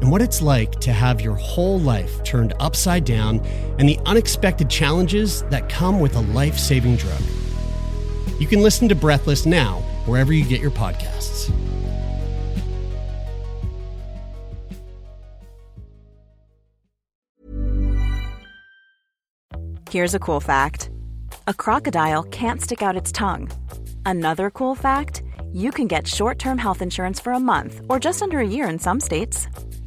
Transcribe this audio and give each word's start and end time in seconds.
and 0.00 0.10
what 0.10 0.22
it's 0.22 0.40
like 0.40 0.72
to 0.80 0.92
have 0.92 1.20
your 1.20 1.34
whole 1.34 1.78
life 1.80 2.22
turned 2.24 2.54
upside 2.60 3.04
down 3.04 3.40
and 3.78 3.88
the 3.88 3.98
unexpected 4.06 4.70
challenges 4.70 5.42
that 5.44 5.68
come 5.68 6.00
with 6.00 6.14
a 6.16 6.20
life 6.20 6.58
saving 6.58 6.96
drug. 6.96 7.20
You 8.38 8.46
can 8.46 8.62
listen 8.62 8.88
to 8.88 8.94
Breathless 8.94 9.46
now, 9.46 9.80
wherever 10.06 10.32
you 10.32 10.44
get 10.44 10.60
your 10.60 10.70
podcasts. 10.70 11.52
Here's 19.90 20.14
a 20.14 20.18
cool 20.18 20.40
fact 20.40 20.90
a 21.46 21.54
crocodile 21.54 22.22
can't 22.24 22.60
stick 22.60 22.82
out 22.82 22.94
its 22.94 23.10
tongue. 23.10 23.50
Another 24.04 24.50
cool 24.50 24.74
fact 24.74 25.22
you 25.52 25.70
can 25.70 25.86
get 25.86 26.06
short 26.06 26.38
term 26.38 26.58
health 26.58 26.82
insurance 26.82 27.18
for 27.18 27.32
a 27.32 27.40
month 27.40 27.80
or 27.88 27.98
just 27.98 28.22
under 28.22 28.38
a 28.38 28.46
year 28.46 28.68
in 28.68 28.78
some 28.78 29.00
states. 29.00 29.48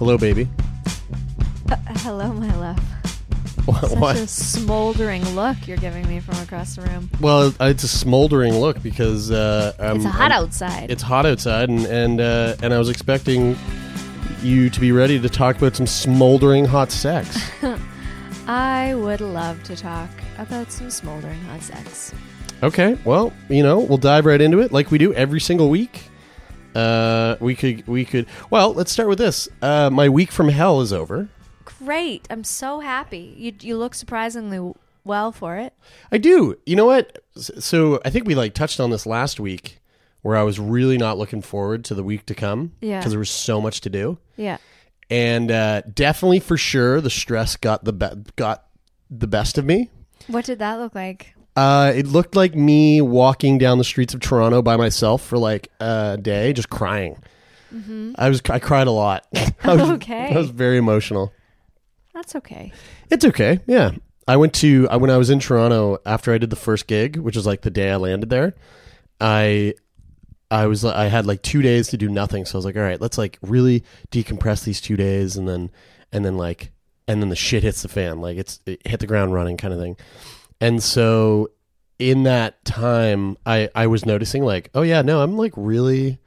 Hello, 0.00 0.16
baby. 0.18 0.48
Uh, 1.70 1.76
hello, 1.98 2.32
my 2.32 2.52
love. 2.56 2.78
Such 3.88 3.98
What? 3.98 4.16
a 4.16 4.26
smoldering 4.26 5.22
look 5.36 5.68
you're 5.68 5.76
giving 5.76 6.08
me 6.08 6.18
from 6.20 6.36
across 6.42 6.74
the 6.74 6.82
room. 6.82 7.08
Well, 7.20 7.54
it's 7.60 7.84
a 7.84 7.88
smoldering 7.88 8.54
look 8.54 8.82
because 8.82 9.30
uh, 9.30 9.74
I'm, 9.78 9.96
it's 9.96 10.04
hot 10.06 10.32
I'm- 10.32 10.42
outside. 10.42 10.90
It's 10.90 11.02
hot 11.02 11.26
outside, 11.26 11.68
and 11.68 11.84
and 11.86 12.20
uh, 12.20 12.56
and 12.62 12.72
I 12.74 12.78
was 12.78 12.88
expecting 12.88 13.56
you 14.42 14.70
to 14.70 14.80
be 14.80 14.90
ready 14.90 15.20
to 15.20 15.28
talk 15.28 15.56
about 15.58 15.76
some 15.76 15.86
smoldering 15.86 16.64
hot 16.64 16.90
sex. 16.90 17.38
I 18.48 18.94
would 18.94 19.20
love 19.20 19.62
to 19.64 19.76
talk 19.76 20.08
about 20.38 20.72
some 20.72 20.90
smoldering 20.90 21.38
hot 21.42 21.60
sex. 21.62 22.12
okay, 22.62 22.96
well, 23.04 23.32
you 23.50 23.62
know, 23.62 23.78
we'll 23.80 23.98
dive 23.98 24.24
right 24.24 24.40
into 24.40 24.60
it 24.60 24.72
like 24.72 24.90
we 24.90 24.96
do 24.98 25.12
every 25.14 25.40
single 25.40 25.68
week. 25.70 26.04
Uh, 26.74 27.36
we 27.40 27.54
could 27.54 27.86
we 27.86 28.04
could 28.04 28.26
well, 28.50 28.72
let's 28.74 28.92
start 28.92 29.08
with 29.08 29.18
this. 29.18 29.48
Uh, 29.62 29.90
my 29.90 30.08
week 30.08 30.30
from 30.32 30.48
hell 30.48 30.80
is 30.80 30.92
over. 30.92 31.28
Great. 31.64 32.26
I'm 32.30 32.44
so 32.44 32.80
happy. 32.80 33.34
You 33.36 33.52
you 33.60 33.76
look 33.76 33.94
surprisingly 33.94 34.72
well 35.04 35.32
for 35.32 35.56
it. 35.56 35.72
I 36.12 36.18
do. 36.18 36.56
You 36.66 36.76
know 36.76 36.86
what? 36.86 37.18
So 37.36 38.00
I 38.04 38.10
think 38.10 38.26
we 38.26 38.34
like 38.34 38.54
touched 38.54 38.80
on 38.80 38.90
this 38.90 39.06
last 39.06 39.40
week, 39.40 39.80
where 40.22 40.36
I 40.36 40.42
was 40.42 40.58
really 40.58 40.98
not 40.98 41.16
looking 41.18 41.42
forward 41.42 41.84
to 41.86 41.94
the 41.94 42.02
week 42.04 42.26
to 42.26 42.34
come. 42.34 42.72
Yeah. 42.80 42.98
because 42.98 43.12
there 43.12 43.18
was 43.18 43.30
so 43.30 43.60
much 43.60 43.80
to 43.82 43.90
do. 43.90 44.18
Yeah. 44.36 44.58
and 45.10 45.50
uh, 45.50 45.82
definitely 45.92 46.40
for 46.40 46.56
sure 46.56 47.00
the 47.00 47.10
stress 47.10 47.56
got 47.56 47.84
the 47.84 47.92
be- 47.92 48.30
got 48.36 48.66
the 49.10 49.26
best 49.26 49.58
of 49.58 49.64
me. 49.64 49.90
What 50.28 50.44
did 50.44 50.58
that 50.60 50.78
look 50.78 50.94
like? 50.94 51.34
Uh, 51.56 51.92
it 51.94 52.06
looked 52.06 52.36
like 52.36 52.54
me 52.54 53.00
walking 53.00 53.58
down 53.58 53.78
the 53.78 53.84
streets 53.84 54.14
of 54.14 54.20
Toronto 54.20 54.62
by 54.62 54.76
myself 54.76 55.22
for 55.22 55.36
like 55.38 55.68
a 55.80 56.18
day, 56.20 56.52
just 56.52 56.70
crying. 56.70 57.22
I 58.16 58.28
was 58.28 58.42
I 58.50 58.58
cried 58.58 58.88
a 58.88 58.90
lot. 58.92 59.26
I 59.62 59.74
was, 59.74 59.90
Okay. 59.90 60.34
I 60.34 60.36
was 60.36 60.50
very 60.50 60.76
emotional. 60.76 61.32
That's 62.12 62.34
okay. 62.36 62.72
It's 63.10 63.24
okay. 63.24 63.60
Yeah, 63.66 63.92
I 64.26 64.36
went 64.36 64.54
to 64.54 64.88
I, 64.90 64.96
when 64.96 65.10
I 65.10 65.16
was 65.16 65.30
in 65.30 65.38
Toronto 65.38 65.98
after 66.04 66.32
I 66.34 66.38
did 66.38 66.50
the 66.50 66.56
first 66.56 66.86
gig, 66.88 67.16
which 67.16 67.36
was 67.36 67.46
like 67.46 67.62
the 67.62 67.70
day 67.70 67.90
I 67.90 67.96
landed 67.96 68.28
there. 68.28 68.54
I 69.20 69.74
I 70.50 70.66
was 70.66 70.84
I 70.84 71.06
had 71.06 71.26
like 71.26 71.42
two 71.42 71.62
days 71.62 71.88
to 71.88 71.96
do 71.96 72.08
nothing, 72.08 72.44
so 72.44 72.56
I 72.56 72.58
was 72.58 72.64
like, 72.64 72.76
all 72.76 72.82
right, 72.82 73.00
let's 73.00 73.18
like 73.18 73.38
really 73.42 73.84
decompress 74.10 74.64
these 74.64 74.80
two 74.80 74.96
days, 74.96 75.36
and 75.36 75.48
then 75.48 75.70
and 76.10 76.24
then 76.24 76.36
like 76.36 76.72
and 77.06 77.22
then 77.22 77.28
the 77.28 77.36
shit 77.36 77.62
hits 77.62 77.82
the 77.82 77.88
fan, 77.88 78.20
like 78.20 78.36
it's 78.36 78.60
it 78.66 78.84
hit 78.86 78.98
the 79.00 79.06
ground 79.06 79.32
running 79.32 79.56
kind 79.56 79.72
of 79.72 79.78
thing. 79.80 79.96
And 80.60 80.82
so 80.82 81.50
in 81.98 82.24
that 82.24 82.64
time, 82.64 83.36
I 83.46 83.68
I 83.74 83.86
was 83.86 84.04
noticing 84.04 84.44
like, 84.44 84.70
oh 84.74 84.82
yeah, 84.82 85.02
no, 85.02 85.22
I'm 85.22 85.36
like 85.36 85.52
really. 85.56 86.18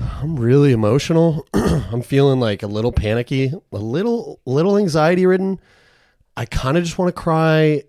I'm 0.00 0.36
really 0.36 0.70
emotional. 0.70 1.44
I'm 1.54 2.02
feeling 2.02 2.38
like 2.38 2.62
a 2.62 2.68
little 2.68 2.92
panicky, 2.92 3.52
a 3.72 3.76
little 3.76 4.40
little 4.46 4.78
anxiety 4.78 5.26
ridden. 5.26 5.60
I 6.36 6.44
kind 6.44 6.76
of 6.76 6.84
just 6.84 6.98
want 6.98 7.08
to 7.08 7.20
cry 7.20 7.82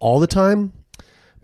all 0.00 0.18
the 0.18 0.26
time, 0.26 0.72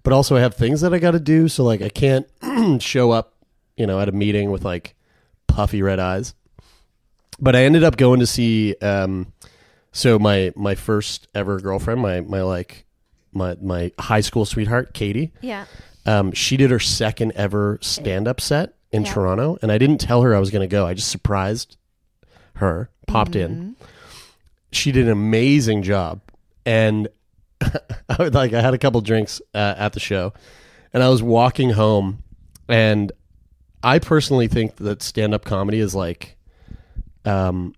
but 0.03 0.13
also 0.13 0.37
I 0.37 0.41
have 0.41 0.55
things 0.55 0.81
that 0.81 0.93
I 0.93 0.99
got 0.99 1.13
to 1.13 1.21
do, 1.21 1.47
so 1.47 1.63
like 1.63 1.83
I 1.83 1.89
can't 1.89 2.27
show 2.83 3.13
up, 3.13 3.35
you 3.77 3.87
know, 3.87 4.01
at 4.01 4.09
a 4.09 4.13
meeting 4.13 4.51
with 4.51 4.65
like 4.65 4.97
puffy 5.47 5.83
red 5.83 6.01
eyes. 6.01 6.35
But 7.39 7.55
I 7.55 7.63
ended 7.63 7.85
up 7.85 7.97
going 7.97 8.19
to 8.19 8.27
see 8.27 8.75
um 8.83 9.33
so 9.93 10.19
my 10.19 10.53
my 10.57 10.75
first 10.75 11.29
ever 11.33 11.61
girlfriend, 11.61 12.01
my 12.01 12.23
my 12.23 12.43
like 12.43 12.87
my 13.39 13.57
my 13.63 13.93
high 13.99 14.21
school 14.21 14.45
sweetheart, 14.45 14.93
Katie. 14.93 15.33
Yeah. 15.41 15.65
Um, 16.05 16.33
she 16.33 16.57
did 16.57 16.71
her 16.71 16.79
second 16.79 17.33
ever 17.33 17.79
stand 17.81 18.29
up 18.29 18.41
set 18.41 18.75
in 18.93 19.05
Yeah. 19.05 19.13
Toronto, 19.15 19.59
and 19.63 19.71
I 19.73 19.79
didn't 19.79 19.99
tell 19.99 20.23
her 20.23 20.35
I 20.35 20.39
was 20.39 20.51
going 20.51 20.69
to 20.69 20.71
go. 20.71 20.87
I 20.87 20.95
just 20.95 21.11
surprised 21.11 21.77
her, 22.55 22.91
popped 23.07 23.37
in. 23.37 23.77
She 24.73 24.91
did 24.93 25.07
an 25.07 25.13
amazing 25.13 25.83
job, 25.83 26.21
and 26.67 27.09
I 27.61 28.17
would, 28.19 28.35
like 28.35 28.53
I 28.53 28.61
had 28.61 28.75
a 28.75 28.79
couple 28.79 29.01
drinks 29.01 29.41
uh, 29.55 29.75
at 29.79 29.93
the 29.93 30.01
show, 30.01 30.33
and 30.93 31.03
I 31.03 31.09
was 31.09 31.23
walking 31.23 31.71
home, 31.71 32.23
and 32.69 33.13
I 33.83 33.99
personally 33.99 34.49
think 34.49 34.77
that 34.77 35.03
stand 35.03 35.35
up 35.35 35.45
comedy 35.45 35.79
is 35.81 35.95
like 35.95 36.37
um 37.25 37.75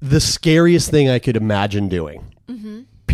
the 0.00 0.20
scariest 0.20 0.90
thing 0.90 1.08
I 1.08 1.18
could 1.18 1.36
imagine 1.36 1.88
doing. 1.88 2.30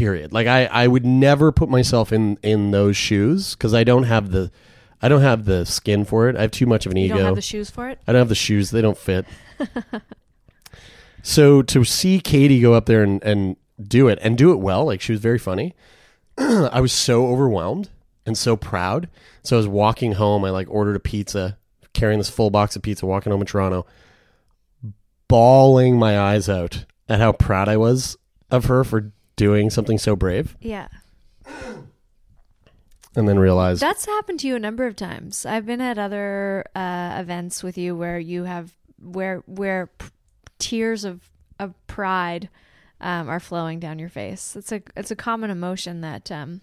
Period. 0.01 0.33
Like 0.33 0.47
I, 0.47 0.65
I 0.65 0.87
would 0.87 1.05
never 1.05 1.53
put 1.53 1.69
myself 1.69 2.11
in 2.11 2.39
in 2.43 2.71
those 2.71 2.97
shoes 2.97 3.55
because 3.55 3.75
I 3.75 3.85
don't 3.85 4.05
have 4.05 4.31
the 4.31 4.51
I 5.03 5.11
don't 5.11 5.21
have 5.21 5.45
the 5.45 5.67
skin 5.67 6.07
for 6.07 6.31
it. 6.31 6.37
I 6.37 6.41
have 6.41 6.51
too 6.51 6.65
much 6.65 6.87
of 6.87 6.93
an 6.93 6.97
You 6.97 7.05
ego. 7.05 7.17
don't 7.17 7.27
have 7.27 7.35
the 7.35 7.43
shoes 7.43 7.69
for 7.69 7.87
it? 7.91 7.99
I 8.09 8.13
don't 8.13 8.21
have 8.21 8.31
the 8.31 8.35
shoes; 8.35 8.71
they 8.71 8.81
don't 8.81 8.97
fit. 8.97 9.27
so 11.23 11.61
to 11.61 11.85
see 11.85 12.19
Katie 12.19 12.63
go 12.63 12.73
up 12.73 12.87
there 12.87 13.03
and, 13.03 13.23
and 13.23 13.57
do 13.79 14.09
it 14.09 14.19
and 14.23 14.39
do 14.39 14.53
it 14.53 14.57
well, 14.57 14.87
like 14.87 15.03
she 15.03 15.13
was 15.13 15.21
very 15.21 15.39
funny. 15.39 15.75
I 16.39 16.81
was 16.81 16.95
so 16.95 17.27
overwhelmed 17.27 17.91
and 18.25 18.39
so 18.39 18.57
proud. 18.57 19.07
So 19.43 19.57
I 19.57 19.59
was 19.59 19.69
walking 19.69 20.13
home. 20.13 20.47
I 20.47 20.51
like 20.51 20.71
ordered 20.71 20.97
a 20.97 21.01
pizza, 21.01 21.59
carrying 21.93 22.21
this 22.21 22.31
full 22.31 22.49
box 22.49 22.75
of 22.75 22.81
pizza, 22.81 23.05
walking 23.05 23.33
home 23.33 23.43
in 23.43 23.47
Toronto, 23.47 23.85
bawling 25.29 25.99
my 25.99 26.19
eyes 26.19 26.49
out 26.49 26.87
at 27.07 27.21
how 27.21 27.33
proud 27.33 27.69
I 27.69 27.77
was 27.77 28.17
of 28.51 28.65
her 28.65 28.83
for 28.83 29.13
doing 29.41 29.71
something 29.71 29.97
so 29.99 30.15
brave, 30.15 30.55
Yeah. 30.61 30.89
and 33.17 33.27
then 33.29 33.39
realize 33.39 33.81
That's 33.81 34.05
happened 34.07 34.39
to 34.41 34.47
you 34.49 34.55
a 34.57 34.61
number 34.61 34.87
of 34.87 34.95
times. 34.97 35.45
I've 35.47 35.67
been 35.67 35.81
at 35.81 35.99
other 35.99 36.65
uh, 36.75 37.17
events 37.19 37.63
with 37.63 37.77
you 37.79 37.97
where 37.97 38.19
you 38.19 38.45
have 38.45 38.73
where 39.03 39.43
where 39.47 39.87
p- 39.99 40.07
tears 40.59 41.05
of 41.05 41.21
of 41.59 41.75
pride 41.87 42.49
um, 43.01 43.29
are 43.29 43.41
flowing 43.41 43.81
down 43.81 43.99
your 43.99 44.09
face. 44.11 44.55
It's 44.57 44.73
a 44.73 44.83
it's 44.97 45.11
a 45.11 45.17
common 45.17 45.51
emotion 45.51 46.03
that 46.03 46.31
um, 46.31 46.61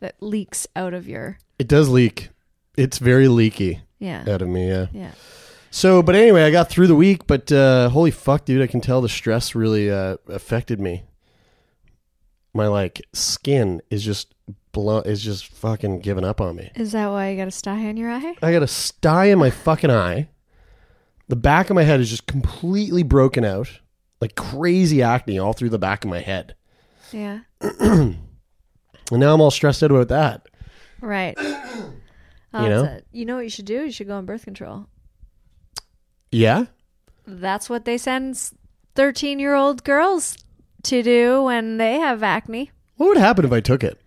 that 0.00 0.14
leaks 0.20 0.66
out 0.76 0.94
of 0.94 1.08
your 1.08 1.38
it 1.58 1.68
does 1.68 1.88
leak. 1.88 2.30
It's 2.76 2.98
very 2.98 3.28
leaky 3.28 3.80
yeah 3.98 4.24
out 4.28 4.40
of 4.42 4.48
me. 4.48 4.68
Yeah. 4.68 4.86
yeah. 4.92 5.12
So, 5.70 6.04
but 6.04 6.14
anyway, 6.14 6.44
I 6.44 6.52
got 6.52 6.68
through 6.70 6.86
the 6.86 6.94
week, 6.94 7.26
but 7.26 7.50
uh, 7.50 7.88
holy 7.88 8.12
fuck, 8.12 8.44
dude, 8.44 8.62
I 8.62 8.68
can 8.68 8.80
tell 8.80 9.00
the 9.00 9.08
stress 9.08 9.56
really 9.56 9.90
uh, 9.90 10.18
affected 10.28 10.78
me. 10.80 11.02
My 12.54 12.68
like 12.68 13.02
skin 13.12 13.82
is 13.90 14.02
just 14.04 14.32
blow 14.72 15.00
is 15.00 15.22
just 15.22 15.46
fucking 15.48 16.00
giving 16.00 16.24
up 16.24 16.40
on 16.40 16.56
me. 16.56 16.70
Is 16.76 16.92
that 16.92 17.08
why 17.08 17.30
you 17.30 17.36
got 17.36 17.48
a 17.48 17.52
sty 17.52 17.86
on 17.88 17.96
your 17.96 18.10
eye? 18.10 18.36
I 18.42 18.52
got 18.52 18.62
a 18.62 18.68
sty 18.68 19.26
in 19.26 19.38
my 19.38 19.50
fucking 19.50 19.90
eye. 19.90 20.28
The 21.28 21.36
back 21.36 21.68
of 21.70 21.74
my 21.74 21.82
head 21.82 22.00
is 22.00 22.10
just 22.10 22.26
completely 22.26 23.02
broken 23.02 23.44
out, 23.44 23.80
like 24.20 24.34
crazy 24.36 25.02
acne 25.02 25.38
all 25.38 25.52
through 25.52 25.70
the 25.70 25.78
back 25.78 26.04
of 26.04 26.10
my 26.10 26.20
head. 26.20 26.54
Yeah. 27.12 27.40
And 29.12 29.20
now 29.20 29.34
I'm 29.34 29.40
all 29.42 29.50
stressed 29.50 29.82
out 29.82 29.90
about 29.90 30.08
that. 30.08 30.46
Right. 31.00 31.36
Oh, 32.56 32.62
You 32.62 32.68
know? 32.68 32.84
it. 32.84 33.06
You 33.10 33.24
know 33.24 33.34
what 33.34 33.42
you 33.42 33.50
should 33.50 33.64
do? 33.64 33.84
You 33.84 33.90
should 33.90 34.06
go 34.06 34.16
on 34.16 34.26
birth 34.26 34.44
control. 34.44 34.86
Yeah, 36.30 36.66
That's 37.26 37.68
what 37.68 37.84
they 37.84 37.98
send 37.98 38.38
13 38.94 39.40
year 39.40 39.54
old 39.56 39.82
girls 39.82 40.36
to 40.84 41.02
do 41.02 41.42
when 41.42 41.78
they 41.78 41.94
have 41.98 42.22
acne. 42.22 42.70
what 42.96 43.08
would 43.08 43.16
happen 43.18 43.44
if 43.44 43.52
I 43.52 43.60
took 43.60 43.82
it? 43.84 44.00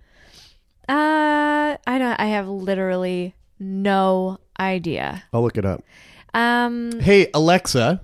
Uh, 0.89 1.75
I 1.85 1.97
don't. 1.99 2.19
I 2.19 2.27
have 2.27 2.47
literally 2.47 3.35
no 3.59 4.39
idea. 4.59 5.23
I'll 5.33 5.41
look 5.41 5.57
it 5.57 5.65
up. 5.65 5.83
Um, 6.33 6.99
Hey, 6.99 7.29
Alexa, 7.33 8.01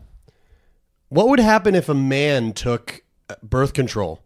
what 1.10 1.30
would 1.30 1.40
happen 1.40 1.76
if 1.76 1.88
a 1.88 1.94
man 1.94 2.52
took 2.54 3.04
uh, 3.30 3.36
birth 3.42 3.74
control? 3.74 4.20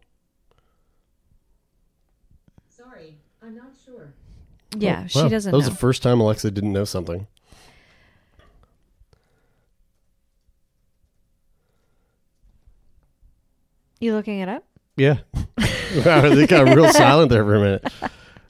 Sorry, 2.68 3.18
I'm 3.42 3.56
not 3.56 3.72
sure. 3.84 4.12
Yeah, 4.76 5.04
Oh, 5.04 5.06
she 5.24 5.28
doesn't 5.28 5.50
know. 5.50 5.56
That 5.56 5.56
was 5.58 5.66
know. 5.66 5.72
the 5.72 5.78
first 5.78 6.02
time 6.02 6.20
Alexa 6.20 6.50
didn't 6.50 6.72
know 6.72 6.84
something. 6.84 7.26
You 14.00 14.14
looking 14.14 14.40
it 14.40 14.48
up? 14.48 14.64
Yeah. 14.96 15.18
wow, 16.04 16.28
they 16.28 16.46
got 16.46 16.74
real 16.74 16.88
silent 16.92 17.30
there 17.30 17.44
for 17.44 17.54
a 17.56 17.60
minute. 17.60 17.92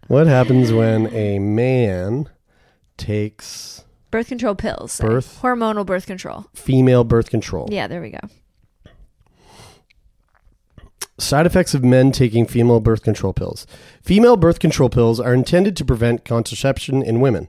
What 0.08 0.26
happens 0.26 0.72
when 0.72 1.06
a 1.14 1.38
man 1.38 2.28
takes 2.96 3.84
Birth 4.10 4.28
control 4.28 4.54
pills. 4.54 4.98
Birth- 5.00 5.38
hormonal 5.42 5.84
birth 5.84 6.06
control. 6.06 6.46
female 6.54 7.04
birth 7.04 7.28
control? 7.30 7.68
Yeah, 7.70 7.86
there 7.86 8.00
we 8.00 8.10
go. 8.10 8.20
Side 11.18 11.46
effects 11.46 11.74
of 11.74 11.84
men 11.84 12.12
taking 12.12 12.46
female 12.46 12.80
birth 12.80 13.02
control 13.02 13.32
pills. 13.32 13.66
Female 14.02 14.36
birth 14.36 14.60
control 14.60 14.88
pills 14.88 15.18
are 15.18 15.34
intended 15.34 15.76
to 15.76 15.84
prevent 15.84 16.24
contraception 16.24 17.02
in 17.02 17.20
women. 17.20 17.48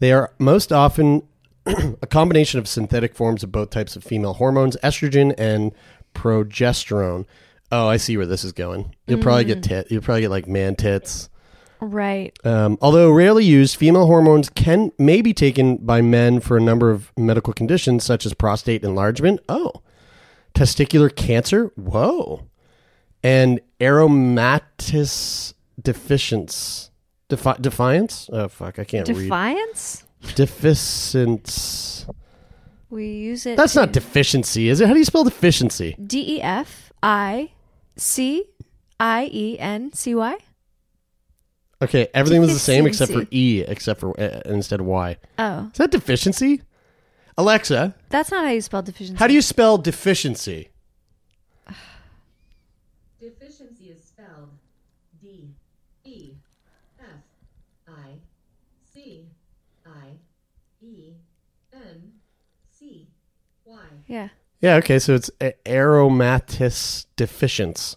They 0.00 0.12
are 0.12 0.32
most 0.38 0.72
often 0.72 1.22
a 1.66 2.06
combination 2.08 2.58
of 2.58 2.66
synthetic 2.68 3.14
forms 3.14 3.42
of 3.44 3.52
both 3.52 3.70
types 3.70 3.94
of 3.94 4.02
female 4.04 4.34
hormones, 4.34 4.76
estrogen 4.82 5.32
and 5.38 5.72
progesterone. 6.14 7.26
Oh, 7.72 7.88
I 7.88 7.96
see 7.96 8.16
where 8.16 8.26
this 8.26 8.44
is 8.44 8.52
going. 8.52 8.94
You'll 9.06 9.20
probably 9.20 9.44
get 9.44 9.62
tit. 9.62 9.88
You'll 9.90 10.02
probably 10.02 10.20
get 10.22 10.30
like 10.30 10.46
man 10.46 10.76
tits. 10.76 11.28
Right. 11.80 12.32
Um, 12.46 12.78
although 12.80 13.10
rarely 13.10 13.44
used, 13.44 13.76
female 13.76 14.06
hormones 14.06 14.48
can 14.48 14.92
may 14.98 15.20
be 15.20 15.34
taken 15.34 15.76
by 15.78 16.00
men 16.00 16.40
for 16.40 16.56
a 16.56 16.60
number 16.60 16.90
of 16.90 17.12
medical 17.18 17.52
conditions 17.52 18.04
such 18.04 18.24
as 18.24 18.32
prostate 18.32 18.84
enlargement. 18.84 19.40
Oh, 19.48 19.72
testicular 20.54 21.14
cancer. 21.14 21.72
Whoa, 21.76 22.46
and 23.22 23.60
aromatase 23.80 25.54
deficiency. 25.82 26.90
Defi- 27.28 27.60
defiance. 27.60 28.30
Oh 28.32 28.48
fuck, 28.48 28.78
I 28.78 28.84
can't 28.84 29.06
Defiance. 29.06 30.04
read. 30.22 30.34
Deficiency. 30.36 32.06
We 32.94 33.08
use 33.08 33.44
it. 33.44 33.56
That's 33.56 33.74
not 33.74 33.90
deficiency, 33.90 34.68
is 34.68 34.80
it? 34.80 34.86
How 34.86 34.92
do 34.92 35.00
you 35.00 35.04
spell 35.04 35.24
deficiency? 35.24 35.96
D 36.00 36.36
E 36.36 36.40
F 36.42 36.92
I 37.02 37.50
C 37.96 38.44
I 39.00 39.28
E 39.32 39.58
N 39.58 39.92
C 39.92 40.14
Y. 40.14 40.36
Okay, 41.82 42.06
everything 42.14 42.40
was 42.40 42.52
the 42.52 42.60
same 42.60 42.86
except 42.86 43.10
for 43.12 43.26
E, 43.32 43.64
except 43.66 43.98
for 43.98 44.18
uh, 44.20 44.42
instead 44.44 44.78
of 44.78 44.86
Y. 44.86 45.16
Oh, 45.40 45.70
Is 45.72 45.78
that 45.78 45.90
deficiency? 45.90 46.62
Alexa, 47.36 47.96
that's 48.10 48.30
not 48.30 48.44
how 48.44 48.52
you 48.52 48.60
spell 48.60 48.82
deficiency. 48.82 49.18
How 49.18 49.26
do 49.26 49.34
you 49.34 49.42
spell? 49.42 49.76
Deficiency 49.76 50.70
is 53.90 54.04
spelled 54.04 54.50
D 55.20 55.50
E 56.04 56.34
F 57.00 57.06
I 57.88 58.20
C 58.92 59.26
I 59.84 60.10
E 60.80 61.14
N 61.72 62.12
C 62.70 63.08
Y. 63.64 63.83
Yeah. 64.06 64.28
Yeah, 64.60 64.76
okay, 64.76 64.98
so 64.98 65.14
it's 65.14 65.30
a- 65.40 65.54
aromatase 65.66 67.06
deficiency. 67.16 67.96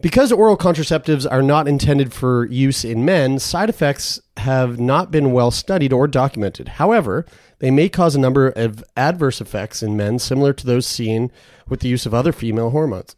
Because 0.00 0.32
oral 0.32 0.56
contraceptives 0.56 1.26
are 1.30 1.42
not 1.42 1.68
intended 1.68 2.12
for 2.12 2.46
use 2.46 2.84
in 2.84 3.04
men, 3.04 3.38
side 3.38 3.68
effects 3.70 4.20
have 4.38 4.78
not 4.78 5.10
been 5.10 5.32
well 5.32 5.50
studied 5.50 5.92
or 5.92 6.06
documented. 6.08 6.68
However, 6.68 7.24
they 7.60 7.70
may 7.70 7.88
cause 7.88 8.14
a 8.14 8.20
number 8.20 8.48
of 8.48 8.82
adverse 8.96 9.40
effects 9.40 9.82
in 9.82 9.96
men 9.96 10.18
similar 10.18 10.52
to 10.52 10.66
those 10.66 10.86
seen 10.86 11.30
with 11.68 11.80
the 11.80 11.88
use 11.88 12.04
of 12.06 12.12
other 12.14 12.32
female 12.32 12.70
hormones. 12.70 13.16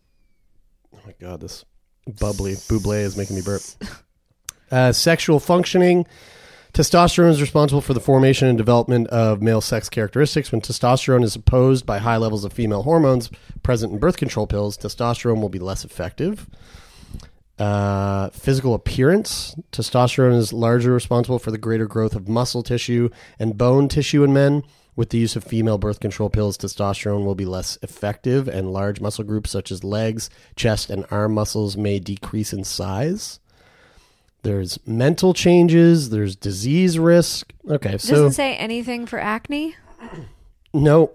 Oh 0.94 0.98
my 1.06 1.14
god, 1.20 1.40
this 1.40 1.64
bubbly 2.20 2.52
buble 2.54 2.98
is 3.00 3.16
making 3.16 3.36
me 3.36 3.42
burp. 3.42 3.62
Uh, 4.68 4.90
sexual 4.90 5.38
functioning. 5.38 6.04
Testosterone 6.76 7.30
is 7.30 7.40
responsible 7.40 7.80
for 7.80 7.94
the 7.94 8.00
formation 8.00 8.48
and 8.48 8.58
development 8.58 9.08
of 9.08 9.40
male 9.40 9.62
sex 9.62 9.88
characteristics. 9.88 10.52
When 10.52 10.60
testosterone 10.60 11.24
is 11.24 11.34
opposed 11.34 11.86
by 11.86 11.96
high 11.96 12.18
levels 12.18 12.44
of 12.44 12.52
female 12.52 12.82
hormones 12.82 13.30
present 13.62 13.94
in 13.94 13.98
birth 13.98 14.18
control 14.18 14.46
pills, 14.46 14.76
testosterone 14.76 15.40
will 15.40 15.48
be 15.48 15.58
less 15.58 15.86
effective. 15.86 16.50
Uh, 17.58 18.28
physical 18.28 18.74
appearance. 18.74 19.56
Testosterone 19.72 20.36
is 20.36 20.52
largely 20.52 20.90
responsible 20.90 21.38
for 21.38 21.50
the 21.50 21.56
greater 21.56 21.86
growth 21.86 22.14
of 22.14 22.28
muscle 22.28 22.62
tissue 22.62 23.08
and 23.38 23.56
bone 23.56 23.88
tissue 23.88 24.22
in 24.22 24.34
men. 24.34 24.62
With 24.96 25.08
the 25.08 25.18
use 25.18 25.34
of 25.34 25.44
female 25.44 25.78
birth 25.78 26.00
control 26.00 26.28
pills, 26.28 26.58
testosterone 26.58 27.24
will 27.24 27.34
be 27.34 27.46
less 27.46 27.78
effective, 27.80 28.48
and 28.48 28.70
large 28.70 29.00
muscle 29.00 29.24
groups 29.24 29.50
such 29.50 29.72
as 29.72 29.82
legs, 29.82 30.28
chest, 30.56 30.90
and 30.90 31.06
arm 31.10 31.32
muscles 31.32 31.74
may 31.74 31.98
decrease 31.98 32.52
in 32.52 32.64
size. 32.64 33.40
There's 34.46 34.78
mental 34.86 35.34
changes. 35.34 36.10
There's 36.10 36.36
disease 36.36 37.00
risk. 37.00 37.52
Okay, 37.68 37.98
so 37.98 38.14
Doesn't 38.14 38.32
say 38.32 38.54
anything 38.56 39.04
for 39.04 39.18
acne. 39.18 39.74
no 40.72 41.10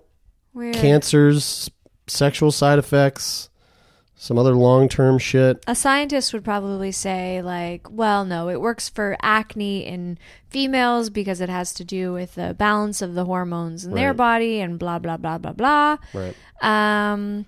Weird. 0.54 0.76
cancers, 0.76 1.72
sexual 2.08 2.52
side 2.52 2.78
effects, 2.78 3.50
some 4.16 4.38
other 4.38 4.54
long 4.54 4.90
term 4.90 5.18
shit. 5.18 5.64
A 5.66 5.76
scientist 5.76 6.34
would 6.34 6.44
probably 6.44 6.92
say, 6.92 7.42
like, 7.42 7.90
well, 7.90 8.26
no, 8.26 8.50
it 8.50 8.60
works 8.60 8.90
for 8.90 9.16
acne 9.22 9.86
in 9.86 10.18
females 10.50 11.10
because 11.10 11.40
it 11.40 11.48
has 11.48 11.74
to 11.76 11.86
do 11.86 12.12
with 12.12 12.36
the 12.36 12.54
balance 12.54 13.02
of 13.02 13.14
the 13.14 13.24
hormones 13.24 13.86
in 13.86 13.94
their 13.94 14.14
body 14.14 14.60
and 14.60 14.78
blah, 14.78 15.00
blah, 15.00 15.16
blah, 15.16 15.38
blah, 15.38 15.54
blah. 15.54 15.98
Right. 16.14 16.36
Um, 16.62 17.46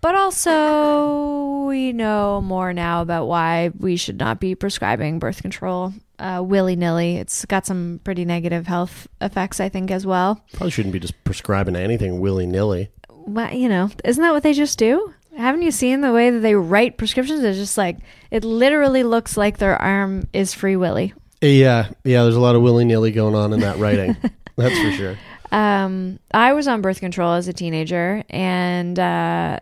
But 0.00 0.14
also, 0.14 1.66
we 1.66 1.92
know 1.92 2.40
more 2.40 2.72
now 2.72 3.02
about 3.02 3.26
why 3.26 3.70
we 3.78 3.96
should 3.96 4.18
not 4.18 4.40
be 4.40 4.54
prescribing 4.54 5.18
birth 5.18 5.42
control 5.42 5.92
uh, 6.20 6.42
willy 6.44 6.76
nilly. 6.76 7.16
It's 7.16 7.44
got 7.44 7.66
some 7.66 8.00
pretty 8.04 8.24
negative 8.24 8.66
health 8.66 9.08
effects, 9.20 9.60
I 9.60 9.68
think, 9.68 9.90
as 9.90 10.06
well. 10.06 10.44
Probably 10.52 10.70
shouldn't 10.70 10.92
be 10.92 11.00
just 11.00 11.22
prescribing 11.24 11.76
anything 11.76 12.20
willy 12.20 12.46
nilly. 12.46 12.90
Well, 13.08 13.52
you 13.52 13.68
know, 13.68 13.90
isn't 14.04 14.22
that 14.22 14.32
what 14.32 14.42
they 14.42 14.52
just 14.52 14.78
do? 14.78 15.12
Haven't 15.36 15.62
you 15.62 15.70
seen 15.70 16.00
the 16.00 16.12
way 16.12 16.30
that 16.30 16.40
they 16.40 16.54
write 16.54 16.98
prescriptions? 16.98 17.42
It's 17.42 17.58
just 17.58 17.78
like 17.78 17.98
it 18.30 18.44
literally 18.44 19.02
looks 19.02 19.36
like 19.36 19.58
their 19.58 19.80
arm 19.80 20.28
is 20.32 20.52
free 20.52 20.76
willy. 20.76 21.14
Yeah, 21.40 21.90
yeah. 22.04 22.22
There's 22.22 22.36
a 22.36 22.40
lot 22.40 22.56
of 22.56 22.62
willy 22.62 22.84
nilly 22.84 23.12
going 23.12 23.34
on 23.34 23.52
in 23.52 23.60
that 23.60 23.78
writing. 23.78 24.16
That's 24.56 24.78
for 24.78 24.92
sure. 24.92 25.16
Um, 25.52 26.18
I 26.32 26.52
was 26.52 26.68
on 26.68 26.82
birth 26.82 27.00
control 27.00 27.32
as 27.32 27.48
a 27.48 27.52
teenager, 27.52 28.24
and 28.28 28.98
uh, 28.98 29.60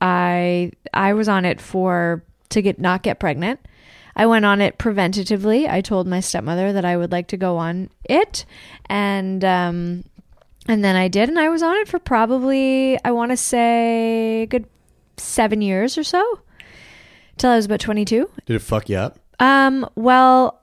I 0.00 0.72
I 0.92 1.12
was 1.12 1.28
on 1.28 1.44
it 1.44 1.60
for 1.60 2.22
to 2.50 2.62
get 2.62 2.78
not 2.78 3.02
get 3.02 3.18
pregnant. 3.18 3.60
I 4.16 4.26
went 4.26 4.44
on 4.44 4.60
it 4.60 4.78
preventatively. 4.78 5.68
I 5.70 5.80
told 5.80 6.08
my 6.08 6.20
stepmother 6.20 6.72
that 6.72 6.84
I 6.84 6.96
would 6.96 7.12
like 7.12 7.28
to 7.28 7.36
go 7.36 7.56
on 7.56 7.88
it, 8.04 8.44
and 8.86 9.44
um, 9.44 10.04
and 10.66 10.84
then 10.84 10.96
I 10.96 11.08
did, 11.08 11.28
and 11.28 11.38
I 11.38 11.48
was 11.48 11.62
on 11.62 11.76
it 11.76 11.88
for 11.88 11.98
probably 11.98 12.98
I 13.04 13.12
want 13.12 13.30
to 13.30 13.36
say 13.36 14.42
a 14.42 14.46
good 14.46 14.66
seven 15.16 15.62
years 15.62 15.96
or 15.96 16.02
so, 16.02 16.40
till 17.36 17.50
I 17.50 17.56
was 17.56 17.66
about 17.66 17.80
twenty 17.80 18.04
two. 18.04 18.28
Did 18.46 18.56
it 18.56 18.62
fuck 18.62 18.88
you 18.88 18.96
up? 18.96 19.18
Um, 19.40 19.88
well, 19.94 20.62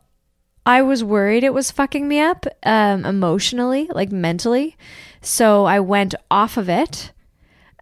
I 0.66 0.82
was 0.82 1.04
worried 1.04 1.44
it 1.44 1.54
was 1.54 1.72
fucking 1.72 2.08
me 2.08 2.20
up 2.20 2.46
um, 2.64 3.06
emotionally, 3.06 3.90
like 3.94 4.12
mentally. 4.12 4.76
So 5.22 5.66
I 5.66 5.80
went 5.80 6.14
off 6.30 6.58
of 6.58 6.70
it. 6.70 7.12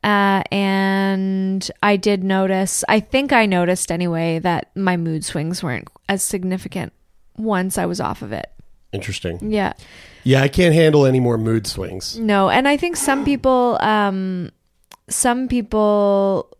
Uh, 0.03 0.43
and 0.51 1.71
I 1.81 1.95
did 1.95 2.23
notice, 2.23 2.83
I 2.89 2.99
think 2.99 3.31
I 3.31 3.45
noticed 3.45 3.91
anyway, 3.91 4.39
that 4.39 4.75
my 4.75 4.97
mood 4.97 5.23
swings 5.23 5.63
weren't 5.63 5.87
as 6.09 6.23
significant 6.23 6.91
once 7.37 7.77
I 7.77 7.85
was 7.85 8.01
off 8.01 8.21
of 8.21 8.31
it. 8.33 8.51
Interesting. 8.91 9.51
Yeah. 9.51 9.73
Yeah, 10.23 10.41
I 10.41 10.47
can't 10.49 10.73
handle 10.73 11.05
any 11.05 11.19
more 11.19 11.37
mood 11.37 11.67
swings. 11.67 12.17
No, 12.17 12.49
and 12.49 12.67
I 12.67 12.77
think 12.77 12.95
some 12.95 13.25
people, 13.25 13.77
um, 13.81 14.51
some 15.09 15.47
people 15.47 16.55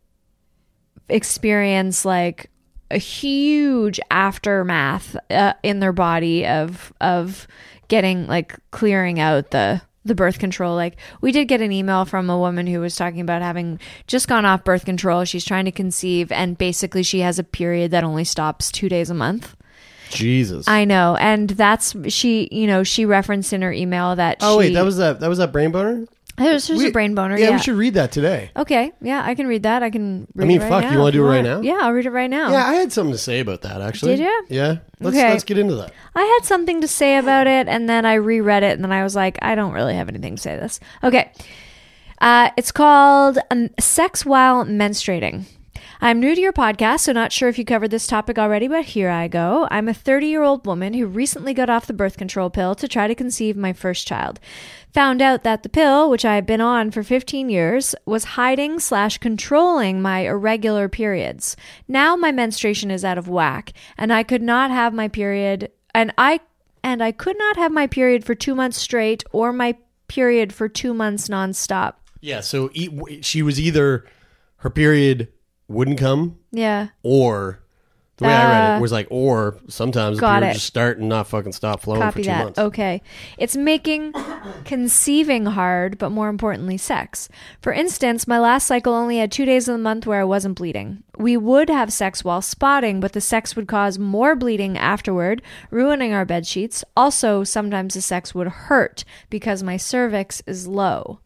experience 1.09 2.05
like 2.05 2.49
a 2.91 2.97
huge 2.97 3.99
aftermath 4.09 5.15
uh, 5.29 5.53
in 5.63 5.79
their 5.79 5.91
body 5.91 6.45
of 6.45 6.93
of 7.01 7.47
getting 7.87 8.27
like 8.27 8.57
clearing 8.71 9.19
out 9.19 9.51
the 9.51 9.81
the 10.05 10.15
birth 10.15 10.39
control 10.39 10.75
like 10.75 10.97
we 11.21 11.31
did 11.31 11.47
get 11.47 11.61
an 11.61 11.71
email 11.71 12.05
from 12.05 12.29
a 12.29 12.37
woman 12.37 12.67
who 12.67 12.79
was 12.79 12.95
talking 12.95 13.21
about 13.21 13.41
having 13.41 13.79
just 14.07 14.27
gone 14.27 14.45
off 14.45 14.63
birth 14.63 14.85
control 14.85 15.23
she's 15.23 15.45
trying 15.45 15.65
to 15.65 15.71
conceive 15.71 16.31
and 16.31 16.57
basically 16.57 17.03
she 17.03 17.19
has 17.19 17.39
a 17.39 17.43
period 17.43 17.91
that 17.91 18.03
only 18.03 18.23
stops 18.23 18.71
2 18.71 18.89
days 18.89 19.09
a 19.09 19.13
month 19.13 19.55
Jesus. 20.09 20.67
i 20.67 20.85
know 20.85 21.15
and 21.15 21.49
that's 21.51 21.95
she 22.11 22.47
you 22.51 22.67
know 22.67 22.83
she 22.83 23.05
referenced 23.05 23.53
in 23.53 23.61
her 23.61 23.71
email 23.71 24.15
that 24.15 24.37
oh 24.41 24.55
she, 24.55 24.67
wait, 24.67 24.73
that 24.73 24.83
was 24.83 24.97
that. 24.97 25.19
That 25.19 25.29
was 25.29 25.39
that 25.39 25.51
brain 25.51 25.71
boner. 25.71 26.05
It 26.37 26.51
was 26.51 26.67
just 26.67 26.79
We- 26.81 26.89
a 26.89 26.91
brain 26.91 27.13
boner 27.15 27.37
Yeah, 27.37 27.49
yeah, 27.49 27.55
we 27.57 27.61
should 27.61 27.75
read 27.75 27.93
that 27.93 28.11
today. 28.11 28.49
okay 28.55 28.91
yeah 29.01 29.21
i 29.25 29.35
can 29.35 29.45
read 29.47 29.63
that 29.63 29.83
i 29.83 29.89
can 29.89 30.27
read 30.35 30.47
mean, 30.47 30.57
it 30.59 30.63
right 30.63 30.69
fuck, 30.69 30.83
now 30.83 30.91
you 30.93 30.99
wanna 30.99 31.11
do 31.11 31.23
it 31.25 31.29
right 31.29 31.43
now? 31.43 31.61
yeah 31.61 31.77
i'll 31.81 31.91
read 31.93 32.05
it 32.05 32.11
right 32.11 32.29
now 32.29 32.51
Yeah, 32.51 32.65
I 32.65 32.73
had 32.73 32.91
something 32.91 33.11
to 33.13 33.17
say 33.19 33.39
about 33.39 33.61
that 33.61 33.81
actually. 33.81 34.15
Did 34.15 34.25
ya? 34.25 34.31
Yeah. 34.49 34.77
Let's 34.99 35.15
Okay. 35.17 35.29
let's 35.29 35.43
get 35.43 35.57
into 35.57 35.75
that. 35.75 35.91
I 36.15 36.23
had 36.23 36.45
something 36.45 36.81
to 36.81 36.87
say 36.87 37.17
about 37.17 37.45
it, 37.47 37.67
and 37.67 37.87
then 37.89 38.05
I 38.05 38.13
reread 38.15 38.63
it, 38.63 38.73
and 38.73 38.83
then 38.83 38.91
I 38.91 39.03
was 39.03 39.15
like, 39.15 39.37
I 39.41 39.55
don't 39.55 39.73
really 39.73 39.95
have 39.95 40.07
anything 40.09 40.35
to 40.37 40.41
say 40.41 40.55
to 40.55 40.61
this. 40.61 40.79
Okay. 41.03 41.31
Uh, 42.21 42.49
it's 42.57 42.71
called 42.71 43.37
um, 43.51 43.69
Sex 43.79 44.25
While 44.25 44.63
Menstruating. 44.65 45.43
I'm 46.03 46.19
new 46.19 46.35
to 46.35 46.41
your 46.41 46.51
podcast, 46.51 46.99
so 46.99 47.13
not 47.13 47.31
sure 47.31 47.47
if 47.47 47.57
you 47.57 47.63
covered 47.63 47.89
this 47.89 48.07
topic 48.07 48.37
already, 48.37 48.67
but 48.67 48.83
here 48.83 49.09
I 49.09 49.29
go. 49.29 49.69
I'm 49.71 49.87
a 49.87 49.93
30 49.93 50.27
year 50.27 50.43
old 50.43 50.65
woman 50.65 50.93
who 50.93 51.07
recently 51.07 51.53
got 51.53 51.69
off 51.69 51.87
the 51.87 51.93
birth 51.93 52.17
control 52.17 52.49
pill 52.49 52.75
to 52.75 52.89
try 52.89 53.07
to 53.07 53.15
conceive 53.15 53.55
my 53.55 53.71
first 53.71 54.05
child. 54.05 54.41
Found 54.91 55.21
out 55.21 55.43
that 55.43 55.63
the 55.63 55.69
pill, 55.69 56.09
which 56.09 56.25
I 56.25 56.35
had 56.35 56.45
been 56.45 56.59
on 56.59 56.91
for 56.91 57.03
15 57.03 57.49
years, 57.49 57.95
was 58.05 58.25
hiding 58.25 58.81
slash 58.81 59.17
controlling 59.19 60.01
my 60.01 60.25
irregular 60.25 60.89
periods. 60.89 61.55
Now 61.87 62.17
my 62.17 62.33
menstruation 62.33 62.91
is 62.91 63.05
out 63.05 63.17
of 63.17 63.29
whack, 63.29 63.71
and 63.97 64.11
I 64.11 64.23
could 64.23 64.41
not 64.41 64.71
have 64.71 64.93
my 64.93 65.07
period, 65.07 65.71
and 65.95 66.13
I 66.17 66.41
and 66.83 67.01
I 67.01 67.13
could 67.13 67.37
not 67.37 67.55
have 67.55 67.71
my 67.71 67.87
period 67.87 68.25
for 68.25 68.35
two 68.35 68.55
months 68.55 68.77
straight 68.77 69.23
or 69.31 69.53
my 69.53 69.77
period 70.09 70.51
for 70.51 70.67
two 70.67 70.93
months 70.93 71.29
nonstop. 71.29 71.93
Yeah. 72.19 72.41
So 72.41 72.71
she 73.21 73.41
was 73.41 73.57
either 73.57 74.05
her 74.57 74.69
period 74.69 75.29
wouldn't 75.73 75.97
come, 75.99 76.37
Yeah. 76.51 76.87
or 77.03 77.59
the 78.17 78.25
way 78.25 78.33
I 78.33 78.49
read 78.49 78.73
Uh, 78.73 78.77
it 78.77 78.81
was 78.81 78.91
like, 78.91 79.07
or 79.09 79.57
sometimes 79.67 80.19
got 80.19 80.43
it. 80.43 80.53
just 80.53 80.67
start 80.67 80.99
and 80.99 81.09
not 81.09 81.27
fucking 81.27 81.51
stop 81.51 81.81
flowing 81.81 82.01
Copy 82.01 82.19
for 82.21 82.23
two 82.23 82.29
that. 82.29 82.43
months. 82.43 82.59
Okay. 82.59 83.01
It's 83.39 83.57
making 83.57 84.13
conceiving 84.65 85.45
hard, 85.47 85.97
but 85.97 86.11
more 86.11 86.29
importantly, 86.29 86.77
sex. 86.77 87.27
For 87.61 87.73
instance, 87.73 88.27
my 88.27 88.39
last 88.39 88.67
cycle 88.67 88.93
only 88.93 89.17
had 89.17 89.31
two 89.31 89.45
days 89.45 89.67
of 89.67 89.73
the 89.73 89.79
month 89.79 90.05
where 90.05 90.21
I 90.21 90.25
wasn't 90.25 90.55
bleeding. 90.57 91.03
We 91.17 91.37
would 91.37 91.69
have 91.69 91.91
sex 91.91 92.23
while 92.23 92.41
spotting, 92.41 92.99
but 92.99 93.13
the 93.13 93.21
sex 93.21 93.55
would 93.55 93.67
cause 93.67 93.97
more 93.99 94.35
bleeding 94.35 94.77
afterward, 94.77 95.41
ruining 95.71 96.13
our 96.13 96.23
bed 96.25 96.45
sheets. 96.45 96.83
Also, 96.95 97.43
sometimes 97.43 97.95
the 97.95 98.01
sex 98.01 98.33
would 98.35 98.47
hurt 98.47 99.03
because 99.29 99.63
my 99.63 99.77
cervix 99.77 100.41
is 100.45 100.67
low. 100.67 101.19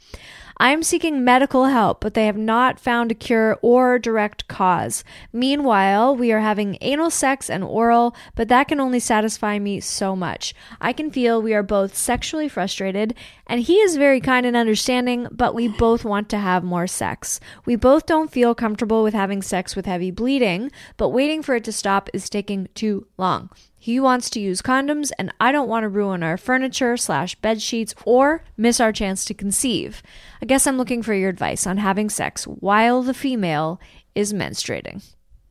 I 0.59 0.71
am 0.71 0.81
seeking 0.81 1.23
medical 1.23 1.65
help, 1.65 2.01
but 2.01 2.15
they 2.15 2.25
have 2.25 2.37
not 2.37 2.79
found 2.79 3.11
a 3.11 3.15
cure 3.15 3.59
or 3.61 3.99
direct 3.99 4.47
cause. 4.47 5.03
Meanwhile, 5.31 6.15
we 6.15 6.31
are 6.31 6.39
having 6.39 6.79
anal 6.81 7.11
sex 7.11 7.47
and 7.47 7.63
oral, 7.63 8.15
but 8.33 8.47
that 8.47 8.67
can 8.67 8.79
only 8.79 8.99
satisfy 8.99 9.59
me 9.59 9.79
so 9.79 10.15
much. 10.15 10.55
I 10.81 10.93
can 10.93 11.11
feel 11.11 11.39
we 11.39 11.53
are 11.53 11.61
both 11.61 11.95
sexually 11.95 12.49
frustrated, 12.49 13.13
and 13.45 13.61
he 13.61 13.75
is 13.75 13.97
very 13.97 14.19
kind 14.19 14.47
and 14.47 14.57
understanding, 14.57 15.27
but 15.29 15.53
we 15.53 15.67
both 15.67 16.03
want 16.03 16.27
to 16.29 16.39
have 16.39 16.63
more 16.63 16.87
sex. 16.87 17.39
We 17.65 17.75
both 17.75 18.07
don't 18.07 18.31
feel 18.31 18.55
comfortable 18.55 19.03
with 19.03 19.13
having 19.13 19.43
sex 19.43 19.75
with 19.75 19.85
heavy 19.85 20.09
bleeding, 20.09 20.71
but 20.97 21.09
waiting 21.09 21.43
for 21.43 21.53
it 21.53 21.65
to 21.65 21.71
stop 21.71 22.09
is 22.13 22.31
taking 22.31 22.67
too 22.73 23.05
long. 23.15 23.51
He 23.79 23.99
wants 23.99 24.29
to 24.31 24.39
use 24.39 24.61
condoms, 24.61 25.11
and 25.19 25.31
I 25.39 25.51
don't 25.51 25.69
want 25.69 25.83
to 25.83 25.89
ruin 25.89 26.23
our 26.23 26.35
furniture 26.35 26.97
slash 26.97 27.35
bed 27.35 27.61
sheets 27.61 27.93
or 28.05 28.43
miss 28.57 28.81
our 28.81 28.91
chance 28.91 29.23
to 29.25 29.33
conceive. 29.35 30.01
I 30.41 30.45
guess 30.45 30.67
I'm 30.67 30.77
looking 30.77 31.01
for 31.01 31.13
your 31.13 31.29
advice 31.29 31.65
on 31.65 31.77
having 31.77 32.09
sex 32.09 32.45
while 32.45 33.01
the 33.01 33.13
female 33.13 33.79
is 34.15 34.33
menstruating. 34.33 35.03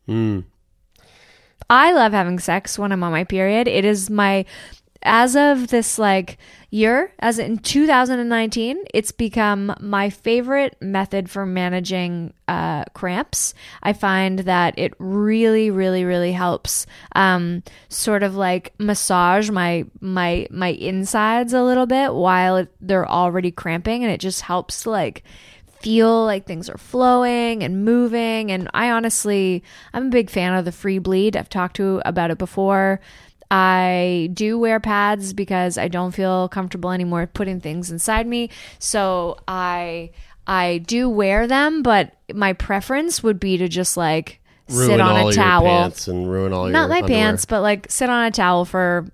Hmm. 0.06 0.40
I 1.68 1.92
love 1.92 2.12
having 2.12 2.38
sex 2.38 2.78
when 2.78 2.92
I'm 2.92 3.02
on 3.02 3.12
my 3.12 3.24
period. 3.24 3.66
It 3.66 3.84
is 3.84 4.08
my 4.08 4.44
as 5.02 5.36
of 5.36 5.68
this 5.68 5.98
like 5.98 6.38
year, 6.70 7.12
as 7.18 7.38
in 7.38 7.58
2019, 7.58 8.84
it's 8.92 9.12
become 9.12 9.74
my 9.80 10.10
favorite 10.10 10.76
method 10.80 11.30
for 11.30 11.46
managing 11.46 12.32
uh, 12.48 12.84
cramps. 12.94 13.54
I 13.82 13.92
find 13.92 14.40
that 14.40 14.78
it 14.78 14.94
really, 14.98 15.70
really, 15.70 16.04
really 16.04 16.32
helps 16.32 16.86
um, 17.14 17.62
sort 17.88 18.22
of 18.22 18.36
like 18.36 18.74
massage 18.78 19.50
my 19.50 19.86
my 20.00 20.46
my 20.50 20.68
insides 20.68 21.52
a 21.52 21.62
little 21.62 21.86
bit 21.86 22.14
while 22.14 22.66
they're 22.80 23.08
already 23.08 23.50
cramping, 23.50 24.04
and 24.04 24.12
it 24.12 24.20
just 24.20 24.42
helps 24.42 24.86
like 24.86 25.22
feel 25.80 26.24
like 26.24 26.46
things 26.46 26.68
are 26.68 26.78
flowing 26.78 27.62
and 27.62 27.84
moving 27.84 28.50
and 28.50 28.68
I 28.72 28.90
honestly 28.90 29.62
I'm 29.92 30.06
a 30.06 30.10
big 30.10 30.30
fan 30.30 30.54
of 30.54 30.64
the 30.64 30.72
free 30.72 30.98
bleed. 30.98 31.36
I've 31.36 31.48
talked 31.48 31.76
to 31.76 32.00
about 32.04 32.30
it 32.30 32.38
before. 32.38 33.00
I 33.50 34.30
do 34.34 34.58
wear 34.58 34.80
pads 34.80 35.32
because 35.32 35.78
I 35.78 35.88
don't 35.88 36.12
feel 36.12 36.48
comfortable 36.48 36.90
anymore 36.90 37.26
putting 37.32 37.60
things 37.60 37.90
inside 37.90 38.26
me. 38.26 38.50
So 38.78 39.38
I 39.46 40.10
I 40.46 40.78
do 40.78 41.08
wear 41.08 41.46
them, 41.46 41.82
but 41.82 42.14
my 42.34 42.52
preference 42.52 43.22
would 43.22 43.38
be 43.40 43.56
to 43.58 43.68
just 43.68 43.96
like 43.96 44.40
Ruin 44.68 44.86
sit 44.88 45.00
on 45.00 45.28
a 45.28 45.32
towel. 45.32 45.92
and 46.08 46.30
ruin 46.30 46.52
all 46.52 46.66
Not 46.66 46.88
my 46.88 46.96
underwear. 46.98 47.08
pants, 47.08 47.44
but 47.44 47.60
like 47.62 47.86
sit 47.90 48.10
on 48.10 48.24
a 48.24 48.30
towel 48.30 48.64
for 48.64 49.06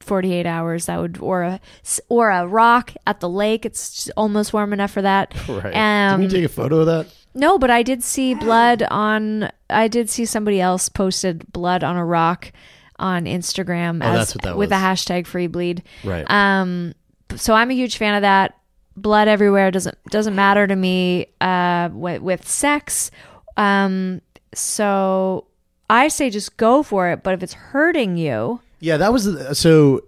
48 0.00 0.46
hours 0.46 0.86
that 0.86 0.98
would 1.00 1.18
or 1.20 1.42
a 1.42 1.60
or 2.08 2.30
a 2.30 2.46
rock 2.46 2.94
at 3.06 3.20
the 3.20 3.28
lake 3.28 3.66
it's 3.66 4.08
almost 4.16 4.54
warm 4.54 4.72
enough 4.72 4.90
for 4.90 5.02
that 5.02 5.34
Right. 5.48 5.74
um, 5.74 6.20
Didn't 6.22 6.32
you 6.32 6.38
take 6.38 6.46
a 6.50 6.52
photo 6.54 6.78
of 6.80 6.86
that? 6.86 7.08
no 7.34 7.58
but 7.58 7.70
i 7.70 7.82
did 7.82 8.02
see 8.02 8.32
blood 8.32 8.82
on 8.90 9.50
i 9.68 9.86
did 9.86 10.08
see 10.08 10.24
somebody 10.24 10.62
else 10.62 10.88
posted 10.88 11.52
blood 11.52 11.84
on 11.84 11.96
a 11.96 12.04
rock 12.06 12.52
on 12.98 13.24
instagram 13.24 14.00
Oh, 14.02 14.12
as, 14.20 14.32
that 14.42 14.56
with 14.56 14.70
the 14.70 14.76
hashtag 14.76 15.26
free 15.26 15.46
bleed 15.46 15.82
Right. 16.04 16.24
um 16.30 16.94
so 17.36 17.54
i'm 17.54 17.70
a 17.70 17.74
huge 17.74 17.96
fan 17.96 18.14
of 18.14 18.22
that 18.22 18.54
blood 18.96 19.28
everywhere 19.28 19.70
doesn't 19.70 19.96
doesn't 20.10 20.34
matter 20.34 20.66
to 20.66 20.74
me 20.76 21.26
uh 21.40 21.88
with, 21.92 22.20
with 22.22 22.48
sex 22.48 23.10
um 23.56 24.20
so 24.54 25.46
i 25.90 26.08
say 26.08 26.30
just 26.30 26.56
go 26.56 26.82
for 26.82 27.08
it 27.10 27.22
but 27.22 27.34
if 27.34 27.42
it's 27.42 27.54
hurting 27.54 28.16
you 28.16 28.60
Yeah, 28.80 28.96
that 28.98 29.12
was 29.12 29.58
so. 29.58 30.02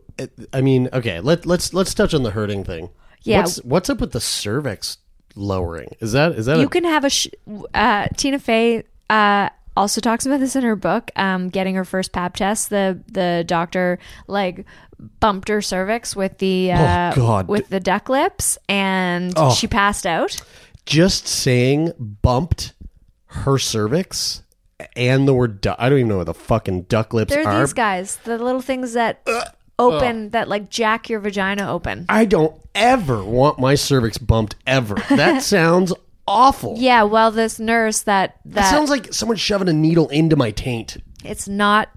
I 0.52 0.60
mean, 0.60 0.88
okay. 0.92 1.18
Let 1.20 1.44
let's 1.46 1.72
let's 1.74 1.92
touch 1.94 2.12
on 2.14 2.22
the 2.22 2.30
hurting 2.32 2.62
thing. 2.62 2.90
Yeah. 3.22 3.40
What's 3.40 3.56
what's 3.64 3.90
up 3.90 4.00
with 4.00 4.12
the 4.12 4.20
cervix 4.20 4.98
lowering. 5.34 5.96
Is 6.00 6.12
that 6.12 6.32
is 6.32 6.46
that 6.46 6.58
you 6.58 6.66
a, 6.66 6.68
can 6.68 6.84
have 6.84 7.04
a 7.04 7.10
sh- 7.10 7.34
uh, 7.74 8.06
Tina 8.16 8.38
Fey 8.38 8.84
uh, 9.08 9.48
also 9.80 10.00
talks 10.00 10.26
about 10.26 10.40
this 10.40 10.54
in 10.56 10.62
her 10.62 10.76
book 10.76 11.10
um, 11.16 11.48
getting 11.48 11.74
her 11.74 11.84
first 11.84 12.12
pap 12.12 12.36
test 12.36 12.70
the 12.70 13.00
the 13.08 13.44
doctor 13.46 13.98
like 14.28 14.64
bumped 15.18 15.48
her 15.48 15.62
cervix 15.62 16.14
with 16.14 16.38
the 16.38 16.70
uh, 16.72 17.12
Oh, 17.16 17.42
with 17.44 17.68
the 17.70 17.80
duck 17.80 18.08
lips 18.08 18.58
and 18.68 19.32
Oh. 19.36 19.52
she 19.52 19.66
passed 19.66 20.06
out 20.06 20.40
just 20.86 21.26
saying 21.26 21.92
bumped 22.22 22.74
her 23.26 23.58
cervix 23.58 24.42
and 24.96 25.28
the 25.28 25.34
word 25.34 25.60
duck. 25.60 25.76
I 25.78 25.88
don't 25.88 25.98
even 25.98 26.08
know 26.08 26.16
what 26.18 26.26
the 26.26 26.34
fucking 26.34 26.82
duck 26.82 27.12
lips 27.14 27.32
they're 27.32 27.46
are. 27.46 27.60
these 27.60 27.72
guys 27.72 28.16
the 28.24 28.38
little 28.38 28.62
things 28.62 28.92
that 28.94 29.26
open 29.78 30.30
that 30.30 30.48
like 30.48 30.68
jack 30.70 31.08
your 31.08 31.20
vagina 31.20 31.70
open 31.70 32.06
I 32.08 32.24
don't 32.26 32.54
ever 32.74 33.24
want 33.24 33.58
my 33.58 33.74
cervix 33.74 34.18
bumped 34.18 34.56
ever. 34.66 34.96
That 35.10 35.42
sounds 35.54 35.92
awful. 36.30 36.76
yeah 36.78 37.02
well 37.02 37.30
this 37.30 37.58
nurse 37.58 38.02
that 38.02 38.36
That 38.44 38.54
that 38.54 38.70
sounds 38.70 38.88
like 38.90 39.12
someone 39.12 39.36
shoving 39.36 39.68
a 39.68 39.72
needle 39.72 40.08
into 40.08 40.36
my 40.36 40.50
taint. 40.50 40.96
it's 41.24 41.48
not 41.48 41.88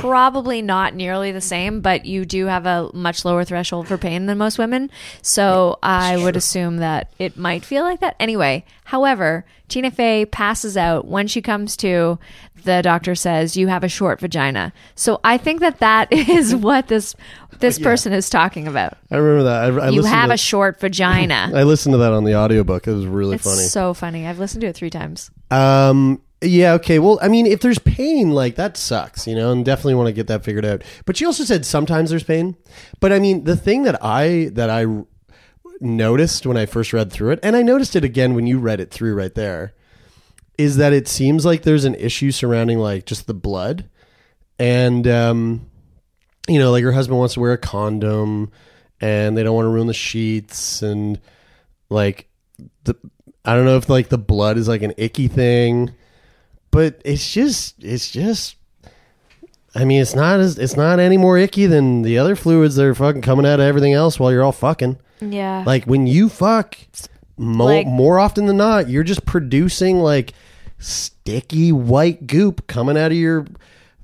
probably 0.00 0.62
not 0.62 0.94
nearly 0.94 1.32
the 1.32 1.40
same 1.40 1.80
but 1.80 2.04
you 2.06 2.24
do 2.24 2.46
have 2.46 2.66
a 2.66 2.90
much 2.94 3.24
lower 3.24 3.44
threshold 3.44 3.88
for 3.88 3.98
pain 3.98 4.26
than 4.26 4.38
most 4.38 4.58
women. 4.58 4.90
So 5.22 5.78
i 5.82 6.16
would 6.16 6.36
assume 6.36 6.78
that 6.78 7.12
it 7.18 7.36
might 7.36 7.64
feel 7.64 7.82
like 7.82 8.00
that. 8.00 8.16
Anyway 8.20 8.64
however 8.84 9.44
tina 9.68 9.90
fey 9.90 10.26
passes 10.26 10.76
out 10.76 11.06
when 11.06 11.26
she 11.26 11.40
comes 11.40 11.76
to 11.76 12.18
the 12.64 12.82
doctor 12.82 13.14
says 13.14 13.56
you 13.56 13.68
have 13.68 13.84
a 13.84 13.88
short 13.88 14.20
vagina. 14.20 14.72
So 14.94 15.20
i 15.24 15.38
think 15.38 15.60
that 15.60 15.78
that 15.80 16.12
is 16.12 16.54
what 16.54 16.88
this 16.88 17.14
this 17.60 17.78
person 17.78 18.12
is 18.12 18.28
talking 18.30 18.66
about. 18.66 18.96
I 19.10 19.16
remember 19.16 19.44
that. 19.44 19.82
I, 19.82 19.86
I 19.86 19.88
you 19.90 20.02
have 20.02 20.30
a 20.30 20.36
short 20.36 20.80
vagina. 20.80 21.50
I 21.54 21.62
listened 21.62 21.94
to 21.94 21.98
that 21.98 22.12
on 22.12 22.24
the 22.24 22.34
audiobook. 22.34 22.86
It 22.86 22.92
was 22.92 23.06
really 23.06 23.36
it's 23.36 23.44
funny. 23.44 23.62
so 23.62 23.94
funny. 23.94 24.26
I've 24.26 24.38
listened 24.38 24.62
to 24.62 24.68
it 24.68 24.76
three 24.76 24.90
times. 24.90 25.30
Um. 25.50 26.20
Yeah. 26.44 26.74
Okay. 26.74 26.98
Well, 26.98 27.18
I 27.22 27.28
mean, 27.28 27.46
if 27.46 27.60
there's 27.60 27.78
pain, 27.78 28.30
like 28.30 28.56
that 28.56 28.76
sucks, 28.76 29.26
you 29.26 29.34
know, 29.34 29.52
and 29.52 29.64
definitely 29.64 29.94
want 29.94 30.08
to 30.08 30.12
get 30.12 30.26
that 30.28 30.44
figured 30.44 30.64
out. 30.64 30.82
But 31.04 31.16
she 31.16 31.24
also 31.24 31.44
said 31.44 31.64
sometimes 31.64 32.10
there's 32.10 32.22
pain. 32.22 32.56
But 33.00 33.12
I 33.12 33.18
mean, 33.18 33.44
the 33.44 33.56
thing 33.56 33.84
that 33.84 34.02
I 34.04 34.50
that 34.52 34.70
I 34.70 34.86
noticed 35.80 36.46
when 36.46 36.56
I 36.56 36.66
first 36.66 36.92
read 36.92 37.12
through 37.12 37.32
it, 37.32 37.40
and 37.42 37.56
I 37.56 37.62
noticed 37.62 37.96
it 37.96 38.04
again 38.04 38.34
when 38.34 38.46
you 38.46 38.58
read 38.58 38.80
it 38.80 38.90
through 38.90 39.14
right 39.14 39.34
there, 39.34 39.74
is 40.58 40.76
that 40.76 40.92
it 40.92 41.08
seems 41.08 41.44
like 41.44 41.62
there's 41.62 41.84
an 41.84 41.94
issue 41.94 42.30
surrounding 42.30 42.78
like 42.78 43.06
just 43.06 43.26
the 43.26 43.34
blood, 43.34 43.88
and 44.58 45.06
um, 45.06 45.70
you 46.48 46.58
know, 46.58 46.70
like 46.70 46.84
her 46.84 46.92
husband 46.92 47.18
wants 47.18 47.34
to 47.34 47.40
wear 47.40 47.52
a 47.52 47.58
condom, 47.58 48.50
and 49.00 49.36
they 49.36 49.42
don't 49.42 49.54
want 49.54 49.66
to 49.66 49.70
ruin 49.70 49.86
the 49.86 49.94
sheets, 49.94 50.82
and 50.82 51.20
like 51.88 52.28
the 52.84 52.94
I 53.44 53.54
don't 53.54 53.66
know 53.66 53.76
if 53.76 53.88
like 53.88 54.08
the 54.08 54.18
blood 54.18 54.56
is 54.56 54.68
like 54.68 54.82
an 54.82 54.94
icky 54.96 55.28
thing, 55.28 55.92
but 56.74 57.00
it's 57.04 57.32
just 57.32 57.82
it's 57.82 58.10
just 58.10 58.56
I 59.74 59.84
mean 59.84 60.00
it's 60.02 60.14
not 60.14 60.40
as 60.40 60.58
it's 60.58 60.76
not 60.76 60.98
any 60.98 61.16
more 61.16 61.38
icky 61.38 61.66
than 61.66 62.02
the 62.02 62.18
other 62.18 62.36
fluids 62.36 62.76
that 62.76 62.84
are 62.84 62.94
fucking 62.94 63.22
coming 63.22 63.46
out 63.46 63.60
of 63.60 63.66
everything 63.66 63.92
else 63.92 64.20
while 64.20 64.30
you're 64.32 64.42
all 64.44 64.52
fucking. 64.52 64.98
yeah 65.20 65.64
Like 65.66 65.84
when 65.84 66.06
you 66.06 66.28
fuck 66.28 66.76
mo- 67.38 67.64
Like- 67.64 67.86
more 67.86 68.18
often 68.18 68.46
than 68.46 68.56
not, 68.58 68.88
you're 68.88 69.02
just 69.04 69.24
producing 69.24 69.98
like 70.00 70.34
sticky 70.78 71.72
white 71.72 72.26
goop 72.26 72.66
coming 72.66 72.96
out 72.98 73.10
of 73.10 73.16
your 73.16 73.46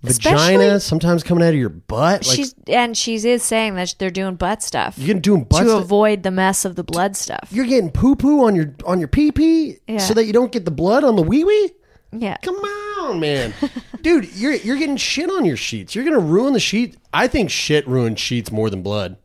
vagina, 0.02 0.80
sometimes 0.80 1.22
coming 1.22 1.44
out 1.44 1.50
of 1.50 1.60
your 1.60 1.68
butt. 1.68 2.26
Like 2.26 2.36
she's 2.36 2.54
and 2.66 2.96
she 2.96 3.16
is 3.16 3.42
saying 3.42 3.74
that 3.74 3.94
they're 3.98 4.10
doing 4.10 4.34
butt 4.36 4.62
stuff 4.62 4.96
you're 4.98 5.18
doing 5.20 5.44
butt 5.44 5.62
to 5.64 5.68
stuff. 5.68 5.82
avoid 5.82 6.22
the 6.22 6.30
mess 6.30 6.64
of 6.64 6.74
the 6.76 6.84
blood 6.84 7.16
stuff. 7.16 7.48
you're 7.50 7.66
getting 7.66 7.90
poo 7.90 8.16
poo 8.16 8.46
on 8.46 8.56
your 8.56 8.74
on 8.86 8.98
your 8.98 9.08
pee 9.08 9.30
pee 9.30 9.76
Yeah. 9.86 9.98
so 9.98 10.14
that 10.14 10.24
you 10.24 10.32
don't 10.32 10.50
get 10.52 10.64
the 10.64 10.70
blood 10.70 11.04
on 11.04 11.16
the 11.16 11.22
wee 11.22 11.44
wee. 11.44 11.72
Yeah. 12.12 12.36
Come 12.42 12.56
on, 12.56 13.20
man, 13.20 13.54
dude, 14.02 14.34
you're 14.34 14.54
you're 14.54 14.76
getting 14.76 14.96
shit 14.96 15.30
on 15.30 15.44
your 15.44 15.56
sheets. 15.56 15.94
You're 15.94 16.04
gonna 16.04 16.18
ruin 16.18 16.52
the 16.52 16.60
sheet. 16.60 16.96
I 17.12 17.28
think 17.28 17.50
shit 17.50 17.86
ruins 17.86 18.18
sheets 18.20 18.50
more 18.50 18.68
than 18.70 18.82
blood. 18.82 19.16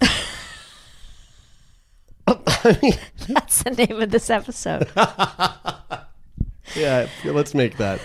I 2.26 2.78
mean, 2.82 2.92
That's 3.28 3.62
the 3.62 3.70
name 3.70 4.00
of 4.00 4.10
this 4.10 4.30
episode. 4.30 4.88
yeah, 6.74 7.08
let's 7.24 7.54
make 7.54 7.76
that. 7.78 8.00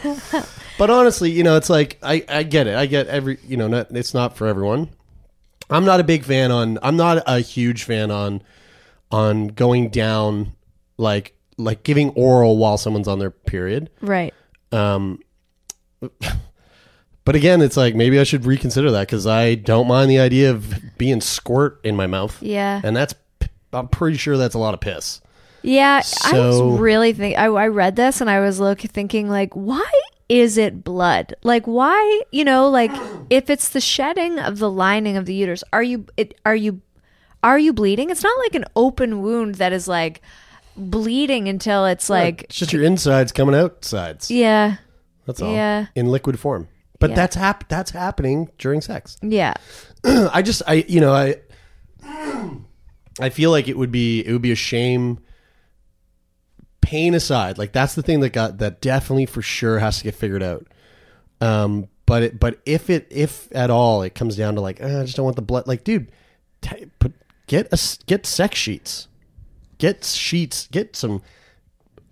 But 0.77 0.89
honestly, 0.89 1.31
you 1.31 1.43
know, 1.43 1.57
it's 1.57 1.69
like 1.69 1.97
I 2.03 2.23
I 2.27 2.43
get 2.43 2.67
it. 2.67 2.75
I 2.75 2.85
get 2.85 3.07
every 3.07 3.37
you 3.47 3.57
know, 3.57 3.67
not, 3.67 3.91
it's 3.91 4.13
not 4.13 4.37
for 4.37 4.47
everyone. 4.47 4.89
I'm 5.69 5.85
not 5.85 5.99
a 5.99 6.03
big 6.03 6.23
fan 6.23 6.51
on. 6.51 6.79
I'm 6.81 6.97
not 6.97 7.21
a 7.27 7.39
huge 7.39 7.83
fan 7.83 8.11
on 8.11 8.41
on 9.11 9.47
going 9.47 9.89
down 9.89 10.53
like 10.97 11.35
like 11.59 11.83
giving 11.83 12.09
oral 12.11 12.57
while 12.57 12.77
someone's 12.77 13.07
on 13.07 13.19
their 13.19 13.31
period. 13.31 13.89
right. 14.01 14.33
Um, 14.71 15.19
but 17.25 17.35
again, 17.35 17.61
it's 17.61 17.77
like 17.77 17.95
maybe 17.95 18.19
I 18.19 18.23
should 18.23 18.45
reconsider 18.45 18.91
that 18.91 19.07
because 19.07 19.27
I 19.27 19.55
don't 19.55 19.87
mind 19.87 20.09
the 20.09 20.19
idea 20.19 20.51
of 20.51 20.73
being 20.97 21.21
squirt 21.21 21.79
in 21.83 21.95
my 21.95 22.07
mouth. 22.07 22.41
Yeah. 22.41 22.81
and 22.83 22.95
that's 22.95 23.13
I'm 23.73 23.87
pretty 23.87 24.17
sure 24.17 24.37
that's 24.37 24.55
a 24.55 24.59
lot 24.59 24.73
of 24.73 24.79
piss. 24.79 25.21
Yeah. 25.61 26.01
I 26.23 26.39
was 26.39 26.79
really 26.79 27.13
think 27.13 27.37
I, 27.37 27.45
I 27.45 27.67
read 27.67 27.95
this 27.95 28.21
and 28.21 28.29
I 28.29 28.39
was 28.39 28.59
look 28.59 28.79
thinking 28.79 29.29
like, 29.29 29.53
why 29.53 29.89
is 30.29 30.57
it 30.57 30.83
blood? 30.83 31.33
Like 31.43 31.65
why, 31.65 32.21
you 32.31 32.45
know, 32.45 32.69
like 32.69 32.91
if 33.29 33.49
it's 33.49 33.69
the 33.69 33.81
shedding 33.81 34.39
of 34.39 34.59
the 34.59 34.71
lining 34.71 35.17
of 35.17 35.25
the 35.25 35.33
uterus, 35.33 35.63
are 35.73 35.83
you 35.83 36.05
it 36.15 36.39
are 36.45 36.55
you 36.55 36.81
are 37.43 37.59
you 37.59 37.73
bleeding? 37.73 38.09
It's 38.09 38.23
not 38.23 38.37
like 38.39 38.55
an 38.55 38.65
open 38.75 39.21
wound 39.21 39.55
that 39.55 39.73
is 39.73 39.87
like 39.87 40.21
bleeding 40.79 41.47
until 41.49 41.85
it's 41.85 42.09
like 42.09 42.43
It's 42.43 42.55
just 42.55 42.73
your 42.73 42.83
insides 42.83 43.31
coming 43.31 43.55
outsides. 43.55 44.31
yeah. 44.31 44.77
That's 45.25 45.41
all. 45.41 45.53
Yeah. 45.53 45.87
in 45.95 46.07
liquid 46.07 46.39
form. 46.39 46.67
But 46.99 47.11
Yeah. 47.11 47.15
that's 47.17 47.35
hap- 47.35 47.69
that's 47.69 47.91
happening 47.91 48.49
during 48.57 48.81
sex. 48.81 49.17
Yeah. 49.21 49.53
I 50.03 50.41
just 50.41 50.61
I 50.67 50.85
you 50.87 50.99
know 51.01 51.13
I 51.13 51.35
I 53.21 53.29
feel 53.29 53.51
like 53.51 53.67
it 53.67 53.77
would 53.77 53.91
be 53.91 54.21
it 54.25 54.31
would 54.31 54.41
be 54.41 54.51
a 54.51 54.55
shame 54.55 55.19
pain 56.81 57.13
aside 57.13 57.57
like 57.57 57.71
that's 57.73 57.93
the 57.93 58.01
thing 58.01 58.21
that 58.21 58.29
got 58.31 58.57
that 58.59 58.81
definitely 58.81 59.25
for 59.25 59.41
sure 59.41 59.79
has 59.79 59.97
to 59.97 60.05
get 60.05 60.15
figured 60.15 60.41
out 60.41 60.65
um 61.41 61.87
but 62.05 62.23
it 62.23 62.39
but 62.39 62.59
if 62.65 62.89
it 62.89 63.05
if 63.11 63.47
at 63.53 63.69
all 63.69 64.01
it 64.01 64.15
comes 64.15 64.35
down 64.37 64.55
to 64.55 64.61
like 64.61 64.79
"Ah, 64.81 65.01
I 65.01 65.03
just 65.03 65.15
don't 65.17 65.25
want 65.25 65.35
the 65.35 65.41
blood 65.41 65.67
like 65.67 65.83
dude 65.83 66.09
t- 66.61 66.85
put 66.99 67.13
get 67.47 67.67
a 67.67 67.73
s- 67.73 67.99
get 68.07 68.25
sex 68.25 68.57
sheets 68.57 69.08
get 69.79 70.05
sheets 70.05 70.67
get 70.67 70.95
some 70.95 71.23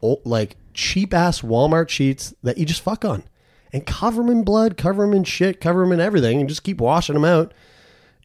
old, 0.02 0.22
like 0.26 0.58
cheap 0.74 1.14
ass 1.14 1.42
Walmart 1.42 1.90
sheets 1.90 2.34
that 2.42 2.58
you 2.58 2.66
just 2.66 2.82
fuck 2.82 3.06
on 3.06 3.24
and 3.72 3.86
cover 3.86 4.24
them 4.24 4.32
in 4.32 4.44
blood, 4.44 4.78
cover 4.78 5.06
them 5.06 5.14
in 5.14 5.24
shit, 5.24 5.62
cover 5.62 5.82
them 5.82 5.92
in 5.92 6.00
everything, 6.00 6.40
and 6.40 6.50
just 6.50 6.64
keep 6.64 6.80
washing 6.80 7.14
them 7.14 7.26
out. 7.26 7.54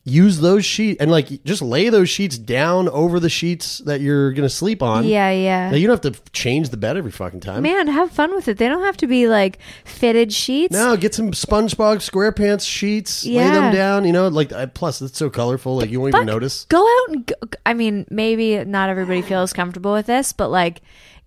Use 0.05 0.41
those 0.41 0.65
sheets 0.65 1.01
and 1.01 1.13
like 1.13 1.45
just 1.45 1.63
lay 1.63 1.89
those 1.89 2.11
sheets 2.11 2.37
down 2.37 2.89
over 2.89 3.21
the 3.21 3.29
sheets 3.29 3.79
that 3.79 4.01
you're 4.01 4.33
gonna 4.33 4.49
sleep 4.49 4.83
on. 4.83 5.05
Yeah, 5.05 5.31
yeah. 5.31 5.71
Now, 5.71 5.77
you 5.77 5.87
don't 5.87 6.03
have 6.03 6.13
to 6.13 6.33
change 6.33 6.71
the 6.71 6.77
bed 6.77 6.97
every 6.97 7.13
fucking 7.13 7.39
time. 7.39 7.63
Man, 7.63 7.87
have 7.87 8.11
fun 8.11 8.35
with 8.35 8.49
it. 8.49 8.59
They 8.59 8.67
don't 8.69 8.83
have 8.83 8.97
to 8.97 9.07
be 9.07 9.29
like 9.29 9.61
fitted 9.85 10.33
sheets. 10.33 10.73
No, 10.73 10.97
get 10.97 11.15
some 11.15 11.31
SpongeBob 11.31 11.99
SquarePants 11.99 12.67
sheets. 12.67 13.25
Lay 13.25 13.35
them 13.35 13.73
down. 13.73 14.05
You 14.05 14.13
know, 14.13 14.27
like 14.27 14.75
plus 14.75 15.01
it's 15.03 15.17
so 15.17 15.31
colorful, 15.31 15.77
like 15.77 15.91
you 15.91 16.01
won't 16.01 16.17
even 16.17 16.27
notice. 16.27 16.65
Go 16.65 16.83
out 16.83 17.15
and 17.15 17.27
go, 17.27 17.35
I 17.65 17.73
mean, 17.73 18.05
maybe 18.11 18.65
not 18.65 18.89
everybody 18.89 19.23
feels 19.23 19.53
comfortable 19.53 19.93
with 19.93 20.07
this, 20.07 20.33
but 20.33 20.49
like 20.49 20.83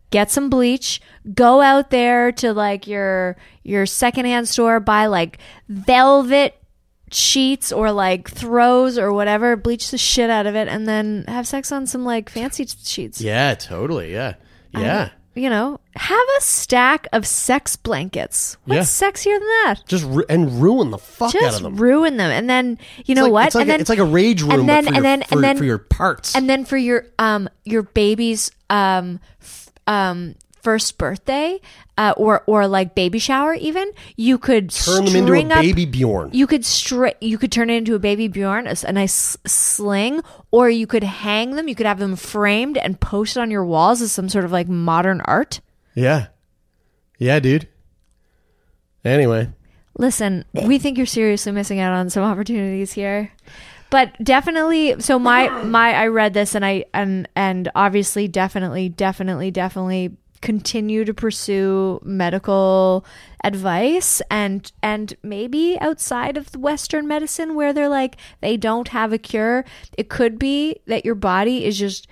get 0.09 0.31
some 0.31 0.49
bleach. 0.49 0.99
Go 1.33 1.61
out 1.61 1.91
there 1.91 2.33
to 2.33 2.51
like 2.51 2.88
your 2.88 3.38
your 3.63 3.85
secondhand 3.85 4.49
store, 4.49 4.81
buy 4.81 5.05
like 5.05 5.38
velvet 5.69 6.61
sheets 7.11 7.71
or 7.71 7.91
like 7.91 8.29
throws 8.29 8.97
or 8.97 9.11
whatever, 9.13 9.55
bleach 9.55 9.91
the 9.91 9.97
shit 9.97 10.29
out 10.29 10.45
of 10.47 10.55
it, 10.55 10.67
and 10.67 10.87
then 10.87 11.25
have 11.27 11.47
sex 11.47 11.71
on 11.71 11.85
some 11.87 12.03
like 12.05 12.29
fancy 12.29 12.65
sheets. 12.65 13.21
Yeah, 13.21 13.55
totally. 13.55 14.11
Yeah, 14.13 14.35
yeah. 14.71 15.09
You 15.37 15.49
know, 15.49 15.81
have 15.97 16.25
a 16.37 16.41
stack 16.41 17.09
of 17.11 17.27
sex 17.27 17.75
blankets. 17.75 18.55
What's 18.63 18.87
sexier 18.89 19.33
than 19.37 19.41
that? 19.65 19.75
Just 19.85 20.05
ru- 20.05 20.23
and 20.29 20.61
ruin 20.61 20.91
the 20.91 20.97
fuck 20.97 21.35
out 21.35 21.41
Just 21.41 21.57
of 21.57 21.63
them. 21.63 21.75
ruin 21.75 22.15
them, 22.15 22.31
and 22.31 22.49
then 22.49 22.77
you 23.05 23.15
know 23.15 23.23
like- 23.23 23.31
what? 23.33 23.45
It's 23.47 23.55
like, 23.55 23.61
and 23.63 23.69
a, 23.69 23.73
then 23.73 23.81
it's 23.81 23.89
like 23.89 23.99
a 23.99 24.05
rage 24.05 24.41
room, 24.43 24.51
and 24.61 24.69
then 24.69 24.87
and 24.87 24.95
your, 24.95 25.03
then 25.03 25.23
for, 25.23 25.35
and 25.35 25.43
then 25.43 25.57
for 25.57 25.65
your 25.65 25.77
parts. 25.77 26.35
and 26.37 26.49
then 26.49 26.63
for 26.63 26.77
your 26.77 27.07
um 27.19 27.49
your 27.65 27.83
baby's 27.83 28.49
um 28.69 29.19
f- 29.41 29.71
um 29.87 30.35
first 30.65 30.97
birthday 30.97 31.60
uh, 31.97 32.13
or 32.17 32.43
or 32.47 32.67
like 32.67 32.95
baby 32.95 33.19
shower 33.19 33.54
even 33.54 33.89
you 34.17 34.38
could 34.39 34.71
Turn 34.71 35.06
them 35.06 35.15
into 35.15 35.34
a 35.34 35.45
up- 35.54 35.62
baby 35.62 35.86
Bjorn. 35.86 36.32
you 36.34 36.47
could 36.47 36.63
stri- 36.63 37.13
you 37.21 37.38
could 37.38 37.51
turn 37.51 37.69
it 37.69 37.75
into 37.78 37.93
a 37.93 37.99
baby 37.99 38.28
Bjorn 38.28 38.65
a, 38.65 38.75
a 38.88 38.91
nice 38.91 39.38
sling 39.45 40.21
or 40.49 40.69
you 40.71 40.88
could 40.88 41.04
hang 41.04 41.51
them 41.56 41.67
you 41.67 41.75
could 41.75 41.86
have 41.86 41.99
them 41.99 42.15
framed 42.15 42.78
and 42.80 42.99
posted 42.99 43.41
on 43.41 43.51
your 43.51 43.63
walls 43.63 44.01
as 44.01 44.12
some 44.12 44.28
sort 44.28 44.43
of 44.43 44.51
like 44.51 44.67
modern 44.67 45.21
art 45.21 45.62
Yeah. 45.93 46.28
Yeah, 47.19 47.39
dude. 47.39 47.67
Anyway, 49.06 49.49
listen 49.97 50.43
we 50.54 50.80
think 50.80 50.97
you're 50.97 51.06
seriously 51.06 51.51
missing 51.51 51.80
out 51.80 51.93
on 51.93 52.10
some 52.10 52.23
opportunities 52.23 52.91
here 52.91 53.32
but 53.91 54.12
definitely 54.21 54.99
so 54.99 55.17
my 55.19 55.47
my 55.63 55.93
I 55.93 56.08
read 56.08 56.34
this 56.34 56.56
and 56.56 56.65
I 56.65 56.86
and 56.93 57.30
and 57.36 57.69
obviously 57.75 58.28
definitely 58.28 58.89
definitely 58.89 59.51
definitely 59.51 60.17
continue 60.45 61.03
to 61.03 61.13
pursue 61.13 61.99
medical 62.03 63.03
advice 63.43 64.21
and 64.29 64.71
and 64.84 65.15
maybe 65.23 65.77
outside 65.81 66.38
of 66.38 66.51
the 66.51 66.60
western 66.60 67.08
medicine 67.08 67.55
where 67.55 67.73
they're 67.73 67.89
like 67.89 68.15
they 68.41 68.55
don't 68.58 68.89
have 68.89 69.12
a 69.12 69.17
cure 69.17 69.65
it 69.97 70.08
could 70.10 70.38
be 70.39 70.79
that 70.88 71.03
your 71.03 71.15
body 71.15 71.65
is 71.65 71.77
just 71.77 72.08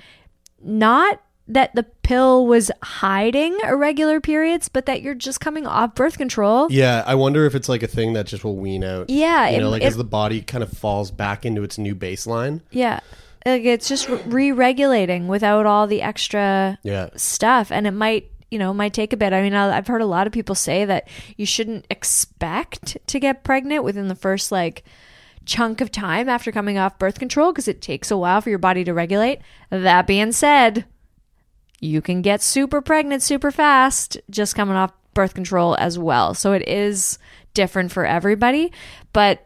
not 0.62 1.22
that 1.48 1.76
the 1.76 1.84
pill 2.04 2.48
was 2.48 2.72
hiding 2.82 3.58
irregular 3.64 4.22
periods 4.22 4.70
but 4.70 4.86
that 4.86 5.02
you're 5.02 5.14
just 5.14 5.40
coming 5.40 5.68
off 5.68 5.94
birth 5.94 6.18
control 6.18 6.68
Yeah, 6.72 7.04
I 7.06 7.16
wonder 7.16 7.46
if 7.46 7.54
it's 7.54 7.68
like 7.70 7.84
a 7.84 7.88
thing 7.88 8.14
that 8.14 8.28
just 8.28 8.44
will 8.46 8.56
wean 8.56 8.84
out. 8.84 9.10
Yeah, 9.10 9.50
you 9.50 9.60
know, 9.60 9.68
it- 9.68 9.72
like 9.72 9.82
it- 9.84 9.88
as 9.88 9.98
the 9.98 10.04
body 10.06 10.42
kind 10.42 10.64
of 10.64 10.72
falls 10.72 11.12
back 11.12 11.46
into 11.46 11.62
its 11.64 11.78
new 11.78 11.96
baseline. 11.96 12.62
yeah 12.72 13.00
like 13.46 13.64
it's 13.64 13.88
just 13.88 14.08
re-regulating 14.26 15.28
without 15.28 15.66
all 15.66 15.88
the 15.88 16.02
extra 16.02 16.78
Yeah, 16.84 17.10
stuff. 17.16 17.72
And 17.72 17.86
it 17.88 17.92
might 17.92 18.30
you 18.52 18.60
know 18.60 18.74
might 18.74 18.94
take 18.94 19.14
a 19.14 19.18
bit. 19.18 19.34
I 19.34 19.42
mean 19.42 19.54
I- 19.54 19.76
i've 19.78 19.88
heard 19.88 20.02
a 20.02 20.06
lot 20.06 20.28
of 20.28 20.34
people 20.34 20.56
say 20.56 20.86
that 20.86 21.08
you 21.38 21.46
shouldn't 21.46 21.86
expect 21.90 22.98
to 23.08 23.20
get 23.20 23.44
pregnant 23.44 23.84
within 23.84 24.08
the 24.08 24.16
first 24.16 24.52
like 24.52 24.84
chunk 25.46 25.82
of 25.82 25.92
time 25.92 26.30
after 26.30 26.52
coming 26.52 26.78
off 26.78 26.98
birth 27.00 27.20
control 27.20 27.52
because 27.52 27.68
it 27.68 27.82
takes 27.82 28.10
a 28.12 28.18
while 28.18 28.40
for 28.42 28.50
your 28.50 28.60
body 28.60 28.84
to 28.86 28.94
regulate. 28.94 29.40
That 29.70 30.08
being 30.08 30.32
said 30.32 30.86
you 31.80 32.02
can 32.02 32.22
get 32.22 32.42
super 32.42 32.80
pregnant 32.82 33.22
super 33.24 33.52
fast 33.52 34.18
just 34.30 34.56
coming 34.56 34.76
off 34.76 34.94
birth 35.14 35.34
control 35.34 35.76
as 35.80 36.00
well. 36.00 36.34
So 36.34 36.54
it 36.54 36.68
is 36.68 37.18
different 37.54 37.92
for 37.92 38.06
everybody. 38.06 38.72
But 39.12 39.46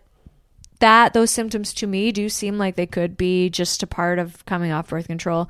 that 0.80 1.14
those 1.14 1.32
symptoms 1.32 1.74
to 1.74 1.88
me 1.88 2.12
do 2.12 2.30
seem 2.30 2.58
like 2.58 2.76
they 2.76 2.86
could 2.86 3.18
be 3.18 3.50
just 3.50 3.84
a 3.84 3.88
part 3.88 4.20
of 4.20 4.46
coming 4.46 4.72
off 4.72 4.90
birth 4.90 5.08
control. 5.08 5.50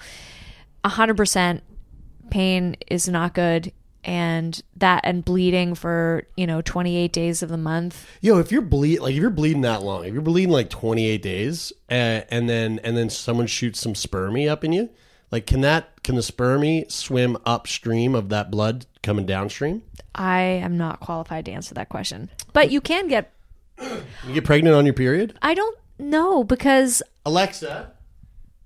100% 0.86 1.62
pain 2.30 2.76
is 2.88 3.08
not 3.08 3.34
good 3.34 3.72
and 4.08 4.62
that 4.78 5.02
and 5.04 5.26
bleeding 5.26 5.76
for 5.76 6.24
you 6.38 6.48
know 6.48 6.62
28 6.62 7.12
days 7.12 7.44
of 7.44 7.50
the 7.50 7.58
month. 7.58 8.08
Yo, 8.22 8.40
if 8.40 8.52
you're 8.52 8.62
bleed 8.62 9.00
like 9.00 9.14
if 9.14 9.22
you're 9.22 9.30
bleeding 9.30 9.62
that 9.62 9.84
long, 9.84 10.06
if 10.06 10.14
you're 10.14 10.22
bleeding 10.22 10.52
like 10.52 10.70
28 10.70 11.22
days, 11.22 11.74
uh, 11.92 12.22
and 12.30 12.50
then 12.50 12.80
and 12.84 12.96
then 12.96 13.10
someone 13.10 13.48
shoots 13.48 13.80
some 13.80 13.94
spermie 13.94 14.50
up 14.50 14.64
in 14.64 14.72
you, 14.72 14.90
like 15.30 15.46
can 15.46 15.62
that 15.62 16.02
can 16.04 16.16
the 16.16 16.22
spermie 16.22 16.90
swim 16.92 17.38
upstream 17.46 18.16
of 18.16 18.30
that 18.30 18.50
blood 18.50 18.86
coming 19.04 19.26
downstream? 19.26 19.84
i 20.16 20.42
am 20.42 20.78
not 20.78 21.00
qualified 21.00 21.46
to 21.46 21.52
answer 21.52 21.76
that 21.76 21.90
question. 21.90 22.30
But 22.54 22.72
you 22.72 22.82
can 22.82 23.08
get 23.08 23.34
You 23.80 24.34
get 24.34 24.44
pregnant 24.46 24.76
on 24.76 24.86
your 24.86 24.94
period? 24.94 25.38
i 25.42 25.54
don't 25.54 25.78
know 26.00 26.44
because 26.44 27.02
Alexa, 27.26 27.92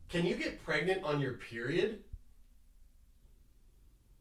can 0.10 0.26
you 0.26 0.36
get 0.36 0.64
pregnant 0.64 1.04
on 1.04 1.20
your 1.20 1.34
period? 1.34 2.00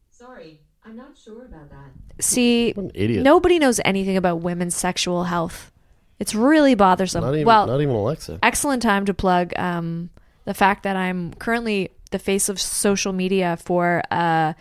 Sorry, 0.09 0.61
I'm 0.85 0.95
not 0.95 1.17
sure 1.17 1.45
about 1.45 1.69
that. 1.69 2.23
see 2.23 2.71
What 2.73 2.85
an 2.85 2.91
idiot. 2.93 3.23
nobody 3.23 3.59
knows 3.59 3.79
anything 3.85 4.17
about 4.17 4.41
women's 4.41 4.75
sexual 4.75 5.25
health 5.25 5.71
it's 6.19 6.35
really 6.35 6.75
bothersome 6.75 7.23
Not 7.23 7.33
even 7.33 7.45
well 7.45 7.65
not 7.67 7.81
even 7.81 7.95
Alexa. 7.95 8.39
excellent 8.43 8.81
time 8.83 9.05
to 9.05 9.13
plug 9.13 9.53
um, 9.57 10.09
the 10.45 10.53
fact 10.53 10.83
that 10.83 10.95
I'm 10.95 11.33
currently 11.35 11.89
the 12.11 12.19
face 12.19 12.49
of 12.49 12.59
social 12.61 13.13
media 13.13 13.57
for 13.57 14.03
uh, 14.11 14.53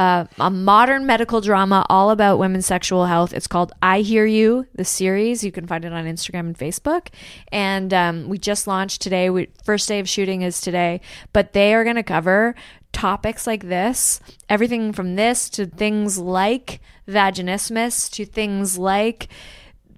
uh, 0.00 0.24
a 0.38 0.48
modern 0.48 1.04
medical 1.04 1.42
drama 1.42 1.84
all 1.90 2.10
about 2.10 2.38
women's 2.38 2.64
sexual 2.64 3.04
health. 3.04 3.34
It's 3.34 3.46
called 3.46 3.70
I 3.82 4.00
Hear 4.00 4.24
You, 4.24 4.66
the 4.74 4.84
series. 4.84 5.44
You 5.44 5.52
can 5.52 5.66
find 5.66 5.84
it 5.84 5.92
on 5.92 6.06
Instagram 6.06 6.40
and 6.40 6.58
Facebook. 6.58 7.08
And 7.52 7.92
um, 7.92 8.26
we 8.26 8.38
just 8.38 8.66
launched 8.66 9.02
today. 9.02 9.28
We, 9.28 9.48
first 9.62 9.86
day 9.88 9.98
of 10.00 10.08
shooting 10.08 10.40
is 10.40 10.62
today, 10.62 11.02
but 11.34 11.52
they 11.52 11.74
are 11.74 11.84
going 11.84 11.96
to 11.96 12.02
cover 12.02 12.54
topics 12.92 13.46
like 13.46 13.68
this 13.68 14.20
everything 14.48 14.92
from 14.92 15.14
this 15.14 15.48
to 15.48 15.64
things 15.64 16.18
like 16.18 16.80
vaginismus 17.06 18.10
to 18.10 18.26
things 18.26 18.76
like 18.76 19.28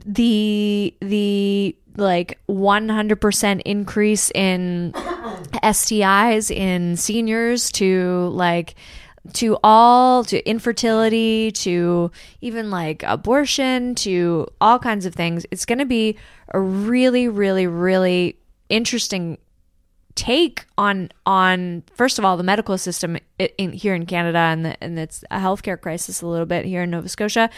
the 0.04 0.94
the 1.00 1.74
like 1.96 2.38
100% 2.50 3.62
increase 3.64 4.30
in 4.34 4.92
STIs 5.62 6.50
in 6.50 6.96
seniors 6.96 7.72
to 7.72 8.28
like 8.34 8.74
to 9.34 9.56
all 9.62 10.24
to 10.24 10.48
infertility 10.48 11.52
to 11.52 12.10
even 12.40 12.70
like 12.70 13.02
abortion 13.04 13.94
to 13.94 14.46
all 14.60 14.78
kinds 14.78 15.06
of 15.06 15.14
things. 15.14 15.46
It's 15.50 15.64
going 15.64 15.78
to 15.78 15.86
be 15.86 16.16
a 16.48 16.60
really 16.60 17.28
really 17.28 17.66
really 17.66 18.36
interesting 18.68 19.38
take 20.14 20.66
on 20.76 21.10
on 21.26 21.82
first 21.94 22.18
of 22.18 22.24
all 22.24 22.36
the 22.36 22.42
medical 22.42 22.76
system 22.78 23.16
in, 23.38 23.72
here 23.72 23.94
in 23.94 24.06
Canada 24.06 24.38
and 24.38 24.64
the, 24.64 24.82
and 24.82 24.98
it's 24.98 25.22
a 25.30 25.38
healthcare 25.38 25.80
crisis 25.80 26.22
a 26.22 26.26
little 26.26 26.46
bit 26.46 26.64
here 26.64 26.82
in 26.82 26.90
Nova 26.90 27.08
Scotia, 27.08 27.50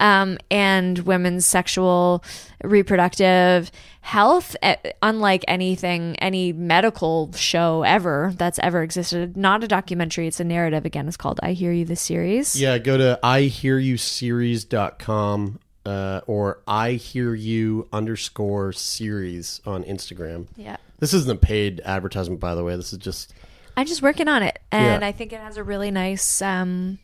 um, 0.00 0.38
and 0.50 0.98
women's 1.00 1.46
sexual 1.46 2.24
reproductive 2.62 3.70
health. 4.00 4.56
Unlike 5.02 5.44
anything, 5.48 6.16
any 6.16 6.52
medical 6.52 7.32
show 7.32 7.82
ever 7.82 8.32
that's 8.36 8.58
ever 8.60 8.82
existed, 8.82 9.36
not 9.36 9.64
a 9.64 9.68
documentary. 9.68 10.26
It's 10.26 10.40
a 10.40 10.44
narrative. 10.44 10.84
Again, 10.84 11.08
it's 11.08 11.16
called 11.16 11.40
"I 11.42 11.52
Hear 11.52 11.72
You" 11.72 11.84
the 11.84 11.96
series. 11.96 12.60
Yeah, 12.60 12.78
go 12.78 12.96
to 12.96 13.18
ihearyouseries.com 13.22 15.58
uh, 15.84 16.20
or 16.26 16.60
I 16.66 16.92
hear 16.92 17.34
you 17.34 17.88
underscore 17.92 18.72
series 18.72 19.60
on 19.66 19.84
Instagram. 19.84 20.46
yeah. 20.56 20.76
This 21.02 21.12
isn't 21.14 21.30
a 21.30 21.34
paid 21.34 21.80
advertisement, 21.84 22.38
by 22.40 22.54
the 22.54 22.62
way. 22.62 22.76
This 22.76 22.92
is 22.92 22.98
just 23.00 23.34
I'm 23.76 23.86
just 23.86 24.02
working 24.02 24.28
on 24.28 24.44
it, 24.44 24.60
and 24.70 25.02
Yeah. 25.02 25.08
I 25.08 25.10
think 25.10 25.32
it 25.32 25.40
has 25.40 25.56
a 25.56 25.64
really 25.64 25.90
nice, 25.90 26.40
um, 26.40 27.00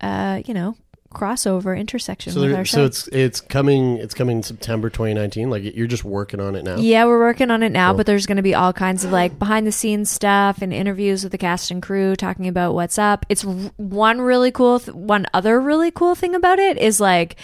uh, 0.00 0.40
you 0.46 0.54
know, 0.54 0.76
crossover 1.14 1.78
intersection 1.78 2.32
so. 2.32 2.40
with 2.40 2.50
There, 2.50 2.58
our 2.60 2.64
so 2.64 2.86
it's 2.86 3.06
it's 3.08 3.42
coming. 3.42 3.98
It's 3.98 4.14
coming 4.14 4.42
September 4.42 4.88
2019. 4.88 5.50
Like 5.50 5.62
you're 5.76 5.86
just 5.86 6.04
working 6.04 6.40
on 6.40 6.54
it 6.56 6.64
now. 6.64 6.76
Yeah, 6.76 7.04
we're 7.04 7.18
working 7.18 7.50
on 7.50 7.62
it 7.62 7.70
now, 7.70 7.90
Cool. 7.90 7.98
but 7.98 8.06
there's 8.06 8.24
going 8.24 8.36
to 8.36 8.42
be 8.42 8.54
all 8.54 8.72
kinds 8.72 9.04
of 9.04 9.12
like 9.12 9.38
behind 9.38 9.66
the 9.66 9.72
scenes 9.72 10.10
stuff 10.10 10.62
and 10.62 10.72
interviews 10.72 11.22
with 11.22 11.32
the 11.32 11.38
cast 11.38 11.70
and 11.70 11.82
crew 11.82 12.16
talking 12.16 12.48
about 12.48 12.72
what's 12.72 12.98
up. 12.98 13.26
It's 13.28 13.42
one 13.42 14.22
really 14.22 14.52
cool, 14.52 14.80
th- 14.80 14.94
one 14.94 15.26
other 15.34 15.60
really 15.60 15.90
cool 15.90 16.14
thing 16.14 16.34
about 16.34 16.58
it 16.58 16.78
is 16.78 16.98
like 16.98 17.36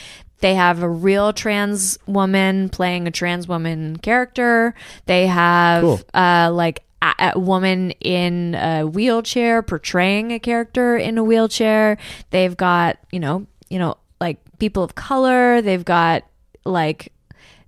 they 0.44 0.54
have 0.54 0.82
a 0.82 0.88
real 0.88 1.32
trans 1.32 1.96
woman 2.06 2.68
playing 2.68 3.06
a 3.06 3.10
trans 3.10 3.48
woman 3.48 3.96
character. 3.96 4.74
They 5.06 5.26
have 5.26 5.82
Cool. 5.82 6.00
uh 6.12 6.50
like 6.52 6.84
a, 7.00 7.32
a 7.34 7.38
woman 7.38 7.92
in 7.92 8.54
a 8.54 8.82
wheelchair 8.84 9.62
portraying 9.62 10.32
a 10.32 10.38
character 10.38 10.98
in 10.98 11.16
a 11.16 11.24
wheelchair. 11.24 11.96
They've 12.28 12.54
got, 12.54 12.98
you 13.10 13.20
know, 13.20 13.46
you 13.70 13.78
know, 13.78 13.96
like 14.20 14.36
people 14.58 14.82
of 14.82 14.94
color. 14.94 15.62
They've 15.62 15.82
got 15.84 16.24
like 16.66 17.10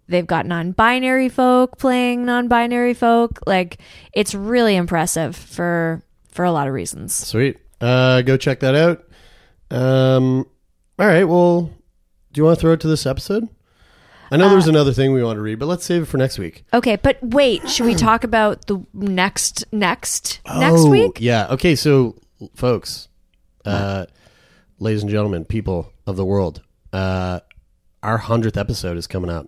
they've 0.08 0.26
got 0.26 0.44
non-binary 0.44 1.30
folk 1.30 1.78
playing 1.78 2.26
non-binary 2.26 2.92
folk. 2.92 3.40
Like 3.46 3.78
it's 4.12 4.34
really 4.34 4.76
impressive 4.76 5.34
for 5.34 6.02
for 6.28 6.44
a 6.44 6.52
lot 6.52 6.68
of 6.68 6.74
reasons. 6.74 7.14
Sweet. 7.14 7.56
Uh, 7.80 8.20
go 8.20 8.36
check 8.36 8.60
that 8.60 8.74
out. 8.74 9.02
Um, 9.70 10.46
all 10.98 11.06
right. 11.06 11.24
Well, 11.24 11.70
do 12.36 12.40
you 12.40 12.44
want 12.44 12.58
to 12.58 12.60
throw 12.60 12.72
it 12.74 12.80
to 12.80 12.86
this 12.86 13.06
episode? 13.06 13.48
I 14.30 14.36
know 14.36 14.50
there's 14.50 14.68
another 14.68 14.92
thing 14.92 15.14
we 15.14 15.22
want 15.24 15.38
to 15.38 15.40
read, 15.40 15.58
but 15.58 15.64
let's 15.64 15.86
save 15.86 16.02
it 16.02 16.04
for 16.04 16.18
next 16.18 16.38
week. 16.38 16.66
Okay, 16.74 16.96
but 16.96 17.16
wait, 17.22 17.66
should 17.70 17.86
we 17.86 17.94
talk 17.94 18.24
about 18.24 18.66
the 18.66 18.84
next 18.92 19.64
next 19.72 20.40
next 20.46 20.80
Oh, 20.82 20.90
week? 20.90 21.18
Yeah. 21.18 21.46
Okay. 21.48 21.74
So, 21.74 22.14
folks, 22.54 23.08
uh, 23.64 24.04
ladies 24.78 25.00
and 25.00 25.10
gentlemen, 25.10 25.46
people 25.46 25.90
of 26.06 26.16
the 26.16 26.26
world, 26.26 26.60
uh, 26.92 27.40
our 28.02 28.18
hundredth 28.18 28.58
episode 28.58 28.98
is 28.98 29.06
coming 29.06 29.30
up, 29.30 29.46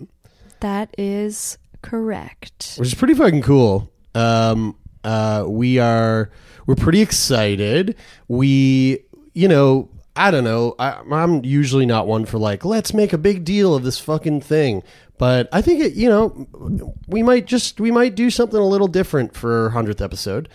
That 0.61 0.95
is 0.97 1.59
correct. 1.83 2.77
which 2.79 2.89
is 2.89 2.95
pretty 2.95 3.13
fucking 3.15 3.43
cool. 3.43 3.93
Um, 4.15 4.77
uh, 5.05 5.45
we 5.47 5.79
are 5.79 6.31
we're 6.67 6.75
pretty 6.75 7.03
excited. 7.03 7.97
We, 8.29 9.01
you 9.35 9.47
know, 9.49 9.91
I 10.19 10.31
don't 10.31 10.45
know. 10.45 10.75
I, 10.79 11.01
I'm 11.11 11.45
usually 11.45 11.87
not 11.87 12.07
one 12.07 12.27
for 12.27 12.39
like, 12.39 12.65
let's 12.65 12.93
make 12.93 13.13
a 13.13 13.19
big 13.19 13.45
deal 13.45 13.75
of 13.75 13.85
this 13.85 13.99
fucking 13.99 14.41
thing. 14.41 14.83
But 15.17 15.49
I 15.53 15.63
think 15.63 15.81
it, 15.81 15.95
you 15.95 16.09
know, 16.09 16.93
we 17.07 17.23
might 17.23 17.47
just 17.47 17.81
we 17.81 17.91
might 17.91 18.15
do 18.15 18.31
something 18.31 18.59
a 18.59 18.67
little 18.67 18.89
different 18.89 19.35
for 19.35 19.71
hundredth 19.71 20.01
episode. 20.01 20.49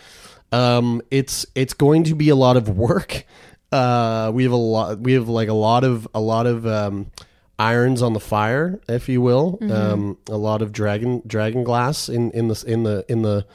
Um, 0.52 1.02
it's 1.12 1.45
it's 1.56 1.73
going 1.73 2.04
to 2.06 2.15
be 2.15 2.30
a 2.30 2.36
lot 2.36 2.58
of 2.58 2.69
work. 2.69 3.26
Uh, 3.71 4.32
we 4.34 4.43
have 4.43 4.52
a 4.52 4.56
lot. 4.56 4.99
We 4.99 5.13
have 5.13 5.28
like 5.28 5.49
a 5.49 5.54
lot 5.54 5.84
of 5.84 6.08
a 6.13 6.21
lot 6.21 6.45
of 6.45 6.67
um, 6.67 7.12
irons 7.58 8.02
on 8.02 8.13
the 8.13 8.19
fire, 8.19 8.80
if 8.88 9.10
you 9.10 9.19
will. 9.19 9.58
Um, 9.71 10.17
a 10.30 10.38
lot 10.38 10.62
of 10.62 10.71
dragon 10.71 11.23
dragon 11.26 11.63
glass 11.63 12.08
in 12.08 12.32
in 12.32 12.49
the 12.49 12.63
in 12.67 12.84
the 12.84 13.06
in 13.10 13.23
the 13.23 13.45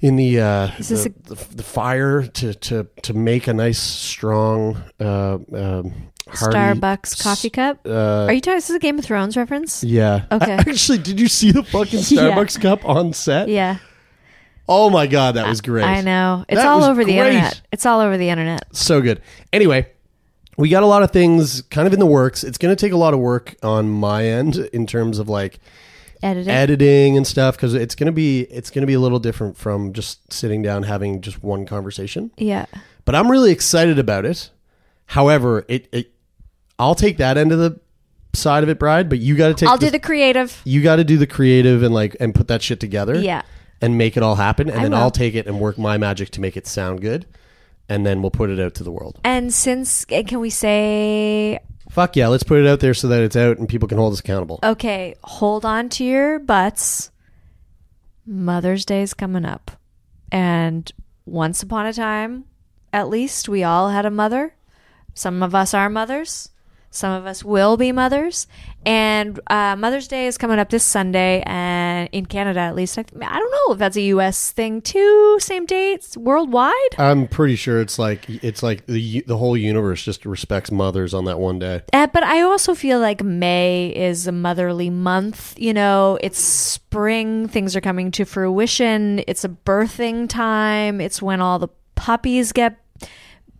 in 0.00 0.16
the 0.16 0.40
uh, 0.40 0.70
Is 0.78 0.88
this 0.88 1.04
the, 1.04 1.34
the, 1.34 1.54
the 1.56 1.62
fire 1.62 2.22
to 2.22 2.54
to 2.54 2.86
to 3.02 3.14
make 3.14 3.46
a 3.46 3.52
nice 3.54 3.78
strong 3.78 4.82
uh, 5.00 5.34
um, 5.34 6.10
hearty 6.28 6.56
Starbucks 6.56 7.22
coffee 7.22 7.50
cup. 7.50 7.80
Uh, 7.86 8.26
Are 8.26 8.32
you 8.32 8.40
talking? 8.40 8.56
This 8.56 8.64
Is 8.64 8.68
this 8.68 8.76
a 8.76 8.80
Game 8.80 8.98
of 8.98 9.04
Thrones 9.04 9.36
reference? 9.36 9.84
yeah. 9.84 10.24
Okay. 10.30 10.52
Actually, 10.58 10.98
did 10.98 11.20
you 11.20 11.28
see 11.28 11.52
the 11.52 11.62
fucking 11.62 11.98
Yeah. 12.08 12.30
Starbucks 12.32 12.60
cup 12.60 12.84
on 12.84 13.12
set? 13.12 13.48
Yeah, 13.48 13.78
Oh 14.68 14.88
my 14.88 15.08
god, 15.08 15.34
that 15.34 15.48
was 15.48 15.60
great. 15.60 15.84
I 15.84 16.00
know. 16.00 16.44
It's 16.48 16.60
That 16.60 16.68
all 16.68 16.84
over 16.84 17.04
the 17.04 17.18
internet. 17.18 17.60
It's 17.72 17.84
all 17.84 18.00
over 18.00 18.16
the 18.16 18.28
internet. 18.28 18.64
so 18.74 19.00
good. 19.00 19.20
Anyway, 19.52 19.88
we 20.56 20.68
got 20.68 20.84
a 20.84 20.86
lot 20.86 21.02
of 21.02 21.10
things 21.10 21.62
kind 21.62 21.88
of 21.88 21.92
in 21.92 21.98
the 21.98 22.06
works. 22.06 22.44
It's 22.44 22.56
going 22.56 22.74
to 22.74 22.80
take 22.80 22.92
a 22.92 22.96
lot 22.96 23.12
of 23.12 23.18
work 23.18 23.56
on 23.64 23.90
my 23.90 24.24
end 24.24 24.56
in 24.72 24.86
terms 24.86 25.18
of 25.18 25.28
like 25.28 25.58
Editing. 26.22 26.50
editing 26.50 27.16
and 27.16 27.26
stuff 27.26 27.56
because 27.56 27.74
it's 27.74 27.94
going 27.94 28.06
to 28.06 28.12
be 28.12 28.42
it's 28.42 28.70
going 28.70 28.82
to 28.82 28.86
be 28.86 28.94
a 28.94 29.00
little 29.00 29.18
different 29.18 29.56
from 29.56 29.92
just 29.92 30.32
sitting 30.32 30.62
down 30.62 30.82
having 30.82 31.20
just 31.20 31.42
one 31.42 31.66
conversation. 31.66 32.30
yeah. 32.36 32.66
But 33.06 33.14
I'm 33.14 33.30
really 33.30 33.50
excited 33.50 33.98
about 33.98 34.24
it. 34.24 34.50
However, 35.06 35.64
it, 35.68 35.88
it 35.92 36.12
I'll 36.78 36.94
take 36.94 37.16
that 37.16 37.36
end 37.36 37.50
of 37.52 37.58
the 37.58 37.80
side 38.34 38.62
of 38.62 38.68
it, 38.68 38.78
Bride, 38.78 39.08
but 39.08 39.18
you 39.18 39.36
got 39.36 39.48
to 39.48 39.54
take 39.54 39.68
I'll 39.68 39.78
do 39.78 39.90
the 39.90 39.98
creative. 39.98 40.60
you 40.64 40.82
got 40.82 40.96
to 40.96 41.04
do 41.04 41.16
the 41.16 41.26
creative 41.26 41.82
and 41.82 41.92
like 41.94 42.16
and 42.20 42.34
put 42.34 42.48
that 42.48 42.62
shit 42.62 42.80
together. 42.80 43.18
Yeah. 43.18 43.42
And 43.82 43.96
make 43.96 44.18
it 44.18 44.22
all 44.22 44.34
happen 44.34 44.68
and 44.68 44.78
I 44.78 44.82
then 44.82 44.90
will. 44.90 44.98
I'll 44.98 45.10
take 45.10 45.34
it 45.34 45.46
and 45.46 45.58
work 45.58 45.78
my 45.78 45.96
magic 45.96 46.30
to 46.32 46.40
make 46.42 46.54
it 46.56 46.66
sound 46.66 47.00
good 47.00 47.26
and 47.90 48.06
then 48.06 48.22
we'll 48.22 48.30
put 48.30 48.48
it 48.48 48.60
out 48.60 48.74
to 48.74 48.84
the 48.84 48.92
world. 48.92 49.18
And 49.24 49.52
since 49.52 50.06
eh, 50.10 50.22
can 50.22 50.38
we 50.38 50.48
say 50.48 51.58
Fuck 51.90 52.16
yeah, 52.16 52.28
let's 52.28 52.44
put 52.44 52.60
it 52.60 52.66
out 52.68 52.80
there 52.80 52.94
so 52.94 53.08
that 53.08 53.22
it's 53.22 53.36
out 53.36 53.58
and 53.58 53.68
people 53.68 53.88
can 53.88 53.98
hold 53.98 54.12
us 54.12 54.20
accountable. 54.20 54.60
okay, 54.62 55.14
hold 55.24 55.64
on 55.64 55.88
to 55.90 56.04
your 56.04 56.38
butts. 56.38 57.10
Mother's 58.24 58.84
Day 58.84 59.02
is 59.02 59.12
coming 59.12 59.44
up. 59.44 59.72
And 60.30 60.90
once 61.26 61.62
upon 61.62 61.86
a 61.86 61.92
time, 61.92 62.44
at 62.92 63.08
least, 63.08 63.48
we 63.48 63.64
all 63.64 63.88
had 63.88 64.06
a 64.06 64.10
mother. 64.10 64.54
Some 65.14 65.42
of 65.42 65.54
us 65.54 65.74
are 65.74 65.90
mothers. 65.90 66.50
Some 66.90 67.12
of 67.12 67.24
us 67.24 67.44
will 67.44 67.76
be 67.76 67.92
mothers. 67.92 68.46
And 68.84 69.38
uh, 69.48 69.76
Mother's 69.76 70.08
Day 70.08 70.26
is 70.26 70.38
coming 70.38 70.58
up 70.58 70.70
this 70.70 70.84
Sunday, 70.84 71.42
and 71.44 72.08
in 72.12 72.26
Canada 72.26 72.60
at 72.60 72.74
least. 72.74 72.98
I, 72.98 73.02
th- 73.02 73.22
I 73.22 73.38
don't 73.38 73.50
know 73.50 73.74
if 73.74 73.78
that's 73.78 73.96
a 73.96 74.02
U.S. 74.02 74.52
thing 74.52 74.80
too. 74.80 75.38
Same 75.38 75.66
dates 75.66 76.16
worldwide. 76.16 76.72
I'm 76.98 77.28
pretty 77.28 77.56
sure 77.56 77.80
it's 77.80 77.98
like 77.98 78.24
it's 78.28 78.62
like 78.62 78.86
the 78.86 79.20
the 79.26 79.36
whole 79.36 79.56
universe 79.56 80.02
just 80.02 80.24
respects 80.24 80.70
mothers 80.70 81.12
on 81.12 81.26
that 81.26 81.38
one 81.38 81.58
day. 81.58 81.82
Uh, 81.92 82.06
but 82.06 82.24
I 82.24 82.40
also 82.40 82.74
feel 82.74 83.00
like 83.00 83.22
May 83.22 83.92
is 83.94 84.26
a 84.26 84.32
motherly 84.32 84.88
month. 84.88 85.54
You 85.58 85.74
know, 85.74 86.18
it's 86.22 86.38
spring, 86.38 87.48
things 87.48 87.76
are 87.76 87.80
coming 87.82 88.10
to 88.12 88.24
fruition. 88.24 89.22
It's 89.26 89.44
a 89.44 89.50
birthing 89.50 90.28
time. 90.28 91.02
It's 91.02 91.20
when 91.20 91.42
all 91.42 91.58
the 91.58 91.68
puppies 91.96 92.52
get 92.52 92.79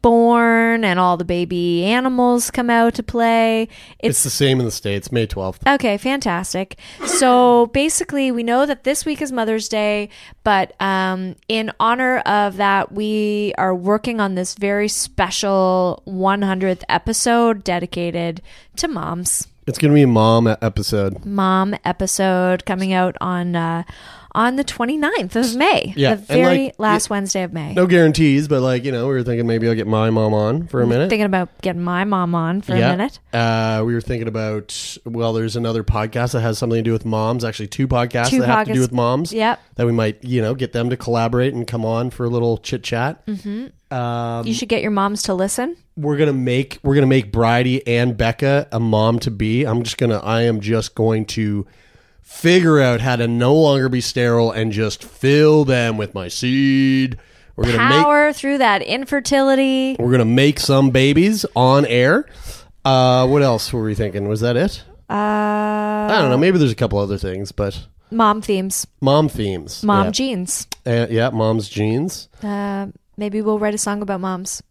born 0.03 0.85
and 0.85 0.99
all 0.99 1.17
the 1.17 1.25
baby 1.25 1.85
animals 1.85 2.51
come 2.51 2.71
out 2.71 2.95
to 2.95 3.03
play. 3.03 3.63
It's, 3.99 4.17
It's 4.17 4.23
the 4.25 4.31
same 4.31 4.59
in 4.61 4.67
the 4.67 4.73
states. 4.73 5.11
May 5.13 5.27
12th. 5.27 5.75
Okay, 5.75 5.97
fantastic. 5.97 6.79
So 7.07 7.67
basically, 7.69 8.31
we 8.31 8.43
know 8.43 8.67
that 8.67 8.85
this 8.85 9.05
week 9.05 9.23
is 9.23 9.33
Mother's 9.33 9.69
Day, 9.69 10.09
but 10.45 10.75
um, 10.81 11.37
in 11.49 11.73
honor 11.81 12.19
of 12.21 12.57
that, 12.57 12.93
we 12.93 13.53
are 13.59 13.75
working 13.75 14.21
on 14.21 14.35
this 14.35 14.55
very 14.55 14.89
special 14.89 16.03
100th 16.07 16.83
episode 16.89 17.65
dedicated 17.65 18.43
to 18.77 18.89
moms. 18.89 19.47
It's 19.67 19.79
gonna 19.79 19.95
be 19.95 20.03
a 20.03 20.07
mom 20.09 20.49
episode. 20.49 21.25
Mom 21.25 21.77
episode 21.85 22.65
coming 22.65 22.93
out 22.93 23.17
on 23.21 23.55
uh, 23.55 23.85
on 24.33 24.57
the 24.57 24.65
29th 24.65 25.37
of 25.37 25.57
May, 25.57 25.93
Yeah, 25.97 26.15
the 26.15 26.23
very 26.23 26.65
like, 26.65 26.75
last 26.79 27.11
y- 27.11 27.17
Wednesday 27.17 27.43
of 27.43 27.53
May. 27.53 27.75
No 27.75 27.87
guarantees, 27.87 28.49
but 28.49 28.61
like 28.63 28.85
you 28.85 28.93
know, 28.93 29.07
we 29.09 29.15
were 29.15 29.23
thinking 29.23 29.47
maybe 29.47 29.69
I'll 29.69 29.75
get 29.75 29.87
my 29.87 30.11
mom 30.11 30.35
on 30.35 30.67
for 30.69 30.83
a 30.83 30.87
minute. 30.87 31.11
Thinking 31.11 31.27
about 31.27 31.49
getting 31.63 31.83
my 31.83 32.05
mom 32.05 32.35
on 32.35 32.61
for 32.63 32.77
yeah. 32.77 32.93
a 32.93 32.97
minute. 32.97 33.19
Uh, 33.33 33.83
we 33.85 33.95
were 33.95 34.01
thinking 34.01 34.29
about 34.29 34.97
well, 35.05 35.33
there's 35.33 35.57
another 35.57 35.85
podcast 35.85 36.33
that 36.33 36.41
has 36.41 36.59
something 36.59 36.79
to 36.79 36.83
do 36.83 36.93
with 36.93 37.05
moms. 37.05 37.45
Actually, 37.45 37.69
two 37.69 37.89
podcasts 37.89 38.31
Two 38.31 38.41
that 38.41 38.47
have 38.47 38.67
to 38.67 38.73
do 38.75 38.81
with 38.81 38.93
moms. 38.93 39.33
Yep. 39.33 39.61
That 39.77 39.87
we 39.87 39.93
might 39.93 40.23
you 40.25 40.41
know 40.43 40.55
get 40.55 40.73
them 40.73 40.91
to 40.91 40.97
collaborate 40.97 41.55
and 41.55 41.67
come 41.67 41.85
on 41.85 42.11
for 42.11 42.25
a 42.25 42.29
little 42.29 42.59
chit 42.59 42.83
chat. 42.83 43.25
Mm-hmm. 43.27 43.95
Um, 43.95 44.47
You 44.47 44.55
should 44.55 44.69
get 44.69 44.83
your 44.83 44.93
moms 44.93 45.23
to 45.23 45.35
listen. 45.35 45.77
we're 45.97 46.17
gonna 46.17 46.33
make 46.33 46.79
we're 46.83 46.95
gonna 46.95 47.07
make 47.07 47.33
Bridie 47.33 47.85
and 47.87 48.17
Becca 48.17 48.69
a 48.71 48.79
mom 48.81 49.19
to 49.21 49.31
be. 49.31 49.65
I'm 49.65 49.83
just 49.83 49.99
gonna 49.99 50.19
I 50.19 50.43
am 50.43 50.61
just 50.61 50.95
going 50.95 51.27
to 51.27 51.67
figure 52.31 52.81
out 52.81 53.01
how 53.01 53.17
to 53.17 53.27
no 53.27 53.55
longer 53.55 53.89
be 53.89 54.01
sterile 54.01 54.53
and 54.53 54.73
just 54.73 55.05
fill 55.05 55.65
them 55.65 55.99
with 55.99 56.15
my 56.15 56.29
seed. 56.29 57.19
We're 57.57 57.65
gonna 57.65 57.89
make 57.91 58.05
Power 58.05 58.33
through 58.33 58.59
that 58.59 58.81
infertility. 58.83 59.97
we're 59.99 60.13
gonna 60.13 60.25
make 60.25 60.61
some 60.61 60.91
babies 60.91 61.45
on 61.55 61.85
air. 61.85 62.27
Uh, 62.85 63.27
what 63.27 63.43
else 63.43 63.71
were 63.73 63.83
we 63.83 63.95
thinking? 63.95 64.27
Was 64.29 64.41
that 64.41 64.57
it? 64.57 64.83
Uh, 65.11 65.13
I 65.13 66.19
don't 66.21 66.31
know. 66.31 66.39
Maybe 66.39 66.57
there's 66.57 66.73
a 66.73 66.77
couple 66.77 66.99
other 66.99 67.19
things, 67.19 67.53
but 67.53 67.87
mom 68.11 68.41
themes, 68.41 68.87
mom 69.03 69.29
themes. 69.29 69.83
mom 69.83 70.07
yeah. 70.07 70.11
jeans. 70.13 70.67
Uh, 70.87 71.09
yeah, 71.11 71.29
mom's 71.31 71.69
jeans. 71.69 72.29
Uh, 72.43 72.87
maybe 73.19 73.43
we'll 73.43 73.59
write 73.59 73.75
a 73.75 73.79
song 73.79 74.01
about 74.01 74.21
moms. 74.21 74.63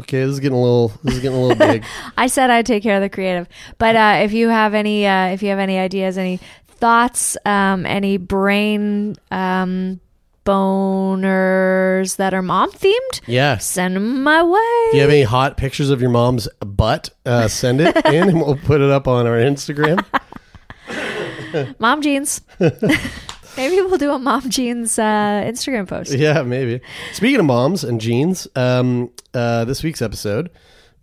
Okay, 0.00 0.20
this 0.20 0.30
is 0.32 0.40
getting 0.40 0.58
a 0.58 0.60
little. 0.60 0.88
This 1.02 1.14
is 1.14 1.20
getting 1.20 1.38
a 1.38 1.40
little 1.40 1.56
big. 1.56 1.84
I 2.16 2.26
said 2.26 2.50
I'd 2.50 2.66
take 2.66 2.82
care 2.82 2.96
of 2.96 3.02
the 3.02 3.08
creative, 3.08 3.48
but 3.78 3.96
uh, 3.96 4.18
if 4.22 4.32
you 4.32 4.48
have 4.50 4.74
any, 4.74 5.06
uh, 5.06 5.28
if 5.28 5.42
you 5.42 5.48
have 5.50 5.58
any 5.58 5.78
ideas, 5.78 6.18
any 6.18 6.38
thoughts, 6.68 7.36
um, 7.46 7.86
any 7.86 8.18
brain 8.18 9.16
um, 9.30 10.00
boners 10.44 12.16
that 12.16 12.34
are 12.34 12.42
mom 12.42 12.70
themed, 12.72 13.20
Yeah. 13.26 13.56
send 13.58 13.96
them 13.96 14.22
my 14.22 14.42
way. 14.42 14.58
If 14.88 14.94
you 14.94 15.00
have 15.00 15.10
any 15.10 15.22
hot 15.22 15.56
pictures 15.56 15.88
of 15.90 16.00
your 16.02 16.10
mom's 16.10 16.46
butt, 16.60 17.10
uh, 17.24 17.48
send 17.48 17.80
it 17.80 17.96
in, 18.06 18.28
and 18.28 18.40
we'll 18.42 18.56
put 18.56 18.80
it 18.82 18.90
up 18.90 19.08
on 19.08 19.26
our 19.26 19.38
Instagram. 19.38 20.04
Mom 21.78 22.02
jeans. 22.02 22.42
maybe 23.56 23.76
we'll 23.82 23.98
do 23.98 24.12
a 24.12 24.18
mom 24.18 24.48
jeans 24.50 24.98
uh, 24.98 25.02
Instagram 25.46 25.88
post. 25.88 26.12
Yeah, 26.12 26.42
maybe. 26.42 26.80
Speaking 27.12 27.40
of 27.40 27.46
moms 27.46 27.84
and 27.84 28.00
jeans, 28.00 28.48
um, 28.54 29.10
uh, 29.34 29.64
this 29.64 29.82
week's 29.82 30.02
episode, 30.02 30.50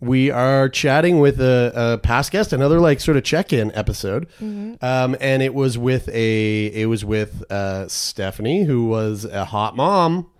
we 0.00 0.30
are 0.30 0.68
chatting 0.68 1.20
with 1.20 1.40
a, 1.40 1.72
a 1.74 1.98
past 1.98 2.30
guest, 2.32 2.52
another 2.52 2.80
like 2.80 3.00
sort 3.00 3.16
of 3.16 3.24
check-in 3.24 3.72
episode, 3.74 4.28
um, 4.40 5.16
and 5.20 5.42
it 5.42 5.54
was 5.54 5.78
with 5.78 6.08
a 6.08 6.66
it 6.66 6.86
was 6.86 7.04
with 7.04 7.50
uh, 7.50 7.88
Stephanie, 7.88 8.64
who 8.64 8.86
was 8.86 9.24
a 9.24 9.44
hot 9.44 9.76
mom 9.76 10.30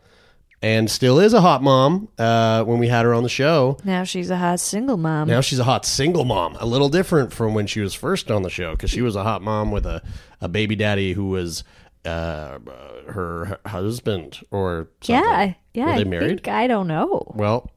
and 0.64 0.90
still 0.90 1.20
is 1.20 1.34
a 1.34 1.42
hot 1.42 1.62
mom 1.62 2.08
uh, 2.18 2.64
when 2.64 2.78
we 2.78 2.88
had 2.88 3.04
her 3.04 3.12
on 3.12 3.22
the 3.22 3.28
show. 3.28 3.76
Now 3.84 4.04
she's 4.04 4.30
a 4.30 4.36
hot 4.38 4.60
single 4.60 4.96
mom. 4.96 5.28
Now 5.28 5.42
she's 5.42 5.58
a 5.58 5.64
hot 5.64 5.84
single 5.84 6.24
mom, 6.24 6.56
a 6.58 6.64
little 6.64 6.88
different 6.88 7.34
from 7.34 7.52
when 7.52 7.66
she 7.66 7.80
was 7.80 7.92
first 7.92 8.30
on 8.30 8.42
the 8.42 8.48
show 8.48 8.70
because 8.72 8.90
she 8.90 9.02
was 9.02 9.14
a 9.14 9.22
hot 9.22 9.42
mom 9.42 9.70
with 9.70 9.84
a, 9.84 10.02
a 10.40 10.48
baby 10.48 10.74
daddy 10.74 11.12
who 11.12 11.28
was 11.28 11.64
uh, 12.04 12.58
her 13.08 13.58
husband 13.66 14.40
or 14.50 14.88
something. 15.00 15.24
yeah, 15.24 15.54
yeah. 15.74 15.86
Were 15.86 15.94
they 15.96 16.00
I 16.00 16.04
married? 16.04 16.28
think- 16.44 16.48
I 16.48 16.66
don't 16.66 16.86
know. 16.88 17.32
Well, 17.34 17.70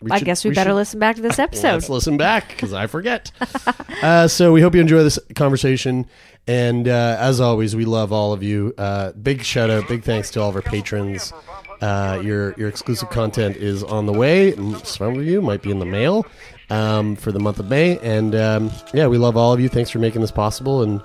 we 0.00 0.10
I 0.10 0.18
should- 0.18 0.24
guess 0.24 0.44
we, 0.44 0.50
better 0.52 0.70
should- 0.70 0.74
listen 0.76 1.00
back 1.00 1.16
to 1.16 1.22
this 1.22 1.38
episode. 1.46 1.72
Let's 1.74 1.88
listen 1.88 2.16
back 2.16 2.48
because 2.48 2.72
I 2.72 2.86
forget. 2.86 3.30
uh, 4.02 4.28
so 4.28 4.52
we 4.52 4.60
hope 4.60 4.74
you 4.74 4.80
enjoy 4.80 5.02
this 5.02 5.18
conversation. 5.34 6.06
And 6.48 6.88
uh, 6.88 7.16
as 7.20 7.40
always, 7.40 7.76
we 7.76 7.84
love 7.84 8.12
all 8.12 8.32
of 8.32 8.42
you. 8.42 8.74
Uh, 8.76 9.12
big 9.12 9.42
shout 9.44 9.70
out, 9.70 9.86
big 9.86 10.02
thanks 10.02 10.28
to 10.32 10.40
all 10.40 10.48
of 10.48 10.56
our 10.56 10.62
patrons. 10.62 11.32
Uh, 11.80 12.20
your 12.22 12.52
your 12.58 12.68
exclusive 12.68 13.10
content 13.10 13.56
is 13.56 13.82
on 13.84 14.06
the 14.06 14.12
way. 14.12 14.52
Some 14.84 15.18
of 15.18 15.24
you 15.24 15.40
might 15.40 15.62
be 15.62 15.70
in 15.70 15.78
the 15.78 15.84
mail 15.86 16.26
um, 16.70 17.14
for 17.16 17.30
the 17.30 17.38
month 17.40 17.60
of 17.60 17.68
May. 17.68 17.96
And 18.00 18.34
um, 18.34 18.70
yeah, 18.92 19.06
we 19.06 19.18
love 19.18 19.36
all 19.36 19.52
of 19.52 19.60
you. 19.60 19.68
Thanks 19.68 19.90
for 19.90 19.98
making 20.00 20.20
this 20.20 20.32
possible. 20.32 20.82
And 20.82 21.00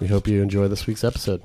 we 0.00 0.06
hope 0.06 0.26
you 0.26 0.42
enjoy 0.42 0.66
this 0.68 0.86
week's 0.86 1.04
episode. 1.04 1.42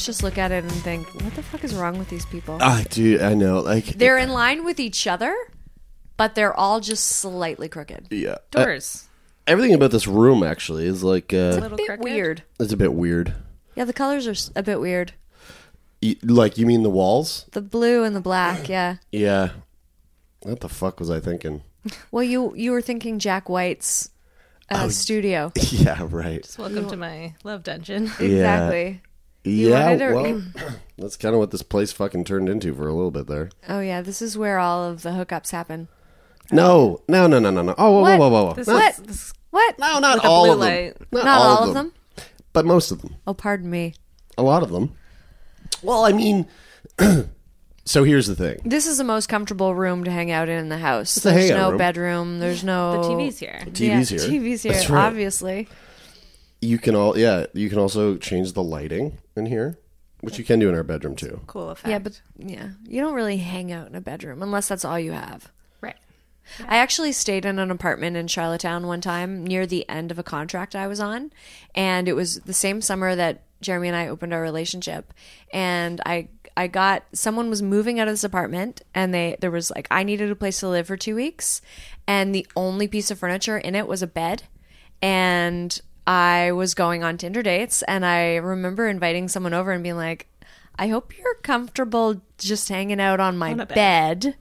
Must 0.00 0.06
just 0.06 0.22
look 0.22 0.38
at 0.38 0.50
it 0.50 0.64
and 0.64 0.72
think, 0.72 1.06
"What 1.22 1.34
the 1.34 1.42
fuck 1.42 1.62
is 1.62 1.74
wrong 1.74 1.98
with 1.98 2.08
these 2.08 2.24
people?" 2.24 2.56
I 2.62 2.84
do. 2.84 3.20
I 3.20 3.34
know. 3.34 3.60
Like 3.60 3.84
they're 3.84 4.16
in 4.16 4.30
line 4.30 4.64
with 4.64 4.80
each 4.80 5.06
other, 5.06 5.36
but 6.16 6.34
they're 6.34 6.54
all 6.58 6.80
just 6.80 7.04
slightly 7.06 7.68
crooked. 7.68 8.06
yeah. 8.10 8.36
Doors. 8.50 9.08
everything 9.46 9.74
about 9.74 9.90
this 9.90 10.06
room 10.06 10.42
actually 10.42 10.86
is 10.86 11.02
like 11.04 11.34
a 11.34 11.50
uh, 11.50 11.60
little 11.60 11.76
bit 11.76 11.86
crooked. 11.86 12.02
weird. 12.04 12.42
it's 12.58 12.72
a 12.72 12.78
bit 12.78 12.94
weird. 12.94 13.34
Yeah, 13.74 13.84
the 13.84 13.92
colors 13.92 14.26
are 14.26 14.58
a 14.58 14.62
bit 14.62 14.80
weird. 14.80 15.12
Y- 16.02 16.16
Like 16.22 16.56
you 16.56 16.64
mean 16.64 16.82
the 16.82 16.88
walls? 16.90 17.44
The 17.52 17.60
blue 17.60 18.02
and 18.02 18.16
the 18.16 18.20
black. 18.22 18.70
Yeah. 18.70 18.96
Yeah. 19.12 19.50
What 20.42 20.60
the 20.60 20.68
fuck 20.70 20.98
was 20.98 21.10
I 21.10 21.20
thinking? 21.20 21.62
Well, 22.10 22.24
you 22.24 22.54
you 22.56 22.72
were 22.72 22.80
thinking 22.82 23.18
Jack 23.18 23.50
White's 23.50 24.08
uh, 24.70 24.84
Oh, 24.84 24.88
studio. 24.88 25.52
Yeah, 25.70 26.06
right. 26.08 26.46
Welcome 26.58 26.88
to 26.88 26.96
my 26.96 27.34
love 27.44 27.64
dungeon. 27.64 28.04
Exactly. 28.18 29.02
Yeah, 29.44 29.96
to- 29.96 30.14
well, 30.14 30.42
that's 30.98 31.16
kind 31.16 31.34
of 31.34 31.38
what 31.38 31.50
this 31.50 31.62
place 31.62 31.92
fucking 31.92 32.24
turned 32.24 32.48
into 32.48 32.74
for 32.74 32.88
a 32.88 32.92
little 32.94 33.10
bit 33.10 33.26
there. 33.26 33.50
Oh 33.68 33.80
yeah, 33.80 34.02
this 34.02 34.20
is 34.20 34.36
where 34.36 34.58
all 34.58 34.84
of 34.84 35.02
the 35.02 35.10
hookups 35.10 35.50
happen. 35.50 35.88
No, 36.52 37.00
no, 37.08 37.26
no, 37.26 37.38
no, 37.38 37.50
no, 37.50 37.62
no. 37.62 37.74
Oh, 37.78 37.92
whoa, 37.92 38.00
What? 38.02 38.18
whoa, 38.18 38.28
whoa, 38.28 38.44
whoa. 38.46 38.54
This 38.54 38.66
No, 38.66 38.74
What? 38.74 38.92
is 38.92 38.98
this, 38.98 39.32
What? 39.50 39.78
no, 39.78 39.98
not 40.00 40.16
With 40.16 40.22
the 40.24 40.28
all 40.28 40.44
blue 40.44 40.52
of 40.54 40.60
them. 40.60 41.06
Not, 41.12 41.24
Not 41.24 41.40
all, 41.40 41.68
of 41.68 41.74
them. 41.74 41.92
but 42.52 42.64
most 42.66 42.90
of 42.90 43.00
them. 43.02 43.14
Oh, 43.26 43.34
pardon 43.34 43.70
me. 43.70 43.94
A 44.36 44.42
lot 44.42 44.62
of 44.62 44.70
them. 44.70 44.94
Well, 45.82 46.04
I 46.04 46.12
mean, 46.12 46.46
so 47.84 48.04
here's 48.04 48.26
the 48.26 48.34
thing. 48.36 48.60
This 48.64 48.86
is 48.86 48.98
the 48.98 49.04
most 49.04 49.28
comfortable 49.28 49.74
room 49.74 50.04
to 50.04 50.10
hang 50.10 50.30
out 50.30 50.48
in 50.48 50.58
in 50.58 50.68
the 50.68 50.78
house. 50.78 51.16
It's 51.16 51.24
a 51.26 51.30
There's 51.30 51.48
hangout 51.50 51.58
no 51.60 51.68
room. 51.70 51.78
bedroom. 51.78 52.38
There's 52.40 52.64
no 52.64 53.02
the 53.02 53.08
TV's 53.08 53.38
here. 53.38 53.60
TV's 53.66 53.80
Yeah, 53.80 54.18
here. 54.18 54.40
TV's 54.40 54.62
here. 54.62 54.72
That's 54.72 54.90
right. 54.90 55.06
Obviously. 55.06 55.68
You 56.62 56.78
can 56.78 56.94
all, 56.94 57.16
yeah, 57.16 57.46
you 57.54 57.70
can 57.70 57.78
also 57.78 58.16
change 58.18 58.52
the 58.52 58.62
lighting 58.62 59.16
in 59.40 59.46
here, 59.46 59.78
which 60.20 60.38
you 60.38 60.44
can 60.44 60.60
do 60.60 60.68
in 60.68 60.74
our 60.76 60.84
bedroom 60.84 61.16
too. 61.16 61.40
Cool 61.48 61.70
effect. 61.70 61.88
Yeah, 61.90 61.98
but 61.98 62.20
yeah, 62.38 62.70
you 62.86 63.00
don't 63.00 63.14
really 63.14 63.38
hang 63.38 63.72
out 63.72 63.88
in 63.88 63.96
a 63.96 64.00
bedroom 64.00 64.42
unless 64.42 64.68
that's 64.68 64.84
all 64.84 64.98
you 64.98 65.12
have. 65.12 65.50
right. 65.80 65.96
I 66.68 66.76
actually 66.76 67.12
stayed 67.12 67.44
in 67.44 67.58
an 67.58 67.70
apartment 67.70 68.16
in 68.16 68.26
Charlottetown 68.28 68.86
one 68.86 69.00
time 69.00 69.44
near 69.44 69.66
the 69.66 69.88
end 69.88 70.10
of 70.10 70.18
a 70.18 70.22
contract 70.22 70.76
I 70.76 70.86
was 70.86 71.00
on, 71.00 71.32
and 71.74 72.08
it 72.08 72.14
was 72.14 72.40
the 72.40 72.52
same 72.52 72.80
summer 72.80 73.16
that 73.16 73.42
Jeremy 73.60 73.88
and 73.88 73.96
I 73.96 74.08
opened 74.08 74.32
our 74.32 74.42
relationship. 74.42 75.12
And 75.52 76.00
I 76.06 76.28
I 76.56 76.66
got 76.66 77.04
someone 77.12 77.48
was 77.48 77.62
moving 77.62 78.00
out 78.00 78.08
of 78.08 78.12
this 78.12 78.24
apartment, 78.24 78.82
and 78.94 79.14
they 79.14 79.36
there 79.40 79.50
was 79.50 79.70
like 79.70 79.86
I 79.90 80.02
needed 80.02 80.30
a 80.30 80.36
place 80.36 80.60
to 80.60 80.68
live 80.68 80.86
for 80.86 80.96
two 80.96 81.14
weeks, 81.14 81.62
and 82.06 82.34
the 82.34 82.46
only 82.56 82.88
piece 82.88 83.10
of 83.10 83.18
furniture 83.18 83.58
in 83.58 83.74
it 83.74 83.86
was 83.86 84.02
a 84.02 84.06
bed, 84.06 84.44
and 85.00 85.80
I 86.06 86.52
was 86.52 86.74
going 86.74 87.04
on 87.04 87.18
Tinder 87.18 87.42
dates, 87.42 87.82
and 87.82 88.04
I 88.04 88.36
remember 88.36 88.88
inviting 88.88 89.28
someone 89.28 89.54
over 89.54 89.72
and 89.72 89.82
being 89.82 89.96
like, 89.96 90.26
"I 90.78 90.88
hope 90.88 91.16
you're 91.16 91.34
comfortable 91.42 92.20
just 92.38 92.68
hanging 92.68 93.00
out 93.00 93.20
on 93.20 93.36
my 93.38 93.52
On 93.52 93.58
bed. 93.58 93.68
bed." 93.68 94.34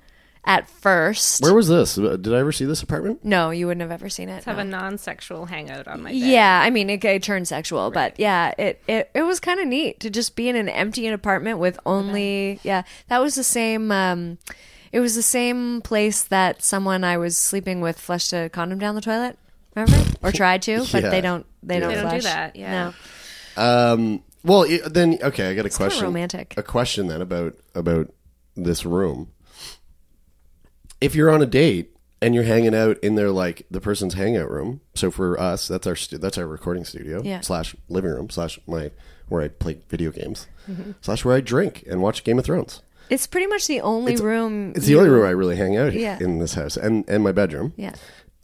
At 0.45 0.69
first, 0.69 1.43
Where 1.43 1.53
was 1.53 1.67
this? 1.67 1.97
Uh, 1.97 2.15
Did 2.15 2.33
I 2.33 2.39
ever 2.39 2.53
see 2.53 2.63
this 2.63 2.81
apartment? 2.81 3.23
no, 3.25 3.51
you 3.51 3.67
wouldn't 3.67 3.81
have 3.81 3.91
ever 3.91 4.09
seen 4.09 4.29
it. 4.29 4.35
Let's 4.35 4.45
have 4.45 4.55
no. 4.55 4.61
a 4.61 4.65
non-sexual 4.65 5.45
hangout 5.47 5.87
on 5.87 6.01
my 6.01 6.11
bed. 6.11 6.17
Yeah, 6.17 6.61
I 6.63 6.69
mean, 6.69 6.89
it, 6.89 7.03
it 7.03 7.21
turned 7.21 7.47
sexual, 7.47 7.91
but 7.91 8.17
yeah, 8.17 8.53
it 8.57 8.81
it, 8.87 9.11
it 9.13 9.23
was 9.23 9.39
kind 9.41 9.59
of 9.59 9.67
neat 9.67 9.99
to 9.99 10.09
just 10.09 10.37
be 10.37 10.47
in 10.47 10.55
an 10.55 10.69
empty 10.69 11.05
apartment 11.07 11.59
with 11.59 11.77
only 11.85 12.61
yeah. 12.63 12.83
That 13.09 13.19
was 13.19 13.35
the 13.35 13.43
same. 13.43 13.91
Um, 13.91 14.37
it 14.93 15.01
was 15.01 15.13
the 15.13 15.21
same 15.21 15.81
place 15.81 16.23
that 16.23 16.63
someone 16.63 17.03
I 17.03 17.17
was 17.17 17.37
sleeping 17.37 17.81
with 17.81 17.99
flushed 17.99 18.31
a 18.33 18.49
condom 18.49 18.79
down 18.79 18.95
the 18.95 19.01
toilet. 19.01 19.37
Remember, 19.75 19.97
or 20.23 20.31
tried 20.31 20.61
to, 20.63 20.79
but 20.91 21.03
Yeah. 21.03 21.09
they 21.09 21.21
don't. 21.21 21.45
They 21.63 21.79
don't. 21.79 21.89
They 21.89 21.95
don't 21.95 22.03
do 22.05 22.09
flush. 22.09 22.23
that, 22.23 22.55
yeah. 22.55 22.91
No. 23.57 23.63
Um, 23.63 24.23
well, 24.43 24.63
i- 24.63 24.81
then 24.87 25.17
okay, 25.21 25.49
I 25.49 25.53
got 25.53 25.65
a 25.65 25.69
kinda 25.69 25.75
question. 25.77 26.03
romantic. 26.05 26.53
A 26.57 26.63
question 26.63 27.07
then 27.07 27.21
about 27.21 27.55
about 27.75 28.11
this 28.55 28.85
room. 28.85 29.29
If 31.01 31.15
you're 31.15 31.29
on 31.29 31.41
a 31.41 31.45
date 31.45 31.95
and 32.21 32.35
you're 32.35 32.43
hanging 32.43 32.75
out 32.75 32.97
in 32.99 33.15
their 33.15 33.31
like 33.31 33.65
the 33.71 33.79
person's 33.81 34.15
hangout 34.15 34.49
room, 34.51 34.81
so 34.95 35.11
for 35.11 35.39
us, 35.39 35.67
that's 35.67 35.87
our 35.87 35.95
stu- 35.95 36.17
that's 36.17 36.37
our 36.37 36.47
recording 36.47 36.83
studio 36.85 37.21
Yeah. 37.23 37.41
slash 37.41 37.75
living 37.87 38.11
room 38.11 38.29
slash 38.29 38.59
my 38.67 38.91
where 39.29 39.41
I 39.43 39.47
play 39.47 39.77
video 39.89 40.11
games 40.11 40.47
Mm-hmm. 40.69 40.91
slash 41.01 41.23
where 41.23 41.35
I 41.35 41.41
drink 41.41 41.83
and 41.89 42.01
watch 42.01 42.23
Game 42.23 42.39
of 42.39 42.45
Thrones. 42.45 42.81
It's 43.09 43.25
pretty 43.25 43.47
much 43.47 43.65
the 43.67 43.81
only 43.81 44.15
room. 44.17 44.73
It's 44.75 44.85
the 44.85 44.95
only 44.95 45.09
room 45.09 45.25
I 45.25 45.31
really 45.31 45.55
hang 45.55 45.75
out 45.77 45.93
Yeah. 45.93 46.17
in 46.19 46.39
this 46.39 46.53
house, 46.53 46.77
and 46.77 47.05
and 47.07 47.23
my 47.23 47.31
bedroom. 47.31 47.73
Yeah. 47.75 47.93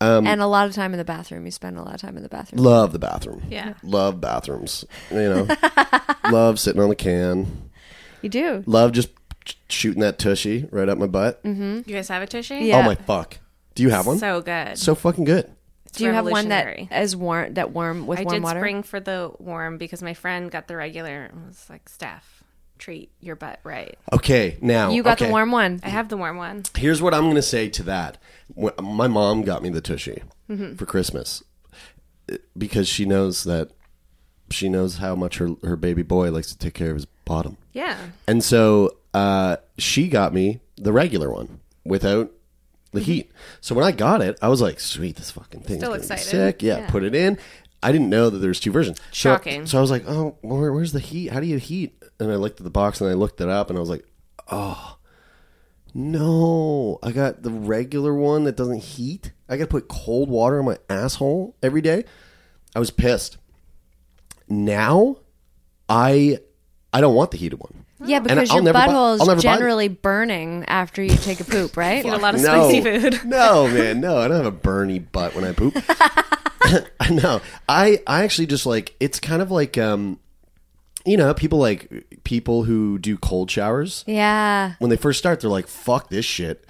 Um, 0.02 0.28
and 0.28 0.42
a 0.42 0.48
lot 0.48 0.68
of 0.68 0.74
time 0.74 0.94
in 0.94 0.98
the 0.98 1.06
bathroom. 1.06 1.46
You 1.46 1.52
spend 1.52 1.78
a 1.78 1.82
lot 1.82 1.96
of 1.96 2.02
time 2.02 2.18
in 2.18 2.24
the 2.24 2.30
bathroom. 2.30 2.62
Love 2.64 2.92
the 2.92 3.00
bathroom. 3.00 3.44
Yeah. 3.50 3.76
Love 3.82 4.20
bathrooms. 4.20 4.84
You 5.10 5.18
know, 5.18 5.48
love 6.32 6.60
sitting 6.60 6.82
on 6.82 6.90
the 6.90 6.96
can. 6.96 7.70
You 8.22 8.30
do. 8.30 8.64
Love 8.66 8.92
just 8.92 9.10
shooting 9.70 10.02
that 10.02 10.20
tushy 10.20 10.68
right 10.72 10.90
up 10.90 10.98
my 10.98 11.08
butt. 11.08 11.42
Mm-hmm. 11.44 11.90
You 11.90 11.96
guys 11.96 12.10
have 12.10 12.22
a 12.22 12.28
tushy? 12.28 12.58
Yeah. 12.58 12.80
Oh 12.80 12.84
my 12.84 12.96
fuck! 12.96 13.38
Do 13.74 13.84
you 13.84 13.90
have 13.90 14.06
one? 14.08 14.18
So 14.18 14.42
good. 14.42 14.78
So 14.78 14.96
fucking 14.96 15.24
good. 15.24 15.50
It's 15.86 15.98
Do 16.00 16.06
you 16.06 16.12
have 16.12 16.26
one 16.26 16.50
that 16.50 16.66
revolutionary. 16.66 17.16
warm? 17.16 17.54
That 17.54 17.72
warm 17.72 18.06
with 18.08 18.20
I 18.20 18.24
warm 18.24 18.42
did 18.42 18.50
spring 18.50 18.84
for 18.84 19.00
the 19.00 19.32
warm 19.40 19.78
because 19.78 20.04
my 20.04 20.14
friend 20.14 20.52
got 20.52 20.68
the 20.68 20.76
regular 20.76 21.26
and 21.26 21.48
was 21.48 21.66
like, 21.70 21.88
Steph, 21.88 22.35
treat 22.78 23.12
your 23.22 23.36
butt 23.36 23.60
right. 23.64 23.98
Okay, 24.14 24.58
now 24.62 24.92
You 24.92 25.02
got 25.04 25.18
okay. 25.18 25.26
the 25.28 25.32
warm 25.32 25.52
one. 25.52 25.80
I 25.84 25.90
have 25.90 26.10
the 26.10 26.18
warm 26.18 26.38
one. 26.38 26.64
Here's 26.76 27.02
what 27.02 27.14
I'm 27.14 27.24
going 27.24 27.36
to 27.36 27.42
say 27.42 27.70
to 27.70 27.84
that. 27.84 28.18
My 28.82 29.08
mom 29.08 29.42
got 29.44 29.64
me 29.64 29.70
the 29.70 29.82
tushy 29.82 30.22
Mm-hmm. 30.50 30.76
for 30.76 30.86
Christmas 30.86 31.42
because 32.58 32.88
she 32.88 33.06
knows 33.06 33.44
that 33.46 33.72
she 34.52 34.70
knows 34.70 34.98
how 34.98 35.16
much 35.16 35.38
her 35.40 35.50
her 35.64 35.76
baby 35.76 36.04
boy 36.04 36.32
likes 36.32 36.48
to 36.52 36.58
take 36.58 36.74
care 36.76 36.90
of 36.92 36.96
his 36.96 37.06
bottom. 37.06 37.58
Yeah. 37.74 37.98
And 38.28 38.44
so 38.44 38.98
uh, 39.14 39.58
she 39.78 40.08
got 40.08 40.34
me 40.34 40.60
the 40.78 40.92
regular 40.94 41.32
one 41.32 41.60
without 41.84 42.32
the 42.92 43.00
Mm-hmm. 43.02 43.12
heat. 43.12 43.32
So 43.60 43.76
when 43.76 43.84
I 43.84 43.92
got 43.92 44.22
it, 44.22 44.38
I 44.42 44.48
was 44.48 44.62
like, 44.62 44.80
"Sweet, 44.80 45.16
this 45.18 45.32
fucking 45.32 45.62
thing 45.62 45.80
Still 45.80 45.94
excited. 45.94 46.24
sick." 46.24 46.62
Yeah, 46.62 46.88
put 46.90 47.04
it 47.04 47.14
in. 47.16 47.38
I 47.84 47.92
didn't 47.92 48.10
know 48.10 48.30
that 48.30 48.38
there's 48.38 48.60
two 48.60 48.72
versions. 48.72 49.00
So- 49.12 49.32
Shocking. 49.34 49.66
So, 49.66 49.78
I 49.78 49.82
was 49.82 49.92
like, 49.92 50.06
"Oh, 50.08 50.38
where, 50.42 50.72
where's 50.72 50.94
the 50.94 51.00
heat? 51.00 51.32
How 51.32 51.40
do 51.40 51.46
you 51.48 51.58
heat?" 51.58 52.02
And 52.20 52.32
I 52.32 52.36
looked 52.36 52.60
at 52.60 52.64
the 52.64 52.70
box 52.70 53.02
and 53.02 53.10
I 53.10 53.14
looked 53.14 53.42
it 53.42 53.50
up 53.50 53.70
and 53.70 53.78
I 53.78 53.80
was 53.82 53.90
like, 53.90 54.06
"Oh, 54.52 54.98
no! 55.94 57.00
I 57.04 57.12
got 57.12 57.42
the 57.44 57.52
regular 57.52 58.14
one 58.14 58.44
that 58.46 58.56
doesn't 58.58 58.80
heat. 58.84 59.32
I 59.50 59.58
got 59.58 59.66
to 59.66 59.70
put 59.70 59.88
cold 59.88 60.30
water 60.30 60.60
on 60.60 60.66
my 60.66 60.78
asshole 60.90 61.56
every 61.64 61.82
day." 61.82 62.06
I 62.76 62.80
was 62.80 62.92
pissed. 62.92 63.38
Now, 64.48 65.18
I 65.90 66.40
I 66.94 67.02
don't 67.02 67.16
want 67.16 67.32
the 67.32 67.38
heated 67.38 67.60
one. 67.60 67.86
Yeah, 68.04 68.18
And 68.18 68.28
because 68.28 68.50
I'll 68.50 68.58
your 68.58 68.66
never 68.66 68.78
buy- 68.80 68.88
butthole 68.90 69.36
is 69.38 69.42
generally 69.44 69.88
burning 69.88 70.66
after 70.68 71.02
you 71.02 71.16
take 71.16 71.40
a 71.40 71.46
poop, 71.46 71.78
right? 71.78 72.06
Eat 72.06 72.10
a 72.10 72.18
lot 72.18 72.36
of 72.36 72.42
no, 72.42 72.70
spicy 72.70 72.82
food. 72.82 73.26
no, 73.26 73.68
man, 73.70 74.02
no. 74.02 74.18
I 74.18 74.28
don't 74.28 74.44
have 74.44 74.54
a 74.54 74.58
burny 74.58 75.04
butt 75.12 75.34
when 75.34 75.46
I 75.46 75.54
poop. 75.54 75.76
no. 77.10 77.42
I 77.70 78.02
I 78.06 78.24
actually 78.24 78.48
just 78.48 78.66
like 78.66 78.96
it's 79.00 79.20
kind 79.20 79.42
of 79.42 79.50
like 79.52 79.78
um, 79.78 80.20
you 81.06 81.18
know, 81.18 81.34
people 81.34 81.60
like 81.60 82.22
people 82.24 82.64
who 82.64 82.98
do 83.00 83.18
cold 83.18 83.50
showers 83.52 84.04
Yeah. 84.08 84.74
when 84.80 84.90
they 84.90 84.98
first 84.98 85.20
start, 85.20 85.40
they're 85.40 85.50
like, 85.50 85.68
"Fuck 85.68 86.10
this 86.10 86.26
shit," 86.26 86.66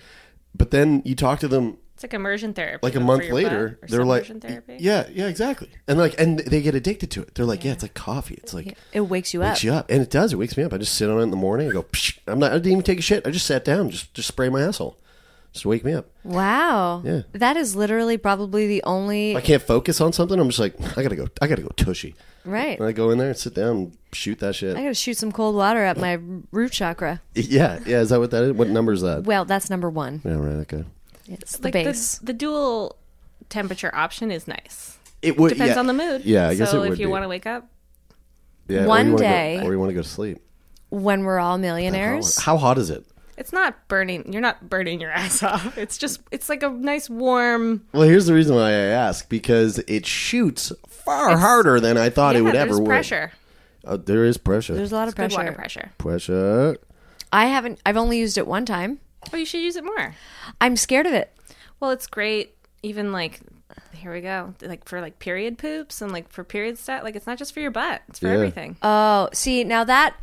but 0.53 0.71
then 0.71 1.01
you 1.05 1.15
talk 1.15 1.39
to 1.39 1.47
them 1.47 1.77
It's 1.93 2.03
like 2.03 2.13
immersion 2.13 2.53
therapy. 2.53 2.79
like 2.83 2.95
a 2.95 2.99
month 2.99 3.29
later, 3.29 3.79
they're 3.87 4.03
like, 4.03 4.25
therapy. 4.41 4.77
"Yeah, 4.79 5.07
yeah, 5.13 5.27
exactly," 5.27 5.69
and 5.87 5.97
like, 5.97 6.19
and 6.19 6.39
they 6.39 6.61
get 6.61 6.75
addicted 6.75 7.09
to 7.11 7.21
it. 7.21 7.35
They're 7.35 7.45
like, 7.45 7.63
"Yeah, 7.63 7.71
it's 7.71 7.83
like 7.83 7.93
coffee. 7.93 8.35
It's 8.35 8.53
like." 8.53 8.77
It 8.91 9.01
wakes 9.01 9.33
you 9.33 9.41
up. 9.41 9.51
Wakes 9.51 9.63
you 9.63 9.73
up, 9.73 9.89
and 9.89 10.01
it 10.01 10.09
does. 10.09 10.33
It 10.33 10.37
wakes 10.37 10.57
me 10.57 10.63
up. 10.63 10.73
I 10.73 10.77
just 10.77 10.95
sit 10.95 11.09
on 11.09 11.19
it 11.19 11.23
in 11.23 11.31
the 11.31 11.37
morning. 11.37 11.69
I 11.69 11.71
go. 11.71 11.83
Psh, 11.83 12.19
I'm 12.27 12.39
not. 12.39 12.51
I 12.51 12.55
didn't 12.55 12.71
even 12.73 12.83
take 12.83 12.99
a 12.99 13.01
shit. 13.01 13.25
I 13.25 13.31
just 13.31 13.45
sat 13.45 13.63
down. 13.63 13.89
Just 13.89 14.13
just 14.13 14.27
spray 14.27 14.49
my 14.49 14.61
asshole. 14.61 14.97
Just 15.55 15.65
wake 15.65 15.85
me 15.85 15.93
up. 15.93 16.09
Wow. 16.25 17.01
Yeah. 17.05 17.21
That 17.31 17.55
is 17.55 17.77
literally 17.77 18.17
probably 18.17 18.67
the 18.67 18.83
only 18.83 19.37
I 19.37 19.41
can't 19.41 19.63
focus 19.63 20.01
on 20.01 20.11
something, 20.11 20.37
I'm 20.37 20.49
just 20.49 20.59
like, 20.59 20.75
I 20.97 21.01
gotta 21.01 21.15
go. 21.15 21.29
I 21.41 21.47
gotta 21.47 21.61
go 21.61 21.69
tushy. 21.77 22.13
right. 22.43 22.77
And 22.77 22.85
I 22.85 22.91
go 22.91 23.09
in 23.11 23.17
there 23.19 23.29
and 23.29 23.37
sit 23.37 23.53
down 23.55 23.69
and 23.77 23.97
shoot 24.11 24.39
that 24.39 24.53
shit. 24.55 24.75
I 24.75 24.81
gotta 24.81 24.93
shoot 24.93 25.15
some 25.17 25.31
cold 25.31 25.55
water 25.55 25.79
at 25.81 25.95
my 25.97 26.19
root 26.51 26.73
chakra. 26.73 27.21
yeah, 27.35 27.79
yeah. 27.85 28.01
Is 28.01 28.09
that 28.09 28.19
what 28.19 28.31
that 28.31 28.43
is? 28.43 28.51
What 28.51 28.67
number 28.67 28.91
is 28.91 29.01
that? 29.01 29.23
Well, 29.23 29.45
that's 29.45 29.69
number 29.69 29.89
one. 29.89 30.21
Yeah, 30.25 30.33
right. 30.33 30.55
Okay. 30.67 30.83
It's 31.29 31.55
the 31.57 31.67
Like 31.67 31.73
base. 31.73 32.17
the, 32.17 32.25
the 32.25 32.33
dual 32.33 32.97
temperature 33.47 33.95
option 33.95 34.31
is 34.31 34.49
nice. 34.49 34.97
It 35.21 35.37
would 35.39 35.53
Depends 35.53 35.75
yeah. 35.75 35.79
on 35.79 35.87
the 35.87 35.93
mood. 35.93 36.25
Yeah, 36.25 36.49
I 36.49 36.55
guess 36.55 36.71
so 36.71 36.77
it 36.77 36.81
would 36.81 36.91
if 36.91 36.99
you 36.99 37.09
want 37.09 37.23
to 37.23 37.29
wake 37.29 37.45
up, 37.47 37.65
Yeah, 38.67 38.85
One 38.87 39.05
you 39.07 39.11
wanna 39.13 39.23
go- 39.23 39.29
day- 39.29 39.59
or 39.63 39.71
you 39.71 39.79
want 39.79 39.89
to 39.91 39.95
go 39.95 40.01
to 40.01 40.07
sleep. 40.09 40.39
when 40.89 41.23
we're 41.23 41.39
all 41.39 41.51
How, 41.53 41.57
millionaires. 41.57 42.37
how 42.37 42.57
hot 42.57 42.77
is 42.77 42.89
it? 42.89 43.05
It's 43.37 43.51
not 43.53 43.87
burning. 43.87 44.31
You're 44.31 44.41
not 44.41 44.69
burning 44.69 44.99
your 45.01 45.11
ass 45.23 45.43
off. 45.43 45.77
It's 45.77 45.97
just 45.97 46.21
it's 46.31 46.49
like 46.49 46.63
a 46.63 46.69
nice 46.69 47.09
warm. 47.09 47.85
Well, 47.93 48.03
here's 48.03 48.25
the 48.25 48.33
reason 48.33 48.55
why 48.55 48.69
I 48.69 48.71
ask 48.73 49.27
because 49.29 49.79
it 49.79 50.05
shoots 50.05 50.71
far 50.87 51.37
harder 51.37 51.79
than 51.79 51.97
I 51.97 52.09
thought 52.09 52.35
yeah, 52.35 52.39
it 52.39 52.43
would 52.43 52.55
there's 52.55 52.69
ever. 52.69 52.77
would. 52.79 52.87
pressure. 52.87 53.31
Uh, 53.85 53.97
there 53.97 54.23
is 54.25 54.37
pressure. 54.37 54.73
There's 54.73 54.91
a 54.91 54.95
lot 54.95 55.07
of 55.07 55.15
Good 55.15 55.29
pressure. 55.29 55.37
water 55.37 55.51
pressure. 55.51 55.91
pressure. 55.97 56.77
I 57.31 57.45
haven't. 57.45 57.79
I've 57.85 57.97
only 57.97 58.17
used 58.17 58.37
it 58.37 58.47
one 58.47 58.65
time. 58.65 58.99
Oh, 59.33 59.37
you 59.37 59.45
should 59.45 59.61
use 59.61 59.75
it 59.75 59.83
more. 59.83 60.15
I'm 60.61 60.75
scared 60.75 61.05
of 61.05 61.13
it. 61.13 61.31
Well, 61.79 61.91
it's 61.91 62.07
great. 62.07 62.55
Even 62.83 63.11
like 63.11 63.41
here 63.93 64.13
we 64.13 64.21
go. 64.21 64.53
Like 64.61 64.87
for 64.87 65.01
like 65.01 65.19
period 65.19 65.57
poops 65.57 66.01
and 66.01 66.11
like 66.11 66.29
for 66.31 66.43
period 66.43 66.77
stuff. 66.77 67.03
Like 67.03 67.15
it's 67.15 67.27
not 67.27 67.37
just 67.37 67.53
for 67.53 67.59
your 67.59 67.71
butt. 67.71 68.01
It's 68.07 68.19
for 68.19 68.27
Yeah. 68.27 68.33
everything. 68.33 68.77
Oh, 68.81 69.29
see 69.33 69.63
now 69.63 69.83
that. 69.83 70.15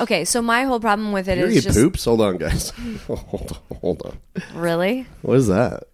Okay, 0.00 0.24
so 0.24 0.40
my 0.42 0.64
whole 0.64 0.80
problem 0.80 1.12
with 1.12 1.28
it 1.28 1.38
is 1.38 1.44
Period 1.46 1.62
just 1.64 1.76
poops. 1.78 2.04
Hold 2.04 2.20
on, 2.20 2.36
guys. 2.38 2.70
hold 3.06 3.52
on. 3.70 3.76
Hold 3.80 4.02
on. 4.02 4.18
really. 4.54 5.06
What 5.22 5.36
is 5.38 5.46
that? 5.48 5.84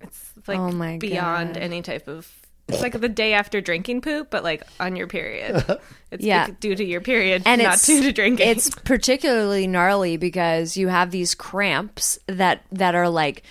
It's 0.00 0.32
oh 0.36 0.42
like 0.46 0.58
Oh 0.58 0.72
my 0.72 0.98
beyond 0.98 1.54
God. 1.54 1.62
any 1.62 1.82
type 1.82 2.08
of 2.08 2.30
It's 2.68 2.82
like 2.82 3.00
the 3.00 3.08
day 3.08 3.32
after 3.32 3.60
drinking 3.60 4.02
poop, 4.02 4.28
but 4.30 4.44
like 4.44 4.62
on 4.78 4.96
your 4.96 5.06
period. 5.06 5.64
It's 6.10 6.24
Yeah. 6.24 6.46
bec- 6.46 6.60
due 6.60 6.74
to 6.74 6.82
your 6.84 7.02
period, 7.02 7.42
and 7.44 7.62
not 7.62 7.74
it's 7.74 7.86
due 7.86 8.02
to 8.02 8.12
drinking. 8.12 8.48
It's 8.48 8.70
particularly 8.70 9.66
gnarly 9.66 10.16
because 10.16 10.74
you 10.74 10.88
have 10.88 11.10
these 11.10 11.34
cramps 11.34 12.18
that 12.26 12.62
that 12.72 12.94
are 12.94 13.10
like 13.10 13.42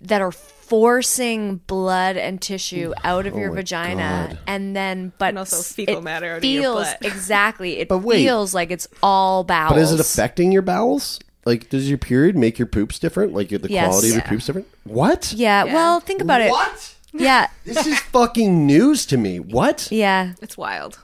that 0.00 0.20
are 0.20 0.32
forcing 0.68 1.56
blood 1.66 2.16
and 2.16 2.40
tissue 2.40 2.92
out 3.04 3.26
of 3.26 3.34
your 3.36 3.48
Oh 3.50 3.54
my 3.54 3.60
vagina, 3.60 4.26
God. 4.30 4.38
and 4.46 4.74
then 4.74 5.12
but 5.18 5.28
And 5.30 5.38
also 5.38 5.62
fecal 5.62 5.98
it 5.98 6.02
matter 6.02 6.26
out 6.32 6.38
of 6.38 6.44
your 6.44 6.62
feels 6.62 6.86
butt. 6.88 6.98
exactly. 7.02 7.78
It 7.78 7.88
But 7.88 7.98
wait. 7.98 8.24
feels 8.24 8.54
like 8.54 8.70
it's 8.70 8.88
all 9.02 9.44
bowels. 9.44 9.72
But 9.74 9.78
is 9.80 9.92
it 9.92 10.00
affecting 10.00 10.52
your 10.52 10.62
bowels? 10.62 11.20
Like, 11.46 11.68
does 11.68 11.88
your 11.88 11.98
period 11.98 12.36
make 12.36 12.58
your 12.58 12.66
poops 12.66 12.98
different? 12.98 13.34
Like, 13.34 13.50
the 13.50 13.66
Yes. 13.70 13.86
quality 13.88 14.08
of 14.10 14.14
your 14.14 14.22
poops 14.24 14.46
different? 14.46 14.66
What? 14.84 15.32
Yeah, 15.36 15.64
Well, 15.64 16.00
think 16.00 16.22
about 16.22 16.40
it. 16.40 16.50
What? 16.50 16.94
Yeah. 17.12 17.48
This 17.64 17.86
is 17.86 17.98
fucking 18.00 18.66
news 18.66 19.06
to 19.06 19.16
me. 19.16 19.38
What? 19.40 19.88
Yeah. 19.90 20.32
it's 20.42 20.56
wild. 20.56 20.98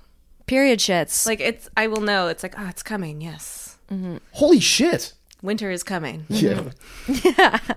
Period 0.47 0.79
shits. 0.81 1.27
Like 1.27 1.41
it's, 1.41 1.69
I 1.77 1.87
will 1.87 2.01
know. 2.01 2.27
It's 2.29 2.43
like, 2.43 2.55
oh, 2.59 2.67
it's 2.69 2.83
coming. 2.83 3.21
Yes, 3.21 3.77
mm-hmm. 3.93 4.17
Holy 4.33 4.59
shit. 4.61 5.13
winter 5.43 5.71
is 5.71 5.83
coming. 5.85 6.25
Yeah. 6.29 6.71
And 7.07 7.61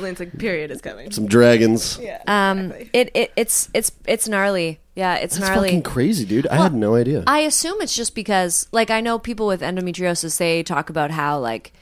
then 0.00 0.10
it's 0.12 0.20
like, 0.20 0.38
period 0.38 0.70
is 0.70 0.80
coming. 0.80 1.10
Some 1.10 1.26
dragons. 1.26 1.98
Yeah. 2.00 2.22
um, 2.26 2.72
it, 2.92 3.10
it 3.14 3.32
it's 3.36 3.68
it's 3.74 3.92
it's 4.06 4.28
gnarly. 4.28 4.80
Yeah, 4.96 5.14
it's 5.16 5.36
That's 5.38 5.48
gnarly. 5.50 5.68
fucking 5.68 5.82
crazy, 5.82 6.24
dude. 6.26 6.46
I 6.48 6.56
had 6.56 6.74
no 6.74 6.94
idea. 6.96 7.24
I 7.26 7.40
assume 7.40 7.80
it's 7.80 7.94
just 7.96 8.14
because, 8.14 8.66
like, 8.72 8.90
I 8.90 9.00
know 9.00 9.18
people 9.18 9.46
with 9.46 9.62
endometriosis. 9.62 10.36
They 10.36 10.62
talk 10.62 10.90
about 10.90 11.10
how, 11.10 11.38
like, 11.38 11.72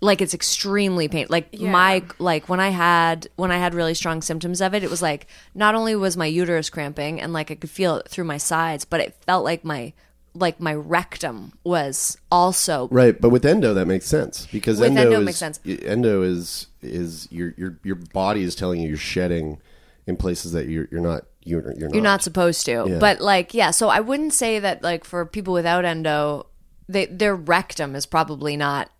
like 0.00 0.20
it's 0.22 0.32
extremely 0.32 1.08
pain. 1.08 1.26
Like 1.28 1.48
Yeah. 1.52 1.70
my, 1.70 2.02
like 2.18 2.48
when 2.48 2.60
I 2.60 2.68
had 2.68 3.28
when 3.36 3.50
I 3.50 3.56
had 3.58 3.74
really 3.74 3.94
strong 3.94 4.22
symptoms 4.22 4.60
of 4.60 4.74
it, 4.74 4.84
it 4.84 4.90
was 4.90 5.02
like 5.02 5.26
not 5.54 5.74
only 5.74 5.96
was 5.96 6.16
my 6.16 6.26
uterus 6.26 6.70
cramping 6.70 7.20
and 7.20 7.32
like 7.32 7.50
I 7.50 7.54
could 7.56 7.70
feel 7.70 7.96
it 7.96 8.08
through 8.08 8.24
my 8.24 8.36
sides, 8.38 8.84
but 8.84 9.00
it 9.00 9.16
felt 9.26 9.42
like 9.44 9.64
my 9.64 9.92
like 10.34 10.60
my 10.60 10.74
rectum 10.74 11.52
was 11.64 12.18
also 12.30 12.88
Right, 12.90 13.18
but 13.18 13.30
with 13.30 13.46
endo 13.46 13.72
that 13.72 13.86
makes 13.86 14.04
sense 14.06 14.46
because 14.52 14.78
With 14.78 14.90
endo, 14.90 15.00
endo 15.02 15.20
is, 15.20 15.24
makes 15.24 15.38
sense. 15.38 15.60
Endo 15.64 16.20
is 16.22 16.66
is 16.86 17.28
your 17.30 17.54
your 17.56 17.78
your 17.82 17.96
body 17.96 18.42
is 18.42 18.54
telling 18.54 18.80
you 18.80 18.88
you're 18.88 18.96
shedding 18.96 19.58
in 20.06 20.16
places 20.16 20.52
that 20.52 20.68
you're 20.68 20.88
you're 20.90 21.00
not 21.00 21.24
you're 21.44 21.72
you're 21.76 21.88
not. 21.88 21.94
you're 21.94 22.02
not 22.02 22.22
supposed 22.22 22.64
to. 22.66 22.86
Yeah. 22.88 22.98
But 22.98 23.20
like, 23.20 23.54
yeah. 23.54 23.70
So 23.70 23.88
I 23.88 24.00
wouldn't 24.00 24.32
say 24.32 24.58
that 24.58 24.82
like 24.82 25.04
for 25.04 25.24
people 25.26 25.54
without 25.54 25.84
endo, 25.84 26.46
they 26.88 27.06
their 27.06 27.34
rectum 27.36 27.94
is 27.94 28.06
probably 28.06 28.56
not 28.56 28.90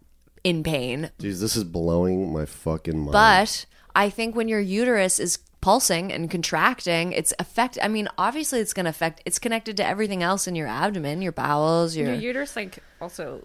in 0.45 0.63
pain. 0.63 1.11
Jeez, 1.19 1.41
this 1.41 1.57
is 1.57 1.65
blowing 1.65 2.33
my 2.33 2.45
fucking 2.47 2.99
mind. 2.99 3.13
But 3.13 3.67
I 3.95 4.11
think 4.11 4.37
when 4.37 4.49
your 4.49 4.61
uterus 4.61 5.19
is 5.19 5.39
pulsing 5.61 6.13
and 6.13 6.31
contracting, 6.31 7.11
it's 7.11 7.33
affect. 7.41 7.79
I 7.83 7.89
mean, 7.89 8.09
obviously, 8.17 8.61
it's 8.61 8.73
going 8.73 8.85
to 8.85 8.91
affect. 8.91 9.23
It's 9.25 9.41
connected 9.41 9.77
to 9.79 9.87
everything 9.87 10.23
else 10.23 10.47
in 10.47 10.55
your 10.55 10.69
abdomen, 10.69 11.23
your 11.23 11.33
bowels, 11.33 11.97
your, 11.97 12.09
Your 12.09 12.15
uterus 12.17 12.55
like 12.55 12.79
also 13.01 13.39
s- 13.39 13.43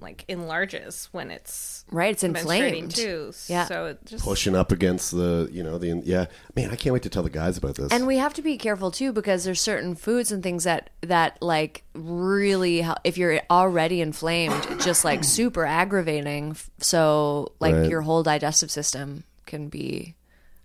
like 0.00 0.24
enlarges 0.28 1.08
when 1.12 1.30
it's 1.30 1.84
right. 1.90 2.12
It's 2.12 2.22
menstruating 2.22 2.84
inflamed. 2.84 2.94
too. 2.94 3.32
Yeah. 3.48 3.66
So 3.66 3.86
it 3.86 3.98
just 4.04 4.24
pushing 4.24 4.56
up 4.56 4.72
against 4.72 5.10
the 5.12 5.48
you 5.52 5.62
know 5.62 5.78
the 5.78 6.00
yeah 6.04 6.26
man 6.56 6.70
I 6.70 6.76
can't 6.76 6.92
wait 6.92 7.02
to 7.04 7.10
tell 7.10 7.22
the 7.22 7.30
guys 7.30 7.56
about 7.58 7.74
this. 7.76 7.92
And 7.92 8.06
we 8.06 8.16
have 8.18 8.34
to 8.34 8.42
be 8.42 8.56
careful 8.58 8.90
too 8.90 9.12
because 9.12 9.44
there's 9.44 9.60
certain 9.60 9.94
foods 9.94 10.32
and 10.32 10.42
things 10.42 10.64
that 10.64 10.90
that 11.02 11.40
like 11.42 11.84
really 11.94 12.84
if 13.04 13.16
you're 13.18 13.40
already 13.50 14.00
inflamed, 14.00 14.80
just 14.80 15.04
like 15.04 15.24
super 15.38 15.64
aggravating. 15.66 16.56
So 16.78 17.52
like 17.60 17.74
Right. 17.74 17.90
your 17.90 18.00
whole 18.02 18.22
digestive 18.22 18.70
system 18.70 19.24
can 19.46 19.68
be 19.68 20.14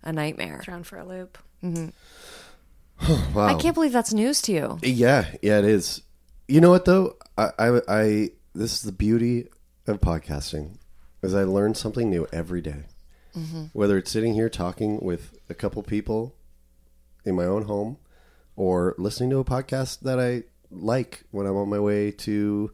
a 0.02 0.12
nightmare. 0.12 0.60
thrown 0.62 0.82
for 0.84 0.96
a 0.98 1.04
loop. 1.04 1.38
Mm-hmm. 1.64 1.88
wow. 3.34 3.46
I 3.46 3.54
can't 3.54 3.74
believe 3.74 3.92
that's 3.92 4.12
news 4.12 4.40
to 4.42 4.52
you. 4.52 4.78
Yeah, 4.82 5.26
yeah, 5.42 5.58
it 5.58 5.64
is. 5.64 6.02
You 6.48 6.60
know 6.60 6.70
what 6.70 6.84
though? 6.84 7.16
I, 7.36 7.50
I, 7.58 7.80
I 7.88 8.30
this 8.56 8.72
is 8.74 8.82
the 8.82 8.92
beauty 8.92 9.48
of 9.86 10.00
podcasting, 10.00 10.78
is 11.22 11.34
I 11.34 11.44
learn 11.44 11.74
something 11.74 12.10
new 12.10 12.26
every 12.32 12.60
day. 12.60 12.84
Whether 13.74 13.98
it's 13.98 14.10
sitting 14.10 14.32
here 14.32 14.48
talking 14.48 14.98
with 15.02 15.38
a 15.50 15.54
couple 15.54 15.82
people 15.82 16.34
in 17.26 17.34
my 17.34 17.44
own 17.44 17.64
home, 17.66 17.98
or 18.56 18.94
listening 18.96 19.28
to 19.30 19.38
a 19.38 19.44
podcast 19.44 20.00
that 20.00 20.18
I 20.18 20.44
like 20.70 21.24
when 21.32 21.46
I'm 21.46 21.54
on 21.56 21.68
my 21.68 21.78
way 21.78 22.10
to 22.12 22.70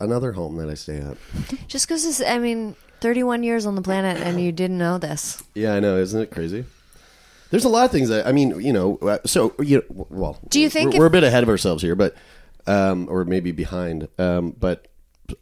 another 0.00 0.32
home 0.32 0.56
that 0.56 0.68
I 0.68 0.74
stay 0.74 0.96
at. 0.98 1.16
Just 1.68 1.86
because 1.86 2.20
I 2.22 2.38
mean, 2.38 2.74
31 3.00 3.44
years 3.44 3.66
on 3.66 3.76
the 3.76 3.82
planet 3.82 4.16
and 4.20 4.40
you 4.40 4.50
didn't 4.50 4.78
know 4.78 4.98
this. 4.98 5.42
Yeah, 5.54 5.74
I 5.74 5.80
know, 5.80 5.96
isn't 5.98 6.20
it 6.20 6.32
crazy? 6.32 6.64
There's 7.50 7.64
a 7.64 7.68
lot 7.68 7.84
of 7.84 7.92
things 7.92 8.08
that 8.08 8.26
I 8.26 8.32
mean, 8.32 8.60
you 8.60 8.72
know. 8.72 8.96
uh, 8.98 9.18
So 9.26 9.54
you 9.60 9.76
know, 9.88 10.06
well, 10.10 10.38
Do 10.48 10.60
you 10.60 10.68
think 10.68 10.86
we're, 10.90 10.94
if- 10.96 10.98
we're 10.98 11.06
a 11.06 11.10
bit 11.10 11.22
ahead 11.24 11.44
of 11.44 11.48
ourselves 11.48 11.82
here, 11.82 11.94
but 11.94 12.16
um, 12.68 13.06
or 13.10 13.24
maybe 13.24 13.50
behind? 13.52 14.08
Um, 14.18 14.50
but 14.58 14.86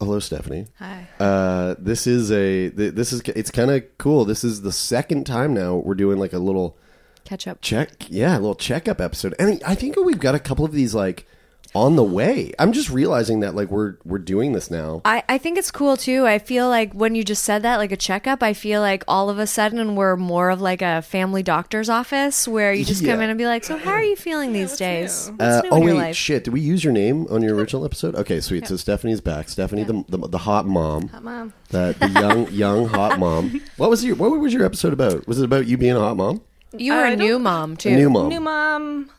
hello, 0.00 0.18
Stephanie. 0.18 0.66
Hi. 0.78 1.06
Uh, 1.20 1.74
this 1.78 2.06
is 2.06 2.30
a 2.30 2.70
th- 2.70 2.94
this 2.94 3.12
is 3.12 3.20
it's 3.22 3.50
kind 3.50 3.70
of 3.70 3.84
cool. 3.98 4.24
This 4.24 4.44
is 4.44 4.62
the 4.62 4.72
second 4.72 5.24
time 5.26 5.52
now 5.54 5.76
we're 5.76 5.94
doing 5.94 6.18
like 6.18 6.32
a 6.32 6.38
little 6.38 6.76
Catch 7.24 7.46
up. 7.48 7.60
check, 7.60 8.08
yeah, 8.08 8.34
a 8.34 8.38
little 8.40 8.54
checkup 8.54 9.00
episode, 9.00 9.34
and 9.38 9.60
I 9.66 9.74
think 9.74 9.96
we've 9.96 10.18
got 10.18 10.34
a 10.34 10.38
couple 10.40 10.64
of 10.64 10.72
these 10.72 10.94
like 10.94 11.26
on 11.74 11.96
the 11.96 12.02
way. 12.02 12.52
I'm 12.58 12.72
just 12.72 12.88
realizing 12.90 13.40
that 13.40 13.54
like 13.54 13.70
we're 13.70 13.96
we're 14.04 14.18
doing 14.18 14.52
this 14.52 14.70
now. 14.70 15.02
I, 15.04 15.22
I 15.28 15.38
think 15.38 15.58
it's 15.58 15.70
cool 15.70 15.96
too. 15.96 16.26
I 16.26 16.38
feel 16.38 16.68
like 16.68 16.92
when 16.92 17.14
you 17.14 17.24
just 17.24 17.44
said 17.44 17.62
that, 17.62 17.76
like 17.76 17.92
a 17.92 17.96
checkup, 17.96 18.42
I 18.42 18.52
feel 18.52 18.80
like 18.80 19.04
all 19.08 19.28
of 19.30 19.38
a 19.38 19.46
sudden 19.46 19.94
we're 19.96 20.16
more 20.16 20.50
of 20.50 20.60
like 20.60 20.82
a 20.82 21.02
family 21.02 21.42
doctor's 21.42 21.88
office 21.88 22.46
where 22.48 22.72
you 22.72 22.84
just 22.84 23.04
come 23.04 23.20
in 23.20 23.28
and 23.30 23.38
be 23.38 23.46
like, 23.46 23.64
"So 23.64 23.76
how 23.76 23.90
are 23.92 24.02
you 24.02 24.16
feeling 24.16 24.52
these 24.52 24.76
days? 24.76 25.30
Uh, 25.38 25.62
oh 25.70 25.80
wait, 25.80 25.92
life?" 25.94 26.16
shit! 26.16 26.44
Did 26.44 26.52
we 26.52 26.60
use 26.60 26.82
your 26.84 26.92
name 26.92 27.26
on 27.28 27.42
your 27.42 27.54
original 27.54 27.84
episode? 27.86 28.14
Okay, 28.14 28.40
sweet. 28.40 28.66
So 28.66 28.76
Stephanie's 28.76 29.20
back. 29.20 29.48
Stephanie, 29.48 29.84
the, 29.84 30.04
the 30.08 30.18
the 30.28 30.38
hot 30.38 30.66
mom. 30.66 31.08
Hot 31.08 31.22
mom. 31.24 31.52
That 31.70 31.98
the 31.98 32.08
young 32.08 32.48
young 32.52 32.86
hot 32.88 33.18
mom. 33.18 33.60
What 33.76 33.90
was 33.90 34.04
your 34.04 34.16
What 34.16 34.30
was 34.30 34.52
your 34.54 34.64
episode 34.64 34.92
about? 34.92 35.26
Was 35.26 35.40
it 35.40 35.44
about 35.44 35.66
you 35.66 35.76
being 35.76 35.96
a 35.96 36.00
hot 36.00 36.16
mom? 36.16 36.42
You 36.76 36.92
were 36.92 36.98
I 37.00 37.08
a 37.12 37.16
don't- 37.16 37.18
new 37.26 37.38
mom 37.38 37.76
too. 37.76 37.90
A 37.90 37.96
new 37.96 38.10
mom. 38.10 38.28
New 38.28 38.40
mom, 38.40 39.10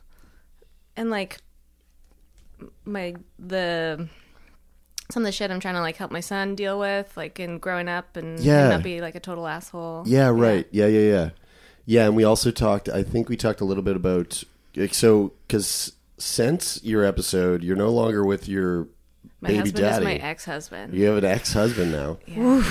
and 0.96 1.10
like 1.10 1.38
my 2.88 3.16
the 3.40 4.08
some 5.12 5.24
of 5.24 5.26
the 5.28 5.32
shit 5.32 5.52
I'm 5.52 5.60
trying 5.60 5.76
to 5.76 5.82
like 5.82 5.96
help 5.98 6.12
my 6.12 6.20
son 6.20 6.56
deal 6.56 6.80
with, 6.80 7.16
like 7.16 7.40
in 7.40 7.60
growing 7.60 7.88
up 7.88 8.18
and, 8.18 8.38
and 8.38 8.40
Yeah. 8.40 8.70
not 8.70 8.84
be 8.84 9.00
like 9.02 9.16
a 9.16 9.20
total 9.22 9.48
asshole. 9.48 10.04
Yeah, 10.06 10.28
right. 10.30 10.68
Yeah, 10.72 10.88
yeah, 10.88 11.10
yeah. 11.12 11.30
Yeah, 11.86 12.06
and 12.08 12.16
we 12.16 12.24
also 12.26 12.52
talked. 12.52 12.90
I 12.90 13.04
think 13.04 13.30
we 13.30 13.38
talked 13.38 13.62
a 13.62 13.66
little 13.66 13.84
bit 13.84 13.96
about 13.96 14.44
like 14.76 14.94
so 14.94 15.32
because 15.48 15.94
since 16.18 16.84
your 16.84 17.06
episode, 17.06 17.64
you're 17.64 17.78
no 17.78 17.90
longer 17.90 18.26
with 18.26 18.50
your 18.50 18.88
My 19.40 19.48
baby 19.50 19.60
husband 19.60 19.82
daddy. 19.84 19.98
is 19.98 20.04
my 20.22 20.28
ex-husband. 20.28 20.94
You 20.94 21.06
have 21.06 21.18
an 21.18 21.26
ex-husband 21.26 21.92
now. 21.92 22.18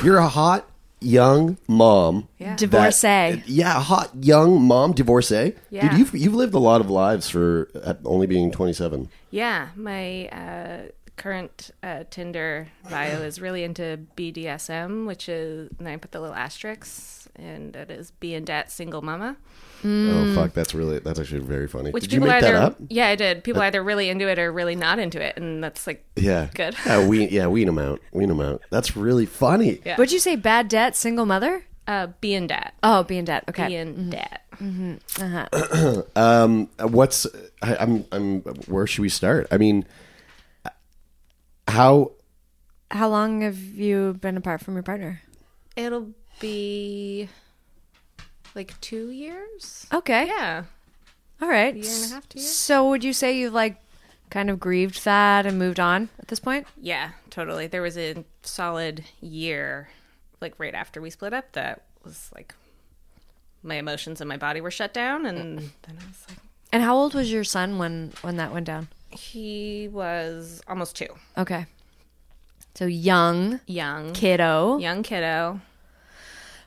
You're 0.05 0.19
a 0.19 0.29
hot 0.29 0.69
young 1.01 1.59
mom. 1.69 2.29
Yeah. 2.39 2.57
Divorcee. 2.57 3.07
that- 3.07 3.49
yeah, 3.49 3.81
hot 3.81 4.11
young 4.21 4.63
mom 4.63 4.93
divorcee. 4.93 5.55
Yeah. 5.71 5.89
Dude, 5.91 5.99
you've 5.99 6.15
you've 6.15 6.35
lived 6.35 6.55
a 6.55 6.59
lot 6.59 6.81
of 6.81 6.91
lives 6.91 7.29
for 7.31 7.69
uh, 7.83 7.95
only 8.05 8.27
being 8.27 8.51
27. 8.51 9.09
Yeah, 9.31 9.69
my 9.77 10.29
uh, 10.29 10.79
current 11.17 11.71
uh, 11.83 12.05
Tinder 12.11 12.69
bio 12.91 13.21
is 13.23 13.41
really 13.41 13.63
into 13.65 13.99
BDSM, 14.17 15.07
which 15.07 15.29
is 15.29 15.71
and 15.79 15.89
I 15.89 15.97
put 15.97 16.13
the 16.13 16.21
little 16.21 16.35
asterisks, 16.37 17.29
and 17.37 17.75
it 17.77 17.91
is 17.91 18.11
being 18.13 18.45
dat 18.45 18.71
single 18.71 19.03
mama. 19.03 19.37
Oh 19.85 20.35
fuck, 20.35 20.53
that's 20.53 20.75
really 20.75 20.99
that's 20.99 21.19
actually 21.21 21.41
very 21.41 21.69
funny. 21.69 21.91
Which 21.91 22.05
Did 22.05 22.13
you 22.15 22.21
make 22.21 22.31
either 22.31 22.53
that 22.53 22.63
up? 22.63 22.77
yeah, 22.89 23.09
I 23.09 23.15
did. 23.15 23.45
People 23.45 23.63
either 23.63 23.83
really 23.83 24.09
into 24.09 24.29
it 24.29 24.39
or 24.39 24.53
really 24.53 24.75
not 24.77 24.99
into 24.99 25.21
it, 25.23 25.37
and 25.37 25.63
that's 25.63 25.87
like 25.87 26.05
Yeah. 26.17 26.49
Good. 26.55 26.77
Yeah, 26.87 27.07
we 27.07 27.29
yeah 27.29 27.47
wean 27.47 27.67
them 27.67 27.79
out. 27.79 28.01
Wean 28.13 28.29
them 28.29 28.41
out. 28.41 28.63
That's 28.71 28.97
really 28.97 29.27
funny. 29.27 29.81
Yeah. 29.85 29.97
Would 29.99 30.13
you 30.13 30.19
say 30.19 30.37
bad 30.37 30.69
debt, 30.69 30.97
single 30.97 31.27
mother? 31.27 31.65
uh, 31.87 32.09
being 32.21 32.47
debt. 32.47 32.75
Oh, 32.83 33.05
being 33.05 33.25
debt. 33.25 33.45
Okay. 33.49 33.69
being 33.69 34.11
dat. 34.11 34.43
Um, 36.17 36.69
what's 36.81 37.27
I, 37.63 37.77
I'm 37.77 38.05
I'm 38.11 38.41
where 38.41 38.87
should 38.87 39.03
we 39.03 39.09
start? 39.09 39.47
I 39.51 39.59
mean, 39.59 39.85
how 41.69 42.13
How 42.91 43.09
long 43.09 43.43
have 43.43 43.59
you 43.59 44.15
been 44.21 44.37
apart 44.37 44.63
from 44.63 44.75
your 44.75 44.83
partner? 44.83 45.23
It'll 45.77 46.11
be 46.41 47.29
like 48.57 48.81
two 48.81 49.11
years. 49.11 49.87
Okay. 49.93 50.27
Yeah, 50.27 50.65
All 51.41 51.49
right. 51.49 51.75
year 51.77 51.85
and 51.95 52.05
a 52.11 52.15
half, 52.15 52.29
two 52.29 52.39
years. 52.41 52.51
So 52.51 52.89
would 52.89 53.05
you 53.05 53.13
say 53.13 53.37
you've 53.39 53.53
like 53.55 53.77
kind 54.31 54.51
of 54.51 54.59
grieved 54.59 55.05
that 55.05 55.47
and 55.47 55.59
moved 55.59 55.79
on 55.79 56.09
at 56.19 56.27
this 56.29 56.41
point? 56.41 56.67
yeah, 56.81 57.11
totally. 57.31 57.67
There 57.69 57.83
was 57.83 57.97
a 57.97 58.25
solid 58.43 59.05
year, 59.21 59.89
like 60.41 60.55
right 60.59 60.75
after 60.75 61.01
we 61.01 61.11
split 61.11 61.33
up, 61.33 61.53
that 61.53 61.83
was 62.05 62.31
like 62.35 62.55
my 63.63 63.77
emotions 63.77 64.21
and 64.21 64.29
my 64.29 64.37
body 64.37 64.61
were 64.61 64.71
shut 64.71 64.93
down, 64.95 65.27
and 65.27 65.59
then 65.83 65.99
I 66.01 66.07
was 66.09 66.25
like, 66.29 66.39
And 66.73 66.83
how 66.83 66.97
old 66.97 67.15
was 67.15 67.31
your 67.33 67.45
son 67.45 67.79
when 67.79 68.13
when 68.23 68.37
that 68.39 68.53
went 68.53 68.67
down? 68.67 68.89
he 69.11 69.89
was 69.93 70.61
almost 70.69 70.95
two, 70.97 71.07
Okay. 71.39 71.67
So 72.75 72.85
young 72.87 73.61
young, 73.67 74.13
kiddo. 74.13 74.77
young 74.79 75.03
kiddo. 75.03 75.61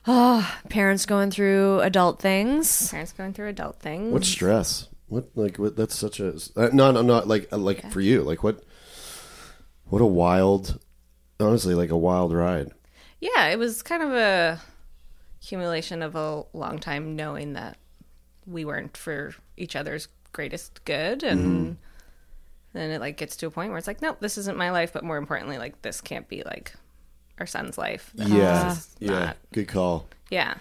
Oh, 0.06 0.58
parents 0.68 1.06
going 1.06 1.30
through 1.30 1.80
adult 1.80 2.20
things. 2.20 2.90
Parents 2.90 3.12
going 3.12 3.32
through 3.32 3.48
adult 3.48 3.80
things. 3.80 4.12
What 4.12 4.24
stress? 4.24 4.88
What 5.08 5.28
like 5.34 5.58
what? 5.58 5.76
That's 5.76 5.94
such 5.96 6.20
a 6.20 6.34
uh, 6.56 6.70
no, 6.72 6.90
no, 6.90 7.02
not 7.02 7.28
like 7.28 7.52
uh, 7.52 7.58
like 7.58 7.90
for 7.90 8.00
you. 8.00 8.22
Like 8.22 8.42
what? 8.42 8.62
What 9.84 10.00
a 10.00 10.06
wild, 10.06 10.78
honestly, 11.40 11.74
like 11.74 11.90
a 11.90 11.96
wild 11.96 12.32
ride. 12.32 12.70
Yeah, 13.20 13.46
it 13.48 13.58
was 13.58 13.82
kind 13.82 14.02
of 14.02 14.12
a 14.12 14.60
accumulation 15.42 16.02
of 16.02 16.14
a 16.14 16.44
long 16.52 16.78
time 16.78 17.16
knowing 17.16 17.54
that 17.54 17.76
we 18.46 18.64
weren't 18.64 18.96
for 18.96 19.34
each 19.56 19.74
other's 19.74 20.08
greatest 20.32 20.84
good 20.84 21.22
and 21.22 21.76
then 22.72 22.90
it 22.90 23.00
like 23.00 23.16
gets 23.16 23.36
to 23.36 23.46
a 23.46 23.50
point 23.50 23.70
where 23.70 23.78
it's 23.78 23.86
like 23.86 24.02
nope 24.02 24.18
this 24.20 24.38
isn't 24.38 24.56
my 24.56 24.70
life 24.70 24.92
but 24.92 25.02
more 25.02 25.16
importantly 25.16 25.58
like 25.58 25.80
this 25.82 26.00
can't 26.00 26.28
be 26.28 26.42
like 26.44 26.72
our 27.40 27.46
son's 27.46 27.76
life 27.78 28.10
That 28.14 28.28
Yeah, 28.28 28.68
this 28.74 28.88
yeah, 29.00 29.10
not- 29.10 29.36
good 29.52 29.66
call. 29.68 30.06
yeah 30.30 30.54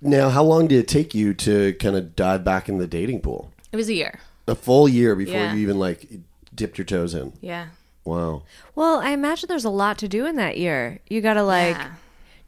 Now, 0.00 0.28
how 0.28 0.44
long 0.44 0.68
did 0.68 0.78
it 0.78 0.86
take 0.88 1.14
you 1.14 1.34
to 1.34 1.72
kind 1.74 1.96
of 1.96 2.14
dive 2.14 2.44
back 2.44 2.68
in 2.68 2.78
the 2.78 2.86
dating 2.86 3.20
pool? 3.20 3.50
it 3.72 3.76
was 3.76 3.88
a 3.88 3.94
year 3.94 4.20
A 4.46 4.54
full 4.54 4.88
year 4.88 5.14
before 5.16 5.34
Yeah. 5.34 5.52
you 5.54 5.58
even 5.60 5.78
like 5.78 6.08
dipped 6.54 6.78
your 6.78 6.84
toes 6.84 7.14
in. 7.14 7.32
yeah 7.40 7.66
Wow. 8.04 8.44
Well, 8.74 9.00
I 9.00 9.10
imagine 9.10 9.48
there's 9.48 9.66
a 9.66 9.70
lot 9.70 9.98
to 9.98 10.08
do 10.08 10.24
in 10.24 10.36
that 10.36 10.56
year. 10.56 11.00
You 11.10 11.20
got 11.20 11.34
to 11.34 11.42
like 11.42 11.76
Yeah. 11.76 11.90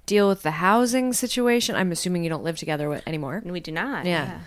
deal 0.06 0.26
with 0.26 0.42
the 0.42 0.52
housing 0.52 1.12
situation. 1.12 1.76
I'm 1.76 1.92
assuming 1.92 2.24
you 2.24 2.30
don't 2.30 2.42
live 2.42 2.56
together 2.56 2.88
with, 2.88 3.02
anymore. 3.06 3.42
we 3.44 3.60
do 3.60 3.70
not 3.70 4.06
Yeah. 4.06 4.38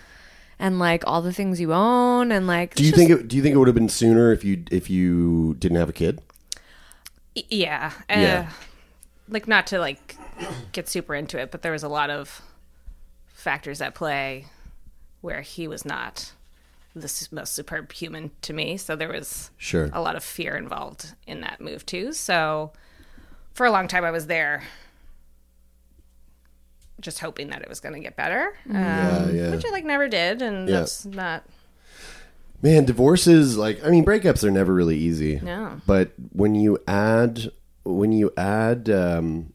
And 0.58 0.80
like 0.80 1.04
all 1.06 1.22
the 1.22 1.32
things 1.32 1.60
you 1.60 1.72
own 1.72 2.32
and 2.32 2.48
like 2.48 2.74
Do 2.74 2.82
you 2.82 2.88
it's 2.88 2.98
think 2.98 3.10
it, 3.12 3.28
do 3.28 3.36
you 3.36 3.42
think 3.44 3.54
it 3.54 3.58
would 3.58 3.68
have 3.68 3.76
been 3.76 3.88
sooner 3.88 4.32
if 4.32 4.42
you 4.44 4.64
if 4.72 4.90
you 4.90 5.54
didn't 5.60 5.76
have 5.78 5.88
a 5.88 5.92
kid? 5.92 6.20
Y- 7.36 7.44
yeah 7.50 7.92
uh, 8.10 8.18
Yeah. 8.18 8.50
Like 9.28 9.48
not 9.48 9.66
to 9.68 9.78
like 9.78 10.16
get 10.72 10.88
super 10.88 11.14
into 11.14 11.38
it 11.38 11.50
but 11.50 11.62
there 11.62 11.72
was 11.72 11.82
a 11.82 11.88
lot 11.88 12.10
of 12.10 12.42
factors 13.28 13.80
at 13.80 13.94
play 13.94 14.46
where 15.20 15.40
he 15.42 15.66
was 15.68 15.84
not 15.84 16.32
the 16.94 17.28
most 17.32 17.52
superb 17.54 17.90
human 17.92 18.30
to 18.42 18.52
me 18.52 18.76
so 18.76 18.94
there 18.94 19.08
was 19.08 19.50
Sure. 19.56 19.90
a 19.92 20.00
lot 20.00 20.14
of 20.16 20.22
fear 20.22 20.56
involved 20.56 21.14
in 21.26 21.40
that 21.40 21.60
move 21.60 21.84
too 21.86 22.12
so 22.12 22.72
for 23.54 23.66
a 23.66 23.70
long 23.70 23.88
time 23.88 24.04
i 24.04 24.10
was 24.10 24.26
there 24.26 24.62
just 27.00 27.18
hoping 27.18 27.48
that 27.48 27.62
it 27.62 27.68
was 27.68 27.80
going 27.80 27.94
to 27.94 28.00
get 28.00 28.16
better 28.16 28.56
um, 28.70 28.74
Yeah, 28.76 29.30
yeah. 29.30 29.50
which 29.50 29.64
i 29.64 29.70
like 29.70 29.84
never 29.84 30.08
did 30.08 30.42
and 30.42 30.68
Yeah. 30.68 30.80
that's 30.80 31.04
not 31.04 31.44
Man, 32.62 32.86
divorces 32.86 33.58
like 33.58 33.84
I 33.84 33.90
mean 33.90 34.06
breakups 34.06 34.42
are 34.42 34.50
never 34.50 34.72
really 34.72 34.96
easy. 34.96 35.38
No. 35.42 35.82
But 35.86 36.12
when 36.32 36.54
you 36.54 36.78
add 36.88 37.50
when 37.84 38.12
you 38.12 38.32
add 38.36 38.88
um 38.88 39.52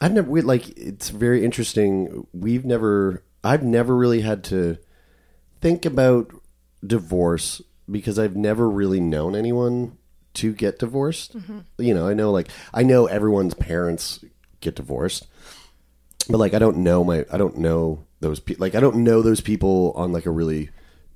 I've 0.00 0.12
never 0.12 0.30
we, 0.30 0.42
like 0.42 0.68
it's 0.78 1.10
very 1.10 1.44
interesting. 1.44 2.26
We've 2.32 2.64
never 2.64 3.24
I've 3.42 3.62
never 3.62 3.96
really 3.96 4.20
had 4.20 4.44
to 4.44 4.78
think 5.60 5.84
about 5.84 6.32
divorce 6.86 7.60
because 7.90 8.18
I've 8.18 8.36
never 8.36 8.68
really 8.68 9.00
known 9.00 9.34
anyone 9.34 9.98
to 10.34 10.52
get 10.52 10.78
divorced. 10.78 11.34
You 11.78 11.94
know, 11.94 12.08
I 12.08 12.14
know 12.14 12.30
like 12.30 12.48
I 12.72 12.82
know 12.84 13.06
everyone's 13.06 13.54
parents 13.54 14.24
get 14.60 14.76
divorced. 14.76 15.26
But 16.28 16.38
like 16.38 16.54
I 16.54 16.58
don't 16.58 16.78
know 16.78 17.02
my 17.02 17.24
I 17.32 17.38
don't 17.38 17.58
know 17.58 18.04
those 18.20 18.38
people 18.38 18.62
like 18.62 18.74
I 18.74 18.80
don't 18.80 18.96
know 18.96 19.22
those 19.22 19.40
people 19.40 19.92
on 19.96 20.12
like 20.12 20.26
a 20.26 20.30
really 20.30 20.70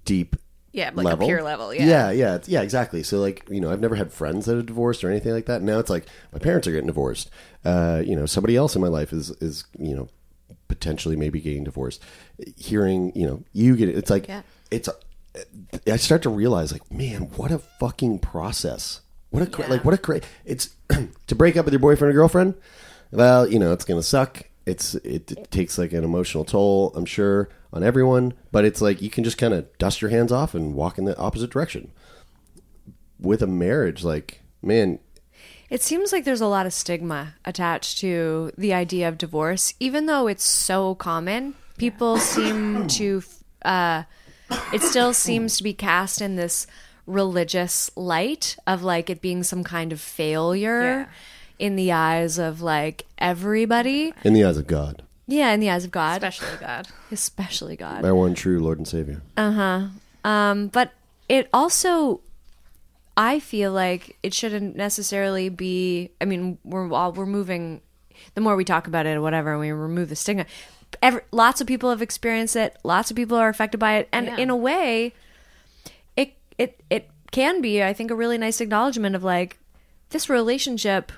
deep 0.04 0.36
yeah 0.72 0.90
like 0.94 1.04
level. 1.04 1.26
a 1.26 1.28
peer 1.28 1.42
level 1.42 1.72
yeah 1.74 1.84
yeah, 1.84 2.10
yeah, 2.10 2.38
yeah, 2.46 2.62
exactly. 2.62 3.02
So 3.02 3.20
like, 3.20 3.46
you 3.50 3.60
know, 3.60 3.70
I've 3.70 3.80
never 3.80 3.94
had 3.94 4.12
friends 4.12 4.46
that 4.46 4.56
are 4.56 4.62
divorced 4.62 5.04
or 5.04 5.10
anything 5.10 5.32
like 5.32 5.46
that. 5.46 5.62
Now 5.62 5.78
it's 5.78 5.90
like 5.90 6.06
my 6.32 6.38
parents 6.38 6.66
are 6.66 6.72
getting 6.72 6.86
divorced. 6.86 7.30
Uh, 7.64 8.02
you 8.04 8.16
know, 8.16 8.26
somebody 8.26 8.56
else 8.56 8.74
in 8.74 8.82
my 8.82 8.88
life 8.88 9.12
is 9.12 9.30
is 9.40 9.64
you 9.78 9.94
know 9.94 10.08
potentially 10.68 11.16
maybe 11.16 11.40
getting 11.40 11.64
divorced. 11.64 12.02
Hearing 12.56 13.12
you 13.14 13.26
know 13.26 13.42
you 13.52 13.76
get 13.76 13.88
it, 13.88 13.96
it's 13.96 14.10
like 14.10 14.28
Yeah. 14.28 14.42
it's. 14.70 14.88
I 15.86 15.96
start 15.96 16.22
to 16.22 16.30
realize 16.30 16.72
like, 16.72 16.92
man, 16.92 17.22
what 17.36 17.50
a 17.50 17.58
fucking 17.58 18.18
process. 18.18 19.00
What 19.30 19.42
a 19.42 19.46
cra- 19.46 19.66
like 19.68 19.82
what 19.84 19.94
a 19.94 19.96
great. 19.96 20.24
It's 20.44 20.70
to 21.26 21.34
break 21.34 21.56
up 21.56 21.64
with 21.64 21.72
your 21.72 21.80
boyfriend 21.80 22.10
or 22.10 22.14
girlfriend. 22.14 22.54
Well, 23.10 23.48
you 23.48 23.58
know, 23.58 23.72
it's 23.72 23.84
gonna 23.86 24.02
suck. 24.02 24.42
It's 24.66 24.94
it, 24.96 25.32
it 25.32 25.50
takes 25.50 25.78
like 25.78 25.92
an 25.94 26.04
emotional 26.04 26.44
toll, 26.44 26.92
I'm 26.94 27.06
sure, 27.06 27.48
on 27.72 27.82
everyone. 27.82 28.34
But 28.50 28.64
it's 28.64 28.80
like 28.80 29.00
you 29.02 29.10
can 29.10 29.24
just 29.24 29.38
kind 29.38 29.54
of 29.54 29.66
dust 29.78 30.00
your 30.02 30.10
hands 30.10 30.32
off 30.32 30.54
and 30.54 30.74
walk 30.74 30.98
in 30.98 31.04
the 31.04 31.16
opposite 31.18 31.50
direction. 31.50 31.90
With 33.20 33.42
a 33.42 33.46
marriage, 33.46 34.02
like 34.04 34.42
man, 34.62 34.98
It 35.70 35.82
seems 35.82 36.12
like 36.12 36.24
there's 36.24 36.40
a 36.40 36.46
lot 36.46 36.66
of 36.66 36.72
stigma 36.72 37.34
attached 37.44 37.98
to 37.98 38.50
the 38.58 38.74
idea 38.74 39.08
of 39.08 39.16
divorce, 39.18 39.74
even 39.80 40.06
though 40.06 40.26
it's 40.26 40.44
so 40.44 40.94
common. 40.96 41.54
People 41.78 42.18
seem 42.18 42.86
to, 42.98 43.22
uh, 43.64 44.02
it 44.72 44.82
still 44.82 45.12
seems 45.14 45.56
to 45.56 45.62
be 45.62 45.72
cast 45.72 46.20
in 46.20 46.36
this 46.36 46.66
religious 47.06 47.90
light 47.96 48.56
of 48.66 48.82
like 48.82 49.08
it 49.10 49.20
being 49.20 49.42
some 49.42 49.64
kind 49.64 49.92
of 49.92 50.00
failure 50.00 50.82
Yeah. 50.82 51.06
in 51.58 51.76
the 51.76 51.90
eyes 51.92 52.38
of 52.38 52.60
like 52.60 53.06
everybody. 53.18 54.12
in 54.24 54.34
the 54.34 54.44
eyes 54.44 54.56
of 54.58 54.66
God, 54.66 55.02
Yeah, 55.26 55.52
in 55.52 55.60
the 55.60 55.70
eyes 55.70 55.84
of 55.84 55.90
God, 55.90 56.22
especially 56.24 56.58
god 56.58 56.88
especially 57.12 57.76
God. 57.76 58.04
our 58.04 58.14
one 58.14 58.34
true 58.34 58.58
Lord 58.60 58.78
and 58.78 58.88
Savior. 58.88 59.22
Uh 59.36 59.52
huh. 59.52 59.86
Um, 60.24 60.68
but 60.68 60.92
it 61.28 61.48
also, 61.52 62.20
I 63.16 63.38
feel 63.38 63.72
like 63.72 64.16
it 64.22 64.34
shouldn't 64.34 64.76
necessarily 64.76 65.48
be. 65.48 66.10
I 66.20 66.24
mean, 66.24 66.58
we're 66.64 66.92
all 66.92 67.12
we're 67.12 67.26
moving. 67.26 67.80
The 68.34 68.40
more 68.40 68.56
we 68.56 68.64
talk 68.64 68.86
about 68.86 69.06
it, 69.06 69.16
or 69.16 69.20
whatever, 69.22 69.52
and 69.52 69.60
we 69.60 69.70
remove 69.72 70.08
the 70.08 70.16
stigma. 70.16 70.46
Every, 71.00 71.22
lots 71.30 71.60
of 71.60 71.66
people 71.66 71.90
have 71.90 72.02
experienced 72.02 72.54
it. 72.56 72.76
Lots 72.84 73.10
of 73.10 73.16
people 73.16 73.36
are 73.38 73.48
affected 73.48 73.78
by 73.78 73.94
it, 73.94 74.08
and 74.12 74.26
Yeah. 74.26 74.36
in 74.38 74.50
a 74.50 74.56
way, 74.56 75.14
it 76.16 76.34
it 76.58 76.80
it 76.90 77.08
can 77.30 77.60
be. 77.60 77.82
I 77.82 77.92
think 77.92 78.10
a 78.10 78.14
really 78.14 78.38
nice 78.38 78.60
acknowledgement 78.60 79.16
of 79.16 79.24
like 79.24 79.58
this 80.10 80.28
relationship 80.28 81.10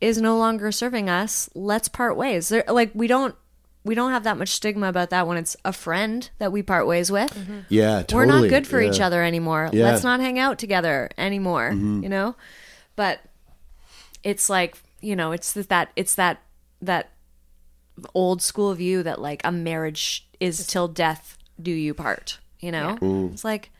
is 0.00 0.20
no 0.20 0.36
longer 0.38 0.70
serving 0.72 1.08
us. 1.08 1.48
Let's 1.54 1.88
part 1.88 2.16
ways. 2.16 2.48
There, 2.48 2.64
like 2.68 2.90
we 2.94 3.06
don't 3.06 3.34
we 3.84 3.94
don't 3.94 4.10
have 4.10 4.24
that 4.24 4.36
much 4.36 4.50
stigma 4.50 4.88
about 4.88 5.10
that 5.10 5.26
when 5.26 5.38
it's 5.38 5.56
a 5.64 5.72
friend 5.72 6.28
that 6.38 6.52
we 6.52 6.62
part 6.62 6.86
ways 6.86 7.10
with 7.10 7.32
Yeah, 7.68 8.02
totally. 8.02 8.16
we're 8.18 8.26
not 8.26 8.48
good 8.48 8.66
for 8.66 8.80
Yeah. 8.82 8.90
each 8.90 9.00
other 9.00 9.22
anymore. 9.22 9.70
Yeah. 9.72 9.84
Let's 9.84 10.02
not 10.04 10.20
hang 10.20 10.38
out 10.38 10.58
together 10.58 11.08
anymore. 11.16 11.70
Mm-hmm. 11.70 12.02
You 12.02 12.08
know, 12.08 12.36
but 12.96 13.20
it's 14.22 14.48
like 14.50 14.76
you 15.00 15.14
know, 15.16 15.32
it's 15.32 15.52
that 15.54 15.90
it's 15.96 16.14
that 16.16 16.42
that 16.82 17.10
old 18.14 18.42
school 18.42 18.74
view 18.74 19.02
that 19.02 19.20
like 19.20 19.40
a 19.44 19.50
marriage 19.52 20.28
is 20.40 20.66
till 20.66 20.88
death 20.88 21.36
do 21.60 21.70
you 21.70 21.94
part. 21.94 22.38
You 22.60 22.72
know, 22.72 23.30
it's 23.32 23.44
like 23.44 23.70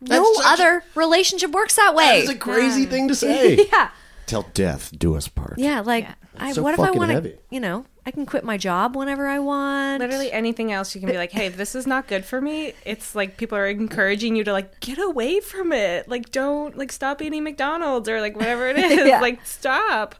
no 0.00 0.08
That's 0.22 0.36
such- 0.36 0.46
other 0.60 0.82
relationship 0.94 1.50
works 1.52 1.76
that 1.76 1.94
way. 1.94 2.20
It's 2.20 2.30
a 2.30 2.36
crazy 2.36 2.84
thing 2.86 3.08
to 3.08 3.14
say. 3.14 3.56
yeah, 3.72 3.90
Till 4.26 4.46
death 4.54 4.92
do 4.98 5.14
us 5.16 5.28
part. 5.28 5.54
yeah. 5.58 5.80
Like, 5.80 6.06
I, 6.36 6.52
So 6.52 6.62
what 6.62 6.74
if 6.74 6.80
I 6.80 6.86
fucking 6.86 6.98
want 6.98 7.10
to? 7.10 7.14
heavy. 7.14 7.36
You 7.50 7.60
know, 7.60 7.84
I 8.04 8.10
can 8.10 8.26
quit 8.26 8.44
my 8.44 8.56
job 8.56 8.94
whenever 8.96 9.26
I 9.26 9.38
want. 9.38 10.00
literally 10.00 10.30
anything 10.32 10.72
else 10.72 10.94
you 10.94 11.00
can 11.00 11.10
be 11.10 11.16
like 11.16 11.32
hey 11.32 11.48
this 11.48 11.74
is 11.74 11.86
not 11.86 12.06
good 12.06 12.24
for 12.24 12.40
me 12.40 12.72
it's 12.84 13.14
like 13.16 13.36
people 13.36 13.56
are 13.58 13.66
encouraging 13.66 14.36
you 14.36 14.44
to 14.44 14.52
like 14.52 14.78
get 14.80 14.98
away 14.98 15.40
from 15.40 15.72
it 15.72 16.06
like 16.08 16.30
don't 16.30 16.76
like 16.78 16.92
stop 16.92 17.20
eating 17.22 17.42
mcdonald's 17.42 18.08
or 18.08 18.20
like 18.20 18.36
whatever 18.36 18.68
it 18.68 18.78
is 18.78 19.08
Yeah. 19.08 19.20
like 19.20 19.44
stop 19.46 20.14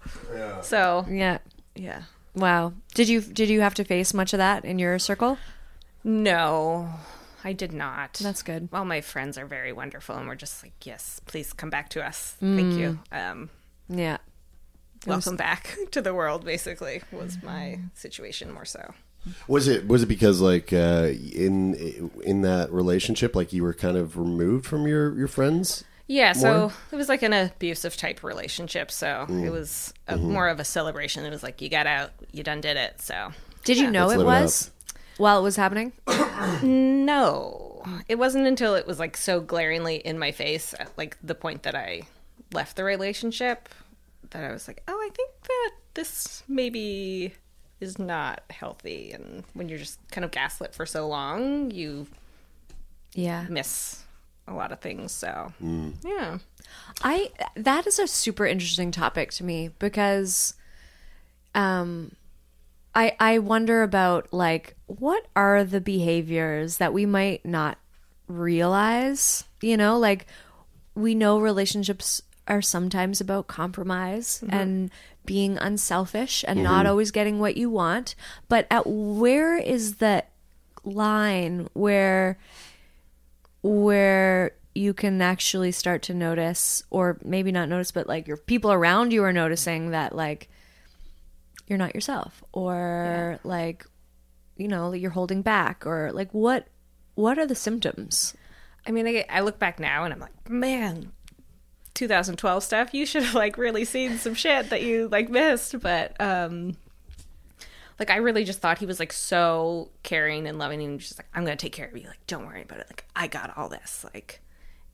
so 0.62 1.04
Yeah. 1.08 1.38
yeah 1.76 2.02
Wow. 2.34 2.72
Did 2.94 3.08
you 3.08 3.20
did 3.20 3.48
you 3.48 3.60
have 3.60 3.74
to 3.74 3.84
face 3.84 4.12
much 4.14 4.32
of 4.34 4.38
that 4.38 4.64
in 4.64 4.78
your 4.80 4.98
circle? 4.98 5.38
no 6.04 6.88
i 7.44 7.52
did 7.52 7.72
not 7.72 8.14
That's 8.14 8.42
good. 8.42 8.68
all 8.72 8.84
my 8.84 9.00
friends 9.00 9.36
are 9.38 9.46
very 9.46 9.72
wonderful 9.72 10.16
and 10.16 10.26
we're 10.28 10.34
just 10.34 10.62
like 10.62 10.72
yes 10.84 11.20
please 11.26 11.52
come 11.52 11.70
back 11.70 11.88
to 11.90 12.04
us 12.04 12.36
thank 12.40 12.74
you 12.74 12.98
um 13.12 13.50
Yeah. 13.88 14.18
welcome 15.06 15.36
back 15.36 15.76
to 15.92 16.00
the 16.02 16.12
world 16.14 16.44
basically 16.44 17.02
was 17.12 17.42
my 17.42 17.78
situation 17.94 18.52
more 18.52 18.64
so 18.64 18.94
Was 19.46 19.68
it 19.68 19.86
was 19.86 20.02
it 20.02 20.06
because 20.06 20.40
like 20.40 20.72
uh, 20.72 21.08
in 21.32 22.10
in 22.24 22.42
that 22.42 22.70
relationship, 22.72 23.34
like 23.34 23.52
you 23.52 23.62
were 23.64 23.74
kind 23.74 23.96
of 23.96 24.16
removed 24.16 24.66
from 24.66 24.86
your 24.86 25.16
your 25.18 25.26
friends? 25.28 25.82
Yeah, 26.08 26.32
so 26.32 26.58
more? 26.60 26.72
it 26.92 26.96
was 26.96 27.08
like 27.08 27.22
an 27.24 27.32
abusive 27.32 27.96
type 27.96 28.22
relationship. 28.22 28.92
So 28.92 29.26
Mm. 29.28 29.44
it 29.44 29.50
was 29.50 29.92
a, 30.06 30.14
Mm-hmm. 30.14 30.30
more 30.32 30.48
of 30.48 30.60
a 30.60 30.64
celebration. 30.64 31.24
It 31.26 31.30
was 31.30 31.42
like 31.42 31.60
you 31.60 31.68
got 31.68 31.88
out, 31.88 32.10
you 32.30 32.44
done 32.44 32.60
did 32.60 32.76
it. 32.76 33.00
So 33.00 33.32
Did 33.64 33.78
you 33.78 33.90
know 33.90 34.06
Let's 34.06 34.14
it 34.14 34.18
live 34.18 34.26
it 34.26 34.42
was 34.44 34.70
while 35.16 35.40
it 35.40 35.42
was 35.42 35.56
happening? 35.56 35.92
no, 36.62 37.82
it 38.08 38.16
wasn't 38.16 38.46
until 38.46 38.74
it 38.76 38.86
was 38.86 38.98
like 39.00 39.16
so 39.16 39.40
glaringly 39.40 39.96
in 39.96 40.18
my 40.18 40.30
face, 40.30 40.74
at 40.78 40.90
like 40.96 41.16
the 41.22 41.34
point 41.34 41.64
that 41.64 41.74
I 41.74 42.02
left 42.56 42.74
the 42.76 42.82
relationship, 42.84 43.68
that 44.30 44.42
I 44.42 44.50
was 44.52 44.66
like, 44.66 44.82
oh, 44.88 44.92
I 44.98 45.10
think 45.14 45.30
that 45.42 45.70
this 45.94 46.42
maybe 46.48 47.32
is 47.80 47.98
not 47.98 48.42
healthy. 48.50 49.12
And 49.12 49.44
when 49.54 49.68
you're 49.68 49.78
just 49.78 49.98
kind 50.10 50.24
of 50.24 50.30
gaslit 50.32 50.74
for 50.74 50.86
so 50.86 51.06
long, 51.06 51.70
you 51.70 52.06
Yeah. 53.14 53.46
miss 53.48 54.02
a 54.48 54.52
lot 54.54 54.72
of 54.72 54.80
things. 54.80 55.12
So 55.12 55.52
Mm. 55.62 55.94
yeah, 56.04 56.38
I 57.02 57.30
that 57.54 57.86
is 57.86 57.98
a 57.98 58.06
super 58.06 58.46
interesting 58.46 58.90
topic 58.90 59.30
to 59.32 59.44
me 59.44 59.70
because 59.78 60.54
um 61.54 62.12
I 62.94 63.14
I 63.20 63.38
wonder 63.38 63.82
about 63.82 64.32
like 64.32 64.74
what 64.86 65.26
are 65.36 65.62
the 65.64 65.80
behaviors 65.80 66.78
that 66.78 66.92
we 66.92 67.06
might 67.06 67.44
not 67.44 67.78
realize, 68.28 69.44
you 69.60 69.76
know, 69.76 69.98
like 69.98 70.26
we 70.94 71.14
know 71.14 71.38
relationships 71.38 72.22
are 72.48 72.62
sometimes 72.62 73.20
about 73.20 73.46
compromise 73.46 74.40
mm-hmm. 74.42 74.54
and 74.54 74.90
being 75.24 75.58
unselfish 75.58 76.44
and 76.46 76.62
not 76.62 76.80
mm-hmm. 76.80 76.90
always 76.90 77.10
getting 77.10 77.38
what 77.38 77.56
you 77.56 77.68
want, 77.68 78.14
but 78.48 78.66
at 78.70 78.86
where 78.86 79.56
is 79.56 79.96
that 79.96 80.30
line 80.84 81.68
where 81.72 82.38
where 83.62 84.52
you 84.74 84.94
can 84.94 85.20
actually 85.20 85.72
start 85.72 86.02
to 86.02 86.14
notice 86.14 86.82
or 86.90 87.18
maybe 87.24 87.50
not 87.50 87.68
notice 87.68 87.90
but 87.90 88.06
like 88.06 88.28
your 88.28 88.36
people 88.36 88.70
around 88.70 89.12
you 89.12 89.24
are 89.24 89.32
noticing 89.32 89.90
that 89.90 90.14
like 90.14 90.48
you're 91.66 91.78
not 91.78 91.92
yourself 91.92 92.44
or 92.52 93.40
like 93.42 93.84
you 94.56 94.68
know 94.68 94.92
you're 94.92 95.10
holding 95.10 95.42
back 95.42 95.84
or 95.84 96.12
like 96.12 96.32
what 96.32 96.68
what 97.16 97.38
are 97.38 97.46
the 97.46 97.56
symptoms? 97.56 98.34
I 98.86 98.92
mean, 98.92 99.08
I, 99.08 99.24
I 99.28 99.40
look 99.40 99.58
back 99.58 99.80
now 99.80 100.04
and 100.04 100.14
I'm 100.14 100.20
like, 100.20 100.48
man, 100.48 101.10
2012 101.96 102.62
stuff. 102.62 102.94
You 102.94 103.06
should 103.06 103.24
have 103.24 103.34
like 103.34 103.58
really 103.58 103.84
seen 103.84 104.18
some 104.18 104.34
shit 104.34 104.70
that 104.70 104.82
you 104.82 105.08
like 105.08 105.28
missed. 105.28 105.80
But 105.80 106.18
um, 106.20 106.76
like 107.98 108.10
I 108.10 108.16
really 108.16 108.44
just 108.44 108.60
thought 108.60 108.78
he 108.78 108.86
was 108.86 109.00
like 109.00 109.12
so 109.12 109.90
caring 110.04 110.46
and 110.46 110.58
loving, 110.58 110.82
and 110.82 111.00
just 111.00 111.18
like, 111.18 111.26
I'm 111.34 111.44
gonna 111.44 111.56
take 111.56 111.72
care 111.72 111.88
of 111.88 111.96
you. 111.96 112.06
Like, 112.06 112.24
don't 112.26 112.46
worry 112.46 112.62
about 112.62 112.78
it. 112.78 112.86
Like, 112.88 113.04
I 113.16 113.26
got 113.26 113.56
all 113.56 113.68
this. 113.68 114.04
Like, 114.14 114.40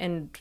and 0.01 0.41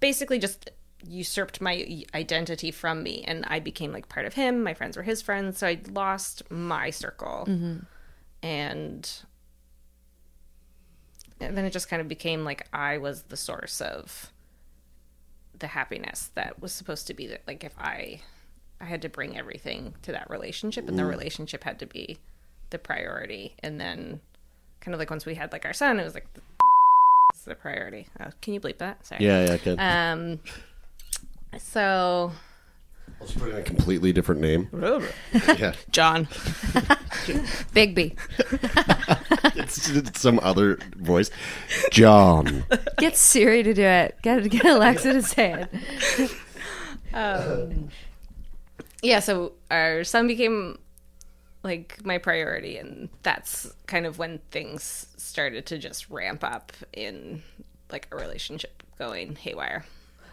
basically 0.00 0.38
just 0.38 0.70
usurped 1.06 1.60
my 1.60 2.04
identity 2.14 2.70
from 2.70 3.02
me, 3.02 3.24
and 3.26 3.44
I 3.48 3.60
became 3.60 3.92
like 3.92 4.08
part 4.08 4.26
of 4.26 4.34
him. 4.34 4.62
My 4.62 4.74
friends 4.74 4.96
were 4.96 5.02
his 5.02 5.22
friends, 5.22 5.58
so 5.58 5.66
I 5.66 5.80
lost 5.90 6.42
my 6.50 6.90
circle, 6.90 7.44
and 8.42 9.10
and 11.40 11.56
then 11.56 11.64
it 11.64 11.70
just 11.70 11.88
kind 11.88 12.02
of 12.02 12.08
became 12.08 12.44
like 12.44 12.66
I 12.72 12.98
was 12.98 13.22
the 13.22 13.36
source 13.36 13.80
of 13.80 14.32
the 15.60 15.68
happiness 15.68 16.30
that 16.34 16.60
was 16.60 16.72
supposed 16.72 17.06
to 17.06 17.14
be 17.14 17.26
that 17.28 17.42
like 17.46 17.64
if 17.64 17.78
I 17.78 18.20
I 18.80 18.84
had 18.86 19.02
to 19.02 19.08
bring 19.08 19.38
everything 19.38 19.94
to 20.02 20.12
that 20.12 20.28
relationship 20.30 20.88
and 20.88 20.98
the 20.98 21.04
relationship 21.04 21.64
had 21.64 21.78
to 21.80 21.86
be 21.86 22.18
the 22.70 22.78
priority 22.78 23.54
and 23.62 23.80
then 23.80 24.20
kind 24.80 24.94
of 24.94 24.98
like 24.98 25.10
once 25.10 25.26
we 25.26 25.34
had 25.34 25.52
like 25.52 25.66
our 25.66 25.72
son 25.74 26.00
it 26.00 26.04
was 26.04 26.14
like 26.14 26.32
the, 26.34 26.40
the 27.44 27.54
priority. 27.54 28.06
Oh, 28.18 28.30
can 28.40 28.54
you 28.54 28.60
bleep 28.60 28.78
that? 28.78 29.06
Sorry. 29.06 29.24
Yeah, 29.24 29.44
yeah, 29.44 29.52
I 29.52 29.58
can. 29.58 29.78
Um 29.78 30.40
so 31.58 32.32
I'll 33.20 33.26
just 33.26 33.38
put 33.38 33.50
in 33.50 33.56
a 33.56 33.62
completely 33.62 34.12
different 34.12 34.40
name. 34.40 34.68
yeah, 35.32 35.74
John. 35.90 36.26
bigby 37.74 38.16
it's, 39.56 39.90
it's 39.90 40.20
some 40.20 40.40
other 40.42 40.78
voice. 40.96 41.30
John. 41.90 42.64
get 42.96 43.16
siri 43.16 43.62
to 43.62 43.74
do 43.74 43.82
it 43.82 44.16
get 44.22 44.48
get 44.48 44.64
alexa 44.64 45.12
to 45.12 45.22
say 45.22 45.66
it 45.68 46.30
um, 47.12 47.90
yeah, 49.02 49.20
so 49.20 49.52
our 49.70 50.04
son 50.04 50.26
became 50.26 50.78
like 51.62 51.98
my 52.04 52.18
priority 52.18 52.78
and 52.78 53.08
that's 53.22 53.72
kind 53.86 54.06
of 54.06 54.18
when 54.18 54.38
things 54.50 55.06
started 55.16 55.66
to 55.66 55.78
just 55.78 56.08
ramp 56.10 56.42
up 56.44 56.72
in 56.92 57.42
like 57.90 58.08
a 58.12 58.16
relationship 58.16 58.82
going 58.98 59.36
haywire. 59.36 59.84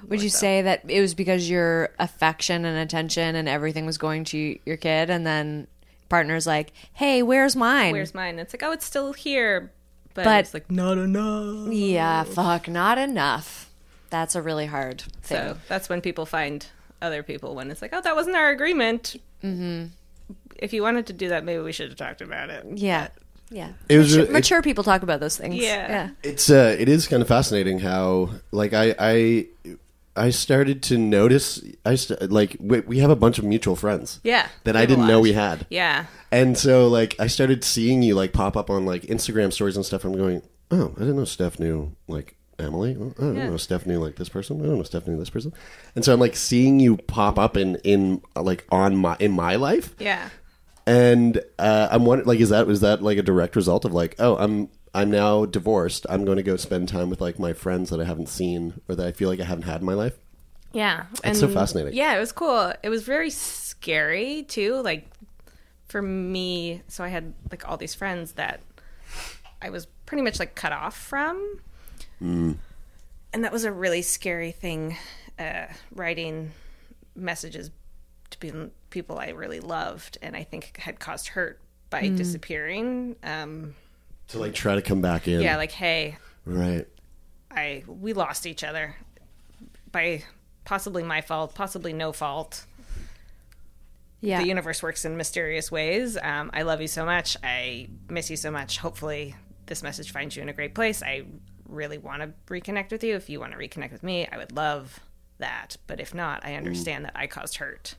Would 0.07 0.21
you 0.21 0.29
say 0.29 0.61
that 0.61 0.83
it 0.89 1.01
was 1.01 1.13
because 1.13 1.49
your 1.49 1.89
affection 1.99 2.65
and 2.65 2.77
attention 2.77 3.35
and 3.35 3.47
everything 3.49 3.85
was 3.85 3.97
going 3.97 4.23
to 4.25 4.57
your 4.65 4.77
kid 4.77 5.09
and 5.09 5.25
then 5.25 5.67
partner's 6.09 6.45
like 6.47 6.71
hey 6.93 7.21
where's 7.23 7.55
mine 7.55 7.91
Where's 7.93 8.13
mine? 8.13 8.39
It's 8.39 8.53
like, 8.53 8.63
oh, 8.63 8.71
it's 8.71 8.85
still 8.85 9.13
here. 9.13 9.71
But, 10.13 10.23
But- 10.25 10.39
it's 10.45 10.53
like 10.53 10.71
not 10.71 10.97
enough. 10.97 11.71
yeah 11.73 12.23
fuck 12.23 12.67
not 12.67 12.97
enough 12.97 13.69
that's 14.09 14.35
a 14.35 14.41
really 14.41 14.65
hard 14.67 15.01
thing 15.21 15.37
So 15.37 15.57
that's 15.67 15.89
when 15.89 16.01
people 16.01 16.25
find 16.25 16.65
other 17.01 17.23
people 17.23 17.55
when 17.55 17.69
it's 17.69 17.81
like, 17.81 17.91
oh, 17.93 18.01
that 18.01 18.15
wasn't 18.15 18.35
our 18.37 18.49
agreement. 18.49 19.17
Mm-hmm. 19.43 19.87
If 20.55 20.73
you 20.73 20.81
wanted 20.81 21.05
to 21.07 21.13
do 21.13 21.29
that, 21.29 21.43
maybe 21.43 21.61
we 21.61 21.71
should 21.71 21.89
have 21.89 21.97
talked 21.97 22.21
about 22.21 22.49
it. 22.49 22.65
yeah 22.75 23.09
yeah 23.51 23.73
It 23.89 23.97
was 23.97 24.09
mature, 24.11 24.25
it- 24.25 24.31
mature 24.31 24.61
people 24.61 24.83
talk 24.83 25.03
about 25.03 25.19
those 25.19 25.37
things 25.37 25.55
Yeah. 25.55 25.89
yeah 25.89 26.09
It's 26.23 26.49
uh, 26.49 26.75
it 26.79 26.87
is 26.89 27.07
kind 27.07 27.21
of 27.21 27.27
fascinating 27.27 27.79
how 27.79 28.29
like 28.51 28.73
I 28.73 28.95
I 28.97 29.47
I 30.17 30.29
started 30.31 30.81
to 30.83 30.97
notice 30.97 31.61
I 31.85 31.95
st- 31.95 32.31
like 32.31 32.57
we, 32.59 32.79
we 32.81 32.99
have 32.99 33.09
a 33.09 33.15
bunch 33.15 33.37
of 33.39 33.45
mutual 33.45 33.75
friends. 33.75 34.19
Yeah, 34.23 34.47
That 34.63 34.75
I 34.75 34.85
didn't 34.85 35.07
know 35.07 35.19
we 35.21 35.33
had. 35.33 35.65
Yeah. 35.69 36.05
And 36.31 36.57
so 36.57 36.87
like 36.87 37.15
I 37.19 37.27
started 37.27 37.63
seeing 37.63 38.01
you 38.03 38.15
like 38.15 38.33
pop 38.33 38.57
up 38.57 38.69
on 38.69 38.85
like 38.85 39.03
Instagram 39.03 39.53
stories 39.53 39.75
and 39.75 39.85
stuff. 39.85 40.03
I'm 40.03 40.15
going, 40.17 40.41
oh, 40.71 40.93
I 40.95 40.99
didn't 40.99 41.15
know 41.17 41.25
Steph 41.25 41.59
knew 41.59 41.95
like 42.07 42.35
Emily. 42.59 42.97
Oh, 42.99 43.13
I 43.17 43.21
don't 43.21 43.35
Yeah. 43.35 43.49
know 43.49 43.57
Steph 43.57 43.85
knew 43.85 43.99
like 43.99 44.15
this 44.15 44.29
person. 44.29 44.59
I 44.61 44.65
don't 44.65 44.77
know 44.77 44.83
Steph 44.83 45.07
knew 45.07 45.17
this 45.17 45.29
person. 45.29 45.53
And 45.95 46.03
so 46.03 46.11
I'm 46.13 46.19
like 46.19 46.35
seeing 46.35 46.79
you 46.79 46.97
pop 46.97 47.37
up 47.39 47.55
in 47.55 47.75
in 47.83 48.21
like 48.35 48.65
on 48.71 48.95
my 48.97 49.15
in 49.19 49.31
my 49.31 49.55
life. 49.55 49.95
Yeah. 49.99 50.29
And 50.85 51.41
uh, 51.59 51.89
I'm 51.91 52.05
wondering, 52.05 52.27
like, 52.29 52.39
is 52.39 52.49
that 52.49 52.65
was 52.65 52.79
that 52.79 53.03
like 53.03 53.17
a 53.17 53.21
direct 53.21 53.55
result 53.57 53.83
of 53.83 53.93
like, 53.93 54.15
oh, 54.19 54.37
I'm 54.37 54.69
I'm 54.97 55.11
now 55.11 55.45
divorced. 55.45 56.05
I'm 56.09 56.25
going 56.25 56.37
to 56.37 56.43
go 56.43 56.55
spend 56.57 56.89
time 56.89 57.09
with 57.09 57.21
like 57.21 57.37
my 57.39 57.53
friends 57.53 57.89
that 57.91 57.99
I 57.99 58.05
haven't 58.05 58.29
seen 58.29 58.81
or 58.89 58.95
that 58.95 59.05
I 59.05 59.11
feel 59.11 59.29
like 59.29 59.39
I 59.39 59.43
haven't 59.45 59.63
had 59.63 59.81
in 59.81 59.85
my 59.85 59.93
life. 59.93 60.17
Yeah. 60.73 61.05
That's 61.23 61.39
so 61.39 61.47
fascinating. 61.47 61.93
Yeah, 61.93 62.15
it 62.15 62.19
was 62.19 62.31
cool. 62.31 62.73
It 62.83 62.89
was 62.89 63.03
very 63.03 63.29
scary 63.29 64.43
too. 64.43 64.81
Like 64.81 65.09
for 65.87 66.01
me, 66.01 66.81
so 66.87 67.03
I 67.03 67.07
had 67.09 67.33
like 67.51 67.67
all 67.69 67.77
these 67.77 67.93
friends 67.95 68.33
that 68.33 68.59
I 69.61 69.69
was 69.69 69.85
pretty 70.05 70.23
much 70.23 70.39
like 70.39 70.55
cut 70.55 70.71
off 70.73 70.97
from. 70.97 71.59
Mm. 72.21 72.57
And 73.33 73.43
that 73.43 73.51
was 73.51 73.63
a 73.65 73.71
really 73.71 74.01
scary 74.01 74.51
thing, 74.51 74.97
uh, 75.39 75.65
writing 75.91 76.51
messages 77.15 77.71
to 78.31 78.39
be- 78.39 78.71
people 78.89 79.17
I 79.19 79.29
really 79.29 79.59
loved 79.59 80.17
and 80.21 80.35
I 80.35 80.43
think 80.43 80.77
had 80.77 80.99
caused 80.99 81.27
hurt 81.29 81.59
by 81.89 82.03
Mm. 82.03 82.17
disappearing. 82.17 83.15
Um, 83.23 83.75
To 84.29 84.39
like 84.39 84.53
try 84.53 84.75
to 84.75 84.81
come 84.81 85.01
back 85.01 85.27
in. 85.27 85.41
yeah, 85.41 85.57
like, 85.57 85.71
hey, 85.71 86.17
right. 86.45 86.87
I 87.49 87.83
we 87.87 88.13
lost 88.13 88.45
each 88.45 88.63
other 88.63 88.95
by 89.91 90.23
possibly 90.65 91.03
my 91.03 91.21
fault, 91.21 91.55
possibly 91.55 91.93
no 91.93 92.11
fault. 92.11 92.65
yeah 94.19 94.41
The 94.41 94.47
universe 94.47 94.83
works 94.83 95.05
in 95.05 95.15
mysterious 95.15 95.71
ways. 95.71 96.17
Um, 96.21 96.51
I 96.53 96.63
love 96.63 96.81
you 96.81 96.87
so 96.87 97.05
much. 97.05 97.37
I 97.41 97.87
miss 98.09 98.29
you 98.29 98.35
so 98.35 98.51
much. 98.51 98.79
Hopefully, 98.79 99.35
this 99.67 99.81
message 99.81 100.11
finds 100.11 100.35
you 100.35 100.41
in 100.41 100.49
a 100.49 100.53
great 100.53 100.75
place. 100.75 101.01
I 101.01 101.23
really 101.67 101.97
want 101.97 102.21
to 102.21 102.33
reconnect 102.53 102.91
with 102.91 103.03
you. 103.03 103.15
If 103.15 103.29
you 103.29 103.39
want 103.39 103.53
to 103.53 103.57
reconnect 103.57 103.91
with 103.91 104.03
me, 104.03 104.27
I 104.29 104.37
would 104.37 104.51
love 104.51 104.99
that. 105.37 105.77
But 105.87 105.99
if 105.99 106.13
not, 106.13 106.45
I 106.45 106.55
understand 106.55 107.05
that 107.05 107.13
I 107.15 107.27
caused 107.27 107.57
hurt 107.57 107.95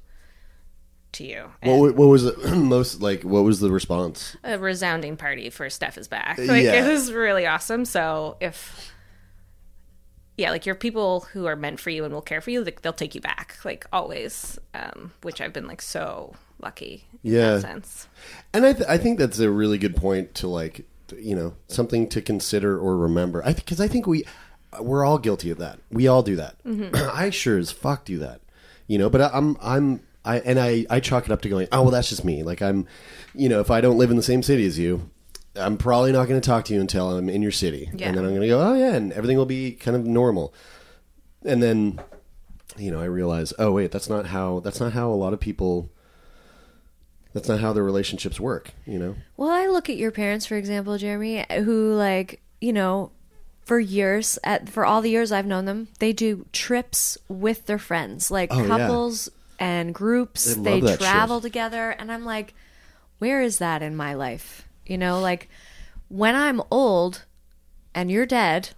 to 1.12 1.24
you. 1.24 1.44
What, 1.62 1.78
wa- 1.78 1.92
what 1.92 2.06
was 2.08 2.24
the 2.24 2.54
most 2.56 3.00
like? 3.00 3.22
What 3.22 3.44
was 3.44 3.60
the 3.60 3.70
response? 3.70 4.36
a 4.44 4.58
resounding 4.58 5.16
party 5.16 5.50
for 5.50 5.68
Steph 5.70 5.96
is 5.98 6.08
back. 6.08 6.38
Like 6.38 6.62
Yeah. 6.64 6.84
it 6.84 6.92
was 6.92 7.12
really 7.12 7.46
awesome. 7.46 7.84
So 7.84 8.36
if 8.40 8.92
yeah, 10.36 10.50
like 10.52 10.66
your 10.66 10.74
people 10.76 11.20
who 11.32 11.46
are 11.46 11.56
meant 11.56 11.80
for 11.80 11.90
you 11.90 12.04
and 12.04 12.14
will 12.14 12.22
care 12.22 12.40
for 12.40 12.50
you, 12.50 12.62
like 12.62 12.82
they'll 12.82 12.92
take 12.92 13.14
you 13.16 13.20
back, 13.20 13.56
like 13.64 13.86
always. 13.92 14.58
Um, 14.74 15.12
which 15.22 15.40
I've 15.40 15.52
been 15.52 15.66
like 15.66 15.82
so 15.82 16.34
lucky 16.62 17.04
in 17.24 17.32
Yeah. 17.32 17.54
that 17.54 17.62
sense. 17.62 18.06
And 18.52 18.64
I, 18.64 18.72
th- 18.72 18.88
I 18.88 18.98
think 18.98 19.18
that's 19.18 19.38
a 19.40 19.50
really 19.50 19.78
good 19.78 19.96
point 19.96 20.34
to 20.36 20.46
like, 20.48 20.86
you 21.16 21.34
know, 21.34 21.54
something 21.66 22.08
to 22.10 22.20
consider 22.22 22.78
or 22.78 22.96
remember. 22.96 23.44
I 23.44 23.52
because 23.52 23.80
I 23.80 23.88
think 23.88 24.06
we 24.06 24.24
we're 24.80 25.04
all 25.04 25.18
guilty 25.18 25.50
of 25.50 25.58
that. 25.58 25.80
We 25.90 26.06
all 26.06 26.22
do 26.22 26.36
that. 26.36 26.56
I 27.14 27.30
sure 27.30 27.58
as 27.58 27.72
fuck 27.72 28.04
do 28.04 28.18
that. 28.18 28.40
You 28.86 28.98
know, 28.98 29.10
but 29.10 29.20
I, 29.20 29.30
I'm 29.32 29.56
I'm 29.60 30.00
I 30.28 30.38
and 30.40 30.58
I 30.60 30.86
I 30.90 31.00
chalk 31.00 31.24
it 31.26 31.32
up 31.32 31.40
to 31.42 31.48
going, 31.48 31.68
oh 31.72 31.82
well, 31.82 31.90
that's 31.90 32.08
just 32.08 32.24
me. 32.24 32.42
Like 32.42 32.60
I'm, 32.62 32.86
you 33.34 33.48
know, 33.48 33.60
if 33.60 33.70
I 33.70 33.80
don't 33.80 33.98
live 33.98 34.10
in 34.10 34.16
the 34.16 34.22
same 34.22 34.42
city 34.42 34.66
as 34.66 34.78
you. 34.78 35.10
I'm 35.56 35.76
probably 35.76 36.12
not 36.12 36.28
going 36.28 36.40
to 36.40 36.46
talk 36.46 36.66
to 36.66 36.74
you 36.74 36.80
until 36.80 37.10
I'm 37.16 37.28
in 37.28 37.42
your 37.42 37.50
city, 37.50 37.90
Yeah. 37.92 38.08
and 38.08 38.16
then 38.16 38.24
I'm 38.24 38.30
going 38.30 38.42
to 38.42 38.48
go, 38.48 38.60
oh 38.60 38.74
yeah, 38.74 38.92
and 38.94 39.12
everything 39.12 39.36
will 39.36 39.46
be 39.46 39.72
kind 39.72 39.96
of 39.96 40.04
normal. 40.06 40.54
And 41.44 41.60
then, 41.60 42.00
you 42.76 42.92
know, 42.92 43.00
I 43.00 43.06
realize, 43.06 43.52
oh 43.58 43.72
wait, 43.72 43.90
that's 43.90 44.08
not 44.08 44.26
how 44.26 44.60
that's 44.60 44.78
not 44.78 44.92
how 44.92 45.10
a 45.10 45.18
lot 45.18 45.32
of 45.32 45.40
people 45.40 45.90
that's 47.32 47.48
not 47.48 47.60
how 47.60 47.72
their 47.72 47.82
relationships 47.82 48.38
work, 48.38 48.70
you 48.86 48.98
know? 48.98 49.16
Well, 49.36 49.50
I 49.50 49.66
look 49.66 49.90
at 49.90 49.96
your 49.96 50.10
parents, 50.12 50.46
for 50.46 50.56
example, 50.56 50.96
Jeremy, 50.96 51.44
who 51.50 51.92
like 51.94 52.40
you 52.60 52.72
know, 52.72 53.10
for 53.64 53.80
years, 53.80 54.38
at 54.44 54.68
for 54.68 54.84
all 54.84 55.00
the 55.02 55.10
years 55.10 55.32
I've 55.32 55.46
known 55.46 55.64
them, 55.64 55.88
they 55.98 56.12
do 56.12 56.46
trips 56.52 57.18
with 57.28 57.66
their 57.66 57.78
friends, 57.78 58.30
like 58.30 58.50
Oh, 58.52 58.64
couples 58.66 59.28
and 59.58 59.94
groups. 59.94 60.54
They 60.54 60.80
They, 60.80 60.96
travel 60.96 61.38
shit. 61.38 61.44
together, 61.52 61.90
and 61.90 62.10
I'm 62.12 62.24
like, 62.24 62.54
where 63.18 63.40
is 63.42 63.58
that 63.58 63.82
in 63.82 63.96
my 63.96 64.14
life? 64.14 64.66
You 64.86 64.98
know, 64.98 65.20
like 65.20 65.48
when 66.08 66.34
I'm 66.34 66.62
old 66.70 67.24
and 67.94 68.10
you're 68.10 68.26
dead. 68.26 68.70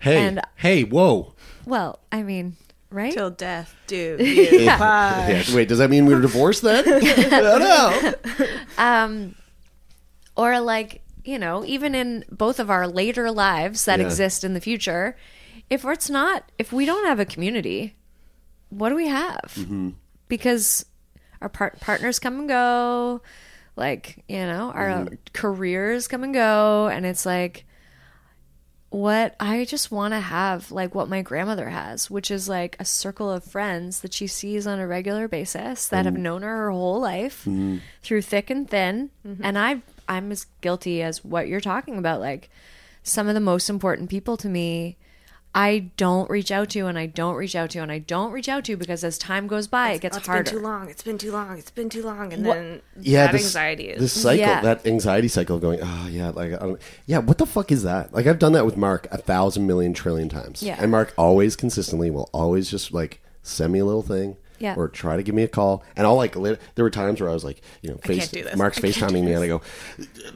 Hey, 0.00 0.18
And- 0.26 0.40
hey, 0.56 0.84
whoa. 0.84 1.34
Well, 1.66 1.98
I 2.12 2.22
mean, 2.22 2.56
right? 2.90 3.12
Till 3.12 3.30
death 3.30 3.74
do 3.86 4.16
you 4.20 4.68
part. 4.70 5.28
Yeah, 5.28 5.44
Wait, 5.54 5.68
does 5.68 5.78
that 5.78 5.90
mean 5.90 6.06
we're 6.06 6.20
divorced 6.20 6.62
then? 6.62 6.84
I 6.88 7.40
don't 7.40 7.60
know. 7.60 8.46
um 8.78 9.34
or 10.36 10.60
like 10.60 11.02
you 11.24 11.38
know 11.38 11.64
even 11.66 11.94
in 11.94 12.24
both 12.30 12.60
of 12.60 12.70
our 12.70 12.86
later 12.86 13.30
lives 13.30 13.84
that 13.86 13.98
Yeah. 13.98 14.06
exist 14.06 14.44
in 14.44 14.54
the 14.54 14.60
future 14.60 15.16
if 15.68 15.84
it's 15.84 16.08
not 16.08 16.50
if 16.58 16.72
we 16.72 16.86
don't 16.86 17.04
have 17.06 17.18
a 17.20 17.24
community 17.24 17.96
what 18.70 18.90
do 18.90 18.94
we 18.94 19.08
have 19.08 19.52
Mm-hmm. 19.56 19.90
Because 20.28 20.84
our 21.40 21.48
par- 21.48 21.74
partners 21.80 22.18
come 22.18 22.40
and 22.40 22.48
go 22.48 23.20
like 23.76 24.24
you 24.28 24.38
know 24.38 24.72
our 24.74 24.88
Mm-hmm. 24.88 25.14
careers 25.32 26.08
come 26.08 26.24
and 26.24 26.34
go 26.34 26.88
and 26.88 27.06
it's 27.06 27.24
like 27.24 27.64
what 28.90 29.36
I 29.38 29.64
just 29.66 29.92
want 29.92 30.12
to 30.14 30.20
have, 30.20 30.72
like 30.72 30.94
what 30.94 31.08
my 31.08 31.20
grandmother 31.20 31.68
has, 31.68 32.10
which 32.10 32.30
is 32.30 32.48
like 32.48 32.74
a 32.78 32.84
circle 32.84 33.30
of 33.30 33.44
friends 33.44 34.00
that 34.00 34.14
she 34.14 34.26
sees 34.26 34.66
on 34.66 34.78
a 34.78 34.86
regular 34.86 35.28
basis 35.28 35.88
that 35.88 36.06
have 36.06 36.14
mm-hmm. 36.14 36.22
known 36.22 36.42
her 36.42 36.56
her 36.56 36.70
whole 36.70 37.00
life 37.00 37.40
mm-hmm. 37.40 37.78
through 38.02 38.22
thick 38.22 38.48
and 38.48 38.68
thin. 38.68 39.10
Mm-hmm. 39.26 39.44
And 39.44 39.58
I, 39.58 39.82
I'm 40.08 40.32
as 40.32 40.46
guilty 40.62 41.02
as 41.02 41.22
what 41.22 41.48
you're 41.48 41.60
talking 41.60 41.98
about. 41.98 42.20
Like 42.20 42.48
some 43.02 43.28
of 43.28 43.34
the 43.34 43.40
most 43.40 43.68
important 43.68 44.08
people 44.08 44.38
to 44.38 44.48
me, 44.48 44.96
I 45.60 45.90
don't 45.96 46.30
reach 46.30 46.52
out 46.52 46.70
to, 46.70 46.78
you 46.78 46.86
and 46.86 46.96
I 46.96 47.06
don't 47.06 47.34
reach 47.34 47.56
out 47.56 47.70
to, 47.70 47.78
you 47.78 47.82
and 47.82 47.90
I 47.90 47.98
don't 47.98 48.30
reach 48.30 48.48
out 48.48 48.64
to 48.66 48.72
you 48.72 48.76
because 48.76 49.02
as 49.02 49.18
time 49.18 49.48
goes 49.48 49.66
by, 49.66 49.90
it 49.90 50.00
gets 50.02 50.16
Oh, 50.16 50.18
it's 50.18 50.26
harder. 50.28 50.42
It's 50.42 50.50
been 50.52 50.58
too 50.60 50.64
long. 50.64 50.88
It's 50.88 51.02
been 51.02 51.18
too 51.18 51.32
long. 51.32 51.58
It's 51.58 51.70
been 51.72 51.88
too 51.88 52.02
long. 52.02 52.32
And 52.32 52.46
What- 52.46 52.54
then 52.54 52.80
Yeah, 53.00 53.26
that 53.26 53.32
this, 53.32 53.44
anxiety 53.44 53.88
is. 53.88 54.00
this 54.00 54.12
cycle, 54.12 54.38
Yeah. 54.38 54.60
that 54.60 54.86
anxiety 54.86 55.26
cycle 55.26 55.56
of 55.56 55.62
going, 55.62 55.80
oh 55.82 56.06
yeah, 56.08 56.28
like, 56.30 56.52
I 56.52 56.56
don't, 56.58 56.80
yeah, 57.06 57.18
what 57.18 57.38
the 57.38 57.46
fuck 57.46 57.72
is 57.72 57.82
that? 57.82 58.14
Like, 58.14 58.26
I've 58.28 58.38
done 58.38 58.52
that 58.52 58.64
with 58.64 58.76
Mark 58.76 59.08
a 59.10 59.18
thousand 59.18 59.66
million 59.66 59.94
trillion 59.94 60.28
times. 60.28 60.62
Yeah. 60.62 60.76
And 60.80 60.92
Mark 60.92 61.12
always 61.18 61.56
consistently 61.56 62.08
will 62.10 62.30
always 62.32 62.70
just 62.70 62.92
like 62.94 63.20
send 63.42 63.72
me 63.72 63.80
a 63.80 63.84
little 63.84 64.02
thing. 64.02 64.36
Yeah. 64.60 64.74
Or 64.76 64.88
try 64.88 65.16
to 65.16 65.22
give 65.22 65.36
me 65.36 65.44
a 65.44 65.48
call, 65.48 65.84
and 65.96 66.04
I'll 66.04 66.16
like. 66.16 66.32
There 66.34 66.58
were 66.78 66.90
times 66.90 67.20
where 67.20 67.30
I 67.30 67.32
was 67.32 67.44
like, 67.44 67.62
you 67.80 67.90
know, 67.90 67.96
face, 67.98 68.18
can't 68.18 68.30
do 68.32 68.42
this. 68.42 68.56
Mark's 68.56 68.80
FaceTiming 68.80 69.22
me, 69.24 69.32
and 69.32 69.44
I 69.44 69.46
go, 69.46 69.62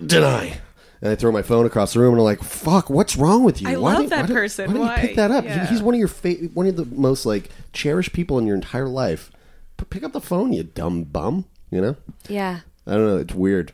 deny, 0.07 0.61
and 1.03 1.11
I 1.11 1.15
throw 1.17 1.31
my 1.33 1.43
phone 1.43 1.67
across 1.67 1.93
the 1.93 2.01
room, 2.01 2.13
and 2.15 2.21
I'm 2.21 2.25
like, 2.25 2.43
fuck, 2.43 2.89
what's 2.89 3.17
wrong 3.17 3.45
with 3.45 3.61
you? 3.61 3.69
I 3.69 3.77
Why 3.77 3.93
love 3.95 4.03
did- 4.03 4.11
that 4.11 4.21
why 4.23 4.27
did- 4.29 4.35
person. 4.35 4.79
Why 4.79 4.95
did 4.97 5.03
you 5.03 5.09
pick 5.09 5.17
that 5.17 5.31
up? 5.31 5.45
Yeah. 5.45 5.67
He's 5.67 5.83
one 5.83 5.95
of 5.95 5.99
your 5.99 6.09
fa- 6.09 6.49
one 6.55 6.67
of 6.67 6.77
the 6.77 6.85
most 6.87 7.27
like 7.27 7.51
cherished 7.73 8.13
people 8.13 8.39
in 8.39 8.47
your 8.47 8.55
entire 8.57 8.89
life. 8.89 9.31
P- 9.77 9.85
pick 9.91 10.03
up 10.05 10.13
the 10.13 10.21
phone, 10.21 10.53
you 10.53 10.63
dumb 10.63 11.05
bum. 11.05 11.45
You 11.71 11.81
know. 11.81 11.97
yeah. 12.29 12.61
I 12.87 12.93
don't 12.93 13.07
know. 13.07 13.17
It's 13.19 13.35
weird. 13.35 13.73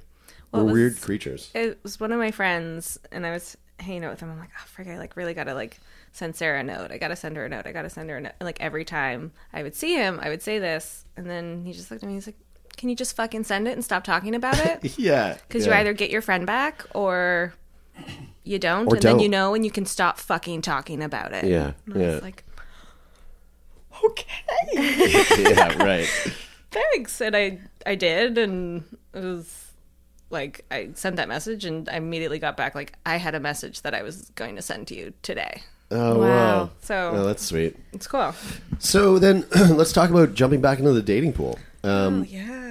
Well, 0.53 0.65
We're 0.65 0.71
it 0.71 0.73
weird 0.73 1.01
creatures. 1.01 1.51
it 1.55 1.79
was 1.83 1.99
one 2.01 2.13
of 2.13 2.19
my 2.19 2.31
friends, 2.31 2.99
and 3.13 3.27
I 3.27 3.33
was 3.33 3.57
hanging 3.81 4.05
out 4.05 4.11
with 4.13 4.21
him. 4.21 4.31
I'm 4.31 4.39
like, 4.39 4.51
oh, 4.59 4.65
frig, 4.83 4.89
I 4.93 4.99
like 4.99 5.17
really 5.17 5.35
gotta 5.35 5.55
like 5.55 5.79
send 6.13 6.35
Sarah 6.37 6.61
a 6.61 6.63
note. 6.63 6.91
I 6.91 6.99
gotta 6.99 7.17
send 7.17 7.37
her 7.37 7.45
a 7.45 7.49
note. 7.49 7.67
I 7.67 7.73
gotta 7.73 7.91
send 7.91 8.09
her 8.11 8.17
a 8.17 8.21
note. 8.21 8.33
And, 8.41 8.47
like 8.47 8.61
every 8.61 8.85
time 8.85 9.33
I 9.53 9.63
would 9.63 9.75
see 9.75 9.95
him, 9.95 10.19
I 10.23 10.29
would 10.31 10.43
say 10.43 10.59
this, 10.59 11.05
and 11.17 11.29
then 11.29 11.65
he 11.65 11.73
just 11.73 11.91
looked 11.91 12.03
at 12.03 12.07
me. 12.09 12.15
He's 12.15 12.27
like, 12.27 12.39
"Can 12.79 12.89
you 12.89 12.97
just 12.97 13.15
fucking 13.15 13.45
send 13.45 13.69
it 13.69 13.73
and 13.73 13.85
stop 13.85 14.05
talking 14.05 14.35
about 14.35 14.59
it? 14.65 14.99
Yeah. 14.99 15.37
Because 15.47 15.67
yeah. 15.67 15.75
you 15.75 15.81
either 15.81 15.93
get 15.93 16.09
your 16.11 16.23
friend 16.23 16.47
back 16.47 16.85
or 16.95 17.53
you 18.45 18.59
don't, 18.59 18.87
Or 18.87 18.95
and 18.95 19.03
then 19.03 19.19
you 19.21 19.29
know, 19.29 19.53
and 19.55 19.65
you 19.65 19.71
can 19.71 19.85
stop 19.85 20.19
fucking 20.19 20.63
talking 20.63 21.03
about 21.03 21.33
it." 21.35 21.45
Yeah. 21.45 21.73
Yeah. 21.95 22.21
like, 22.23 22.45
okay. 24.05 24.27
yeah. 24.73 25.83
Right. 25.83 26.09
thanks 26.71 27.19
and 27.23 27.35
i 27.35 27.59
i 27.87 27.95
did 27.95 28.37
and 28.37 28.85
it 29.15 29.25
was 29.25 29.69
like 30.29 30.67
i 30.71 30.91
sent 30.93 31.17
that 31.17 31.27
message 31.27 31.65
and 31.65 31.89
i 31.89 31.97
immediately 31.97 32.39
got 32.39 32.59
back 32.59 32.75
like 32.75 32.93
i 33.07 33.17
had 33.17 33.35
a 33.35 33.41
message 33.41 33.81
that 33.81 33.95
i 33.95 34.03
was 34.03 34.31
going 34.35 34.55
to 34.55 34.61
send 34.61 34.87
to 34.87 34.95
you 34.95 35.13
today 35.23 35.63
Oh 35.91 36.19
Wow. 36.19 36.27
wow. 36.27 36.71
So- 36.83 37.13
Oh, 37.15 37.25
that's 37.25 37.43
sweet. 37.43 37.75
it's 37.95 38.07
cool 38.07 38.35
So 38.79 39.19
then, 39.19 39.47
let's 39.71 39.95
talk 39.95 40.11
about 40.11 40.35
jumping 40.35 40.61
back 40.61 40.79
into 40.79 40.93
the 40.93 41.01
dating 41.01 41.33
pool. 41.33 41.59
Um, 41.83 42.27
yeah 42.29 42.68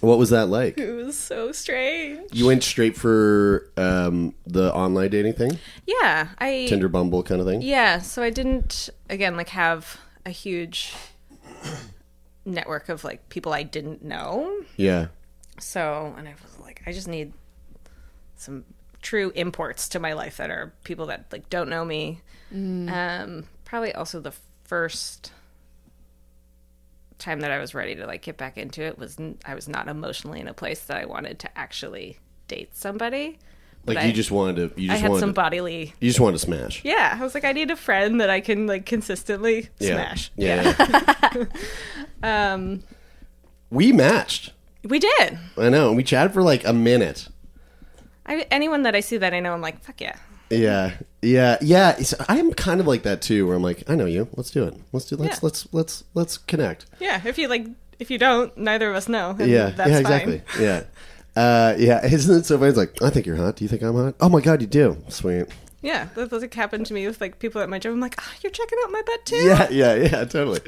what 0.00 0.18
was 0.18 0.30
that 0.30 0.48
like? 0.48 0.78
it 0.78 0.92
was 0.92 1.16
so 1.18 1.52
strange 1.52 2.28
You 2.32 2.46
went 2.46 2.62
straight 2.62 2.96
for 2.96 3.70
um, 3.76 4.34
the 4.46 4.72
online 4.74 5.10
dating 5.10 5.34
thing, 5.34 5.58
yeah 5.86 6.28
i 6.38 6.66
Tinder, 6.68 6.88
Bumble 6.88 7.22
kind 7.22 7.40
of 7.40 7.46
thing. 7.46 7.62
yeah 7.62 7.98
so 8.00 8.22
i 8.22 8.30
didn't 8.30 8.88
again 9.08 9.36
like 9.36 9.50
have 9.50 9.98
a 10.26 10.30
huge 10.30 10.94
network 12.44 12.88
of 12.88 13.04
like 13.04 13.28
people 13.28 13.52
i 13.52 13.62
didn't 13.62 14.02
know 14.04 14.62
Yeah. 14.76 15.06
So, 15.58 16.14
and 16.16 16.26
I 16.26 16.32
was 16.42 16.58
like, 16.60 16.80
I 16.86 16.92
just 16.92 17.06
need 17.06 17.34
some 18.36 18.64
true 19.02 19.30
imports 19.34 19.90
to 19.90 20.00
my 20.00 20.14
life 20.14 20.38
that 20.38 20.48
are 20.50 20.72
people 20.84 21.04
that 21.06 21.26
like 21.30 21.50
don't 21.50 21.68
know 21.68 21.84
me. 21.84 22.22
Um, 22.50 23.44
probably 23.66 23.92
also 23.94 24.20
the 24.20 24.32
first 24.64 25.32
time 27.20 27.40
that 27.40 27.50
I 27.50 27.58
was 27.58 27.74
ready 27.74 27.94
to 27.96 28.06
like 28.06 28.22
get 28.22 28.36
back 28.36 28.58
into 28.58 28.82
it 28.82 28.98
was 28.98 29.16
I 29.44 29.54
was 29.54 29.68
not 29.68 29.86
emotionally 29.88 30.40
in 30.40 30.48
a 30.48 30.54
place 30.54 30.80
that 30.84 30.96
I 30.96 31.04
wanted 31.04 31.38
to 31.40 31.58
actually 31.58 32.18
date 32.48 32.76
somebody. 32.76 33.38
But 33.84 33.96
Like 33.96 34.04
I, 34.04 34.08
you 34.08 34.12
just 34.12 34.30
wanted 34.30 34.74
to. 34.74 34.80
You 34.80 34.90
I 34.90 34.94
just 34.94 35.02
had 35.02 35.08
wanted 35.10 35.20
some 35.20 35.30
to, 35.30 35.34
bodily. 35.34 35.94
You 36.00 36.08
just 36.10 36.20
wanted 36.20 36.34
to 36.38 36.38
smash. 36.44 36.84
Yeah, 36.84 37.16
I 37.18 37.22
was 37.22 37.32
like, 37.34 37.44
I 37.44 37.52
need 37.52 37.70
a 37.70 37.76
friend 37.76 38.20
that 38.20 38.28
I 38.28 38.40
can 38.40 38.66
like 38.66 38.84
consistently 38.84 39.68
Yeah. 39.78 39.94
smash. 39.94 40.32
Yeah. 40.36 40.74
yeah. 41.34 41.44
Um, 42.22 42.82
we 43.70 43.92
matched. 43.92 44.52
we 44.84 44.98
did. 44.98 45.38
I 45.56 45.68
know. 45.70 45.88
and 45.88 45.96
We 45.96 46.02
chatted 46.02 46.32
for 46.34 46.42
like 46.42 46.66
a 46.66 46.72
minute. 46.72 47.28
I, 48.26 48.46
anyone 48.50 48.82
that 48.82 48.94
I 48.94 49.00
see 49.00 49.16
that 49.16 49.32
I 49.32 49.40
know, 49.40 49.54
I'm 49.54 49.62
like, 49.62 49.82
fuck 49.82 50.00
yeah. 50.00 50.16
Yeah, 50.50 50.96
yeah, 51.22 51.58
yeah. 51.60 51.94
It's, 51.98 52.12
I'm 52.28 52.52
kind 52.52 52.80
of 52.80 52.86
like 52.86 53.02
that 53.04 53.22
too, 53.22 53.46
where 53.46 53.54
I'm 53.56 53.62
like, 53.62 53.88
I 53.88 53.94
know 53.94 54.06
you. 54.06 54.28
Let's 54.36 54.50
do 54.50 54.64
it. 54.64 54.74
Let's 54.92 55.06
do. 55.06 55.16
Let's 55.16 55.36
Yeah. 55.36 55.40
let's 55.42 55.68
let's 55.72 56.04
let's 56.14 56.38
connect. 56.38 56.86
Yeah, 56.98 57.20
if 57.24 57.38
you 57.38 57.46
like, 57.48 57.66
if 57.98 58.10
you 58.10 58.18
don't, 58.18 58.56
neither 58.58 58.90
of 58.90 58.96
us 58.96 59.08
know. 59.08 59.36
yeah, 59.38 59.70
that's 59.70 59.78
yeah, 59.78 59.84
fine. 59.84 60.00
exactly. 60.00 60.42
Yeah, 60.58 60.82
uh, 61.36 61.74
yeah. 61.78 62.04
Isn't 62.12 62.36
it 62.40 62.46
so 62.46 62.58
funny? 62.58 62.70
It's 62.70 62.78
like, 62.78 63.00
I 63.02 63.10
think 63.10 63.26
you're 63.26 63.36
hot. 63.36 63.56
Do 63.56 63.64
you 63.64 63.68
think 63.68 63.82
I'm 63.82 63.94
hot? 63.94 64.14
Oh 64.20 64.28
my 64.28 64.40
god, 64.40 64.60
you 64.60 64.66
do. 64.66 64.96
Sweet. 65.08 65.46
Yeah, 65.82 66.08
that 66.14 66.28
that, 66.28 66.40
like 66.42 66.52
happened 66.52 66.84
to 66.86 66.92
me 66.94 67.06
with 67.06 67.22
like 67.22 67.38
people 67.38 67.62
at 67.62 67.68
my 67.70 67.78
job. 67.78 67.94
I'm 67.94 68.00
like, 68.00 68.16
oh, 68.20 68.32
you're 68.42 68.50
checking 68.52 68.78
out 68.84 68.90
my 68.90 69.00
butt 69.06 69.24
too. 69.24 69.36
Yeah, 69.36 69.68
yeah, 69.70 69.94
yeah. 69.94 70.24
Totally. 70.26 70.60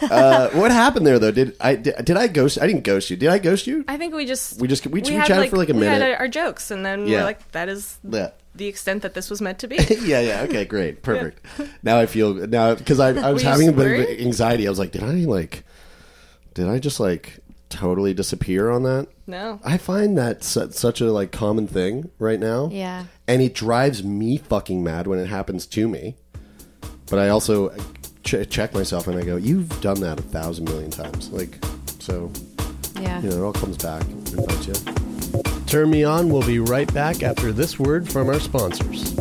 Uh, 0.00 0.48
what 0.52 0.70
happened 0.70 1.06
there 1.06 1.18
though? 1.18 1.30
Did 1.32 1.56
I 1.60 1.74
did, 1.74 1.94
did 2.04 2.16
I 2.16 2.26
ghost? 2.28 2.58
I 2.62 2.66
didn't 2.66 2.84
ghost 2.84 3.10
you. 3.10 3.16
Did 3.16 3.28
I 3.28 3.38
ghost 3.38 3.66
you? 3.66 3.84
I 3.88 3.98
think 3.98 4.14
we 4.14 4.24
just 4.24 4.58
We 4.60 4.66
just- 4.68 4.86
we- 4.86 5.02
we 5.02 5.12
had, 5.12 5.26
chatted 5.26 5.50
for, 5.50 5.56
like, 5.58 5.68
a 5.68 5.74
we 5.74 5.84
had 5.84 5.98
minute. 6.00 6.12
our- 6.14 6.20
our 6.20 6.28
jokes, 6.28 6.70
and 6.70 6.86
then 6.86 7.06
Yeah. 7.06 7.18
we're 7.18 7.24
like, 7.24 7.52
that 7.52 7.68
is 7.68 7.98
Yeah. 8.08 8.30
The 8.56 8.66
extent 8.66 9.02
that 9.02 9.14
this 9.14 9.30
was 9.30 9.40
meant 9.40 9.58
to 9.60 9.68
be. 9.68 9.76
yeah, 10.02 10.20
yeah. 10.20 10.42
Okay, 10.42 10.64
great, 10.64 11.02
perfect. 11.02 11.44
Now 11.82 11.98
I 11.98 12.06
feel 12.06 12.34
now 12.34 12.74
because 12.74 13.00
I, 13.00 13.08
I 13.10 13.32
was 13.32 13.42
Were 13.42 13.48
you 13.48 13.52
having 13.52 13.68
a 13.68 13.72
bit 13.72 14.00
of 14.10 14.20
anxiety. 14.26 14.66
I 14.66 14.70
was 14.70 14.78
like, 14.78 14.92
did 14.92 15.02
I 15.02 15.12
like, 15.24 15.64
did 16.54 16.68
I 16.68 16.78
just 16.78 16.98
like 17.00 17.38
totally 17.68 18.14
disappear 18.14 18.70
on 18.70 18.82
that? 18.84 19.08
no, 19.26 19.58
I 19.64 19.76
find 19.76 20.16
that 20.18 20.44
su- 20.44 20.70
such 20.70 21.00
a 21.00 21.10
like 21.12 21.32
common 21.32 21.66
thing 21.66 22.10
right 22.18 22.38
now. 22.38 22.68
Yeah. 22.72 23.06
and 23.26 23.42
it 23.42 23.54
drives 23.54 24.04
me 24.04 24.36
fucking 24.38 24.82
mad 24.84 25.06
when 25.08 25.18
it 25.18 25.26
happens 25.26 25.66
to 25.66 25.88
me. 25.88 26.14
But 27.10 27.18
I 27.18 27.28
also 27.28 27.68
uh, 27.70 27.78
ch- 28.24 28.48
check 28.48 28.72
myself 28.74 29.06
and 29.08 29.18
I 29.18 29.24
go, 29.24 29.36
"You've 29.36 29.80
done 29.80 30.00
that 30.00 30.18
a 30.18 30.22
thousand 30.22 30.64
million 30.66 30.90
times." 30.90 31.30
Like, 31.30 31.58
so 31.98 32.30
Yeah. 33.00 33.20
you 33.20 33.30
know, 33.30 33.36
it 33.36 33.42
all 33.46 33.52
comes 33.52 33.76
back 33.78 34.02
and 34.04 34.46
bites 34.46 34.66
you. 34.68 35.15
Turn 35.66 35.90
me 35.90 36.04
on. 36.04 36.28
We'll 36.28 36.46
be 36.46 36.58
right 36.58 36.92
back 36.94 37.22
after 37.22 37.52
this 37.52 37.78
word 37.78 38.08
from 38.10 38.28
our 38.28 38.40
sponsors. 38.40 39.14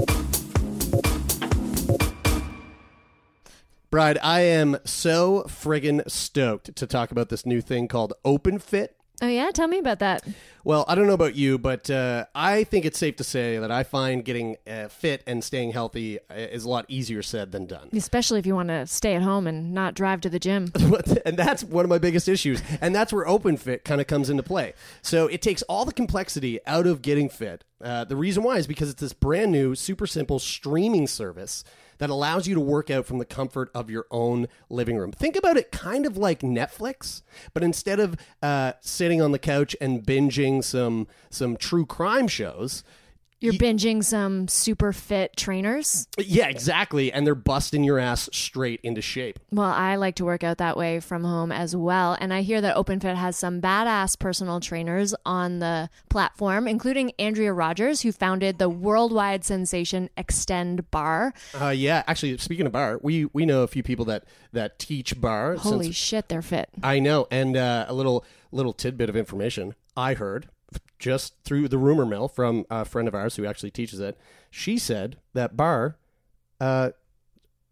Bride, 3.90 4.18
I 4.22 4.42
am 4.42 4.78
so 4.84 5.44
friggin' 5.48 6.10
stoked 6.10 6.76
to 6.76 6.86
talk 6.86 7.12
about 7.12 7.30
this 7.30 7.46
new 7.46 7.62
thing 7.62 7.88
called 7.88 8.14
Open 8.26 8.60
Fit. 8.60 8.95
Oh 9.22 9.28
yeah, 9.28 9.52
tell 9.52 9.68
me 9.68 9.78
about 9.78 10.00
that. 10.00 10.24
Well, 10.64 10.84
I 10.88 10.96
don't 10.96 11.06
know 11.06 11.14
about 11.14 11.36
you, 11.36 11.60
but 11.60 11.90
uh, 11.92 12.26
I 12.34 12.64
think 12.64 12.86
it's 12.86 12.98
safe 12.98 13.18
to 13.18 13.24
say 13.24 13.60
that 13.60 13.72
I 13.72 13.84
find 13.84 14.26
getting 14.26 14.58
uh, 14.68 14.88
fit 14.88 15.22
and 15.28 15.44
staying 15.44 15.72
healthy 15.72 16.18
uh, 16.20 16.34
is 16.34 16.64
a 16.64 16.70
lot 16.70 16.86
easier 16.88 17.22
said 17.22 17.52
than 17.52 17.68
done. 17.68 17.90
Especially 17.94 18.40
if 18.40 18.48
you 18.48 18.56
want 18.56 18.70
to 18.70 18.88
stay 18.88 19.14
at 19.14 19.22
home 19.22 19.46
and 19.46 19.74
not 19.74 19.94
drive 19.94 20.22
to 20.22 20.30
the 20.30 20.40
gym. 20.40 20.72
and 21.26 21.38
that's 21.38 21.64
one 21.64 21.86
of 21.86 21.90
my 21.90 22.00
biggest 22.00 22.28
issues. 22.28 22.64
And 22.82 22.96
that's 22.96 23.14
where 23.14 23.28
Open 23.28 23.58
Fit 23.58 23.86
kind 23.86 24.02
of 24.02 24.08
comes 24.08 24.30
into 24.30 24.42
play. 24.42 24.74
So 25.04 25.28
it 25.28 25.42
takes 25.44 25.62
all 25.64 25.86
the 25.86 25.94
complexity 25.94 26.60
out 26.66 26.88
of 26.88 27.04
getting 27.04 27.30
fit. 27.30 27.64
Uh, 27.80 28.04
the 28.04 28.16
reason 28.16 28.42
why 28.42 28.58
is 28.58 28.66
because 28.66 28.90
it's 28.90 29.02
this 29.02 29.14
brand 29.14 29.52
new, 29.52 29.76
super 29.76 30.08
simple 30.08 30.40
streaming 30.40 31.06
service 31.06 31.64
that 31.98 32.10
allows 32.10 32.48
you 32.48 32.56
to 32.56 32.62
work 32.62 32.90
out 32.90 33.06
from 33.06 33.18
the 33.18 33.26
comfort 33.26 33.70
of 33.74 33.90
your 33.90 34.06
own 34.12 34.48
living 34.70 34.98
room. 34.98 35.12
Think 35.12 35.36
about 35.36 35.58
it 35.58 35.72
kind 35.72 36.06
of 36.06 36.18
like 36.18 36.40
Netflix, 36.42 37.22
but 37.54 37.64
instead 37.64 38.00
of 38.00 38.16
uh, 38.42 38.74
sitting 38.82 39.22
on 39.22 39.32
the 39.32 39.40
couch 39.40 39.76
and 39.80 40.04
binging 40.04 40.64
some 40.64 41.08
some 41.30 41.58
true 41.58 41.86
crime 41.86 42.28
shows, 42.28 42.84
You're 43.40 43.54
binging 43.54 44.04
some 44.04 44.48
super 44.48 44.94
fit 44.94 45.36
trainers. 45.36 46.08
Yeah, 46.18 46.48
exactly. 46.48 47.12
And 47.12 47.28
they're 47.28 47.36
busting 47.36 47.84
your 47.84 48.00
ass 48.00 48.30
straight 48.32 48.80
into 48.82 49.02
shape. 49.02 49.40
Well, 49.52 49.70
I 49.70 49.98
like 49.98 50.16
to 50.16 50.26
work 50.26 50.44
out 50.44 50.58
that 50.58 50.78
way 50.78 51.00
from 51.00 51.24
home 51.24 51.52
as 51.52 51.76
well. 51.76 52.18
And 52.20 52.34
I 52.34 52.42
hear 52.42 52.62
that 52.62 52.76
OpenFit 52.76 53.16
has 53.16 53.36
some 53.36 53.62
badass 53.62 54.18
personal 54.18 54.60
trainers 54.60 55.14
on 55.26 55.60
the 55.60 55.90
platform, 56.10 56.68
including 56.68 57.12
Andrea 57.20 57.54
Rogers, 57.54 58.02
who 58.02 58.12
founded 58.12 58.58
the 58.58 58.70
worldwide 58.70 59.44
sensation 59.44 60.10
Xtend 60.18 60.86
Barre. 60.90 61.34
Uh, 61.60 61.70
yeah, 61.70 62.04
actually, 62.08 62.38
speaking 62.38 62.66
of 62.66 62.72
bar, 62.72 63.00
we 63.04 63.26
we 63.26 63.46
know 63.46 63.64
a 63.64 63.68
few 63.68 63.84
people 63.84 64.06
that 64.06 64.24
that 64.54 64.80
teach 64.80 65.20
bar. 65.20 65.56
Holy 65.56 65.86
since- 65.86 65.96
shit, 65.96 66.30
they're 66.30 66.42
fit. 66.42 66.70
I 66.82 67.00
know, 67.00 67.28
and 67.30 67.58
uh, 67.58 67.86
a 67.88 67.94
little 67.94 68.26
little 68.52 68.74
tidbit 68.74 69.10
of 69.10 69.16
information 69.16 69.76
I 69.98 70.14
heard 70.14 70.48
just 71.06 71.36
through 71.44 71.68
the 71.68 71.78
rumor 71.78 72.04
mill 72.04 72.28
from 72.28 72.66
a 72.72 72.84
friend 72.84 73.08
of 73.08 73.14
ours 73.14 73.36
who 73.36 73.46
actually 73.46 73.70
teaches 73.70 74.00
it. 74.00 74.18
She 74.50 74.80
said 74.80 75.18
that 75.36 75.56
bar 75.56 75.98
uh, 76.60 76.92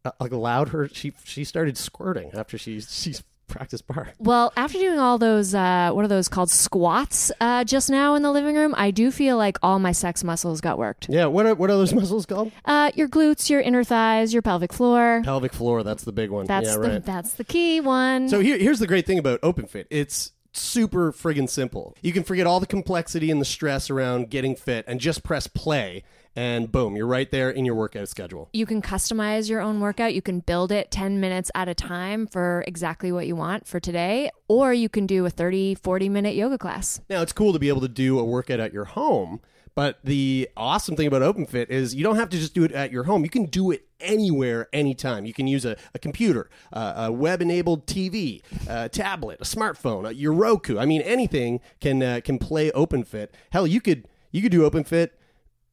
uh, 0.05 0.11
allowed 0.19 0.69
her. 0.69 0.87
She 0.87 1.13
she 1.23 1.43
started 1.43 1.75
squirting 1.75 2.29
after 2.35 2.59
she 2.59 2.79
she's 2.79 3.23
practiced 3.47 3.87
bar. 3.87 4.09
Well, 4.19 4.53
after 4.55 4.77
doing 4.77 4.99
all 4.99 5.17
those, 5.17 5.55
uh, 5.55 5.89
what 5.93 6.05
are 6.05 6.07
those 6.07 6.27
called? 6.27 6.51
Squats 6.51 7.31
uh, 7.41 7.63
just 7.63 7.89
now 7.89 8.13
in 8.13 8.21
the 8.21 8.31
living 8.31 8.55
room, 8.55 8.75
I 8.77 8.91
do 8.91 9.09
feel 9.09 9.35
like 9.35 9.57
all 9.63 9.79
my 9.79 9.93
sex 9.93 10.23
muscles 10.23 10.61
got 10.61 10.77
worked. 10.77 11.07
Yeah, 11.09 11.25
what 11.25 11.47
are 11.47 11.55
what 11.55 11.71
are 11.71 11.77
those 11.77 11.93
muscles 12.01 12.27
called? 12.27 12.51
Uh, 12.65 12.91
your 12.93 13.07
glutes, 13.07 13.49
your 13.49 13.61
inner 13.61 13.83
thighs, 13.83 14.31
your 14.31 14.43
pelvic 14.43 14.71
floor. 14.71 15.23
Pelvic 15.23 15.53
floor. 15.53 15.81
That's 15.81 16.03
the 16.03 16.13
big 16.13 16.29
one. 16.29 16.45
That's 16.45 16.67
yeah, 16.67 16.77
the 16.77 16.79
right. 16.91 17.03
that's 17.03 17.33
the 17.33 17.43
key 17.43 17.81
one. 17.81 18.29
So 18.29 18.41
here, 18.41 18.59
here's 18.59 18.77
the 18.77 18.85
great 18.85 19.07
thing 19.07 19.17
about 19.17 19.41
OpenFit. 19.41 19.85
It's 19.89 20.33
super 20.53 21.11
friggin' 21.11 21.49
simple. 21.49 21.95
You 22.01 22.13
can 22.13 22.23
forget 22.23 22.47
all 22.47 22.59
the 22.59 22.67
complexity 22.67 23.31
and 23.31 23.41
the 23.41 23.45
stress 23.45 23.89
around 23.89 24.29
getting 24.29 24.55
fit 24.55 24.85
and 24.87 24.99
just 24.99 25.23
press 25.23 25.47
play 25.47 26.03
and 26.35 26.71
boom, 26.71 26.95
you're 26.95 27.07
right 27.07 27.29
there 27.29 27.49
in 27.49 27.63
your 27.63 27.75
workout 27.75 28.09
schedule. 28.09 28.49
you 28.53 28.65
can 28.65 28.81
customize 28.81 29.49
your 29.49 29.61
own 29.61 29.79
workout. 29.79 30.13
You 30.13 30.21
can 30.21 30.39
build 30.39 30.71
it 30.71 30.89
10 30.89 31.19
minutes 31.19 31.51
at 31.53 31.69
a 31.69 31.75
time 31.75 32.25
for 32.25 32.63
exactly 32.67 33.11
what 33.11 33.27
you 33.27 33.35
want 33.35 33.67
for 33.67 33.79
today, 33.79 34.31
or 34.47 34.73
you 34.73 34.89
can 34.89 35.05
do 35.05 35.25
a 35.25 35.29
30, 35.29 35.75
40 35.75 36.09
minute 36.09 36.35
yoga 36.35 36.57
class. 36.57 37.01
Now, 37.09 37.21
it's 37.21 37.33
cool 37.33 37.53
to 37.53 37.59
be 37.59 37.69
able 37.69 37.81
to 37.81 37.87
do 37.87 38.19
a 38.19 38.23
workout 38.23 38.59
at 38.59 38.73
your 38.73 38.85
home, 38.85 39.41
but 39.75 39.99
the 40.03 40.49
awesome 40.55 40.95
thing 40.95 41.07
about 41.07 41.21
OpenFit 41.21 41.69
is 41.69 41.95
you 41.95 42.03
don't 42.03 42.15
have 42.15 42.29
to 42.29 42.37
just 42.37 42.53
do 42.53 42.63
it 42.63 42.71
at 42.71 42.91
your 42.91 43.03
home. 43.03 43.23
You 43.23 43.29
can 43.29 43.45
do 43.45 43.71
it 43.71 43.87
anywhere, 43.99 44.67
anytime. 44.73 45.25
You 45.25 45.33
can 45.33 45.47
use 45.47 45.65
a, 45.65 45.77
a 45.95 45.99
computer, 45.99 46.49
uh, 46.71 46.93
a 47.07 47.11
web 47.11 47.41
enabled 47.41 47.87
TV, 47.87 48.41
a 48.67 48.89
tablet, 48.89 49.39
a 49.41 49.45
smartphone, 49.45 50.07
a, 50.07 50.13
your 50.13 50.33
Roku. 50.33 50.77
I 50.77 50.85
mean, 50.85 51.01
anything 51.01 51.59
can 51.79 52.03
uh, 52.03 52.21
can 52.23 52.37
play 52.37 52.71
OpenFit. 52.71 53.29
Hell, 53.51 53.65
you 53.65 53.81
could 53.81 54.07
you 54.31 54.41
could 54.41 54.51
do 54.51 54.69
OpenFit 54.69 55.09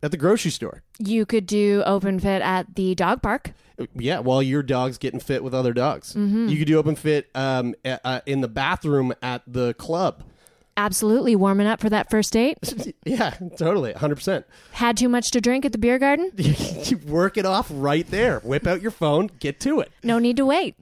at 0.02 0.10
the 0.10 0.16
grocery 0.16 0.50
store. 0.50 0.82
You 0.98 1.26
could 1.26 1.46
do 1.46 1.82
open 1.84 2.18
fit 2.18 2.42
at 2.42 2.74
the 2.74 2.94
dog 2.94 3.22
park. 3.22 3.52
Yeah, 3.94 4.18
while 4.18 4.42
your 4.42 4.62
dog's 4.62 4.98
getting 4.98 5.20
fit 5.20 5.42
with 5.42 5.54
other 5.54 5.72
dogs. 5.72 6.14
Mm-hmm. 6.14 6.48
You 6.48 6.58
could 6.58 6.66
do 6.66 6.78
open 6.78 6.96
fit 6.96 7.30
um, 7.34 7.74
uh, 7.84 8.20
in 8.26 8.40
the 8.42 8.48
bathroom 8.48 9.14
at 9.22 9.42
the 9.46 9.74
club. 9.74 10.24
Absolutely 10.76 11.36
warming 11.36 11.66
up 11.66 11.80
for 11.80 11.90
that 11.90 12.10
first 12.10 12.32
date. 12.32 12.58
yeah, 13.04 13.36
totally, 13.56 13.92
100%. 13.92 14.44
Had 14.72 14.96
too 14.96 15.08
much 15.08 15.30
to 15.32 15.40
drink 15.40 15.64
at 15.64 15.72
the 15.72 15.78
beer 15.78 15.98
garden? 15.98 16.32
you 16.36 16.96
work 17.06 17.36
it 17.36 17.44
off 17.44 17.68
right 17.70 18.06
there. 18.06 18.40
Whip 18.40 18.66
out 18.66 18.80
your 18.80 18.90
phone, 18.90 19.30
get 19.40 19.60
to 19.60 19.80
it. 19.80 19.90
No 20.02 20.18
need 20.18 20.36
to 20.36 20.46
wait. 20.46 20.76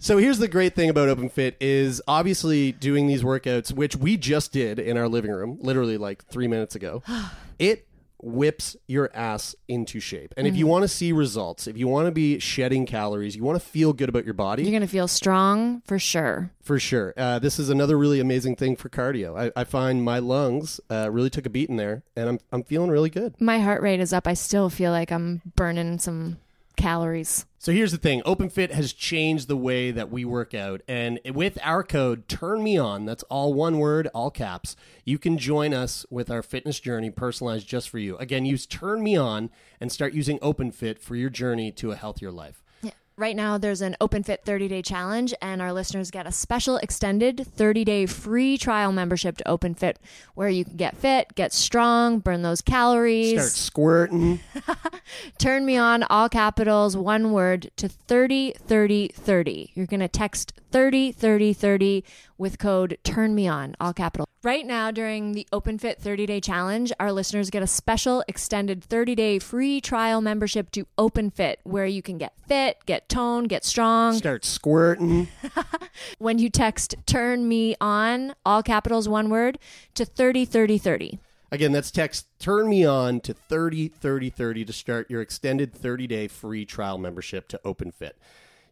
So 0.00 0.16
here's 0.18 0.38
the 0.38 0.46
great 0.46 0.76
thing 0.76 0.90
about 0.90 1.08
OpenFit 1.16 1.54
is 1.60 2.00
obviously 2.06 2.70
doing 2.70 3.08
these 3.08 3.24
workouts, 3.24 3.72
which 3.72 3.96
we 3.96 4.16
just 4.16 4.52
did 4.52 4.78
in 4.78 4.96
our 4.96 5.08
living 5.08 5.32
room, 5.32 5.58
literally 5.60 5.98
like 5.98 6.24
three 6.26 6.46
minutes 6.46 6.76
ago. 6.76 7.02
it 7.58 7.87
whips 8.20 8.76
your 8.86 9.10
ass 9.14 9.54
into 9.68 10.00
shape. 10.00 10.34
And 10.36 10.46
if 10.46 10.56
you 10.56 10.66
want 10.66 10.82
to 10.82 10.88
see 10.88 11.12
results, 11.12 11.66
if 11.66 11.76
you 11.78 11.86
want 11.88 12.06
to 12.06 12.12
be 12.12 12.38
shedding 12.38 12.84
calories, 12.86 13.36
you 13.36 13.44
want 13.44 13.60
to 13.60 13.66
feel 13.66 13.92
good 13.92 14.08
about 14.08 14.24
your 14.24 14.34
body, 14.34 14.62
You're 14.62 14.72
going 14.72 14.82
to 14.82 14.88
feel 14.88 15.08
strong 15.08 15.82
for 15.86 15.98
sure. 15.98 16.50
for 16.62 16.78
sure. 16.78 17.14
Uh, 17.16 17.38
this 17.38 17.58
is 17.58 17.70
another 17.70 17.96
really 17.96 18.20
amazing 18.20 18.56
thing 18.56 18.76
for 18.76 18.88
cardio. 18.88 19.38
I, 19.38 19.60
I 19.60 19.64
find 19.64 20.02
my 20.02 20.18
lungs 20.18 20.80
uh, 20.90 21.08
really 21.10 21.30
took 21.30 21.46
a 21.46 21.50
beating 21.50 21.76
there, 21.76 22.02
and 22.16 22.28
I'm 22.28 22.38
I'm 22.52 22.62
feeling 22.64 22.90
really 22.90 23.10
good. 23.10 23.40
My 23.40 23.60
heart 23.60 23.82
rate 23.82 24.00
is 24.00 24.12
up. 24.12 24.26
I 24.26 24.34
still 24.34 24.68
feel 24.68 24.90
like 24.90 25.12
I'm 25.12 25.40
burning 25.56 25.98
some 25.98 26.38
calories. 26.78 27.44
So 27.58 27.72
here's 27.72 27.92
the 27.92 27.98
thing: 27.98 28.22
OpenFit 28.22 28.70
has 28.70 28.94
changed 28.94 29.48
the 29.48 29.56
way 29.56 29.90
that 29.90 30.10
we 30.10 30.24
work 30.24 30.54
out, 30.54 30.80
and 30.88 31.20
with 31.26 31.58
our 31.62 31.82
code 31.82 32.28
"Turn 32.28 32.62
Me 32.62 32.78
On," 32.78 33.04
that's 33.04 33.24
all 33.24 33.52
one 33.52 33.78
word, 33.78 34.06
all 34.14 34.30
caps. 34.30 34.76
You 35.04 35.18
can 35.18 35.36
join 35.36 35.74
us 35.74 36.06
with 36.08 36.30
our 36.30 36.42
fitness 36.42 36.80
journey, 36.80 37.10
personalized 37.10 37.68
just 37.68 37.90
for 37.90 37.98
you. 37.98 38.16
Again, 38.16 38.46
use 38.46 38.64
"Turn 38.64 39.02
Me 39.02 39.16
On" 39.16 39.50
and 39.80 39.92
start 39.92 40.14
using 40.14 40.38
OpenFit 40.38 40.98
for 40.98 41.16
your 41.16 41.30
journey 41.30 41.70
to 41.72 41.90
a 41.90 41.96
healthier 41.96 42.30
life. 42.30 42.62
Right 43.18 43.34
now, 43.34 43.58
there's 43.58 43.80
an 43.80 43.96
OpenFit 44.00 44.42
30 44.44 44.68
day 44.68 44.80
challenge, 44.80 45.34
and 45.42 45.60
our 45.60 45.72
listeners 45.72 46.08
get 46.12 46.28
a 46.28 46.30
special 46.30 46.76
extended 46.76 47.44
30 47.56 47.84
day 47.84 48.06
free 48.06 48.56
trial 48.56 48.92
membership 48.92 49.38
to 49.38 49.44
OpenFit 49.44 49.96
where 50.36 50.48
you 50.48 50.64
can 50.64 50.76
get 50.76 50.96
fit, 50.96 51.34
get 51.34 51.52
strong, 51.52 52.20
burn 52.20 52.42
those 52.42 52.62
calories. 52.62 53.32
Start 53.32 53.50
squirting. 53.50 54.38
Turn 55.38 55.66
me 55.66 55.76
on, 55.76 56.04
all 56.04 56.28
capitals, 56.28 56.96
one 56.96 57.32
word, 57.32 57.72
to 57.74 57.88
30 57.88 58.52
30 58.52 59.08
30. 59.08 59.72
You're 59.74 59.86
going 59.86 59.98
to 59.98 60.06
text 60.06 60.52
30 60.70 61.10
30 61.10 61.52
30 61.54 62.04
with 62.38 62.58
code 62.58 62.96
Turn 63.04 63.34
Me 63.34 63.48
On, 63.48 63.74
all 63.80 63.92
capital. 63.92 64.26
Right 64.42 64.64
now, 64.64 64.90
during 64.90 65.32
the 65.32 65.46
OpenFit 65.52 65.98
30 65.98 66.26
day 66.26 66.40
challenge, 66.40 66.92
our 67.00 67.12
listeners 67.12 67.50
get 67.50 67.62
a 67.62 67.66
special 67.66 68.24
extended 68.28 68.82
30 68.84 69.14
day 69.14 69.38
free 69.38 69.80
trial 69.80 70.20
membership 70.20 70.70
to 70.70 70.86
OpenFit 70.96 71.56
where 71.64 71.86
you 71.86 72.02
can 72.02 72.18
get 72.18 72.32
fit, 72.46 72.78
get 72.86 73.08
toned, 73.08 73.48
get 73.48 73.64
strong. 73.64 74.14
Start 74.14 74.44
squirting. 74.44 75.28
When 76.18 76.38
you 76.38 76.50
text 76.50 76.94
Turn 77.06 77.48
Me 77.48 77.74
On, 77.80 78.34
all 78.44 78.62
capitals, 78.62 79.08
one 79.08 79.30
word, 79.30 79.58
to 79.94 80.04
30 80.04 80.44
30 80.44 80.78
30. 80.78 81.18
Again, 81.50 81.72
that's 81.72 81.90
text 81.90 82.26
turn 82.38 82.68
me 82.68 82.84
on 82.84 83.20
to 83.20 83.32
30 83.32 83.88
30 83.88 84.30
30 84.30 84.64
to 84.66 84.72
start 84.72 85.10
your 85.10 85.22
extended 85.22 85.72
30 85.72 86.06
day 86.06 86.28
free 86.28 86.64
trial 86.64 86.98
membership 86.98 87.48
to 87.48 87.60
OpenFit. 87.64 88.12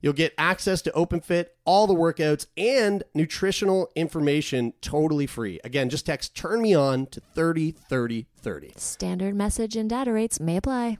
You'll 0.00 0.12
get 0.12 0.34
access 0.38 0.82
to 0.82 0.90
OpenFit, 0.92 1.46
all 1.64 1.86
the 1.86 1.94
workouts, 1.94 2.46
and 2.56 3.02
nutritional 3.14 3.90
information 3.94 4.72
totally 4.80 5.26
free. 5.26 5.60
Again, 5.64 5.88
just 5.90 6.06
text 6.06 6.36
turn 6.36 6.62
me 6.62 6.74
on 6.74 7.06
to 7.06 7.20
30 7.20 7.72
30 7.72 8.26
30. 8.38 8.72
Standard 8.76 9.34
message 9.34 9.76
and 9.76 9.90
data 9.90 10.12
rates 10.12 10.40
may 10.40 10.56
apply. 10.58 10.98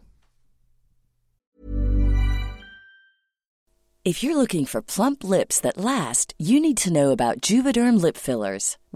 If 4.07 4.22
you're 4.22 4.36
looking 4.36 4.66
for 4.66 4.80
plump 4.82 5.24
lips 5.24 5.59
that 5.62 5.76
last, 5.76 6.32
you 6.38 6.61
need 6.61 6.76
to 6.76 6.92
know 6.92 7.11
about 7.11 7.40
Juvederm 7.40 8.01
lip 8.01 8.16
fillers. 8.16 8.76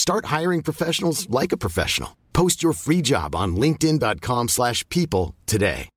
Start 0.00 0.24
hiring 0.36 0.62
professionals 0.62 1.28
like 1.28 1.52
a 1.52 1.58
professional. 1.58 2.16
Post 2.32 2.62
your 2.62 2.72
free 2.72 3.02
job 3.02 3.34
on 3.34 3.54
linkedin.com/people 3.54 4.48
slash 4.48 4.78
people 4.88 5.34
today. 5.44 5.88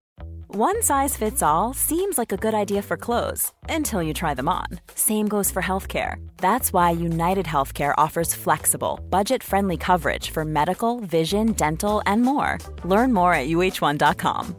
One 0.56 0.84
size 0.84 1.18
fits 1.18 1.42
all 1.42 1.74
seems 1.74 2.18
like 2.18 2.32
a 2.32 2.38
good 2.38 2.54
idea 2.54 2.82
for 2.84 2.98
clothes 2.98 3.52
until 3.70 4.04
you 4.04 4.14
try 4.14 4.34
them 4.36 4.50
on. 4.50 4.68
Same 4.94 5.28
goes 5.28 5.50
for 5.50 5.64
healthcare. 5.64 6.18
That's 6.38 6.72
why 6.74 6.92
United 6.92 7.48
Healthcare 7.48 7.94
offers 7.98 8.36
flexible, 8.36 9.00
budget 9.10 9.42
friendly 9.42 9.78
coverage 9.78 10.30
for 10.30 10.46
medical, 10.46 11.00
vision, 11.00 11.54
dental, 11.54 12.04
and 12.06 12.22
more. 12.22 12.60
Learn 12.84 13.14
more 13.14 13.34
at 13.34 13.48
uh1.com. 13.48 14.56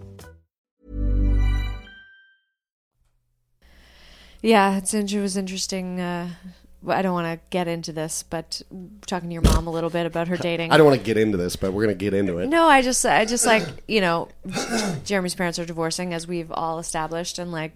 Yeah, 4.42 4.78
it's 4.78 4.92
it 4.94 5.20
was 5.20 5.36
interesting. 5.36 6.00
Uh, 6.00 6.28
well, 6.40 6.63
I 6.86 7.02
don't 7.02 7.12
want 7.12 7.40
to 7.40 7.46
get 7.50 7.68
into 7.68 7.92
this, 7.92 8.22
but 8.22 8.62
talking 9.06 9.28
to 9.28 9.32
your 9.32 9.42
mom 9.42 9.66
a 9.66 9.70
little 9.70 9.90
bit 9.90 10.06
about 10.06 10.28
her 10.28 10.36
dating. 10.48 10.72
I 10.72 10.76
don't 10.76 10.86
want 10.86 10.98
to 10.98 11.04
get 11.04 11.16
into 11.16 11.36
this, 11.36 11.56
but 11.56 11.72
we're 11.72 11.84
gonna 11.84 11.94
get 11.94 12.14
into 12.14 12.38
it. 12.38 12.48
No, 12.48 12.66
I 12.66 12.82
just, 12.82 13.04
I 13.04 13.24
just 13.24 13.46
like, 13.46 13.64
you 13.88 14.00
know, 14.00 14.28
Jeremy's 15.04 15.34
parents 15.34 15.58
are 15.58 15.64
divorcing, 15.64 16.12
as 16.14 16.26
we've 16.26 16.52
all 16.52 16.78
established, 16.78 17.38
and 17.38 17.52
like 17.52 17.72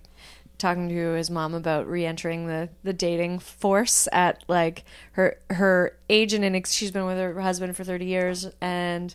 talking 0.59 0.89
to 0.89 1.13
his 1.13 1.31
mom 1.31 1.55
about 1.55 1.87
re-entering 1.87 2.49
the 2.49 2.69
the 2.83 2.93
dating 2.93 3.39
force 3.39 4.09
at 4.13 4.43
like 4.49 4.85
her 5.13 5.39
her 5.51 5.97
age 6.11 6.35
and 6.35 6.45
inex- 6.45 6.75
she's 6.75 6.91
been 6.91 7.07
with 7.07 7.17
her 7.17 7.41
husband 7.41 7.77
for 7.77 7.85
30 7.85 8.05
years 8.05 8.49
and 8.61 9.15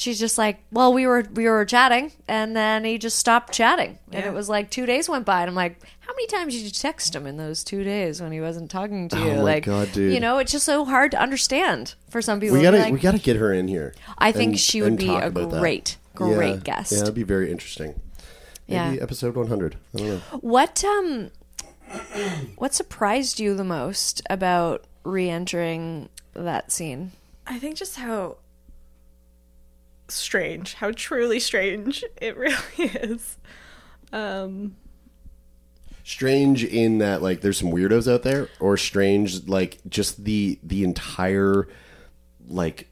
she's 0.00 0.18
just 0.18 0.38
like 0.38 0.58
well 0.72 0.92
we 0.94 1.06
were 1.06 1.26
we 1.34 1.46
were 1.46 1.64
chatting 1.66 2.10
and 2.26 2.56
then 2.56 2.84
he 2.84 2.96
just 2.96 3.18
stopped 3.18 3.52
chatting 3.52 3.98
and 4.12 4.24
it 4.24 4.32
was 4.32 4.48
like 4.48 4.70
two 4.70 4.86
days 4.86 5.08
went 5.10 5.26
by 5.26 5.40
and 5.42 5.50
i'm 5.50 5.54
like 5.54 5.78
how 6.00 6.12
many 6.14 6.26
times 6.26 6.54
did 6.54 6.62
you 6.62 6.70
text 6.70 7.14
him 7.14 7.26
in 7.26 7.36
those 7.36 7.62
two 7.62 7.84
days 7.84 8.20
when 8.22 8.32
he 8.32 8.40
wasn't 8.40 8.70
talking 8.70 9.08
to 9.10 9.18
you 9.18 9.30
Oh 9.32 9.36
my 9.36 9.42
like 9.42 9.64
God, 9.66 9.92
dude. 9.92 10.14
you 10.14 10.18
know 10.20 10.38
it's 10.38 10.52
just 10.52 10.64
so 10.64 10.86
hard 10.86 11.10
to 11.10 11.20
understand 11.20 11.94
for 12.08 12.22
some 12.22 12.40
people 12.40 12.56
We 12.56 12.62
gotta 12.62 12.78
like, 12.78 12.92
we 12.94 12.98
gotta 12.98 13.18
get 13.18 13.36
her 13.36 13.52
in 13.52 13.68
here. 13.68 13.94
I 14.16 14.32
think 14.32 14.52
and- 14.52 14.60
she 14.60 14.80
would 14.80 14.96
be 14.96 15.08
a 15.10 15.26
about 15.26 15.50
that. 15.50 15.60
great, 15.60 15.98
great 16.14 16.50
Yeah. 16.54 16.56
guest. 16.64 16.92
Yeah, 16.92 16.98
that'd 17.00 17.14
be 17.14 17.22
very 17.22 17.50
interesting. 17.52 18.00
Maybe 18.68 18.96
Yeah. 18.96 19.02
episode 19.02 19.36
100. 19.36 19.76
I 19.94 19.98
don't 19.98 20.06
know. 20.08 20.20
What 20.40 20.82
um 20.82 21.30
what 22.56 22.72
surprised 22.74 23.38
you 23.40 23.54
the 23.54 23.64
most 23.64 24.22
about 24.30 24.84
re-entering 25.04 26.08
that 26.34 26.70
scene? 26.72 27.12
I 27.46 27.58
think 27.58 27.76
just 27.76 27.96
how 27.96 28.36
strange, 30.14 30.74
how 30.74 30.90
truly 30.92 31.40
strange 31.40 32.04
it 32.20 32.36
really 32.36 32.54
is. 32.78 33.38
Um, 34.12 34.76
Strange 36.02 36.64
in 36.64 36.98
that 36.98 37.22
like 37.22 37.40
there's 37.40 37.58
some 37.58 37.70
weirdos 37.70 38.10
out 38.12 38.22
there, 38.22 38.48
or 38.58 38.76
strange 38.76 39.46
like 39.46 39.78
just 39.88 40.24
the 40.24 40.58
the 40.62 40.82
entire 40.82 41.68
like 42.48 42.90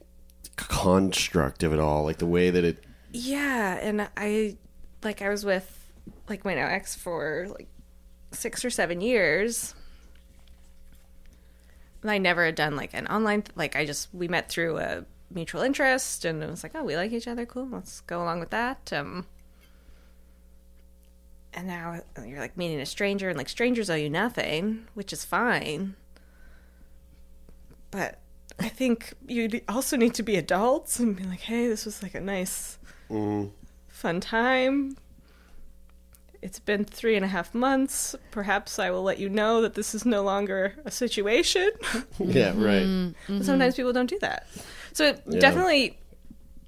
construct 0.55 1.63
of 1.63 1.73
it 1.73 1.79
all, 1.79 2.03
like 2.03 2.17
the 2.17 2.25
way 2.25 2.49
that 2.49 2.63
it. 2.63 2.83
yeah, 3.11 3.77
and 3.81 4.07
I 4.15 4.57
like 5.03 5.21
I 5.21 5.29
was 5.29 5.43
with 5.43 5.91
like 6.29 6.45
my 6.45 6.55
now 6.55 6.67
ex 6.67 6.95
for 6.95 7.47
like 7.49 7.67
six 8.31 8.63
or 8.63 8.69
seven 8.69 9.01
years. 9.01 9.75
And 12.01 12.09
I 12.09 12.17
never 12.17 12.45
had 12.45 12.55
done 12.55 12.77
like 12.77 12.93
an 12.93 13.07
online 13.07 13.43
like 13.55 13.75
I 13.75 13.85
just 13.85 14.13
we 14.13 14.29
met 14.29 14.47
through 14.47 14.77
a 14.77 15.03
mutual 15.31 15.61
interest 15.61 16.25
and 16.25 16.43
it 16.43 16.49
was 16.49 16.63
like, 16.63 16.73
oh, 16.75 16.83
we 16.83 16.95
like 16.95 17.11
each 17.11 17.27
other, 17.27 17.45
cool, 17.45 17.67
let's 17.71 18.01
go 18.01 18.21
along 18.21 18.39
with 18.39 18.49
that. 18.49 18.91
Um 18.93 19.25
and 21.53 21.67
now 21.67 22.01
you're 22.25 22.39
like 22.39 22.57
meeting 22.57 22.79
a 22.79 22.85
stranger 22.85 23.29
and 23.29 23.37
like 23.37 23.49
strangers 23.49 23.89
owe 23.89 23.95
you 23.95 24.09
nothing, 24.09 24.87
which 24.93 25.11
is 25.11 25.25
fine. 25.25 25.95
But 27.91 28.19
I 28.59 28.69
think 28.69 29.13
you 29.27 29.61
also 29.67 29.97
need 29.97 30.13
to 30.15 30.23
be 30.23 30.35
adults 30.35 30.99
and 30.99 31.15
be 31.15 31.23
like, 31.23 31.39
hey, 31.39 31.67
this 31.67 31.85
was 31.85 32.03
like 32.03 32.13
a 32.13 32.21
nice, 32.21 32.77
fun 33.87 34.19
time. 34.19 34.97
It's 36.41 36.59
been 36.59 36.85
three 36.85 37.15
and 37.15 37.25
a 37.25 37.27
half 37.27 37.53
months. 37.53 38.15
Perhaps 38.31 38.79
I 38.79 38.91
will 38.91 39.03
let 39.03 39.17
you 39.17 39.27
know 39.27 39.61
that 39.61 39.73
this 39.73 39.93
is 39.93 40.05
no 40.05 40.21
longer 40.23 40.75
a 40.85 40.91
situation. 40.91 41.69
Yeah, 42.19 42.49
right. 42.49 42.85
Mm-hmm. 42.85 43.41
Sometimes 43.41 43.75
people 43.75 43.91
don't 43.93 44.09
do 44.09 44.19
that. 44.19 44.45
So 44.99 45.05
it 45.05 45.23
Yeah. 45.27 45.39
definitely 45.39 45.97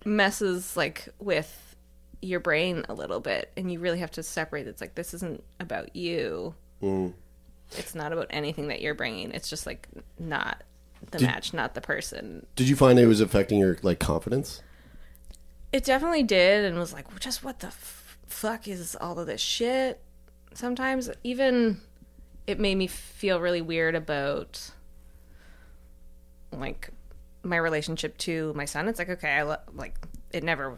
messes 0.05 0.77
like 0.77 1.09
with 1.19 1.75
your 2.21 2.39
brain 2.39 2.85
a 2.87 2.93
little 2.93 3.19
bit 3.19 3.51
and 3.57 3.69
you 3.69 3.79
really 3.79 3.99
have 3.99 4.11
to 4.11 4.23
separate 4.23 4.67
it's 4.67 4.79
like 4.79 4.95
this 4.95 5.13
isn't 5.13 5.43
about 5.59 5.95
you. 5.97 6.55
Mm. 6.81 7.13
It's 7.77 7.93
not 7.93 8.13
about 8.13 8.27
anything 8.29 8.69
that 8.69 8.79
you're 8.81 8.93
bringing. 8.95 9.31
It's 9.31 9.49
just 9.49 9.65
like 9.65 9.89
not 10.17 10.63
the 11.11 11.17
Did- 11.17 11.25
match, 11.27 11.53
not 11.53 11.73
the 11.73 11.81
person. 11.81 12.45
Did 12.55 12.69
you 12.69 12.75
find 12.77 12.97
it 12.99 13.05
was 13.05 13.19
affecting 13.19 13.59
your 13.59 13.77
like 13.81 13.99
confidence? 13.99 14.61
It 15.73 15.83
definitely 15.83 16.23
did 16.23 16.63
and 16.63 16.77
was 16.79 16.93
like 16.93 17.19
just 17.19 17.43
what 17.43 17.59
the 17.59 17.67
f- 17.67 18.17
fuck 18.27 18.65
is 18.65 18.95
all 19.01 19.19
of 19.19 19.27
this 19.27 19.41
shit? 19.41 19.99
Sometimes 20.53 21.09
even 21.25 21.81
it 22.47 22.59
made 22.61 22.75
me 22.75 22.87
feel 22.87 23.41
really 23.41 23.61
weird 23.61 23.93
about 23.95 24.71
like 26.51 26.91
my 27.43 27.57
relationship 27.57 28.17
to 28.19 28.53
my 28.55 28.65
son. 28.65 28.87
It's 28.87 28.99
like 28.99 29.09
okay, 29.09 29.29
I 29.31 29.41
lo- 29.43 29.57
like 29.73 29.95
it 30.31 30.43
never 30.43 30.77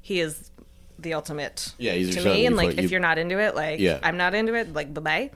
he 0.00 0.20
is 0.20 0.50
the 0.98 1.14
ultimate 1.14 1.74
Yeah, 1.78 1.92
he's 1.92 2.10
to 2.10 2.14
your 2.14 2.22
son. 2.22 2.32
me 2.32 2.46
and 2.46 2.52
You 2.54 2.56
like 2.56 2.68
fuck- 2.70 2.78
if 2.78 2.84
you- 2.84 2.88
you're 2.90 3.00
not 3.00 3.18
into 3.18 3.38
it, 3.38 3.54
like 3.54 3.80
Yeah. 3.80 3.98
I'm 4.02 4.16
not 4.16 4.34
into 4.34 4.54
it, 4.54 4.72
like 4.72 4.94
bye-bye. 4.94 5.30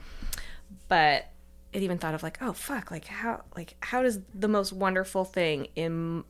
But 0.87 1.25
it 1.73 1.83
even 1.83 1.97
thought 1.97 2.13
of 2.15 2.23
like, 2.23 2.37
oh 2.41 2.53
fuck, 2.53 2.91
like 2.91 3.05
how 3.05 3.43
like 3.55 3.75
how 3.81 4.01
does 4.01 4.19
the 4.33 4.47
most 4.47 4.73
wonderful 4.73 5.23
thing 5.25 5.67
in 5.75 6.23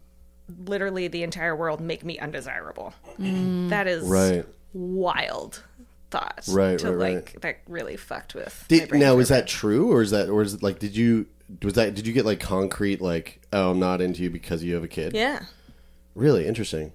literally 0.66 1.08
the 1.08 1.24
entire 1.24 1.56
world 1.56 1.80
make 1.82 2.04
me 2.04 2.20
undesirable? 2.20 2.94
Mm. 3.20 3.70
That 3.70 3.88
is 3.88 4.04
Right. 4.04 4.46
wild 4.74 5.64
thought. 6.10 6.44
Right, 6.50 6.78
to 6.80 6.88
right, 6.92 6.96
right. 6.98 7.16
like 7.16 7.42
that 7.42 7.60
really 7.68 7.96
fucked 7.96 8.36
with. 8.36 8.66
my 8.70 8.78
Did, 8.78 8.90
brain 8.90 9.02
now 9.02 9.16
for 9.16 9.22
is 9.22 9.30
that 9.30 9.48
true, 9.48 9.92
or 9.94 10.02
is 10.02 10.12
that, 10.12 10.30
or 10.30 10.42
is 10.42 10.56
it 10.56 10.62
like, 10.64 10.80
did 10.80 10.96
you 10.96 11.26
was 11.64 11.74
that 11.74 11.94
did 11.96 12.08
you 12.08 12.14
get 12.14 12.26
like 12.26 12.40
concrete 12.40 13.02
like, 13.02 13.42
oh, 13.54 13.72
I'm 13.72 13.80
not 13.80 14.02
into 14.02 14.24
you 14.24 14.30
because 14.30 14.64
you 14.64 14.74
have 14.76 14.84
a 14.84 14.88
kid? 14.88 15.14
Yeah, 15.14 15.44
Really 16.16 16.48
interesting. 16.48 16.92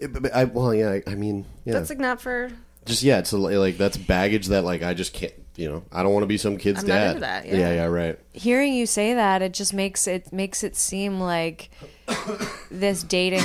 It- 0.00 0.12
but- 0.12 0.22
but 0.22 0.34
I, 0.34 0.44
well, 0.44 0.74
yeah. 0.74 0.90
I, 0.90 1.02
I 1.06 1.14
mean, 1.14 1.44
yeah. 1.64 1.74
that's 1.74 1.90
like 1.90 1.98
not 1.98 2.20
for. 2.20 2.50
just 2.86 3.02
yeah. 3.02 3.18
It's 3.18 3.32
a, 3.32 3.36
like 3.38 3.76
that's 3.78 3.96
baggage 3.96 4.46
that 4.48 4.64
like 4.64 4.82
I 4.82 4.94
just 4.94 5.12
can't. 5.12 5.32
You 5.56 5.70
know, 5.70 5.84
I 5.90 6.02
don't 6.02 6.12
want 6.12 6.22
to 6.22 6.26
be 6.28 6.36
some 6.36 6.58
kid's 6.58 6.80
I'm 6.82 6.88
not 6.88 6.94
dad. 6.94 7.08
into 7.08 7.20
that, 7.20 7.46
yeah. 7.46 7.56
yeah, 7.56 7.72
yeah, 7.76 7.84
right. 7.86 8.18
Hearing 8.34 8.74
you 8.74 8.84
say 8.84 9.14
that, 9.14 9.40
it 9.40 9.54
just 9.54 9.72
makes 9.72 10.06
it 10.06 10.30
makes 10.30 10.62
it 10.62 10.76
seem 10.76 11.18
like 11.18 11.70
this 12.70 13.02
dating 13.02 13.40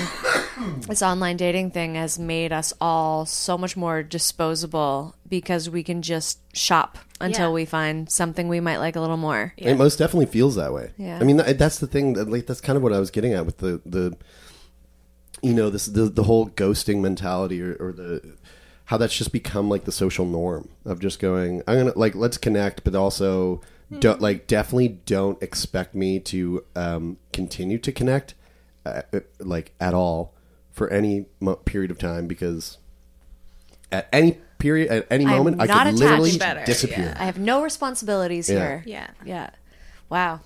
this 0.87 1.01
online 1.01 1.37
dating 1.37 1.71
thing 1.71 1.95
has 1.95 2.17
made 2.19 2.51
us 2.51 2.73
all 2.81 3.25
so 3.25 3.57
much 3.57 3.75
more 3.77 4.03
disposable 4.03 5.15
because 5.27 5.69
we 5.69 5.83
can 5.83 6.01
just 6.01 6.39
shop 6.55 6.97
until 7.19 7.49
Yeah. 7.49 7.53
we 7.53 7.65
find 7.65 8.09
something 8.09 8.47
we 8.47 8.59
might 8.59 8.77
like 8.77 8.95
a 8.95 9.01
little 9.01 9.17
more. 9.17 9.53
It 9.57 9.75
most 9.75 9.97
definitely 9.97 10.25
feels 10.25 10.55
that 10.55 10.73
way. 10.73 10.91
Yeah. 10.97 11.19
I 11.19 11.23
mean, 11.23 11.37
that's 11.37 11.79
the 11.79 11.87
thing. 11.87 12.13
That, 12.13 12.29
like, 12.29 12.47
that's 12.47 12.61
kind 12.61 12.77
of 12.77 12.83
what 12.83 12.93
I 12.93 12.99
was 12.99 13.11
getting 13.11 13.33
at 13.33 13.45
with 13.45 13.57
the 13.59 13.81
the, 13.85 14.15
you 15.41 15.53
know, 15.53 15.69
this 15.69 15.85
the 15.85 16.03
the 16.05 16.23
whole 16.23 16.49
ghosting 16.49 17.01
mentality 17.01 17.61
or, 17.61 17.75
or 17.79 17.91
the 17.93 18.35
how 18.85 18.97
that's 18.97 19.15
just 19.17 19.31
become 19.31 19.69
like 19.69 19.85
the 19.85 19.91
social 19.91 20.25
norm 20.25 20.67
of 20.85 20.99
just 20.99 21.19
going. 21.19 21.61
I'm 21.67 21.77
gonna 21.77 21.93
like 21.97 22.15
let's 22.15 22.37
connect, 22.37 22.83
but 22.83 22.95
also 22.95 23.61
don't 23.99 24.21
like 24.21 24.47
definitely 24.47 24.99
don't 25.05 25.41
expect 25.43 25.95
me 25.95 26.19
to 26.21 26.63
um, 26.77 27.17
continue 27.33 27.77
to 27.79 27.91
connect, 27.91 28.35
uh, 28.85 29.01
uh, 29.13 29.19
like 29.39 29.73
at 29.81 29.93
all 29.93 30.33
for 30.71 30.89
any 30.89 31.25
mo- 31.39 31.55
period 31.55 31.91
of 31.91 31.97
time 31.97 32.27
because 32.27 32.77
at 33.91 34.07
any 34.13 34.37
period 34.57 34.89
at 34.91 35.07
any 35.11 35.25
I'm 35.25 35.37
moment 35.37 35.61
I 35.61 35.65
not 35.65 35.85
could 35.85 35.95
literally. 35.95 36.37
Better, 36.37 36.63
disappear. 36.65 37.13
I 37.17 37.25
have 37.25 37.37
no 37.39 37.63
responsibilities 37.63 38.49
Yeah. 38.49 38.57
here. 38.59 38.83
Yeah. 38.85 39.07
Yeah. 39.25 39.49
Wow. 40.09 40.41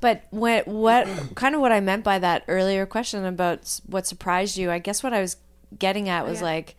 But 0.00 0.22
what 0.30 0.66
what 0.66 1.06
kind 1.34 1.54
of 1.54 1.60
what 1.60 1.72
I 1.72 1.80
meant 1.80 2.04
by 2.04 2.18
that 2.18 2.44
earlier 2.48 2.86
question 2.86 3.24
about 3.24 3.60
s- 3.60 3.82
what 3.86 4.06
surprised 4.06 4.56
you, 4.56 4.70
I 4.70 4.78
guess 4.78 5.02
what 5.02 5.12
I 5.12 5.20
was 5.20 5.36
getting 5.78 6.08
at 6.08 6.26
was 6.26 6.40
like 6.42 6.74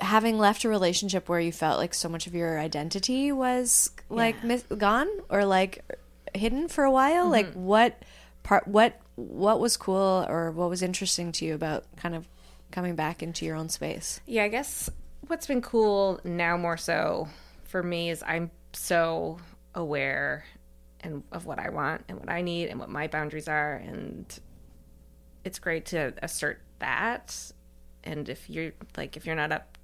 having 0.00 0.38
left 0.38 0.64
a 0.64 0.68
relationship 0.68 1.28
where 1.28 1.40
you 1.40 1.52
felt 1.52 1.78
like 1.78 1.92
so 1.94 2.08
much 2.08 2.26
of 2.26 2.34
your 2.34 2.58
identity 2.58 3.30
was 3.32 3.90
like 4.08 4.42
mis- 4.42 4.64
gone 4.78 5.08
or 5.28 5.44
like 5.44 5.84
hidden 6.34 6.68
for 6.68 6.84
a 6.84 6.90
while. 6.90 7.28
Like 7.28 7.50
mm-hmm. 7.50 7.64
what 7.64 8.02
part 8.42 8.66
what 8.66 8.98
what 9.16 9.60
was 9.60 9.76
cool 9.76 10.26
or 10.28 10.50
what 10.50 10.68
was 10.68 10.82
interesting 10.82 11.32
to 11.32 11.44
you 11.44 11.54
about 11.54 11.84
kind 11.96 12.14
of 12.14 12.28
coming 12.70 12.96
back 12.96 13.22
into 13.22 13.44
your 13.44 13.56
own 13.56 13.68
space? 13.68 14.20
Yeah, 14.26 14.44
I 14.44 14.48
guess 14.48 14.90
what's 15.26 15.46
been 15.46 15.62
cool 15.62 16.20
now 16.24 16.56
more 16.56 16.76
so 16.76 17.28
for 17.64 17.82
me 17.82 18.10
is 18.10 18.22
I'm 18.26 18.50
so 18.72 19.38
aware 19.74 20.44
and 21.00 21.22
of 21.32 21.46
what 21.46 21.58
I 21.58 21.70
want 21.70 22.04
and 22.08 22.18
what 22.18 22.28
I 22.28 22.42
need 22.42 22.68
and 22.68 22.78
what 22.78 22.88
my 22.88 23.08
boundaries 23.08 23.48
are 23.48 23.74
and 23.74 24.26
it's 25.44 25.58
great 25.58 25.86
to 25.86 26.14
assert 26.22 26.60
that 26.78 27.52
and 28.02 28.28
if 28.28 28.48
you're 28.48 28.72
like 28.96 29.16
if 29.16 29.26
you're 29.26 29.34
not 29.34 29.52
up 29.52 29.78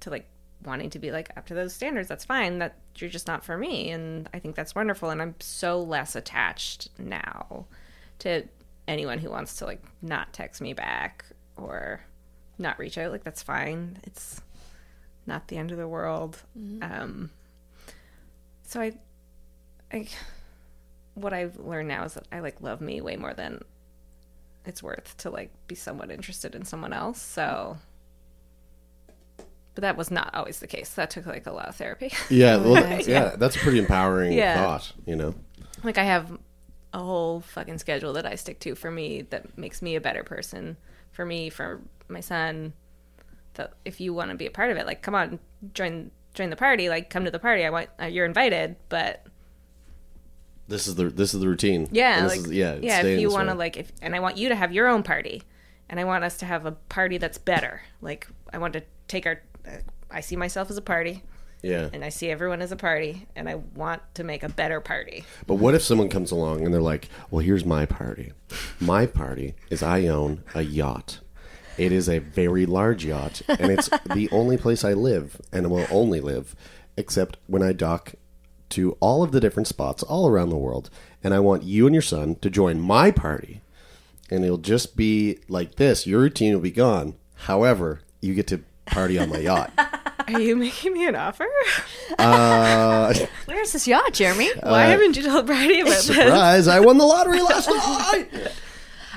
to 0.00 0.10
like 0.10 0.28
wanting 0.64 0.90
to 0.90 0.98
be 0.98 1.10
like 1.10 1.30
up 1.36 1.46
to 1.46 1.54
those 1.54 1.74
standards 1.74 2.08
that's 2.08 2.24
fine 2.24 2.58
that 2.58 2.76
you're 2.96 3.10
just 3.10 3.26
not 3.26 3.44
for 3.44 3.56
me 3.56 3.90
and 3.90 4.28
i 4.32 4.38
think 4.38 4.56
that's 4.56 4.74
wonderful 4.74 5.10
and 5.10 5.20
i'm 5.20 5.34
so 5.38 5.80
less 5.80 6.16
attached 6.16 6.88
now 6.98 7.66
to 8.18 8.42
anyone 8.88 9.18
who 9.18 9.30
wants 9.30 9.56
to 9.56 9.64
like 9.64 9.82
not 10.02 10.32
text 10.32 10.60
me 10.60 10.72
back 10.72 11.24
or 11.56 12.00
not 12.58 12.78
reach 12.78 12.96
out 12.98 13.10
like 13.12 13.24
that's 13.24 13.42
fine 13.42 13.98
it's 14.04 14.40
not 15.26 15.48
the 15.48 15.56
end 15.56 15.72
of 15.72 15.78
the 15.78 15.88
world 15.88 16.42
um 16.82 17.30
so 18.62 18.80
i 18.80 18.92
i 19.92 20.06
what 21.14 21.32
i've 21.32 21.56
learned 21.58 21.88
now 21.88 22.04
is 22.04 22.14
that 22.14 22.26
i 22.30 22.40
like 22.40 22.60
love 22.60 22.80
me 22.80 23.00
way 23.00 23.16
more 23.16 23.34
than 23.34 23.60
it's 24.64 24.82
worth 24.82 25.16
to 25.16 25.30
like 25.30 25.50
be 25.66 25.74
somewhat 25.74 26.10
interested 26.10 26.54
in 26.54 26.64
someone 26.64 26.92
else 26.92 27.20
so 27.20 27.76
but 29.74 29.82
that 29.82 29.96
was 29.96 30.10
not 30.10 30.34
always 30.34 30.58
the 30.60 30.66
case 30.66 30.94
that 30.94 31.10
took 31.10 31.26
like 31.26 31.46
a 31.46 31.52
lot 31.52 31.68
of 31.68 31.76
therapy 31.76 32.10
Yeah, 32.30 32.56
well, 32.56 33.00
yeah, 33.06 33.36
that's 33.36 33.56
a 33.56 33.58
pretty 33.58 33.78
empowering 33.78 34.32
Yeah. 34.32 34.54
thought. 34.64 34.92
You 35.04 35.16
know. 35.16 35.34
like 35.84 35.98
i 35.98 36.04
have 36.04 36.38
a 36.96 36.98
whole 37.04 37.40
fucking 37.40 37.76
schedule 37.76 38.14
that 38.14 38.24
i 38.24 38.34
stick 38.34 38.58
to 38.58 38.74
for 38.74 38.90
me 38.90 39.20
that 39.30 39.56
makes 39.58 39.82
me 39.82 39.96
a 39.96 40.00
better 40.00 40.22
person 40.24 40.76
for 41.12 41.26
me 41.26 41.50
for 41.50 41.82
my 42.08 42.20
son 42.20 42.72
that 43.54 43.74
if 43.84 44.00
you 44.00 44.14
want 44.14 44.30
to 44.30 44.36
be 44.36 44.46
a 44.46 44.50
part 44.50 44.70
of 44.70 44.76
it 44.78 44.86
like 44.86 45.02
come 45.02 45.14
on 45.14 45.38
join 45.74 46.10
join 46.32 46.48
the 46.48 46.56
party 46.56 46.88
like 46.88 47.10
come 47.10 47.24
to 47.24 47.30
the 47.30 47.38
party 47.38 47.64
i 47.66 47.70
want 47.70 47.88
uh, 48.00 48.06
you're 48.06 48.24
invited 48.24 48.76
but 48.88 49.26
This 50.68 50.86
is 50.88 50.94
the 50.94 51.04
this 51.10 51.34
is 51.34 51.40
the 51.40 51.48
routine. 51.48 51.86
yeah 51.92 52.22
this 52.22 52.30
like 52.36 52.46
is- 52.46 52.52
yeah. 52.52 52.76
yeah 52.80 53.02
if 53.02 53.20
you 53.20 53.30
want 53.30 53.48
to 53.50 53.54
like 53.54 53.76
if 53.76 53.92
and 54.00 54.16
i 54.16 54.20
want 54.20 54.36
you 54.38 54.48
to 54.48 54.54
have 54.56 54.72
your 54.72 54.88
own 54.88 55.02
party 55.02 55.42
and 55.88 56.00
i 56.00 56.04
want 56.04 56.24
us 56.24 56.38
to 56.38 56.46
have 56.46 56.64
a 56.66 56.72
party 56.72 57.18
that's 57.18 57.38
better 57.38 57.82
like 58.00 58.26
i 58.52 58.58
want 58.58 58.72
to 58.72 58.82
take 59.06 59.26
our 59.26 59.40
uh, 59.68 59.70
i 60.10 60.20
see 60.20 60.34
myself 60.36 60.70
as 60.70 60.76
a 60.76 60.82
party 60.82 61.22
yeah. 61.66 61.88
and 61.92 62.04
i 62.04 62.08
see 62.08 62.30
everyone 62.30 62.62
as 62.62 62.72
a 62.72 62.76
party 62.76 63.26
and 63.36 63.48
i 63.48 63.54
want 63.74 64.00
to 64.14 64.24
make 64.24 64.42
a 64.42 64.48
better 64.48 64.80
party 64.80 65.24
But 65.46 65.56
what 65.56 65.74
if 65.74 65.82
someone 65.82 66.08
comes 66.08 66.30
along 66.30 66.64
and 66.64 66.72
they're 66.72 66.80
like, 66.94 67.08
"Well, 67.30 67.44
here's 67.44 67.64
my 67.64 67.86
party. 67.86 68.32
My 68.80 69.06
party 69.06 69.54
is 69.70 69.82
I 69.82 70.06
own 70.06 70.42
a 70.54 70.62
yacht. 70.62 71.20
It 71.78 71.92
is 71.92 72.08
a 72.08 72.18
very 72.20 72.64
large 72.66 73.04
yacht, 73.04 73.42
and 73.48 73.70
it's 73.70 73.88
the 74.14 74.28
only 74.32 74.56
place 74.56 74.82
I 74.84 74.94
live 74.94 75.40
and 75.52 75.70
will 75.70 75.86
only 75.90 76.20
live, 76.20 76.54
except 76.96 77.36
when 77.46 77.62
I 77.62 77.72
dock 77.72 78.14
to 78.70 78.96
all 79.00 79.22
of 79.22 79.32
the 79.32 79.40
different 79.40 79.68
spots 79.68 80.02
all 80.02 80.26
around 80.28 80.48
the 80.48 80.56
world. 80.56 80.88
And 81.22 81.34
I 81.34 81.40
want 81.40 81.62
you 81.64 81.86
and 81.86 81.94
your 81.94 82.02
son 82.02 82.36
to 82.36 82.48
join 82.50 82.80
my 82.80 83.10
party, 83.10 83.60
and 84.30 84.44
it'll 84.44 84.58
just 84.74 84.96
be 84.96 85.38
like 85.48 85.74
this. 85.76 86.06
Your 86.06 86.20
routine 86.20 86.54
will 86.54 86.60
be 86.62 86.70
gone. 86.70 87.14
However, 87.50 88.00
you 88.22 88.34
get 88.34 88.46
to 88.48 88.62
party 88.86 89.18
on 89.18 89.28
my 89.28 89.38
yacht. 89.38 89.72
are 90.28 90.40
you 90.40 90.56
making 90.56 90.92
me 90.92 91.06
an 91.06 91.14
offer 91.14 91.46
Uh, 92.18 93.14
Where's 93.46 93.72
this 93.72 93.86
yacht, 93.86 94.12
Jeremy? 94.12 94.50
why 94.62 94.84
haven't 94.86 95.16
you 95.16 95.22
told 95.22 95.46
brady 95.46 95.80
about 95.80 95.90
this 95.90 96.06
surprise! 96.06 96.68
I 96.68 96.80
won 96.80 96.98
the 96.98 97.04
lottery 97.06 97.40
last 97.42 97.68
night. 97.68 98.28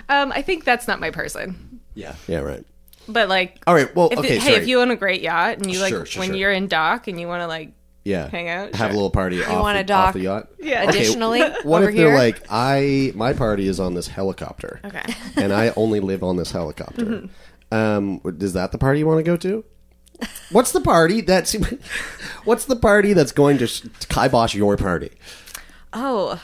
um 0.10 0.32
i 0.32 0.42
think 0.42 0.64
that's 0.66 0.88
not 0.88 1.00
my 1.00 1.12
person 1.12 1.80
Yeah. 1.96 2.16
Yeah. 2.28 2.40
Right. 2.40 2.66
but 3.08 3.30
like 3.30 3.62
All 3.68 3.74
right. 3.74 3.94
Well, 3.96 4.10
if 4.12 4.20
okay. 4.20 4.36
it, 4.38 4.42
hey 4.44 4.56
if 4.56 4.68
you 4.68 4.82
own 4.82 4.92
a 4.92 4.96
great 4.96 5.22
yacht 5.22 5.58
and 5.58 5.72
you 5.72 5.80
like 5.80 5.90
Sure, 5.90 6.06
sure, 6.06 6.20
when 6.22 6.30
sure. 6.30 6.38
you're 6.38 6.52
in 6.52 6.68
dock 6.68 7.08
and 7.08 7.20
you 7.20 7.28
want 7.28 7.42
to 7.42 7.48
like 7.48 7.72
yeah, 8.06 8.30
hang 8.30 8.48
out, 8.48 8.74
have 8.76 8.92
a 8.92 8.94
little 8.94 9.10
party 9.12 9.44
off, 9.44 9.62
wanna 9.62 9.84
the, 9.84 9.94
off 9.94 10.08
dock 10.08 10.14
the 10.14 10.22
yacht. 10.22 10.48
Yeah. 10.58 10.84
Okay, 10.84 10.90
Additionally, 10.90 11.42
What 11.64 11.84
if 11.84 11.94
they're 11.96 12.16
like, 12.18 12.42
I 12.50 13.12
my 13.14 13.34
party 13.34 13.68
is 13.68 13.80
on 13.80 13.94
this 13.94 14.08
helicopter, 14.08 14.80
okay 14.86 15.04
and 15.36 15.52
I 15.54 15.74
only 15.76 16.00
live 16.00 16.24
on 16.24 16.38
this 16.38 16.50
helicopter. 16.52 17.06
Mm-hmm. 17.06 17.28
Um, 17.72 18.22
is 18.40 18.54
that 18.54 18.72
the 18.72 18.78
party 18.78 19.00
you 19.00 19.08
want 19.08 19.20
to 19.20 19.24
go 19.24 19.38
to? 19.38 19.64
What's 20.52 20.72
the 20.72 20.82
party 20.82 21.22
that's 21.22 21.54
What's 22.44 22.66
the 22.66 22.76
party 22.76 23.14
that's 23.14 23.32
going 23.32 23.58
to 23.60 23.68
sh- 23.68 23.84
kibosh 24.10 24.56
your 24.56 24.76
party? 24.78 25.12
oh 25.94 26.40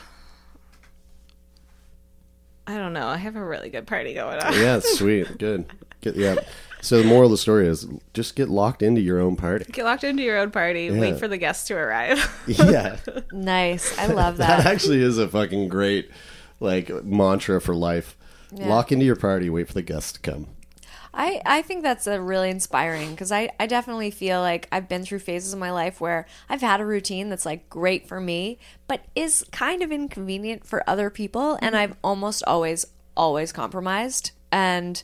i 2.66 2.76
don't 2.76 2.92
know 2.92 3.06
i 3.06 3.16
have 3.16 3.36
a 3.36 3.44
really 3.44 3.68
good 3.68 3.86
party 3.86 4.12
going 4.14 4.38
on 4.40 4.52
Yeah, 4.54 4.80
sweet, 4.82 5.38
good, 5.38 5.66
Get, 6.00 6.16
yeah. 6.16 6.34
So 6.80 7.00
the 7.00 7.08
moral 7.08 7.26
of 7.26 7.30
the 7.30 7.36
story 7.38 7.68
is 7.68 7.86
just 8.12 8.34
get 8.36 8.48
locked 8.48 8.82
into 8.82 9.00
your 9.00 9.20
own 9.20 9.36
party. 9.36 9.64
get 9.72 9.84
locked 9.84 10.02
into 10.04 10.22
your 10.24 10.36
own 10.38 10.50
party 10.50 10.90
wait 10.90 11.18
for 11.20 11.28
the 11.28 11.38
guests 11.38 11.68
to 11.68 11.74
arrive 11.74 12.18
Yeah, 12.48 12.96
Nice. 13.32 13.96
I 13.98 14.06
love 14.08 14.38
that 14.38 14.64
that. 14.64 14.66
actually 14.66 15.00
is 15.00 15.16
a 15.18 15.28
fucking 15.28 15.68
great 15.68 16.10
like 16.58 16.88
mantra 17.04 17.60
for 17.60 17.74
life. 17.74 18.16
Lock 18.50 18.90
into 18.90 19.04
your 19.04 19.14
party, 19.16 19.48
wait 19.50 19.68
for 19.68 19.74
the 19.74 19.82
guests 19.82 20.12
to 20.12 20.20
come. 20.20 20.48
I, 21.16 21.40
I 21.46 21.62
think 21.62 21.82
that's 21.82 22.06
a 22.06 22.20
really 22.20 22.50
inspiring 22.50 23.12
because 23.12 23.32
I, 23.32 23.50
I 23.58 23.66
definitely 23.66 24.10
feel 24.10 24.40
like 24.40 24.68
I've 24.70 24.86
been 24.86 25.02
through 25.02 25.20
phases 25.20 25.54
of 25.54 25.58
my 25.58 25.70
life 25.70 25.98
where 25.98 26.26
I've 26.48 26.60
had 26.60 26.80
a 26.80 26.84
routine 26.84 27.30
that's 27.30 27.46
like 27.46 27.70
great 27.70 28.06
for 28.06 28.20
me, 28.20 28.58
but 28.86 29.00
is 29.14 29.44
kind 29.50 29.82
of 29.82 29.90
inconvenient 29.90 30.66
for 30.66 30.88
other 30.88 31.08
people. 31.08 31.54
And 31.62 31.74
mm-hmm. 31.74 31.76
I've 31.76 31.96
almost 32.04 32.44
always, 32.46 32.84
always 33.16 33.50
compromised. 33.50 34.32
And 34.52 35.02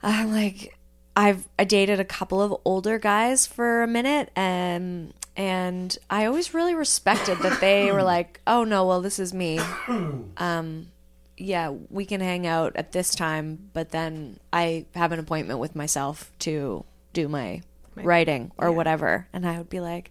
I'm 0.00 0.32
like, 0.32 0.78
I've 1.16 1.48
I 1.58 1.64
dated 1.64 1.98
a 2.00 2.04
couple 2.04 2.40
of 2.40 2.54
older 2.64 2.98
guys 2.98 3.46
for 3.46 3.82
a 3.82 3.86
minute 3.88 4.30
and 4.36 5.12
and 5.36 5.96
I 6.08 6.26
always 6.26 6.54
really 6.54 6.74
respected 6.74 7.38
that 7.38 7.60
they 7.60 7.90
were 7.90 8.02
like, 8.14 8.40
"Oh 8.46 8.64
no, 8.64 8.86
well 8.86 9.00
this 9.00 9.18
is 9.18 9.34
me." 9.34 9.60
Um 10.36 10.88
yeah, 11.36 11.74
we 11.90 12.04
can 12.04 12.20
hang 12.20 12.46
out 12.46 12.76
at 12.76 12.92
this 12.92 13.14
time, 13.14 13.70
but 13.72 13.90
then 13.90 14.38
I 14.52 14.86
have 14.94 15.12
an 15.12 15.18
appointment 15.18 15.58
with 15.58 15.74
myself 15.74 16.30
to 16.40 16.84
do 17.12 17.28
my 17.28 17.62
writing 17.96 18.52
or 18.58 18.70
whatever. 18.72 19.26
And 19.32 19.46
I 19.46 19.58
would 19.58 19.70
be 19.70 19.80
like, 19.80 20.10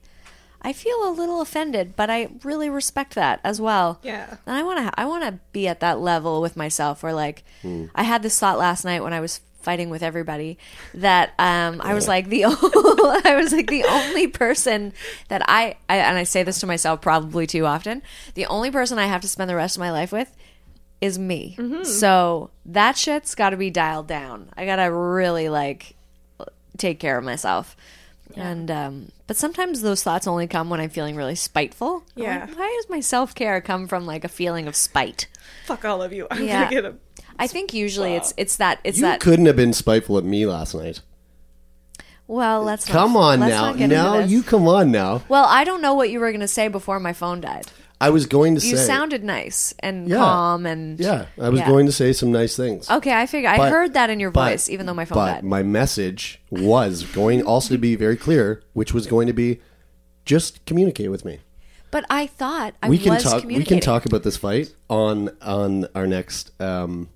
I 0.62 0.74
feel 0.74 1.08
a 1.08 1.12
little 1.12 1.42
offended, 1.42 1.96
but 1.96 2.10
I 2.10 2.30
really 2.44 2.70
respect 2.70 3.16
that 3.16 3.42
as 3.44 3.60
well. 3.60 4.00
Yeah. 4.02 4.38
And 4.46 4.56
I 4.56 4.64
want 4.64 4.80
to 4.80 5.00
I 5.00 5.06
want 5.06 5.24
to 5.26 5.40
be 5.52 5.68
at 5.68 5.82
that 5.82 6.00
level 6.00 6.42
with 6.42 6.56
myself 6.56 7.04
where 7.04 7.14
like 7.14 7.44
I 7.96 8.04
had 8.04 8.24
this 8.24 8.40
thought 8.40 8.58
last 8.58 8.86
night 8.86 9.04
when 9.04 9.14
I 9.14 9.20
was 9.20 9.42
fighting 9.62 9.90
with 9.90 10.04
everybody 10.04 10.58
that 10.94 11.34
um 11.40 11.80
I 11.82 11.94
was 11.94 12.08
like 12.08 12.30
the 12.30 12.46
I 13.26 13.36
was 13.36 13.52
like 13.54 13.68
the 13.68 13.84
only 13.86 14.28
person 14.28 14.94
that 15.28 15.42
I, 15.48 15.78
I 15.90 15.98
and 15.98 16.18
I 16.18 16.24
say 16.24 16.44
this 16.44 16.60
to 16.60 16.68
myself 16.68 17.02
probably 17.02 17.46
too 17.46 17.66
often, 17.66 18.02
the 18.34 18.46
only 18.46 18.72
person 18.72 18.98
I 18.98 19.08
have 19.08 19.22
to 19.22 19.28
spend 19.28 19.50
the 19.50 19.56
rest 19.56 19.76
of 19.76 19.82
my 19.82 19.92
life 19.92 20.12
with 20.14 20.34
is 21.04 21.20
me. 21.20 21.58
So 21.84 22.50
that 22.66 22.98
shit's 22.98 23.36
got 23.36 23.50
to 23.52 23.58
be 23.58 23.70
dialed 23.70 24.08
down. 24.08 24.50
I 24.56 24.66
got 24.66 24.78
to 24.78 24.86
really 24.92 25.50
like 25.50 25.96
take 26.78 27.00
care 27.00 27.18
of 27.18 27.24
myself. 27.24 27.76
And 28.36 28.72
um 28.72 29.12
but 29.28 29.38
sometimes 29.38 29.82
those 29.82 30.02
thoughts 30.02 30.26
only 30.28 30.48
come 30.48 30.70
when 30.70 30.80
I'm 30.80 30.90
feeling 30.90 31.16
really 31.16 31.36
spiteful. 31.36 32.04
Yeah. 32.16 32.46
like, 32.48 32.58
Why 32.58 32.78
does 32.82 32.90
my 32.90 33.00
self-care 33.00 33.62
come 33.62 33.88
from 33.88 34.06
like 34.08 34.24
a 34.24 34.28
feeling 34.30 34.68
of 34.68 34.76
spite? 34.76 35.28
fuck 35.66 35.86
all 35.86 36.02
of 36.02 36.12
you 36.12 36.26
i'm 36.32 36.44
Yeah. 36.44 36.64
gonna 36.64 36.72
get 36.82 36.86
a 36.86 36.96
I 37.38 37.48
think 37.48 37.74
usually 37.74 38.16
it's 38.16 38.34
it's 38.38 38.58
that 38.58 38.80
it's 38.84 38.98
You 38.98 39.04
that 39.04 39.20
couldn't 39.20 39.46
have 39.46 39.56
been 39.56 39.74
spiteful 39.74 40.18
at 40.18 40.24
me 40.24 40.46
last 40.46 40.74
night. 40.74 41.02
well, 42.28 42.64
let's 42.64 42.88
not- 42.88 42.94
Come 42.94 43.18
on 43.18 43.40
let's 43.40 43.52
now. 43.52 43.62
not 43.68 43.78
get 43.78 43.84
into 43.86 43.96
Now 43.96 44.18
this. 44.18 44.32
you 44.32 44.42
come 44.44 44.68
on 44.68 44.92
now. 44.92 45.22
Well, 45.30 45.46
I 45.46 45.64
don't 45.64 45.82
know 45.82 45.94
what 45.94 46.10
you 46.10 46.20
were 46.20 46.32
going 46.32 46.42
to 46.42 46.48
say 46.48 46.68
before 46.70 47.00
my 47.00 47.14
phone 47.14 47.42
died. 47.42 47.66
I 48.02 48.10
was 48.10 48.26
going 48.26 48.56
to 48.56 48.62
say 48.62 48.70
You 48.70 48.78
say 48.78 48.86
sounded 48.86 49.24
nice 49.24 49.74
and 49.80 50.10
Yeah. 50.10 50.18
calm 50.18 50.66
and 50.66 51.00
Yeah, 51.00 51.26
I 51.40 51.50
was 51.50 51.60
Yeah. 51.62 51.68
going 51.68 51.86
to 51.86 51.92
say 51.92 52.12
some 52.12 52.32
nice 52.32 52.56
things. 52.58 52.90
Okay, 52.90 53.14
I 53.14 53.26
figure 53.26 53.50
I 53.50 53.58
But- 53.58 53.72
heard 53.72 53.94
that 53.94 54.10
in 54.10 54.20
your 54.20 54.32
but- 54.32 54.50
voice, 54.52 54.70
even 54.70 54.86
though 54.86 54.94
my 54.94 55.06
phone 55.06 55.16
but 55.18 55.34
died. 55.36 55.44
my 55.44 55.64
message 55.64 56.42
was 56.52 57.04
going 57.04 57.42
also 57.42 57.74
to 57.74 57.78
be 57.78 57.96
very 57.96 58.18
clear, 58.18 58.62
which 58.74 58.94
was 58.94 59.08
going 59.08 59.28
to 59.28 59.34
be 59.34 59.60
just 60.26 60.66
communicate 60.66 61.12
with 61.12 61.24
me. 61.24 61.40
But 61.92 62.06
I 62.10 62.26
thought 62.28 62.74
I 62.82 62.90
we 62.90 62.98
can 62.98 63.14
was 63.14 63.24
talk. 63.24 63.36
We 63.36 63.42
communicating. 63.42 63.80
can 63.80 63.86
talk 63.86 64.06
about 64.06 64.24
this 64.24 64.36
fight 64.36 64.74
on 64.90 65.30
on 65.42 65.88
our 65.94 66.08
next 66.08 66.52
um, 66.60 67.08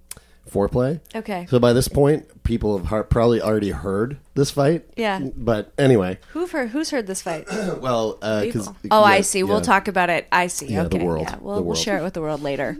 foreplay. 0.51 0.99
Okay. 1.15 1.45
So 1.49 1.59
by 1.59 1.73
this 1.73 1.87
point, 1.87 2.43
people 2.43 2.77
have 2.77 2.87
har- 2.87 3.03
probably 3.03 3.41
already 3.41 3.71
heard 3.71 4.17
this 4.35 4.51
fight. 4.51 4.85
Yeah. 4.95 5.19
But 5.35 5.71
anyway, 5.77 6.19
Who've 6.31 6.49
heard, 6.51 6.69
who's 6.69 6.89
heard 6.91 7.07
this 7.07 7.21
fight? 7.21 7.47
well, 7.81 8.17
uh, 8.21 8.41
because 8.43 8.69
Oh, 8.91 9.03
I 9.03 9.21
see. 9.21 9.43
We'll 9.43 9.61
talk 9.61 9.87
about 9.87 10.09
it. 10.09 10.27
I 10.31 10.47
see. 10.47 10.67
Yeah, 10.67 10.83
the 10.83 10.97
okay. 10.97 11.05
world. 11.05 11.27
Yeah, 11.29 11.37
we'll, 11.41 11.55
The 11.57 11.61
we'll 11.61 11.75
share 11.75 11.97
it 11.97 12.03
with 12.03 12.13
the 12.13 12.21
world 12.21 12.41
later. 12.41 12.77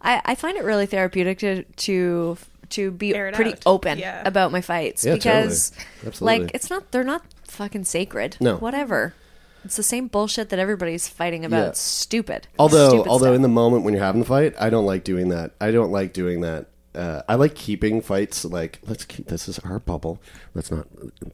I, 0.00 0.20
I 0.24 0.34
find 0.34 0.56
it 0.56 0.64
really 0.64 0.86
therapeutic 0.86 1.38
to 1.40 1.62
to 1.64 2.36
to 2.70 2.90
be 2.90 3.12
pretty 3.12 3.52
out. 3.52 3.62
open 3.66 3.98
Yeah. 3.98 4.22
about 4.26 4.50
my 4.50 4.60
fights 4.62 5.04
Yeah, 5.04 5.12
totally. 5.16 5.42
because 5.42 5.72
Absolutely. 6.06 6.38
like 6.46 6.50
it's 6.54 6.70
not 6.70 6.90
they're 6.90 7.04
not 7.04 7.22
fucking 7.44 7.84
sacred. 7.84 8.36
No. 8.40 8.56
Whatever. 8.56 9.14
It's 9.64 9.76
the 9.76 9.82
same 9.84 10.08
bullshit 10.08 10.48
that 10.48 10.58
everybody's 10.58 11.06
fighting 11.06 11.44
about. 11.44 11.66
Yeah. 11.66 11.72
Stupid. 11.74 12.48
Although, 12.58 12.88
Stupid 12.88 13.08
although 13.08 13.26
stuff. 13.26 13.36
in 13.36 13.42
the 13.42 13.48
moment 13.48 13.84
when 13.84 13.94
you're 13.94 14.02
having 14.02 14.20
the 14.20 14.26
fight, 14.26 14.54
I 14.58 14.70
don't 14.70 14.86
like 14.86 15.04
doing 15.04 15.28
that. 15.28 15.52
I 15.60 15.70
don't 15.70 15.92
like 15.92 16.12
doing 16.12 16.40
that. 16.40 16.66
Uh, 16.94 17.22
I 17.28 17.36
like 17.36 17.54
keeping 17.54 18.02
fights 18.02 18.44
like 18.44 18.78
let's 18.86 19.04
keep 19.06 19.28
this 19.28 19.48
is 19.48 19.58
our 19.60 19.78
bubble. 19.78 20.20
Let's 20.54 20.70
not 20.70 20.86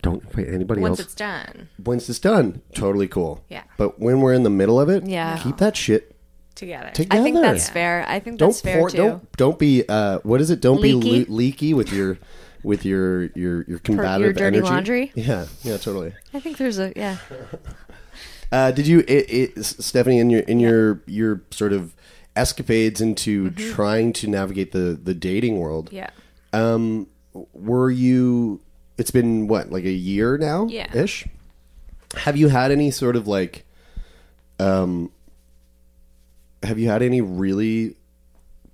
don't 0.02 0.22
fight 0.32 0.46
anybody 0.48 0.80
once 0.80 0.92
else. 0.92 0.98
Once 1.00 1.06
it's 1.06 1.14
done 1.14 1.68
Once 1.84 2.08
it's 2.08 2.18
done, 2.20 2.62
totally 2.74 3.08
cool. 3.08 3.44
Yeah. 3.48 3.64
But 3.76 3.98
when 3.98 4.20
we're 4.20 4.34
in 4.34 4.44
the 4.44 4.50
middle 4.50 4.78
of 4.80 4.88
it, 4.88 5.04
Yeah. 5.06 5.38
keep 5.42 5.56
that 5.58 5.76
shit 5.76 6.14
together 6.54 6.90
together. 6.90 7.20
I 7.20 7.22
think 7.24 7.36
that's 7.36 7.68
fair. 7.68 8.04
I 8.08 8.20
think 8.20 8.38
Don't 8.38 8.50
that's 8.50 8.60
fair 8.60 8.78
pour, 8.78 8.90
too. 8.90 8.96
don't 8.98 9.32
don't 9.36 9.58
be 9.58 9.84
uh 9.88 10.18
what 10.22 10.40
is 10.40 10.50
it? 10.50 10.60
Don't 10.60 10.80
Leaky? 10.80 11.24
be 11.24 11.30
le- 11.30 11.34
leaky 11.36 11.74
with 11.74 11.92
your 11.92 12.18
with 12.62 12.84
your 12.84 13.24
your 13.34 13.64
your 13.64 13.78
combative 13.80 14.20
your 14.26 14.32
dirty 14.32 14.56
energy. 14.58 14.62
laundry? 14.72 15.12
Yeah, 15.16 15.46
yeah, 15.62 15.76
totally. 15.76 16.12
I 16.34 16.38
think 16.40 16.56
there's 16.58 16.78
a 16.78 16.92
yeah. 16.94 17.16
Uh, 18.50 18.70
did 18.70 18.86
you, 18.86 19.00
it, 19.00 19.26
it, 19.58 19.62
Stephanie, 19.62 20.18
in 20.18 20.30
your 20.30 20.40
in 20.40 20.58
your 20.58 21.02
your 21.06 21.42
sort 21.50 21.70
of 21.70 21.94
escapades 22.38 23.00
into 23.00 23.50
trying 23.50 24.12
to 24.14 24.26
navigate 24.28 24.72
the 24.72 24.98
the 25.02 25.14
dating 25.14 25.58
world? 25.58 25.90
Yeah. 25.92 26.10
Um, 26.52 27.08
were 27.52 27.90
you? 27.90 28.60
It's 28.96 29.10
been 29.10 29.46
what, 29.48 29.70
like 29.70 29.84
a 29.84 29.92
year 29.92 30.38
now, 30.38 30.66
Yeah. 30.68 30.92
ish. 30.96 31.26
Have 32.16 32.36
you 32.36 32.48
had 32.48 32.70
any 32.72 32.90
sort 32.90 33.14
of 33.16 33.28
like, 33.28 33.64
um, 34.58 35.12
have 36.62 36.78
you 36.78 36.88
had 36.88 37.02
any 37.02 37.20
really 37.20 37.94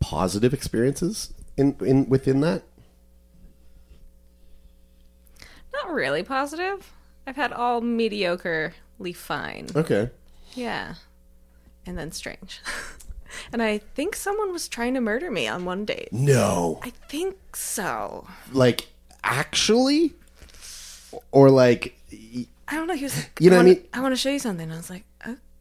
positive 0.01 0.55
experiences 0.55 1.33
in 1.57 1.77
in 1.81 2.09
within 2.09 2.41
that? 2.41 2.63
Not 5.73 5.91
really 5.93 6.23
positive. 6.23 6.93
I've 7.27 7.37
had 7.37 7.53
all 7.53 7.81
mediocrely 7.83 9.15
fine. 9.15 9.67
Okay. 9.75 10.11
Yeah. 10.55 10.95
And 11.87 11.99
then 11.99 12.13
strange. 12.13 12.61
and 13.53 13.63
I 13.63 13.79
think 13.79 14.17
someone 14.17 14.53
was 14.53 14.69
trying 14.69 14.95
to 14.95 15.01
murder 15.01 15.31
me 15.31 15.47
on 15.49 15.65
one 15.65 15.85
date. 15.85 16.09
No. 16.13 16.81
I 16.83 16.91
think 17.09 17.57
so. 17.57 18.27
Like 18.53 18.89
actually, 19.23 20.15
or 21.33 21.51
like, 21.51 21.99
I 22.69 22.75
don't 22.77 22.87
know. 22.87 22.95
He 22.95 23.05
was 23.05 23.17
like, 23.17 23.39
You 23.41 23.51
know 23.51 23.57
I 23.57 23.59
what 23.61 23.67
I 23.67 23.69
wanna- 23.71 23.81
mean? 23.81 23.89
I 23.95 24.01
want 24.01 24.13
to 24.13 24.17
show 24.21 24.31
you 24.31 24.39
something. 24.39 24.71
I 24.73 24.77
was 24.77 24.91
like, 24.91 25.05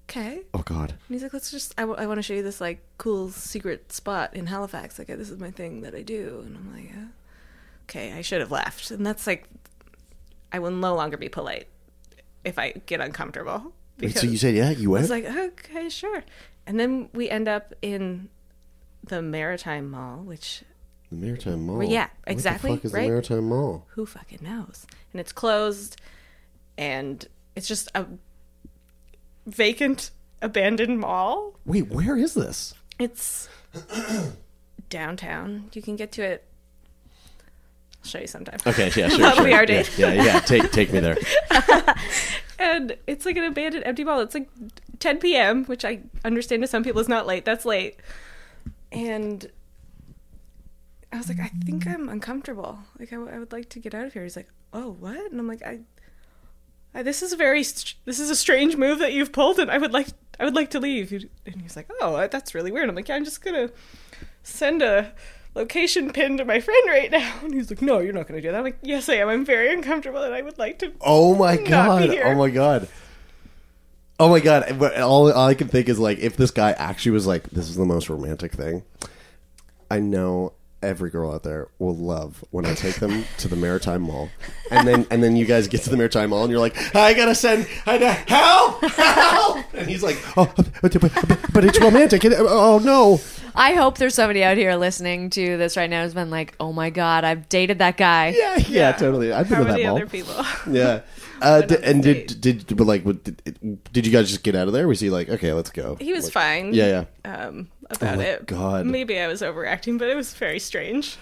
okay. 0.09 0.41
oh 0.53 0.61
god. 0.65 0.91
And 0.91 0.99
he's 1.15 1.23
like, 1.23 1.33
let's 1.33 1.51
just, 1.51 1.73
I, 1.77 1.85
want 1.85 2.15
to 2.17 2.21
show 2.21 2.33
you 2.33 2.43
this 2.43 2.59
like 2.61 2.83
cool 2.97 3.29
secret 3.29 3.91
spot 3.91 4.35
in 4.35 4.47
Halifax. 4.47 4.97
Like, 4.99 5.07
this 5.07 5.29
is 5.29 5.39
my 5.39 5.51
thing 5.51 5.81
that 5.81 5.95
I 5.95 6.01
do. 6.01 6.43
And 6.45 6.55
I'm 6.57 6.73
like, 6.73 6.91
uh, 6.95 7.05
okay, 7.85 8.13
I 8.13 8.21
should 8.21 8.39
have 8.41 8.51
left. 8.51 8.91
And 8.91 9.05
that's 9.05 9.25
like, 9.27 9.45
I 10.51 10.59
will 10.59 10.71
no 10.71 10.93
longer 10.95 11.17
be 11.17 11.29
polite 11.29 11.67
if 12.43 12.59
I 12.59 12.73
get 12.85 13.01
uncomfortable. 13.01 13.73
Wait, 13.99 14.15
so 14.17 14.27
you 14.27 14.37
said 14.37 14.55
yeah, 14.55 14.69
you 14.71 14.89
I 14.89 14.93
went. 14.93 15.03
was 15.03 15.09
like, 15.09 15.25
okay, 15.25 15.87
sure. 15.89 16.23
And 16.65 16.79
then 16.79 17.09
we 17.13 17.29
end 17.29 17.47
up 17.47 17.73
in 17.81 18.29
the 19.03 19.21
Maritime 19.21 19.91
Mall, 19.91 20.17
which 20.23 20.63
the 21.09 21.15
Maritime 21.17 21.65
Mall. 21.65 21.83
Yeah, 21.83 22.03
What 22.03 22.09
the 22.25 22.31
exactly, 22.31 22.75
fuck 22.75 22.85
is 22.85 22.93
right? 22.93 23.03
the 23.03 23.09
Maritime 23.09 23.49
Mall? 23.49 23.85
who 23.89 24.05
fucking 24.05 24.39
knows? 24.41 24.85
And 25.11 25.19
it's 25.19 25.31
closed, 25.31 25.99
and 26.77 27.27
it's 27.55 27.67
just 27.67 27.89
a 27.93 28.05
vacant, 29.45 30.11
abandoned 30.41 30.99
mall. 30.99 31.59
Wait, 31.65 31.89
where 31.91 32.17
is 32.17 32.33
this? 32.33 32.73
It's 32.97 33.49
downtown. 34.89 35.69
You 35.73 35.81
can 35.81 35.95
get 35.95 36.11
to 36.13 36.23
it. 36.23 36.45
I'll 38.03 38.09
show 38.09 38.19
you 38.19 38.27
sometime. 38.27 38.59
Okay, 38.67 38.91
yeah, 38.95 39.07
sure. 39.09 39.17
That'll 39.19 39.35
sure. 39.37 39.45
be 39.45 39.53
our 39.53 39.61
Yeah, 39.61 39.65
date. 39.65 39.97
Yeah, 39.97 40.13
yeah, 40.13 40.39
Take 40.39 40.71
take 40.71 40.91
me 40.91 40.99
there. 40.99 41.17
and 42.59 42.97
it's 43.07 43.25
like 43.25 43.37
an 43.37 43.43
abandoned 43.45 43.83
empty 43.85 44.03
mall. 44.03 44.19
It's 44.19 44.33
like 44.33 44.49
10 44.99 45.19
p.m., 45.19 45.65
which 45.65 45.85
I 45.85 46.01
understand 46.25 46.61
to 46.63 46.67
some 46.67 46.83
people 46.83 47.01
is 47.01 47.07
not 47.09 47.25
late. 47.27 47.45
That's 47.45 47.65
late. 47.65 47.97
And 48.91 49.49
I 51.11 51.17
was 51.17 51.29
like, 51.29 51.39
I 51.39 51.49
think 51.65 51.87
I'm 51.87 52.09
uncomfortable. 52.09 52.79
Like, 52.99 53.11
I, 53.13 53.15
w- 53.17 53.33
I 53.33 53.39
would 53.39 53.51
like 53.51 53.69
to 53.69 53.79
get 53.79 53.93
out 53.95 54.05
of 54.05 54.13
here. 54.13 54.23
He's 54.23 54.35
like, 54.35 54.49
Oh, 54.73 54.91
what? 54.99 55.31
And 55.31 55.39
I'm 55.39 55.47
like, 55.47 55.61
I, 55.63 55.79
I 56.95 57.03
this 57.03 57.21
is 57.21 57.31
a 57.33 57.37
very 57.37 57.59
this 57.61 58.19
is 58.19 58.29
a 58.29 58.35
strange 58.35 58.75
move 58.75 58.99
that 58.99 59.13
you've 59.13 59.31
pulled, 59.31 59.59
and 59.59 59.69
I 59.71 59.77
would 59.77 59.93
like 59.93 60.07
I 60.39 60.45
would 60.45 60.55
like 60.55 60.71
to 60.71 60.79
leave. 60.79 61.11
And 61.45 61.61
he's 61.61 61.75
like, 61.75 61.89
Oh, 62.01 62.27
that's 62.27 62.53
really 62.55 62.71
weird. 62.71 62.89
I'm 62.89 62.95
like, 62.95 63.07
Yeah, 63.07 63.15
I'm 63.15 63.23
just 63.25 63.43
gonna 63.43 63.69
send 64.43 64.81
a 64.81 65.13
location 65.55 66.11
pin 66.11 66.37
to 66.37 66.45
my 66.45 66.59
friend 66.59 66.87
right 66.87 67.11
now. 67.11 67.39
And 67.43 67.53
he's 67.53 67.69
like, 67.69 67.81
No, 67.81 67.99
you're 67.99 68.13
not 68.13 68.27
gonna 68.27 68.41
do 68.41 68.51
that. 68.51 68.57
I'm 68.57 68.63
like, 68.63 68.79
Yes, 68.81 69.09
I 69.09 69.15
am. 69.15 69.29
I'm 69.29 69.45
very 69.45 69.73
uncomfortable, 69.73 70.21
and 70.23 70.33
I 70.33 70.41
would 70.41 70.57
like 70.57 70.79
to. 70.79 70.91
Oh 71.01 71.35
my 71.35 71.57
god! 71.57 72.09
Oh 72.09 72.35
my 72.35 72.49
god! 72.49 72.87
Oh 74.19 74.29
my 74.29 74.39
god! 74.39 74.77
But 74.79 74.99
all, 74.99 75.31
all 75.31 75.47
I 75.47 75.53
can 75.53 75.67
think 75.67 75.89
is 75.89 75.99
like, 75.99 76.19
if 76.19 76.37
this 76.37 76.51
guy 76.51 76.71
actually 76.73 77.11
was 77.11 77.27
like, 77.27 77.49
"This 77.49 77.69
is 77.69 77.75
the 77.75 77.85
most 77.85 78.09
romantic 78.09 78.53
thing," 78.53 78.83
I 79.89 79.99
know 79.99 80.53
every 80.81 81.09
girl 81.09 81.31
out 81.31 81.43
there 81.43 81.69
will 81.79 81.95
love 81.95 82.43
when 82.51 82.65
I 82.65 82.73
take 82.73 82.95
them 82.95 83.23
to 83.37 83.47
the 83.47 83.55
Maritime 83.55 84.01
Mall, 84.01 84.29
and 84.69 84.87
then 84.87 85.07
and 85.09 85.23
then 85.23 85.35
you 85.35 85.45
guys 85.45 85.67
get 85.67 85.81
to 85.83 85.89
the 85.89 85.97
Maritime 85.97 86.29
Mall, 86.29 86.43
and 86.43 86.51
you're 86.51 86.59
like, 86.59 86.95
"I 86.95 87.13
gotta 87.13 87.35
send, 87.35 87.67
I 87.85 87.97
gotta, 87.97 88.31
help, 88.31 88.83
help!" 88.91 89.65
And 89.73 89.87
he's 89.87 90.03
like, 90.03 90.17
"Oh, 90.37 90.51
but, 90.55 90.69
but, 90.81 91.53
but 91.53 91.65
it's 91.65 91.79
romantic. 91.79 92.23
Oh 92.25 92.79
no!" 92.83 93.19
I 93.55 93.73
hope 93.73 93.97
there's 93.97 94.15
somebody 94.15 94.43
out 94.43 94.57
here 94.57 94.75
listening 94.75 95.29
to 95.31 95.57
this 95.57 95.77
right 95.77 95.89
now 95.89 96.03
who's 96.03 96.13
been 96.13 96.29
like, 96.31 96.55
"Oh 96.59 96.73
my 96.73 96.89
god, 96.89 97.23
I've 97.23 97.47
dated 97.49 97.79
that 97.79 97.97
guy." 97.97 98.29
Yeah, 98.35 98.57
yeah, 98.67 98.91
totally. 98.93 99.31
I've 99.31 99.47
been 99.47 99.57
How 99.57 99.63
to 99.63 99.67
that 99.69 99.73
many 99.73 99.85
mall. 99.85 99.95
other 99.97 100.07
people? 100.07 100.35
Yeah. 100.71 101.01
Uh, 101.41 101.61
d- 101.61 101.75
and 101.83 102.01
did, 102.01 102.39
did 102.39 102.77
but 102.77 102.87
like 102.87 103.03
did, 103.03 103.83
did 103.91 104.05
you 104.07 104.11
guys 104.13 104.29
just 104.29 104.43
get 104.43 104.55
out 104.55 104.67
of 104.67 104.73
there? 104.73 104.87
Was 104.87 104.99
he 105.01 105.09
like 105.09 105.29
okay, 105.29 105.51
let's 105.53 105.69
go? 105.71 105.95
He 105.99 106.13
was 106.13 106.25
Like- 106.25 106.33
fine. 106.33 106.73
Yeah, 106.73 107.05
yeah, 107.25 107.31
Um, 107.47 107.67
about 107.89 108.13
Oh 108.15 108.17
my 108.17 108.23
it. 108.23 108.45
God. 108.45 108.85
Maybe 108.85 109.19
I 109.19 109.27
was 109.27 109.43
overacting, 109.43 109.97
but 109.97 110.07
it 110.09 110.15
was 110.15 110.33
very 110.33 110.59
strange. 110.59 111.17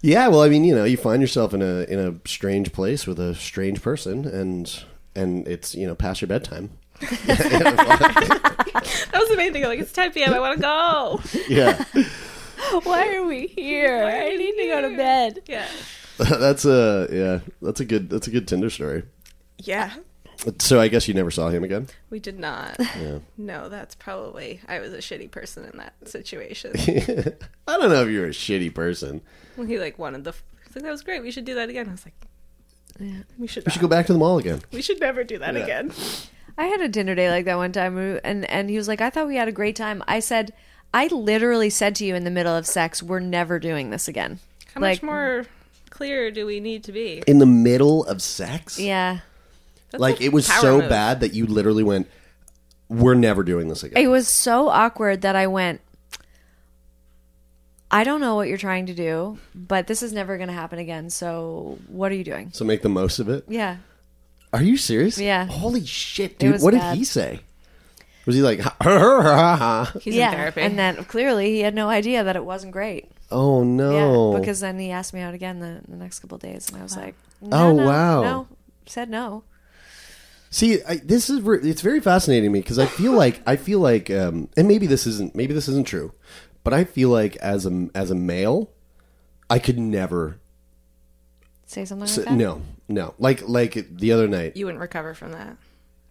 yeah. 0.00 0.28
Well, 0.28 0.42
I 0.42 0.48
mean, 0.48 0.64
you 0.64 0.74
know, 0.74 0.84
you 0.84 0.96
find 0.96 1.20
yourself 1.20 1.52
in 1.54 1.60
a 1.62 1.82
in 1.84 1.98
a 1.98 2.14
strange 2.28 2.72
place 2.72 3.06
with 3.06 3.20
a 3.20 3.34
strange 3.34 3.82
person, 3.82 4.24
and 4.26 4.84
and 5.14 5.46
it's 5.46 5.74
you 5.74 5.86
know 5.86 5.94
past 5.94 6.22
your 6.22 6.28
bedtime. 6.28 6.70
That 7.92 9.10
was 9.14 9.28
the 9.28 9.36
main 9.36 9.52
thing. 9.52 9.64
Like 9.64 9.78
it's 9.80 9.92
10 9.92 10.12
p.m. 10.12 10.32
I 10.34 10.40
want 10.40 10.56
to 10.56 10.62
go. 10.62 11.20
Yeah, 11.48 11.84
Why 12.84 13.14
are 13.16 13.24
we 13.24 13.46
here? 13.48 14.04
I 14.04 14.36
need 14.36 14.56
to 14.56 14.66
go 14.68 14.88
to 14.90 14.96
bed. 14.96 15.40
Yeah. 15.46 15.68
that's 16.18 16.64
a 16.64 17.08
yeah, 17.10 17.40
that's 17.60 17.80
a 17.80 17.84
good 17.84 18.08
that's 18.10 18.26
a 18.26 18.30
good 18.30 18.46
Tinder 18.48 18.70
story. 18.70 19.02
Yeah. 19.58 19.92
So 20.58 20.80
I 20.80 20.88
guess 20.88 21.06
you 21.06 21.14
never 21.14 21.30
saw 21.30 21.50
him 21.50 21.62
again. 21.62 21.88
We 22.10 22.18
did 22.18 22.38
not. 22.38 22.76
Yeah. 22.80 23.18
No, 23.36 23.68
that's 23.68 23.94
probably 23.94 24.60
I 24.68 24.80
was 24.80 24.92
a 24.92 24.98
shitty 24.98 25.30
person 25.30 25.64
in 25.64 25.76
that 25.78 25.94
situation. 26.08 26.72
I 27.68 27.76
don't 27.78 27.90
know 27.90 28.02
if 28.02 28.08
you're 28.08 28.26
a 28.26 28.30
shitty 28.30 28.74
person. 28.74 29.20
when 29.56 29.68
he 29.68 29.78
like 29.78 29.98
wanted 29.98 30.24
the, 30.24 30.32
he's 30.66 30.74
like 30.76 30.84
that 30.84 30.90
was 30.90 31.02
great. 31.02 31.22
We 31.22 31.30
should 31.30 31.44
do 31.44 31.54
that 31.54 31.68
again. 31.68 31.88
I 31.88 31.92
was 31.92 32.04
like, 32.04 32.14
Yeah. 32.98 33.22
we 33.38 33.46
should. 33.46 33.64
We 33.66 33.72
should 33.72 33.82
go 33.82 33.88
back 33.88 34.06
to 34.06 34.12
the 34.12 34.18
mall 34.18 34.38
again. 34.38 34.62
We 34.72 34.82
should 34.82 34.98
never 35.00 35.22
do 35.22 35.38
that 35.38 35.54
Yeah. 35.54 35.62
again. 35.62 35.92
I 36.58 36.66
had 36.66 36.80
a 36.80 36.88
dinner 36.88 37.14
date 37.14 37.30
like 37.30 37.44
that 37.46 37.56
one 37.56 37.72
time, 37.72 38.20
and 38.24 38.48
and 38.50 38.70
he 38.70 38.76
was 38.76 38.88
like, 38.88 39.00
"I 39.00 39.10
thought 39.10 39.26
we 39.26 39.36
had 39.36 39.48
a 39.48 39.52
great 39.52 39.76
time." 39.76 40.02
I 40.06 40.20
said, 40.20 40.52
"I 40.92 41.06
literally 41.08 41.70
said 41.70 41.94
to 41.96 42.04
you 42.04 42.14
in 42.14 42.24
the 42.24 42.30
middle 42.30 42.54
of 42.54 42.66
sex, 42.66 43.02
we're 43.02 43.20
never 43.20 43.58
doing 43.58 43.90
this 43.90 44.08
again." 44.08 44.38
How 44.74 44.80
like, 44.80 45.02
much 45.02 45.02
more 45.02 45.46
clear 45.90 46.30
do 46.30 46.46
we 46.46 46.60
need 46.60 46.84
to 46.84 46.92
be? 46.92 47.22
In 47.26 47.38
the 47.38 47.46
middle 47.46 48.04
of 48.06 48.22
sex, 48.22 48.78
Yeah, 48.78 49.20
That's 49.90 50.00
like 50.00 50.20
it 50.20 50.32
was 50.32 50.46
so 50.46 50.80
move. 50.80 50.88
bad 50.88 51.20
that 51.20 51.34
you 51.34 51.46
literally 51.46 51.82
went, 51.82 52.08
"We're 52.88 53.14
never 53.14 53.42
doing 53.42 53.68
this 53.68 53.82
again." 53.82 54.02
it 54.02 54.08
was 54.08 54.28
so 54.28 54.68
awkward 54.68 55.22
that 55.22 55.36
I 55.36 55.46
went. 55.46 55.80
I 57.90 58.04
don't 58.04 58.22
know 58.22 58.36
what 58.36 58.48
you're 58.48 58.56
trying 58.56 58.86
to 58.86 58.94
do, 58.94 59.38
but 59.54 59.86
this 59.86 60.02
is 60.02 60.14
never 60.14 60.38
going 60.38 60.48
to 60.48 60.54
happen 60.54 60.78
again. 60.78 61.10
So, 61.10 61.78
what 61.88 62.10
are 62.10 62.14
you 62.14 62.24
doing? 62.24 62.50
So 62.54 62.64
make 62.64 62.80
the 62.80 62.88
most 62.88 63.18
of 63.18 63.28
it. 63.28 63.44
Yeah. 63.48 63.76
Are 64.52 64.62
you 64.62 64.76
serious? 64.76 65.18
Yeah. 65.18 65.46
Holy 65.46 65.84
shit, 65.86 66.38
dude! 66.38 66.52
was 66.52 66.62
What 66.62 66.74
bad. 66.74 66.92
did 66.92 66.98
he 66.98 67.04
say? 67.04 67.40
Was 68.26 68.36
he 68.36 68.42
like, 68.42 68.60
ha, 68.60 68.76
ha, 68.80 68.98
ha, 68.98 69.22
ha, 69.22 69.56
ha? 69.56 69.98
He's 70.00 70.14
yeah. 70.14 70.30
in 70.30 70.36
therapy. 70.36 70.60
And 70.60 70.78
then 70.78 71.04
clearly 71.04 71.50
he 71.50 71.60
had 71.60 71.74
no 71.74 71.88
idea 71.88 72.22
that 72.22 72.36
it 72.36 72.44
wasn't 72.44 72.72
great. 72.72 73.10
"Oh 73.30 73.64
no!" 73.64 74.32
Yeah. 74.34 74.38
Because 74.40 74.60
then 74.60 74.78
he 74.78 74.90
asked 74.90 75.14
me 75.14 75.20
out 75.20 75.34
again 75.34 75.58
the, 75.58 75.80
the 75.88 75.96
next 75.96 76.20
couple 76.20 76.36
of 76.36 76.42
days, 76.42 76.68
and 76.68 76.78
I 76.78 76.82
was 76.82 76.96
like, 76.96 77.14
Oh, 77.42 77.48
no, 77.48 77.76
no, 77.76 77.86
wow. 77.86 78.22
No. 78.22 78.48
Said 78.86 79.08
no. 79.10 79.42
See, 80.50 80.82
I, 80.86 80.96
this 80.96 81.30
is 81.30 81.38
ver- 81.38 81.54
it's 81.54 81.80
very 81.80 82.00
fascinating 82.00 82.50
to 82.50 82.52
me 82.52 82.60
because 82.60 82.78
I 82.78 82.86
feel 82.86 83.12
like 83.12 83.40
I 83.46 83.56
feel 83.56 83.80
like, 83.80 84.10
um, 84.10 84.48
and 84.56 84.68
maybe 84.68 84.86
this 84.86 85.06
isn't 85.06 85.34
maybe 85.34 85.54
this 85.54 85.66
isn't 85.66 85.86
true, 85.86 86.12
but 86.62 86.74
I 86.74 86.84
feel 86.84 87.08
like 87.08 87.36
as 87.36 87.64
a 87.64 87.88
as 87.94 88.10
a 88.10 88.14
male, 88.14 88.70
I 89.48 89.58
could 89.58 89.78
never. 89.78 90.38
Say 91.72 91.86
something 91.86 92.06
like 92.06 92.26
that? 92.26 92.34
no, 92.34 92.60
no, 92.86 93.14
like 93.18 93.48
like 93.48 93.96
the 93.96 94.12
other 94.12 94.28
night. 94.28 94.58
you 94.58 94.66
wouldn't 94.66 94.82
recover 94.82 95.14
from 95.14 95.32
that. 95.32 95.56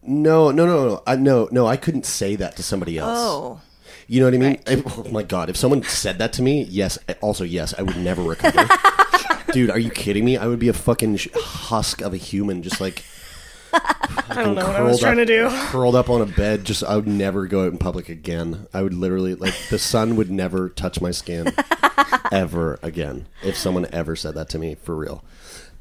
No, 0.02 0.50
no, 0.50 0.66
no, 0.66 0.88
no, 0.88 1.04
I, 1.06 1.16
no, 1.18 1.48
no. 1.52 1.68
I 1.68 1.78
couldn't 1.78 2.08
say 2.08 2.36
that 2.38 2.56
to 2.56 2.64
somebody 2.64 2.98
else. 2.98 3.12
Oh. 3.16 3.62
You 4.08 4.22
know 4.22 4.26
what 4.26 4.34
I 4.34 4.38
mean? 4.38 4.60
If- 4.66 4.98
oh 4.98 5.12
my 5.12 5.22
god! 5.22 5.52
If 5.52 5.58
someone 5.58 5.84
said 5.84 6.18
that 6.18 6.34
to 6.34 6.42
me, 6.42 6.64
yes. 6.64 6.98
Also, 7.22 7.44
yes, 7.44 7.76
I 7.78 7.84
would 7.84 7.98
never 7.98 8.24
recover. 8.24 8.68
Dude, 9.54 9.70
are 9.70 9.78
you 9.78 9.92
kidding 9.92 10.26
me? 10.26 10.36
I 10.36 10.48
would 10.48 10.58
be 10.58 10.68
a 10.70 10.74
fucking 10.74 11.20
husk 11.36 12.02
of 12.02 12.12
a 12.14 12.18
human, 12.18 12.64
just 12.64 12.82
like 12.82 13.04
I 13.74 14.44
don't 14.44 14.56
know 14.56 14.66
what 14.66 14.76
I 14.76 14.82
was 14.82 15.00
trying 15.00 15.18
to 15.18 15.26
do. 15.26 15.48
Curled 15.68 15.96
up 15.96 16.10
on 16.10 16.22
a 16.22 16.26
bed, 16.26 16.66
just 16.66 16.84
I 16.84 16.96
would 16.96 17.08
never 17.08 17.46
go 17.46 17.66
out 17.66 17.72
in 17.72 17.78
public 17.78 18.10
again. 18.10 18.68
I 18.74 18.82
would 18.82 18.96
literally 18.96 19.36
like 19.36 19.54
the 19.70 19.78
sun 19.78 20.16
would 20.16 20.32
never 20.32 20.70
touch 20.70 21.00
my 21.02 21.12
skin 21.12 21.54
ever 22.32 22.80
again. 22.82 23.28
If 23.44 23.56
someone 23.56 23.86
ever 23.92 24.16
said 24.16 24.34
that 24.36 24.50
to 24.50 24.60
me 24.60 24.76
for 24.76 24.96
real. 24.96 25.24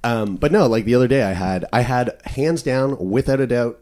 Um, 0.02 0.36
but 0.36 0.50
no, 0.52 0.66
like 0.66 0.84
the 0.84 0.94
other 0.94 1.08
day, 1.08 1.22
I 1.22 1.32
had 1.32 1.66
I 1.72 1.82
had 1.82 2.20
hands 2.24 2.62
down, 2.62 2.96
without 3.10 3.40
a 3.40 3.46
doubt, 3.46 3.80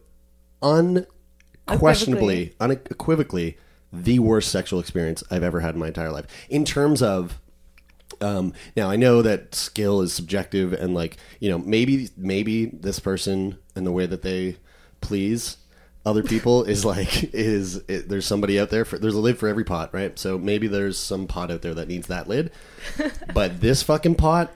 unquestionably, 0.62 2.55
unequivocally, 2.61 3.57
the 3.93 4.19
worst 4.19 4.51
sexual 4.51 4.81
experience 4.81 5.23
I've 5.31 5.43
ever 5.43 5.61
had 5.61 5.74
in 5.74 5.81
my 5.81 5.89
entire 5.89 6.11
life. 6.12 6.27
In 6.49 6.65
terms 6.65 7.03
of 7.03 7.40
Um, 8.20 8.53
now 8.77 8.90
I 8.90 8.97
know 8.97 9.23
that 9.23 9.55
skill 9.55 10.01
is 10.01 10.12
subjective, 10.12 10.73
and 10.73 10.93
like 10.95 11.19
you 11.40 11.51
know, 11.51 11.59
maybe 11.59 12.09
maybe 12.16 12.66
this 12.66 12.99
person 12.99 13.59
and 13.77 13.86
the 13.86 13.93
way 13.93 14.07
that 14.07 14.23
they 14.23 14.57
please 15.01 15.59
other 16.05 16.23
people 16.24 16.65
is 16.74 16.85
like 16.85 17.32
is 17.35 17.77
it, 17.86 18.09
there's 18.09 18.27
somebody 18.27 18.59
out 18.59 18.70
there 18.70 18.85
for 18.85 18.99
there's 18.99 19.15
a 19.15 19.20
lid 19.20 19.39
for 19.39 19.47
every 19.49 19.62
pot, 19.65 19.93
right? 19.95 20.19
So 20.19 20.36
maybe 20.39 20.66
there's 20.66 20.99
some 20.99 21.27
pot 21.28 21.51
out 21.53 21.62
there 21.62 21.74
that 21.74 21.86
needs 21.86 22.09
that 22.09 22.28
lid, 22.28 22.51
but 23.35 23.61
this 23.61 23.82
fucking 23.85 24.16
pot, 24.16 24.51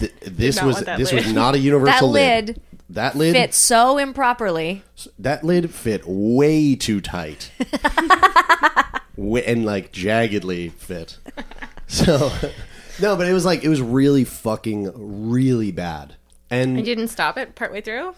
th- 0.00 0.12
this 0.22 0.60
was 0.62 0.80
this 0.80 1.12
lid. 1.12 1.24
was 1.24 1.32
not 1.32 1.54
a 1.54 1.58
That 1.58 1.62
universal 1.64 2.10
lid 2.10 2.60
That 2.90 3.14
lid 3.16 3.34
fit 3.34 3.54
so 3.54 3.98
improperly. 3.98 4.82
that 5.18 5.44
lid 5.44 5.70
fit 5.70 6.02
way 6.06 6.74
too 6.74 7.00
tight, 7.00 7.52
Wa- 9.16 9.40
and 9.46 9.64
like 9.64 9.92
jaggedly 9.92 10.72
fit. 10.72 11.18
So, 11.86 12.32
no, 13.00 13.16
but 13.16 13.26
it 13.28 13.32
was 13.32 13.44
like 13.44 13.62
it 13.64 13.68
was 13.68 13.80
really 13.82 14.24
fucking 14.24 14.92
really 15.30 15.72
bad. 15.72 16.16
And 16.50 16.76
You 16.76 16.82
didn't 16.84 17.08
stop 17.08 17.36
it 17.38 17.54
partway 17.54 17.80
through? 17.80 18.14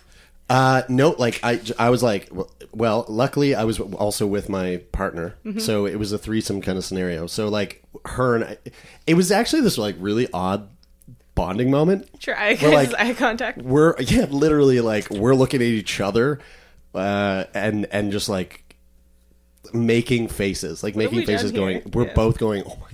uh, 0.50 0.82
no, 0.88 1.10
like 1.18 1.40
I, 1.42 1.60
I 1.78 1.88
was 1.90 2.02
like, 2.02 2.30
well, 2.72 3.04
luckily 3.08 3.54
I 3.54 3.64
was 3.64 3.78
also 3.80 4.26
with 4.26 4.48
my 4.48 4.82
partner, 4.92 5.34
Mm-hmm. 5.44 5.58
so 5.60 5.86
it 5.86 5.96
was 5.96 6.12
a 6.12 6.18
threesome 6.18 6.60
kind 6.60 6.76
of 6.78 6.84
scenario. 6.84 7.26
So 7.26 7.48
like 7.48 7.82
her 8.06 8.34
and 8.36 8.44
I, 8.44 8.56
it 9.06 9.14
was 9.14 9.30
actually 9.32 9.62
this 9.62 9.78
like 9.78 9.96
really 9.98 10.28
odd 10.32 10.68
bonding 11.34 11.70
moment. 11.70 12.08
Sure, 12.18 12.36
eye, 12.36 12.58
We're 12.60 12.70
like- 12.70 12.94
eye 12.98 13.14
contact. 13.14 13.58
We're 13.58 13.98
yeah, 14.00 14.26
literally 14.26 14.80
like 14.80 15.08
we're 15.10 15.34
looking 15.34 15.60
at 15.60 15.66
each 15.66 16.00
other, 16.00 16.38
uh, 16.94 17.44
and 17.54 17.86
and 17.92 18.12
just 18.12 18.28
like 18.28 18.76
making 19.72 20.28
faces, 20.28 20.82
like 20.82 20.96
making 20.96 21.24
faces, 21.26 21.52
going. 21.52 21.76
here? 21.78 21.90
We're 21.92 22.06
Yeah. 22.06 22.14
both 22.14 22.38
going. 22.38 22.62
Oh 22.66 22.76
my 22.80 22.90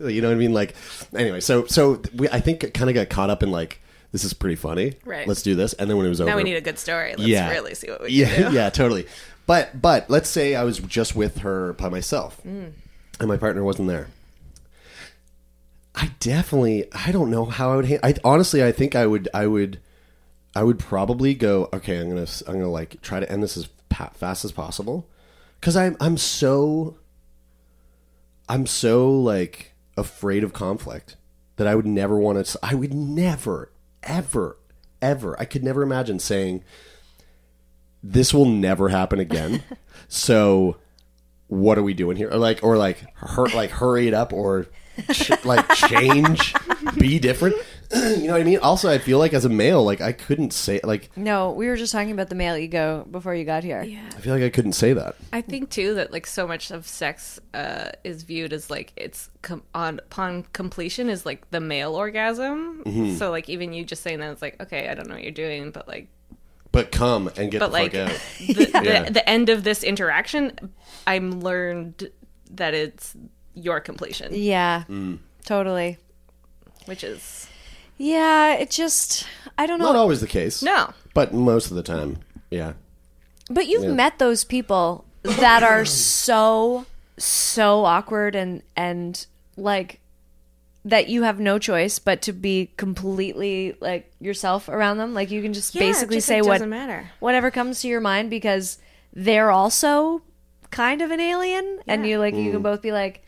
god, 0.00 0.10
you 0.12 0.20
know 0.22 0.28
what 0.28 0.34
I 0.34 0.38
mean? 0.38 0.52
Like 0.52 0.74
anyway, 1.14 1.40
so 1.40 1.66
so 1.66 2.00
we 2.14 2.28
I 2.28 2.40
think 2.40 2.64
it 2.64 2.74
kind 2.74 2.90
of 2.90 2.94
got 2.94 3.08
caught 3.10 3.30
up 3.30 3.42
in 3.42 3.50
like 3.50 3.80
this 4.12 4.24
is 4.24 4.32
pretty 4.32 4.56
funny. 4.56 4.94
Right. 5.04 5.26
Let's 5.26 5.42
do 5.42 5.54
this, 5.54 5.72
and 5.74 5.90
then 5.90 5.96
when 5.96 6.06
it 6.06 6.10
was 6.10 6.20
over, 6.20 6.30
Now 6.30 6.36
we 6.36 6.44
need 6.44 6.54
a 6.56 6.60
good 6.60 6.78
story. 6.78 7.10
Let's 7.16 7.22
yeah, 7.22 7.50
really 7.50 7.74
see 7.74 7.90
what 7.90 8.02
we 8.02 8.10
yeah, 8.10 8.34
can 8.34 8.50
do. 8.52 8.56
yeah, 8.56 8.70
totally. 8.70 9.06
But 9.46 9.80
but 9.82 10.08
let's 10.08 10.28
say 10.28 10.54
I 10.54 10.62
was 10.64 10.78
just 10.78 11.16
with 11.16 11.38
her 11.38 11.72
by 11.74 11.88
myself, 11.88 12.40
Mm. 12.46 12.72
and 13.20 13.28
my 13.28 13.36
partner 13.36 13.64
wasn't 13.64 13.88
there. 13.88 14.06
I 15.94 16.10
definitely 16.20 16.86
I 16.92 17.12
don't 17.12 17.30
know 17.30 17.44
how 17.44 17.72
I 17.72 17.76
would. 17.76 18.00
I 18.02 18.14
honestly 18.24 18.64
I 18.64 18.72
think 18.72 18.94
I 18.96 19.06
would 19.06 19.28
I 19.32 19.46
would 19.46 19.80
I 20.54 20.62
would 20.62 20.78
probably 20.78 21.34
go. 21.34 21.68
Okay, 21.72 21.98
I'm 21.98 22.08
gonna 22.08 22.26
I'm 22.46 22.54
gonna 22.54 22.70
like 22.70 23.00
try 23.02 23.20
to 23.20 23.30
end 23.30 23.42
this 23.42 23.56
as 23.56 23.68
pa- 23.88 24.10
fast 24.14 24.44
as 24.44 24.52
possible 24.52 25.08
because 25.60 25.76
I'm 25.76 25.96
I'm 26.00 26.16
so 26.16 26.98
I'm 28.48 28.66
so 28.66 29.10
like 29.10 29.72
afraid 29.96 30.44
of 30.44 30.52
conflict 30.52 31.16
that 31.56 31.66
I 31.66 31.74
would 31.74 31.86
never 31.86 32.18
want 32.18 32.44
to. 32.44 32.58
I 32.62 32.74
would 32.74 32.92
never, 32.92 33.70
ever, 34.02 34.58
ever. 35.00 35.38
I 35.40 35.44
could 35.44 35.62
never 35.62 35.82
imagine 35.82 36.18
saying 36.18 36.64
this 38.02 38.34
will 38.34 38.46
never 38.46 38.88
happen 38.88 39.20
again. 39.20 39.62
so 40.08 40.76
what 41.46 41.78
are 41.78 41.82
we 41.82 41.94
doing 41.94 42.16
here? 42.16 42.30
Or 42.30 42.36
like, 42.38 42.60
or 42.62 42.76
like, 42.76 43.04
hur- 43.14 43.48
like 43.48 43.70
hurry 43.70 44.08
it 44.08 44.14
up, 44.14 44.32
or 44.32 44.66
ch- 45.12 45.44
like 45.44 45.68
change, 45.74 46.54
be 46.98 47.18
different. 47.18 47.56
you 47.94 48.26
know 48.26 48.32
what 48.32 48.40
I 48.40 48.44
mean? 48.44 48.58
Also, 48.58 48.90
I 48.90 48.98
feel 48.98 49.18
like 49.18 49.32
as 49.34 49.44
a 49.44 49.48
male, 49.48 49.84
like 49.84 50.00
I 50.00 50.12
couldn't 50.12 50.52
say 50.52 50.80
like 50.82 51.10
No, 51.16 51.52
we 51.52 51.66
were 51.68 51.76
just 51.76 51.92
talking 51.92 52.10
about 52.10 52.28
the 52.28 52.34
male 52.34 52.56
ego 52.56 53.06
before 53.10 53.34
you 53.34 53.44
got 53.44 53.62
here. 53.62 53.82
Yeah. 53.82 54.00
I 54.16 54.20
feel 54.20 54.34
like 54.34 54.42
I 54.42 54.48
couldn't 54.50 54.72
say 54.72 54.92
that. 54.94 55.16
I 55.32 55.42
think 55.42 55.70
too 55.70 55.94
that 55.94 56.10
like 56.12 56.26
so 56.26 56.46
much 56.46 56.70
of 56.70 56.86
sex 56.88 57.38
uh, 57.52 57.90
is 58.02 58.22
viewed 58.22 58.52
as 58.52 58.70
like 58.70 58.92
it's 58.96 59.30
com- 59.42 59.62
on 59.74 59.98
upon 60.00 60.44
completion 60.52 61.08
is 61.08 61.24
like 61.26 61.48
the 61.50 61.60
male 61.60 61.94
orgasm. 61.94 62.82
Mhm. 62.84 63.16
So 63.18 63.30
like 63.30 63.48
even 63.48 63.72
you 63.72 63.84
just 63.84 64.02
saying 64.02 64.20
that 64.20 64.32
it's 64.32 64.42
like 64.42 64.60
okay, 64.62 64.88
I 64.88 64.94
don't 64.94 65.06
know 65.08 65.14
what 65.14 65.22
you're 65.22 65.30
doing, 65.32 65.70
but 65.70 65.86
like 65.86 66.08
But 66.72 66.90
come 66.90 67.30
and 67.36 67.50
get 67.50 67.60
but 67.60 67.66
the 67.68 67.72
like 67.72 67.92
fuck 67.92 68.10
out. 68.10 68.20
the, 68.38 68.70
Yeah. 68.84 69.02
the 69.04 69.12
the 69.12 69.28
end 69.28 69.50
of 69.50 69.62
this 69.62 69.84
interaction, 69.84 70.52
I'm 71.06 71.40
learned 71.42 72.08
that 72.50 72.72
it's 72.74 73.14
your 73.54 73.80
completion, 73.80 74.32
Yeah. 74.34 74.84
Mm. 74.88 75.18
Totally. 75.44 75.98
which 76.86 77.02
is 77.04 77.46
Yeah, 77.96 78.54
it 78.54 78.70
just 78.70 79.26
I 79.56 79.66
don't 79.66 79.78
know. 79.78 79.86
Not 79.86 79.96
always 79.96 80.20
the 80.20 80.26
case. 80.26 80.62
No. 80.62 80.92
but 81.14 81.32
most 81.32 81.70
of 81.70 81.76
the 81.76 81.82
time, 81.82 82.18
yeah. 82.50 82.72
But 83.50 83.66
you've 83.68 83.84
Yeah. 83.84 83.90
met 83.92 84.18
those 84.18 84.42
people 84.44 85.04
that 85.22 85.62
are 85.62 85.84
so 85.84 86.86
so 87.16 87.84
awkward 87.84 88.34
and 88.34 88.62
and 88.76 89.24
like 89.56 90.00
that 90.84 91.08
you 91.08 91.22
have 91.22 91.38
no 91.40 91.58
choice 91.58 91.98
but 91.98 92.20
to 92.22 92.32
be 92.32 92.70
completely 92.76 93.74
like 93.80 94.10
yourself 94.20 94.68
around 94.68 94.98
them. 94.98 95.14
Like 95.14 95.30
you 95.30 95.40
can 95.40 95.52
just 95.52 95.74
Yeah, 95.74 95.80
basically 95.82 96.16
just, 96.16 96.26
say 96.26 96.40
what 96.42 96.54
doesn't 96.54 96.68
matter. 96.68 97.10
whatever 97.20 97.50
comes 97.50 97.80
to 97.82 97.88
your 97.88 98.00
mind 98.00 98.28
because 98.30 98.78
they're 99.14 99.50
also 99.50 100.22
kind 100.70 101.00
of 101.00 101.10
an 101.12 101.20
alien 101.20 101.78
and 101.86 102.06
you 102.06 102.18
like 102.18 102.34
you 102.34 102.50
can 102.50 102.60
Mm. 102.60 102.64
both 102.64 102.82
be 102.82 102.90
like 102.92 103.23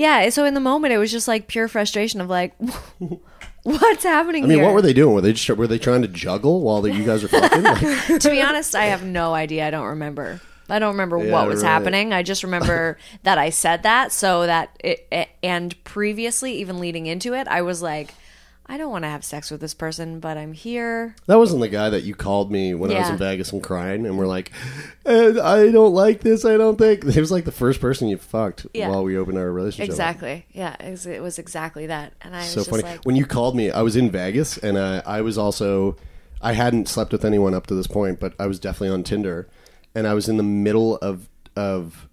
yeah 0.00 0.28
so 0.30 0.44
in 0.44 0.54
the 0.54 0.60
moment 0.60 0.92
it 0.94 0.98
was 0.98 1.10
just 1.12 1.28
like 1.28 1.46
pure 1.46 1.68
frustration 1.68 2.20
of 2.20 2.28
like 2.28 2.54
what's 3.62 4.02
happening 4.04 4.44
I 4.44 4.46
mean, 4.46 4.58
here 4.58 4.64
what 4.64 4.74
were 4.74 4.82
they 4.82 4.92
doing? 4.94 5.14
Were 5.14 5.20
they 5.20 5.32
just 5.34 5.48
were 5.50 5.66
they 5.66 5.78
trying 5.78 6.02
to 6.02 6.08
juggle 6.08 6.62
while 6.62 6.80
the, 6.80 6.92
you 6.92 7.04
guys 7.04 7.22
were 7.22 7.28
fucking? 7.28 7.62
Like, 8.10 8.20
to 8.20 8.30
be 8.30 8.40
honest, 8.40 8.74
I 8.74 8.86
have 8.86 9.04
no 9.04 9.34
idea. 9.34 9.66
I 9.66 9.70
don't 9.70 9.86
remember. 9.86 10.40
I 10.68 10.78
don't 10.78 10.92
remember 10.92 11.18
Yeah, 11.22 11.32
what 11.32 11.46
was 11.48 11.62
right. 11.62 11.68
happening. 11.68 12.12
I 12.12 12.22
just 12.22 12.42
remember 12.42 12.96
that 13.24 13.38
I 13.38 13.50
said 13.50 13.82
that 13.82 14.12
so 14.12 14.46
that 14.46 14.70
it, 14.82 15.06
it 15.12 15.28
and 15.42 15.82
previously 15.84 16.54
even 16.54 16.78
leading 16.78 17.06
into 17.06 17.34
it, 17.34 17.48
I 17.48 17.62
was 17.62 17.82
like 17.82 18.14
I 18.70 18.76
don't 18.78 18.90
want 18.92 19.02
to 19.04 19.08
have 19.08 19.24
sex 19.24 19.50
with 19.50 19.60
this 19.60 19.74
person, 19.74 20.20
but 20.20 20.38
I'm 20.38 20.52
here. 20.52 21.16
that 21.26 21.38
wasn't 21.38 21.60
the 21.60 21.68
guy 21.68 21.90
that 21.90 22.04
you 22.04 22.14
called 22.14 22.52
me 22.52 22.72
when 22.72 22.90
I 22.92 22.98
was 23.00 23.08
Yeah. 23.08 23.12
in 23.14 23.18
Vegas 23.18 23.52
and 23.52 23.62
crying, 23.62 24.06
and 24.06 24.16
we're 24.16 24.28
like, 24.28 24.52
"Eh, 25.04 25.34
I 25.42 25.70
don't 25.72 25.92
like 25.92 26.20
this. 26.20 26.44
I 26.44 26.56
don't 26.56 26.78
think 26.78 27.04
he 27.12 27.18
was 27.20 27.32
like 27.32 27.44
the 27.44 27.52
first 27.52 27.80
person 27.80 28.08
you 28.08 28.16
fucked 28.16 28.66
Yeah. 28.72 28.88
while 28.90 29.02
we 29.02 29.16
opened 29.18 29.38
our 29.38 29.50
relationship. 29.52 29.90
Exactly. 29.90 30.46
Yeah, 30.52 30.76
it 30.78 30.90
was, 30.92 31.04
it 31.06 31.20
was 31.20 31.38
exactly 31.38 31.86
that. 31.88 32.12
And 32.22 32.34
I 32.34 32.38
was 32.38 32.48
so 32.50 32.60
just 32.60 32.70
funny 32.70 32.82
like 32.84 33.00
when 33.04 33.16
you 33.16 33.26
called 33.26 33.56
me. 33.56 33.70
I 33.72 33.82
was 33.82 33.96
in 33.96 34.10
Vegas, 34.10 34.56
and 34.56 34.76
uh, 34.78 35.02
I 35.04 35.20
was 35.20 35.36
also 35.36 35.96
I 36.40 36.52
hadn't 36.52 36.88
slept 36.88 37.12
with 37.12 37.24
anyone 37.24 37.52
up 37.54 37.66
to 37.66 37.74
this 37.74 37.86
point, 37.88 38.20
but 38.20 38.34
I 38.38 38.46
was 38.46 38.58
definitely 38.60 38.94
on 38.94 39.02
Tinder, 39.02 39.48
and 39.94 40.06
I 40.06 40.14
was 40.14 40.28
in 40.28 40.36
the 40.36 40.42
middle 40.44 40.96
of 40.98 41.28
of 41.56 42.08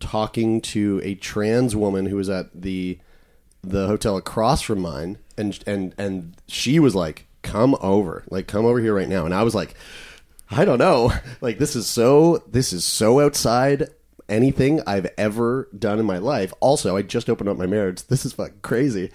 talking 0.00 0.60
to 0.60 1.00
a 1.04 1.14
trans 1.16 1.74
woman 1.76 2.06
who 2.06 2.16
was 2.16 2.30
at 2.30 2.46
the 2.54 2.98
the 3.62 3.86
hotel 3.86 4.16
across 4.16 4.62
from 4.62 4.80
mine, 4.80 5.18
and 5.36 5.58
and 5.66 5.94
and 5.98 6.36
she 6.46 6.78
was 6.78 6.94
like, 6.94 7.26
"Come 7.42 7.76
over, 7.80 8.24
like 8.30 8.46
come 8.46 8.64
over 8.64 8.80
here 8.80 8.94
right 8.94 9.08
now," 9.08 9.24
and 9.24 9.34
I 9.34 9.42
was 9.42 9.54
like. 9.54 9.74
I 10.50 10.64
don't 10.64 10.78
know. 10.78 11.12
Like 11.40 11.58
this 11.58 11.76
is 11.76 11.86
so 11.86 12.42
this 12.48 12.72
is 12.72 12.84
so 12.84 13.20
outside 13.20 13.90
anything 14.28 14.80
I've 14.86 15.06
ever 15.16 15.68
done 15.78 15.98
in 15.98 16.06
my 16.06 16.18
life. 16.18 16.52
Also, 16.60 16.96
I 16.96 17.02
just 17.02 17.30
opened 17.30 17.48
up 17.48 17.56
my 17.56 17.66
marriage. 17.66 18.06
This 18.06 18.24
is 18.24 18.32
fucking 18.32 18.60
crazy. 18.62 19.10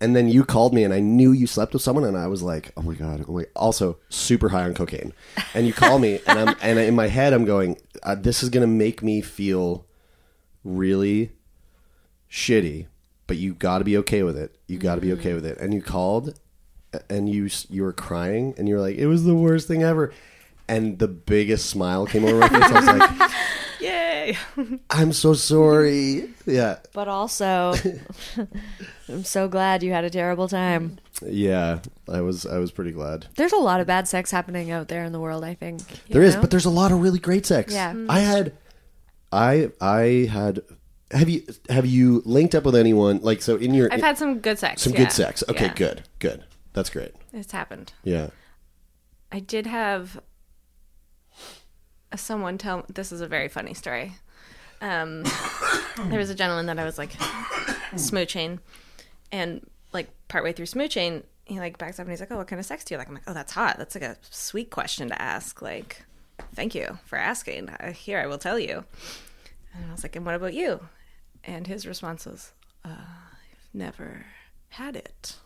And 0.00 0.16
then 0.16 0.28
you 0.28 0.44
called 0.44 0.74
me 0.74 0.82
and 0.82 0.92
I 0.92 0.98
knew 1.00 1.30
you 1.32 1.46
slept 1.46 1.72
with 1.72 1.82
someone 1.82 2.04
and 2.04 2.16
I 2.16 2.26
was 2.26 2.42
like, 2.42 2.72
"Oh 2.76 2.82
my 2.82 2.94
god." 2.94 3.24
Oh 3.28 3.32
my 3.32 3.46
also 3.54 3.98
super 4.08 4.48
high 4.48 4.64
on 4.64 4.74
cocaine. 4.74 5.12
And 5.54 5.66
you 5.66 5.72
call 5.72 5.98
me 5.98 6.20
and 6.26 6.38
I'm 6.38 6.56
and 6.60 6.78
in 6.78 6.94
my 6.94 7.06
head 7.06 7.32
I'm 7.32 7.44
going, 7.44 7.78
uh, 8.02 8.16
this 8.16 8.42
is 8.42 8.48
going 8.48 8.62
to 8.62 8.66
make 8.66 9.02
me 9.02 9.20
feel 9.20 9.86
really 10.64 11.30
shitty, 12.30 12.86
but 13.32 13.38
you 13.38 13.54
got 13.54 13.78
to 13.78 13.84
be 13.84 13.96
okay 13.96 14.22
with 14.22 14.36
it. 14.36 14.54
You 14.68 14.76
got 14.76 14.96
to 14.96 15.00
be 15.00 15.10
okay 15.14 15.30
mm-hmm. 15.30 15.36
with 15.36 15.46
it. 15.46 15.56
And 15.56 15.72
you 15.72 15.80
called 15.80 16.38
and 17.08 17.26
you 17.26 17.48
you 17.70 17.82
were 17.82 17.94
crying 17.94 18.52
and 18.58 18.68
you 18.68 18.74
were 18.74 18.80
like, 18.82 18.98
"It 18.98 19.06
was 19.06 19.24
the 19.24 19.34
worst 19.34 19.66
thing 19.66 19.82
ever." 19.82 20.12
And 20.68 20.98
the 20.98 21.08
biggest 21.08 21.70
smile 21.70 22.04
came 22.04 22.26
over 22.26 22.36
my 22.36 22.48
face. 22.50 22.62
I 22.62 22.72
was 22.74 22.86
like, 22.86 23.30
yay. 23.80 24.36
"I'm 24.90 25.14
so 25.14 25.32
sorry." 25.32 26.28
Yeah. 26.44 26.80
but 26.92 27.08
also 27.08 27.74
I'm 29.08 29.24
so 29.24 29.48
glad 29.48 29.82
you 29.82 29.92
had 29.92 30.04
a 30.04 30.10
terrible 30.10 30.46
time. 30.46 30.98
Yeah, 31.26 31.78
I 32.12 32.20
was 32.20 32.44
I 32.44 32.58
was 32.58 32.70
pretty 32.70 32.92
glad. 32.92 33.28
There's 33.36 33.54
a 33.54 33.56
lot 33.56 33.80
of 33.80 33.86
bad 33.86 34.08
sex 34.08 34.30
happening 34.30 34.70
out 34.70 34.88
there 34.88 35.04
in 35.04 35.12
the 35.12 35.20
world, 35.20 35.42
I 35.42 35.54
think. 35.54 35.80
There 36.10 36.20
is, 36.20 36.34
know? 36.34 36.42
but 36.42 36.50
there's 36.50 36.66
a 36.66 36.70
lot 36.70 36.92
of 36.92 37.00
really 37.00 37.18
great 37.18 37.46
sex. 37.46 37.72
Yeah. 37.72 37.94
I 38.10 38.20
had 38.20 38.52
I 39.32 39.70
I 39.80 40.28
had 40.30 40.60
have 41.12 41.28
you 41.28 41.44
have 41.68 41.86
you 41.86 42.22
linked 42.24 42.54
up 42.54 42.64
with 42.64 42.74
anyone 42.74 43.20
like 43.22 43.42
so 43.42 43.56
in 43.56 43.74
your 43.74 43.92
I've 43.92 44.00
had 44.00 44.18
some 44.18 44.40
good 44.40 44.58
sex. 44.58 44.82
some 44.82 44.92
yeah. 44.92 44.98
good 45.00 45.12
sex. 45.12 45.44
Okay, 45.48 45.66
Yeah. 45.66 45.74
good. 45.74 46.02
Good. 46.18 46.44
That's 46.72 46.90
great. 46.90 47.12
It's 47.32 47.52
happened. 47.52 47.92
Yeah. 48.02 48.28
I 49.30 49.40
did 49.40 49.66
have 49.66 50.20
someone 52.16 52.58
tell. 52.58 52.84
This 52.88 53.12
is 53.12 53.20
a 53.20 53.26
very 53.26 53.48
funny 53.48 53.74
story. 53.74 54.14
Um, 54.80 55.22
there 56.08 56.18
was 56.18 56.30
a 56.30 56.34
gentleman 56.34 56.66
that 56.66 56.78
I 56.78 56.84
was 56.84 56.98
like 56.98 57.12
smooching, 57.94 58.58
and 59.30 59.64
like 59.92 60.08
partway 60.28 60.52
through 60.52 60.66
smooching, 60.66 61.22
he 61.44 61.58
like 61.60 61.78
backs 61.78 61.98
up 61.98 62.04
and 62.04 62.10
he's 62.10 62.20
like, 62.20 62.30
"Oh, 62.32 62.38
what 62.38 62.48
kind 62.48 62.60
of 62.60 62.66
sex 62.66 62.84
do 62.84 62.94
you 62.94 62.98
like?" 62.98 63.08
I'm 63.08 63.14
like, 63.14 63.24
"Oh, 63.26 63.34
that's 63.34 63.52
hot. 63.52 63.76
That's 63.78 63.94
like 63.94 64.04
a 64.04 64.16
sweet 64.30 64.70
question 64.70 65.08
to 65.08 65.20
ask. 65.22 65.62
Like, 65.62 66.04
thank 66.54 66.74
you 66.74 66.98
for 67.06 67.16
asking. 67.16 67.68
Uh, 67.70 67.92
Here, 67.92 68.18
I 68.18 68.26
will 68.26 68.38
tell 68.38 68.58
you." 68.58 68.84
And 69.74 69.86
I 69.88 69.92
was 69.92 70.02
like, 70.02 70.16
"And 70.16 70.26
what 70.26 70.34
about 70.34 70.54
you?" 70.54 70.80
And 71.44 71.66
his 71.66 71.86
response 71.86 72.24
was, 72.26 72.52
uh, 72.84 72.88
"I've 72.90 73.74
never 73.74 74.26
had 74.70 74.96
it. 74.96 75.36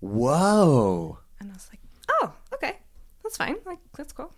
Whoa. 0.00 1.18
And 1.38 1.50
I 1.50 1.54
was 1.54 1.68
like, 1.70 1.80
oh, 2.08 2.32
okay, 2.54 2.76
that's 3.22 3.36
fine. 3.36 3.56
Like, 3.66 3.78
that's 3.96 4.12
cool. 4.12 4.32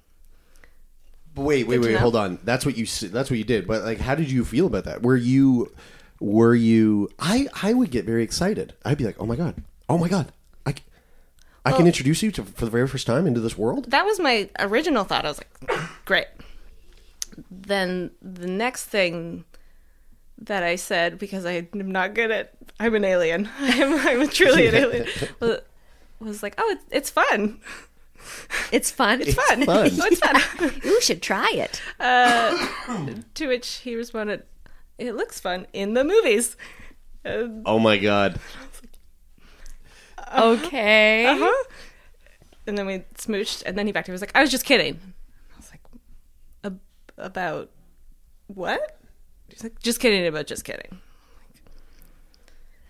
But 1.35 1.43
wait, 1.43 1.67
wait, 1.67 1.77
Good 1.77 1.83
to 1.83 1.89
wait. 1.89 1.95
know. 1.95 2.01
Hold 2.01 2.17
on. 2.17 2.39
That's 2.45 2.67
what 2.67 2.77
you. 2.77 2.85
s- 2.85 3.01
That's 3.01 3.31
what 3.31 3.39
you 3.39 3.45
did. 3.45 3.67
But 3.67 3.85
like, 3.85 3.99
how 3.99 4.15
did 4.15 4.31
you 4.31 4.45
feel 4.45 4.67
about 4.67 4.85
that? 4.85 5.03
Were 5.03 5.17
you? 5.17 5.73
Were 6.21 6.55
you? 6.55 7.09
I 7.19 7.49
I 7.63 7.73
would 7.73 7.91
get 7.91 8.05
very 8.05 8.23
excited. 8.23 8.75
I'd 8.85 8.99
be 8.99 9.05
like, 9.05 9.17
oh 9.19 9.27
my 9.27 9.37
god, 9.37 9.63
oh 9.89 9.97
my 9.99 10.09
god, 10.09 10.31
I, 10.67 10.73
c- 10.73 10.83
I 11.65 11.73
can 11.73 11.87
introduce 11.87 12.23
you 12.23 12.31
to 12.33 12.45
for 12.45 12.65
the 12.67 12.71
very 12.71 12.87
first 12.87 13.07
time 13.07 13.27
into 13.27 13.41
this 13.41 13.57
world. 13.57 13.91
That 13.91 14.05
was 14.05 14.21
my 14.21 14.49
original 14.61 15.05
thought. 15.05 15.25
I 15.25 15.29
was 15.29 15.39
like, 15.39 15.81
great. 16.05 16.27
Then 17.51 18.11
the 18.21 18.47
next 18.47 18.85
thing 18.85 19.45
that 20.47 20.63
I 20.63 20.77
said, 20.77 21.19
because 21.19 21.45
I 21.45 21.69
am 21.73 21.91
not 21.91 22.15
good 22.15 22.31
at, 22.31 22.53
I'm 22.81 22.95
an 22.95 23.05
alien. 23.05 23.49
I'm, 23.59 23.95
I'm 24.23 24.29
truly 24.29 24.67
an 24.69 24.75
alien. 24.75 25.07
Was, 25.41 25.61
was 26.21 26.43
like, 26.43 26.55
oh, 26.59 26.71
it's, 26.71 26.85
it's 26.91 27.11
fun. 27.11 27.61
It's 28.71 28.89
fun. 28.89 29.21
It's 29.21 29.35
fun. 29.35 29.65
fun. 29.65 29.91
oh, 29.91 30.07
it's 30.07 30.21
fun. 30.21 30.73
You 30.85 31.01
should 31.01 31.23
try 31.23 31.51
it. 31.55 31.83
Uh, 31.99 32.69
to 33.35 33.49
which 33.49 33.79
he 33.79 33.97
responded, 33.97 34.45
it 34.97 35.17
looks 35.17 35.41
fun 35.41 35.67
in 35.73 35.95
the 35.95 36.05
movies. 36.05 36.57
Uh, 37.25 37.49
Oh 37.67 37.81
my 37.81 37.99
god. 37.99 38.39
Okay. 40.33 41.27
uh-huh. 41.27 41.65
And 42.67 42.79
then 42.79 42.87
we 42.87 43.05
smooched, 43.19 43.65
and 43.67 43.77
then 43.77 43.87
he 43.87 43.93
backed. 43.93 44.07
He 44.07 44.13
was 44.13 44.21
like, 44.21 44.33
"I 44.37 44.41
was 44.41 44.51
just 44.51 44.65
kidding." 44.65 45.01
I 45.53 45.57
was 45.57 45.71
like, 45.73 45.81
"Ab- 46.63 46.81
"About 47.19 47.71
what?" 48.47 49.01
He's 49.53 49.63
like, 49.63 49.79
"Just 49.81 50.01
kidding 50.01 50.27
about 50.27 50.47
just 50.47 50.65
kidding." 50.65 50.99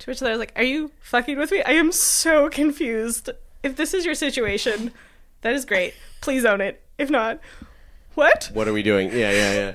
To 0.00 0.10
which 0.10 0.22
I 0.22 0.30
was 0.30 0.38
like, 0.38 0.52
"Are 0.56 0.64
you 0.64 0.90
fucking 1.00 1.38
with 1.38 1.50
me? 1.52 1.62
I 1.62 1.72
am 1.72 1.92
so 1.92 2.48
confused. 2.48 3.30
If 3.62 3.76
this 3.76 3.94
is 3.94 4.04
your 4.04 4.14
situation, 4.14 4.92
that 5.42 5.54
is 5.54 5.64
great. 5.64 5.94
Please 6.20 6.44
own 6.44 6.60
it. 6.60 6.82
If 6.98 7.10
not, 7.10 7.38
what? 8.14 8.50
What 8.52 8.66
are 8.68 8.72
we 8.72 8.82
doing? 8.82 9.08
Yeah, 9.10 9.30
yeah, 9.30 9.52
yeah. 9.54 9.72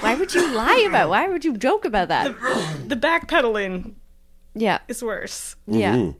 Why 0.00 0.14
would 0.14 0.34
you 0.34 0.54
lie 0.54 0.84
about? 0.88 1.08
Why 1.08 1.28
would 1.28 1.44
you 1.44 1.56
joke 1.56 1.84
about 1.86 2.08
that? 2.08 2.34
The 2.86 2.96
backpedaling 2.96 3.94
Yeah. 4.54 4.80
is 4.88 5.02
worse. 5.02 5.56
Yeah. 5.66 5.94
Mm-hmm. 5.96 6.18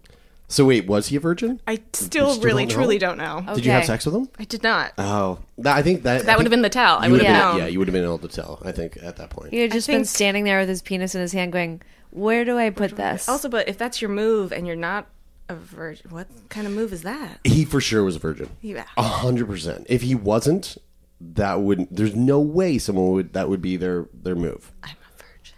So 0.48 0.64
wait, 0.64 0.86
was 0.86 1.08
he 1.08 1.16
a 1.16 1.20
virgin? 1.20 1.60
I 1.66 1.80
still, 1.92 2.30
still 2.34 2.40
really, 2.44 2.66
don't 2.66 2.74
truly 2.76 2.98
don't 2.98 3.18
know. 3.18 3.44
Did 3.54 3.64
you 3.64 3.72
have 3.72 3.80
Okay. 3.80 3.86
sex 3.88 4.06
with 4.06 4.14
him? 4.14 4.28
I 4.38 4.44
did 4.44 4.62
not. 4.62 4.92
Oh, 4.96 5.40
that, 5.58 5.76
I 5.76 5.82
think 5.82 6.04
that 6.04 6.26
that 6.26 6.36
would 6.38 6.46
have 6.46 6.50
been 6.52 6.62
the 6.62 6.68
tell. 6.68 6.98
I 6.98 7.08
would 7.08 7.12
would 7.12 7.22
have 7.22 7.34
have 7.34 7.44
known. 7.44 7.54
been, 7.56 7.64
yeah, 7.66 7.70
you 7.72 7.78
would 7.80 7.88
have 7.88 7.92
been 7.92 8.04
able 8.04 8.18
to 8.18 8.28
tell. 8.28 8.62
I 8.64 8.70
think 8.72 8.96
at 9.02 9.16
that 9.16 9.30
point. 9.30 9.50
He 9.52 9.58
had 9.60 9.72
I 9.72 9.74
just 9.74 9.88
been 9.88 9.98
think- 10.00 10.06
standing 10.08 10.44
there 10.44 10.60
with 10.60 10.68
his 10.68 10.82
penis 10.82 11.14
in 11.16 11.20
his 11.20 11.32
hand, 11.32 11.52
going, 11.52 11.82
"Where 12.10 12.44
do 12.44 12.56
I 12.58 12.70
put 12.70 12.96
this?" 12.96 13.28
Also, 13.28 13.48
but 13.48 13.68
if 13.68 13.76
that's 13.76 14.00
your 14.00 14.10
move 14.10 14.52
and 14.52 14.66
you're 14.68 14.76
not 14.76 15.06
a 15.48 15.56
virgin, 15.56 16.10
what 16.10 16.28
kind 16.48 16.66
of 16.66 16.72
move 16.72 16.92
is 16.92 17.02
that? 17.02 17.40
He 17.44 17.64
for 17.64 17.80
sure 17.80 18.04
was 18.04 18.14
a 18.16 18.20
virgin. 18.20 18.50
Yeah. 18.62 18.84
A 18.96 19.02
hundred 19.02 19.48
percent. 19.48 19.86
If 19.88 20.02
he 20.02 20.14
wasn't, 20.14 20.76
that 21.20 21.60
wouldn't. 21.60 21.94
There's 21.96 22.14
no 22.14 22.38
way 22.40 22.78
someone 22.78 23.10
would. 23.10 23.32
That 23.32 23.48
would 23.48 23.60
be 23.62 23.76
their 23.76 24.06
their 24.14 24.36
move. 24.36 24.70
I'm 24.84 24.90
a 24.90 25.22
virgin. 25.22 25.56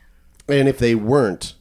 And 0.61 0.67
if 0.69 0.79
they 0.79 0.95
weren't, 0.95 1.55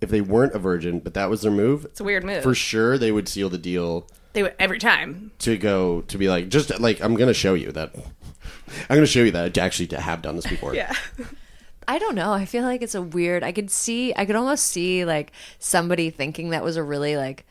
if 0.00 0.10
they 0.10 0.20
weren't 0.20 0.54
a 0.54 0.58
virgin, 0.58 0.98
but 1.00 1.14
that 1.14 1.30
was 1.30 1.42
their 1.42 1.50
move, 1.52 1.84
It's 1.86 2.00
a 2.00 2.04
weird 2.04 2.24
move. 2.24 2.42
for 2.42 2.54
sure 2.54 2.98
they 2.98 3.12
would 3.12 3.28
seal 3.28 3.48
the 3.48 3.58
deal 3.58 4.06
They 4.34 4.42
would 4.42 4.54
every 4.58 4.78
time. 4.78 5.30
to 5.40 5.56
go 5.56 6.02
to 6.02 6.18
be 6.18 6.28
like 6.28 6.48
just 6.48 6.78
like 6.80 7.00
I'm 7.00 7.14
gonna 7.14 7.34
show 7.34 7.54
you 7.54 7.72
that. 7.72 7.94
I'm 8.88 8.96
gonna 8.96 9.06
show 9.06 9.20
you 9.22 9.30
that 9.32 9.56
I 9.58 9.60
actually 9.62 9.86
to 9.88 10.00
have 10.00 10.22
done 10.22 10.36
this 10.36 10.46
before. 10.46 10.74
Yeah. 10.74 10.92
I 11.88 11.98
don't 11.98 12.16
know. 12.16 12.32
I 12.32 12.46
feel 12.46 12.64
like 12.64 12.82
it's 12.82 12.96
a 12.96 13.02
weird. 13.02 13.44
I 13.44 13.52
could 13.52 13.70
see. 13.70 14.12
I 14.16 14.24
could 14.26 14.34
almost 14.34 14.66
see 14.66 15.04
like 15.04 15.30
somebody 15.60 16.10
thinking 16.10 16.50
that 16.50 16.64
was 16.64 16.76
a 16.76 16.82
really 16.82 17.16
like 17.16 17.46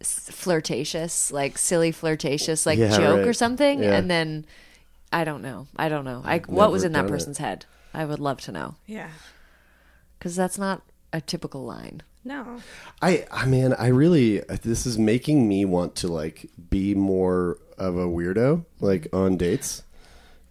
s- 0.00 0.30
flirtatious, 0.32 1.30
like 1.30 1.58
silly 1.58 1.92
flirtatious, 1.92 2.64
like 2.64 2.78
Yeah, 2.78 2.96
joke 2.96 3.18
right. 3.18 3.28
or 3.28 3.32
something, 3.34 3.82
Yeah. 3.82 3.96
and 3.96 4.10
then 4.10 4.46
I 5.12 5.24
don't 5.24 5.42
know. 5.42 5.66
I 5.76 5.90
don't 5.90 6.06
know. 6.06 6.22
I 6.24 6.38
what 6.46 6.72
was 6.72 6.82
never 6.82 6.86
in 6.86 6.92
that 6.94 6.98
done 7.02 7.06
it. 7.06 7.10
person's 7.10 7.38
head? 7.38 7.66
I 7.92 8.06
would 8.06 8.18
love 8.18 8.40
to 8.42 8.52
know 8.52 8.76
Yeah. 8.86 9.10
because 10.18 10.34
that's 10.36 10.56
not 10.58 10.80
a 11.12 11.20
typical 11.20 11.64
line. 11.64 12.02
No. 12.24 12.60
I 13.00 13.26
I 13.30 13.46
mean 13.46 13.72
I 13.74 13.88
really 13.88 14.40
this 14.62 14.86
is 14.86 14.98
making 14.98 15.48
me 15.48 15.64
want 15.64 15.94
to 15.96 16.08
like 16.08 16.50
be 16.70 16.94
more 16.94 17.58
of 17.78 17.96
a 17.96 18.06
weirdo 18.06 18.64
like 18.80 19.02
mm-hmm. 19.02 19.16
on 19.16 19.36
dates 19.36 19.82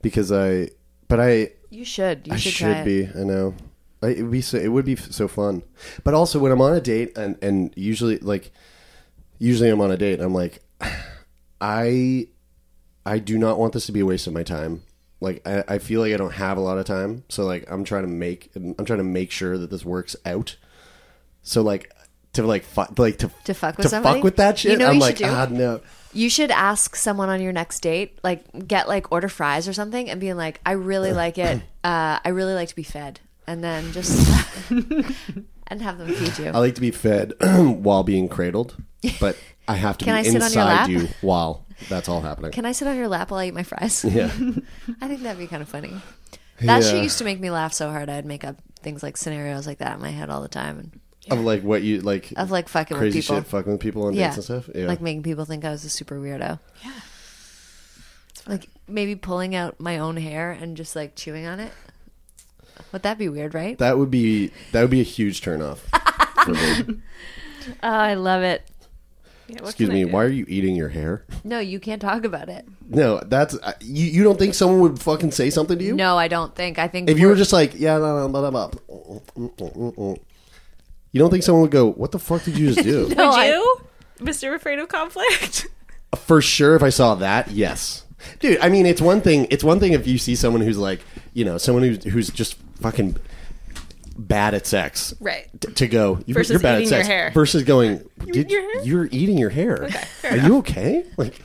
because 0.02 0.32
I 0.32 0.70
but 1.08 1.20
I 1.20 1.52
You 1.70 1.86
should. 1.86 2.28
You 2.28 2.34
I 2.34 2.38
should, 2.38 2.54
should, 2.54 2.66
try 2.66 2.82
it. 2.82 2.86
be. 2.86 3.20
I 3.20 3.24
know. 3.24 3.54
I, 4.02 4.10
it 4.10 4.22
would 4.22 4.32
be 4.32 4.42
so. 4.42 4.58
It 4.58 4.70
would 4.70 4.86
be 4.86 4.94
f- 4.94 5.12
so 5.12 5.28
fun. 5.28 5.64
But 6.04 6.14
also, 6.14 6.40
when 6.40 6.52
I'm 6.52 6.62
on 6.62 6.74
a 6.74 6.82
date, 6.82 7.18
and 7.18 7.38
and 7.42 7.74
usually, 7.76 8.18
like, 8.20 8.52
usually 9.40 9.70
I'm 9.70 9.82
on 9.82 9.92
a 9.92 9.98
date, 9.98 10.20
I'm 10.20 10.34
like, 10.34 10.62
I, 11.62 12.28
I 13.06 13.20
do 13.20 13.38
not 13.38 13.58
want 13.58 13.74
this 13.74 13.86
to 13.88 13.92
be 13.92 14.02
a 14.02 14.06
waste 14.06 14.28
of 14.28 14.34
my 14.34 14.44
time. 14.44 14.84
Like, 15.26 15.46
I, 15.48 15.64
I 15.68 15.78
feel 15.80 16.00
like 16.02 16.14
I 16.14 16.18
don't 16.18 16.34
have 16.34 16.58
a 16.58 16.62
lot 16.62 16.78
of 16.78 16.86
time, 16.86 17.24
so 17.30 17.44
like, 17.46 17.66
I'm 17.70 17.84
trying 17.84 18.04
to 18.04 18.08
make, 18.10 18.52
I'm 18.56 18.86
trying 18.86 19.00
to 19.00 19.04
make 19.04 19.32
sure 19.32 19.58
that 19.58 19.70
this 19.70 19.84
works 19.84 20.16
out. 20.26 20.56
So 21.42 21.62
like, 21.62 21.92
to 22.34 22.44
like, 22.44 22.64
fu- 22.64 22.94
like 22.98 23.18
to 23.20 23.32
To 23.46 23.54
fuck 23.54 23.78
with 23.78 23.86
to 23.86 23.90
somebody? 23.90 24.16
fuck 24.20 24.24
with 24.24 24.36
that 24.38 24.60
shit. 24.60 24.74
You 24.74 24.78
know 24.78 24.88
I'm 24.88 24.96
you 24.96 25.00
like, 25.02 25.18
should 25.18 25.26
do? 25.26 25.32
ah, 25.32 25.48
no. 25.50 25.82
You 26.14 26.30
should 26.30 26.52
ask 26.52 26.96
someone 26.96 27.28
on 27.30 27.42
your 27.42 27.52
next 27.52 27.80
date, 27.82 28.20
like 28.24 28.68
get 28.68 28.88
like 28.88 29.12
order 29.12 29.28
fries 29.28 29.68
or 29.68 29.74
something, 29.74 30.10
and 30.10 30.20
being 30.22 30.38
like, 30.38 30.62
"I 30.66 30.72
really 30.72 31.12
like 31.12 31.38
it. 31.38 31.62
Uh, 31.84 32.18
I 32.26 32.30
really 32.30 32.54
like 32.56 32.70
to 32.70 32.76
be 32.76 32.82
fed," 32.84 33.20
and 33.48 33.64
then 33.64 33.92
just 33.92 34.16
and 35.68 35.82
have 35.82 35.98
them 35.98 36.08
feed 36.14 36.38
you. 36.40 36.48
I 36.52 36.60
like 36.60 36.76
to 36.76 36.82
be 36.82 36.92
fed 36.92 37.34
while 37.42 38.04
being 38.04 38.28
cradled, 38.28 38.76
but 39.20 39.38
I 39.68 39.76
have 39.76 39.98
to 40.00 40.06
Can 40.06 40.16
be 40.16 40.20
I 40.20 40.24
sit 40.24 40.36
on 40.36 40.40
your 40.40 40.46
inside 40.46 40.66
lap? 40.66 40.90
you 40.90 41.08
while 41.22 41.65
that's 41.90 42.08
all 42.10 42.22
happening. 42.22 42.52
Can 42.52 42.66
I 42.66 42.72
sit 42.72 42.88
on 42.88 42.96
your 42.98 43.08
lap 43.08 43.32
while 43.32 43.40
I 43.40 43.48
eat 43.48 43.54
my 43.54 43.64
fries? 43.64 44.04
Yeah. 44.06 44.26
I 45.02 45.08
think 45.08 45.22
that'd 45.24 45.38
be 45.38 45.48
kind 45.48 45.62
of 45.62 45.70
funny. 45.70 45.94
That 46.62 46.84
shit 46.84 47.04
used 47.04 47.18
to 47.18 47.24
make 47.26 47.40
me 47.40 47.50
laugh 47.52 47.74
so 47.74 47.90
hard. 47.92 48.10
I'd 48.10 48.26
make 48.26 48.44
up 48.46 48.56
things 48.82 49.04
like 49.04 49.18
scenarios 49.18 49.68
like 49.68 49.80
that 49.80 49.96
in 49.96 50.02
my 50.02 50.12
head 50.12 50.30
all 50.30 50.42
the 50.42 50.48
time, 50.48 50.80
and 50.80 51.00
Of 51.30 51.44
like 51.44 51.64
what 51.64 51.82
you 51.84 52.00
like 52.02 52.32
of 52.38 52.50
like 52.52 52.70
fucking 52.70 52.96
crazy 52.96 53.20
with 53.20 53.26
people. 53.26 53.38
shit, 53.38 53.48
fucking 53.48 53.72
with 53.74 53.82
people 53.82 54.06
on 54.06 54.14
yeah, 54.14 54.28
dates 54.28 54.38
and 54.38 54.44
stuff. 54.46 54.70
Yeah, 54.74 54.88
like 54.88 55.02
making 55.02 55.24
people 55.24 55.44
think 55.46 55.66
I 55.66 55.72
was 55.72 55.84
a 55.84 55.90
super 55.90 56.16
weirdo. 56.18 56.60
Yeah, 56.84 56.92
like 58.48 58.70
maybe 58.88 59.16
pulling 59.16 59.54
out 59.56 59.80
my 59.80 59.98
own 59.98 60.18
hair 60.18 60.52
and 60.52 60.78
just 60.78 60.96
like 60.96 61.16
chewing 61.16 61.46
on 61.46 61.60
it. 61.60 61.74
Would 62.92 63.04
that 63.04 63.18
be 63.18 63.28
weird, 63.30 63.54
right? 63.54 63.78
that 63.80 63.98
would 63.98 64.12
be 64.12 64.52
that 64.72 64.82
would 64.82 64.92
be 64.92 65.02
a 65.02 65.04
huge 65.04 65.42
turnoff. 65.42 65.80
for 66.46 66.52
me. 66.54 67.02
Oh, 67.82 67.90
I 67.90 68.14
love 68.14 68.44
it. 68.44 68.62
Yeah, 69.48 69.58
what 69.62 69.66
Excuse 69.70 69.90
can 69.90 69.96
I 69.96 70.00
me, 70.00 70.06
do? 70.06 70.12
why 70.12 70.24
are 70.24 70.30
you 70.30 70.46
eating 70.48 70.76
your 70.76 70.90
hair? 70.90 71.24
No, 71.44 71.60
you 71.60 71.80
can't 71.80 72.02
talk 72.02 72.24
about 72.26 72.50
it. 72.50 72.66
No, 72.90 73.20
that's 73.26 73.56
uh, 73.60 73.74
you. 73.80 74.06
You 74.06 74.24
don't 74.24 74.40
think 74.40 74.54
someone 74.56 74.80
would 74.82 75.00
fucking 75.00 75.32
say 75.32 75.50
something 75.52 75.78
to 75.78 75.84
you? 75.84 75.96
No, 75.96 76.18
I 76.18 76.28
don't 76.28 76.56
think. 76.56 76.80
I 76.80 76.88
think 76.88 77.10
If 77.10 77.20
you 77.20 77.28
were 77.28 77.34
we're- 77.34 77.40
just 77.40 77.54
like, 77.54 77.74
yeah, 77.80 77.98
no, 78.00 78.28
no, 78.28 78.30
blah, 78.30 78.50
blah, 78.50 78.70
blah. 79.36 80.16
You 81.12 81.20
don't 81.20 81.30
think 81.30 81.44
someone 81.44 81.62
would 81.62 81.72
go, 81.72 81.92
"What 81.92 82.12
the 82.12 82.20
fuck 82.20 82.44
did 82.44 82.58
you 82.58 82.74
just 82.74 82.84
do?" 82.84 83.08
No, 83.16 83.30
Would 83.30 83.40
I- 83.40 83.48
you, 83.50 83.82
Mr. 84.20 84.54
Afraid 84.56 84.80
of 84.80 84.90
Conflict? 84.90 85.68
For 86.18 86.42
sure, 86.42 86.76
if 86.76 86.84
I 86.84 86.90
saw 86.90 87.16
that, 87.16 87.52
yes, 87.52 88.06
dude. 88.40 88.58
I 88.60 88.70
mean, 88.70 88.86
it's 88.86 89.02
one 89.02 89.22
thing. 89.22 89.48
It's 89.50 89.64
one 89.64 89.80
thing 89.80 89.94
if 89.94 90.08
you 90.08 90.18
see 90.18 90.36
someone 90.36 90.62
who's 90.62 90.78
like, 90.78 91.02
you 91.34 91.44
know, 91.46 91.58
someone 91.58 91.84
who's 91.84 92.04
who's 92.06 92.30
just 92.30 92.56
fucking 92.82 93.16
bad 94.18 94.54
at 94.54 94.66
sex, 94.66 95.14
Right. 95.20 95.48
t- 95.60 95.74
to 95.74 95.88
go 95.88 96.20
you, 96.26 96.34
Versus 96.34 96.52
you're 96.52 96.60
bad 96.60 96.82
eating 96.82 96.94
at 96.94 96.98
your 96.98 97.04
sex 97.04 97.08
hair. 97.08 97.32
versus 97.34 97.64
going 97.64 98.08
eat 98.26 98.34
did 98.34 98.52
your 98.52 98.62
hair? 98.62 98.84
you're 98.84 99.10
eating 99.12 99.38
your 99.38 99.50
hair 99.50 99.84
Okay, 99.86 100.04
are 100.24 100.36
enough. 100.36 100.48
you 100.48 100.58
okay 100.60 101.06
like 101.18 101.40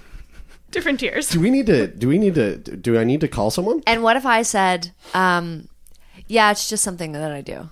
Different 0.70 1.00
tiers. 1.00 1.28
do 1.30 1.40
we 1.40 1.50
need 1.50 1.66
to 1.66 1.88
do 1.88 2.06
we 2.08 2.16
need 2.18 2.36
to 2.36 2.56
do 2.58 2.96
i 2.98 3.02
need 3.02 3.20
to 3.22 3.28
call 3.28 3.50
someone 3.50 3.82
And 3.88 4.02
what 4.04 4.16
if 4.16 4.24
I 4.24 4.42
said, 4.42 4.92
um, 5.14 5.68
"Yeah, 6.28 6.52
it's 6.52 6.68
just 6.68 6.84
something 6.84 7.10
that 7.12 7.32
I 7.32 7.40
do." 7.40 7.70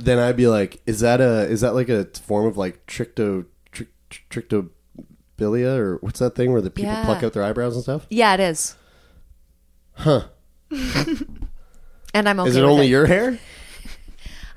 then 0.00 0.20
i'd 0.20 0.36
be 0.36 0.46
like 0.46 0.80
is 0.86 1.00
that 1.00 1.20
a 1.20 1.40
is 1.48 1.60
that 1.62 1.74
like 1.74 1.88
a 1.88 2.04
form 2.22 2.46
of 2.46 2.56
like 2.56 2.86
trichto 2.86 3.44
trick, 3.72 3.88
trichtobilia 4.30 5.76
or 5.76 5.96
what's 6.02 6.20
that 6.20 6.36
thing 6.36 6.52
where 6.52 6.60
the 6.60 6.70
people 6.70 6.92
Yeah. 6.92 7.04
pluck 7.04 7.24
out 7.24 7.32
their 7.32 7.42
eyebrows 7.42 7.74
and 7.74 7.82
stuff 7.82 8.06
Yeah, 8.08 8.34
it 8.34 8.40
is. 8.40 8.76
huh 9.94 10.26
And 12.14 12.26
I'm 12.28 12.40
okay. 12.40 12.48
is 12.50 12.56
it 12.56 12.62
with 12.62 12.70
only 12.70 12.86
your 12.86 13.06
hair 13.06 13.38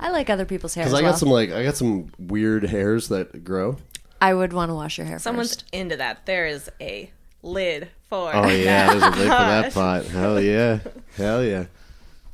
I 0.01 0.09
like 0.09 0.29
other 0.29 0.45
people's 0.45 0.73
hair. 0.73 0.83
because 0.85 0.93
i 0.97 1.01
got 1.01 1.09
well. 1.11 1.17
some 1.17 1.29
like 1.29 1.51
i 1.51 1.63
got 1.63 1.75
some 1.77 2.11
weird 2.19 2.63
hairs 2.65 3.07
that 3.09 3.43
grow 3.45 3.77
I 4.19 4.33
would 4.35 4.51
want 4.53 4.69
to 4.69 4.75
wash 4.75 4.97
your 4.99 5.07
hair 5.07 5.17
Someone's 5.19 5.55
first. 5.55 5.65
into 5.73 5.95
that. 5.97 6.25
There 6.27 6.45
is 6.45 6.69
a 6.79 7.09
lid 7.41 7.89
for. 8.09 8.35
oh 8.35 8.47
yeah 8.49 8.91
there's 8.91 9.01
a 9.03 9.09
lid 9.09 9.17
for 9.17 9.27
that 9.27 9.73
pot 9.75 10.05
hell 10.05 10.39
yeah 10.41 10.79
hell 11.15 11.43
yeah 11.43 11.65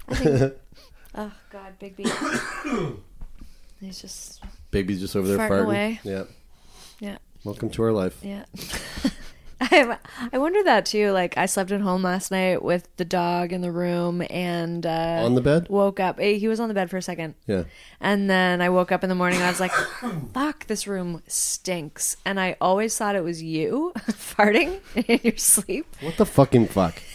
Oh 1.19 1.31
God, 1.51 1.79
Big 1.79 1.95
B. 1.95 2.03
He's 3.81 3.99
just 4.01 4.43
baby's 4.71 4.99
just 4.99 5.15
over 5.15 5.27
there 5.27 5.37
Farting 5.37 5.49
farting, 5.49 5.65
away. 5.65 5.99
yeah 6.03 6.23
yeah, 6.99 7.17
welcome 7.43 7.69
to 7.71 7.83
our 7.83 7.91
life 7.91 8.17
yeah. 8.23 8.45
I, 9.61 9.97
I 10.31 10.37
wonder 10.37 10.63
that 10.65 10.85
too. 10.85 11.11
Like 11.11 11.35
I 11.37 11.47
slept 11.47 11.71
at 11.71 11.81
home 11.81 12.03
last 12.03 12.29
night 12.29 12.61
with 12.63 12.87
the 12.97 13.05
dog 13.05 13.51
in 13.51 13.61
the 13.61 13.71
room 13.71 14.23
and 14.29 14.85
uh, 14.85 15.21
On 15.25 15.33
the 15.33 15.41
bed? 15.41 15.67
Woke 15.69 15.99
up. 15.99 16.19
eh, 16.19 16.33
He 16.33 16.47
was 16.47 16.59
on 16.59 16.67
the 16.67 16.75
bed 16.75 16.89
for 16.91 16.97
a 16.97 17.01
second. 17.01 17.33
Yeah. 17.47 17.63
And 17.99 18.29
then 18.29 18.61
I 18.61 18.69
woke 18.69 18.91
up 18.91 19.03
in 19.03 19.09
the 19.09 19.15
morning. 19.15 19.37
and 19.39 19.45
I 19.47 19.49
was 19.49 19.59
like, 19.59 19.71
"Fuck, 20.33 20.67
this 20.67 20.85
room 20.85 21.23
stinks." 21.27 22.17
And 22.23 22.39
I 22.39 22.55
always 22.61 22.95
thought 22.95 23.15
it 23.15 23.23
was 23.23 23.41
you 23.41 23.93
farting 24.11 24.79
in 24.95 25.19
your 25.23 25.37
sleep, 25.37 25.87
What 26.01 26.17
the 26.17 26.25
fucking 26.27 26.67
fuck? 26.67 27.01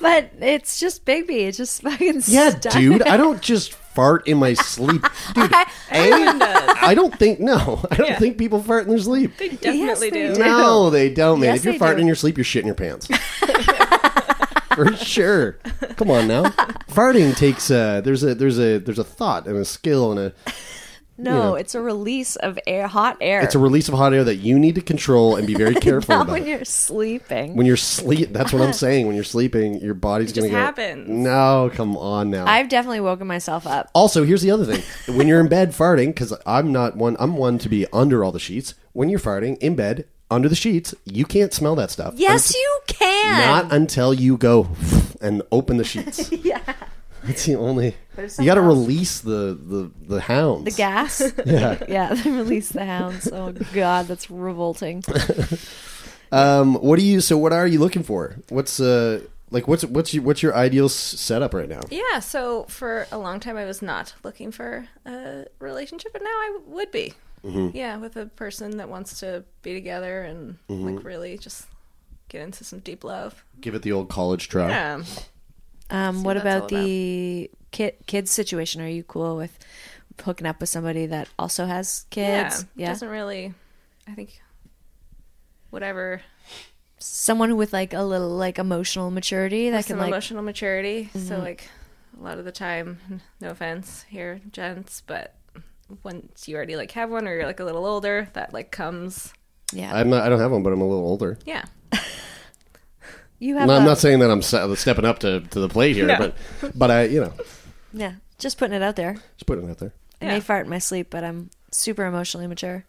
but 0.00 0.30
it's 0.40 0.78
just 0.78 1.04
Bigby. 1.04 1.46
It's 1.48 1.56
just 1.56 1.82
fucking 1.82 2.22
Yeah, 2.26 2.50
stuck. 2.50 2.72
dude. 2.74 3.02
I 3.02 3.16
don't 3.16 3.40
just 3.40 3.72
fart 3.98 4.28
in 4.28 4.38
my 4.38 4.54
sleep, 4.54 5.02
dude. 5.34 5.52
A, 5.52 5.66
I 5.90 6.92
don't 6.94 7.18
think 7.18 7.40
no. 7.40 7.84
I 7.90 7.96
don't 7.96 8.16
think 8.16 8.38
people 8.38 8.62
fart 8.62 8.84
in 8.84 8.90
their 8.90 8.98
sleep. 9.00 9.36
They 9.36 9.48
definitely 9.48 10.10
they 10.10 10.28
do. 10.28 10.34
do. 10.36 10.40
No, 10.40 10.88
they 10.88 11.12
don't, 11.12 11.40
man. 11.40 11.54
Yes, 11.54 11.58
if 11.58 11.64
you're 11.64 11.74
farting 11.74 11.96
do. 11.96 12.02
in 12.02 12.06
your 12.06 12.14
sleep, 12.14 12.38
you're 12.38 12.44
shitting 12.44 12.66
your 12.66 12.76
pants. 12.76 13.08
For 14.76 14.94
sure. 14.94 15.58
Come 15.96 16.12
on 16.12 16.28
now. 16.28 16.44
Farting 16.88 17.36
takes 17.36 17.72
uh 17.72 18.00
there's 18.02 18.22
a 18.22 18.36
there's 18.36 18.60
a 18.60 18.78
there's 18.78 19.00
a 19.00 19.04
thought 19.04 19.48
and 19.48 19.56
a 19.56 19.64
skill 19.64 20.12
and 20.12 20.20
a 20.20 20.32
No, 21.18 21.54
Yeah. 21.56 21.60
it's 21.60 21.74
a 21.74 21.80
release 21.80 22.36
of 22.36 22.58
air, 22.66 22.86
hot 22.86 23.16
air. 23.20 23.40
it's 23.40 23.54
a 23.56 23.58
release 23.58 23.88
of 23.88 23.94
hot 23.94 24.14
air 24.14 24.22
that 24.24 24.36
you 24.36 24.58
need 24.58 24.76
to 24.76 24.80
control 24.80 25.34
and 25.36 25.46
be 25.46 25.54
very 25.54 25.74
careful 25.88 26.14
Not 26.14 26.22
about. 26.28 26.32
when 26.34 26.46
you're 26.46 26.64
sleeping. 26.64 27.56
when 27.56 27.66
you're 27.66 27.76
sleep 27.76 28.32
that's 28.32 28.52
what 28.52 28.62
I'm 28.62 28.72
saying. 28.84 29.06
When 29.06 29.14
you're 29.16 29.24
sleeping, 29.24 29.80
your 29.80 29.94
body's 29.94 30.32
gonna 30.32 30.46
just 30.48 30.52
go 30.52 30.58
happens. 30.58 31.08
No, 31.08 31.70
come 31.74 31.96
on 31.96 32.30
now. 32.30 32.46
I've 32.46 32.68
definitely 32.68 33.00
woken 33.00 33.26
myself 33.26 33.66
up. 33.66 33.90
Also, 33.94 34.24
here's 34.24 34.42
the 34.42 34.50
other 34.52 34.64
thing: 34.64 35.16
when 35.16 35.26
you're 35.26 35.40
in 35.40 35.48
bed 35.48 35.70
farting, 35.72 36.08
because 36.08 36.32
I'm 36.46 36.70
not 36.72 36.96
one. 36.96 37.16
I'm 37.18 37.36
one 37.36 37.58
to 37.58 37.68
be 37.68 37.86
under 37.92 38.22
all 38.22 38.30
the 38.32 38.38
sheets. 38.38 38.74
When 38.92 39.08
you're 39.08 39.20
farting 39.20 39.58
in 39.58 39.74
bed 39.76 40.06
under 40.30 40.48
the 40.48 40.54
sheets, 40.54 40.94
you 41.04 41.24
can't 41.24 41.52
smell 41.54 41.74
that 41.76 41.90
stuff. 41.90 42.14
Yes, 42.16 42.54
you 42.54 42.80
can. 42.86 43.40
Not 43.62 43.72
until 43.72 44.12
you 44.12 44.36
go 44.36 44.68
and 45.20 45.42
open 45.50 45.78
the 45.78 45.84
sheets. 45.84 46.30
yeah. 46.32 46.60
That's 47.28 47.44
the 47.44 47.54
only. 47.54 47.94
You 48.16 48.44
got 48.44 48.56
to 48.56 48.60
release 48.60 49.20
the 49.20 49.56
the 49.60 49.90
the 50.14 50.20
hounds. 50.20 50.64
The 50.64 50.70
gas. 50.72 51.22
Yeah. 51.46 51.78
yeah. 51.88 52.14
They 52.14 52.30
release 52.30 52.70
the 52.70 52.84
hounds. 52.84 53.28
Oh 53.32 53.52
God, 53.72 54.06
that's 54.06 54.30
revolting. 54.30 55.04
Um. 56.30 56.74
What 56.74 56.98
do 56.98 57.04
you? 57.06 57.22
So, 57.22 57.38
what 57.38 57.54
are 57.54 57.66
you 57.66 57.78
looking 57.78 58.02
for? 58.02 58.36
What's 58.50 58.80
uh 58.80 59.22
like? 59.50 59.66
What's 59.66 59.82
what's 59.86 60.12
your 60.12 60.22
what's 60.22 60.42
your 60.42 60.54
ideal 60.54 60.90
setup 60.90 61.54
right 61.54 61.68
now? 61.68 61.80
Yeah, 61.88 62.20
so 62.20 62.64
for 62.64 63.06
a 63.10 63.16
long 63.16 63.40
time 63.40 63.56
I 63.56 63.64
was 63.64 63.80
not 63.80 64.12
looking 64.22 64.52
for 64.52 64.86
a 65.06 65.46
relationship, 65.58 66.12
but 66.12 66.20
now 66.22 66.28
I 66.28 66.58
would 66.66 66.90
be. 66.90 67.14
Mm-hmm. 67.42 67.74
Yeah, 67.74 67.96
with 67.96 68.16
a 68.16 68.26
person 68.26 68.76
that 68.76 68.90
wants 68.90 69.20
to 69.20 69.42
be 69.62 69.72
together 69.72 70.22
and 70.22 70.58
like 70.68 71.02
really 71.02 71.38
just 71.38 71.66
get 72.28 72.42
into 72.42 72.62
some 72.62 72.80
deep 72.80 73.04
love. 73.04 73.42
Give 73.60 73.74
it 73.74 73.80
the 73.80 73.92
old 73.92 74.10
college 74.10 74.50
try. 74.50 74.68
Yeah. 74.68 75.02
Um, 75.90 76.22
what 76.22 76.36
what 76.36 76.36
about 76.36 76.62
all 76.62 76.68
about. 76.68 76.84
the 76.84 77.50
kid 77.70 77.94
kids 78.06 78.30
situation? 78.30 78.80
Are 78.80 78.88
you 78.88 79.02
cool 79.02 79.36
with 79.36 79.58
hooking 80.22 80.46
up 80.46 80.60
with 80.60 80.68
somebody 80.68 81.06
that 81.06 81.28
also 81.38 81.66
has 81.66 82.06
kids? 82.10 82.66
Yeah. 82.76 82.88
Doesn't 82.88 83.08
really 83.08 83.54
I 84.06 84.12
think 84.12 84.40
whatever 85.70 86.22
someone 86.98 87.56
with 87.56 87.72
like 87.72 87.94
a 87.94 88.02
little 88.02 88.30
like 88.30 88.58
emotional 88.58 89.10
maturity 89.10 89.70
that 89.70 89.78
with 89.78 89.86
can 89.86 89.94
some 89.94 90.00
like 90.00 90.08
emotional 90.08 90.42
maturity. 90.42 91.10
So 91.14 91.38
like 91.38 91.68
a 92.18 92.22
lot 92.22 92.38
of 92.38 92.44
the 92.44 92.52
time, 92.52 93.22
no 93.40 93.50
offense 93.50 94.04
here, 94.08 94.40
gents, 94.50 95.02
but 95.06 95.34
once 96.02 96.48
you 96.48 96.56
already 96.56 96.76
like 96.76 96.90
have 96.92 97.10
one 97.10 97.26
or 97.26 97.34
you're 97.34 97.46
like 97.46 97.60
a 97.60 97.64
little 97.64 97.86
older, 97.86 98.28
that 98.34 98.52
like 98.52 98.70
comes 98.70 99.32
yeah. 99.72 99.94
I'm 99.94 100.10
not. 100.10 100.22
I 100.22 100.28
don't 100.28 100.40
have 100.40 100.50
one, 100.50 100.62
but 100.62 100.72
I'm 100.72 100.80
a 100.80 100.88
little 100.88 101.04
older. 101.04 101.38
yeah. 101.44 101.64
you 103.38 103.56
have 103.56 103.66
No, 103.68 103.74
I'm 103.76 103.84
not 103.84 103.98
saying 103.98 104.18
that 104.20 104.30
I'm 104.30 104.42
se- 104.42 104.74
stepping 104.76 105.04
up 105.04 105.18
to, 105.20 105.40
to 105.40 105.60
the 105.60 105.68
plate 105.68 105.94
here, 105.96 106.06
No. 106.06 106.18
but 106.18 106.34
but 106.78 106.90
I 106.90 107.04
you 107.04 107.20
know 107.20 107.32
yeah. 107.92 108.12
Just 108.38 108.58
putting 108.58 108.74
it 108.76 108.82
out 108.82 108.96
there. 108.96 109.14
just 109.36 109.46
putting 109.46 109.66
it 109.66 109.70
out 109.70 109.78
there. 109.78 109.92
I 110.20 110.24
Yeah. 110.26 110.32
may 110.34 110.40
fart 110.40 110.66
in 110.66 110.70
my 110.70 110.78
sleep, 110.78 111.08
but 111.10 111.24
I'm 111.24 111.50
super 111.72 112.04
emotionally 112.06 112.46
mature. 112.46 112.84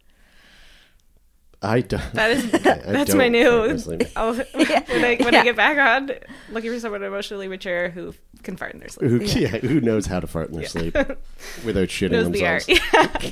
I 1.62 1.82
don't. 1.82 2.14
That 2.14 2.32
is 2.32 2.46
I 2.54 2.58
that's 2.60 3.10
don't 3.14 3.18
my 3.18 3.24
fart 3.26 3.32
new. 3.32 3.64
in. 3.94 4.08
I'll, 4.16 4.34
when 4.54 5.06
I 5.06 5.18
when 5.20 5.34
Yeah. 5.34 5.42
I 5.42 5.44
get 5.44 5.56
back 5.58 5.78
on, 5.78 6.12
looking 6.52 6.72
for 6.72 6.80
someone 6.80 7.04
emotionally 7.04 7.48
mature 7.50 7.90
who 7.90 8.14
can 8.44 8.56
fart 8.56 8.74
in 8.74 8.80
their 8.80 8.88
sleep. 8.88 9.10
Who, 9.12 9.18
yeah. 9.40 9.58
who 9.58 9.82
knows 9.82 10.06
how 10.06 10.22
to 10.22 10.28
fart 10.28 10.50
in 10.50 10.56
their 10.56 10.66
sleep 10.68 10.94
without 11.66 11.90
shitting 11.90 12.12
Knows 12.12 12.32
themselves? 12.32 12.70
art. 12.94 13.24
Yeah. 13.24 13.32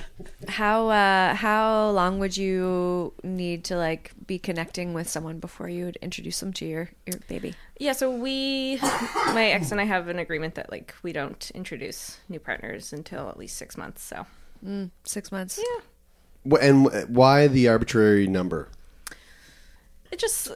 How 0.50 0.90
uh 0.90 1.36
how 1.36 1.92
long 1.92 2.20
would 2.20 2.36
you 2.36 3.14
need 3.24 3.64
to 3.66 3.78
like 3.78 4.12
be 4.26 4.38
connecting 4.38 4.94
with 4.94 5.08
someone 5.08 5.40
before 5.40 5.70
you 5.70 5.86
would 5.86 5.98
introduce 6.02 6.42
them 6.42 6.52
to 6.54 6.66
your 6.66 6.90
your 7.06 7.20
baby? 7.30 7.54
yeah. 7.80 7.94
So 7.94 8.12
we, 8.12 8.78
my 9.28 9.46
ex 9.52 9.72
and 9.72 9.80
I 9.80 9.86
have 9.86 10.10
an 10.10 10.20
agreement 10.20 10.56
that 10.56 10.70
like 10.70 10.94
we 11.02 11.14
don't 11.14 11.50
introduce 11.56 12.20
new 12.28 12.40
partners 12.42 12.92
until 12.92 13.30
at 13.30 13.38
least 13.38 13.56
six 13.58 13.78
months. 13.78 14.04
So 14.04 14.26
Six 15.06 15.32
months. 15.32 15.58
yeah, 15.60 15.82
Wh- 15.82 15.84
And 16.62 16.90
why 17.16 17.48
the 17.48 17.68
arbitrary 17.68 18.28
number? 18.28 18.70
it 20.12 20.20
just 20.20 20.50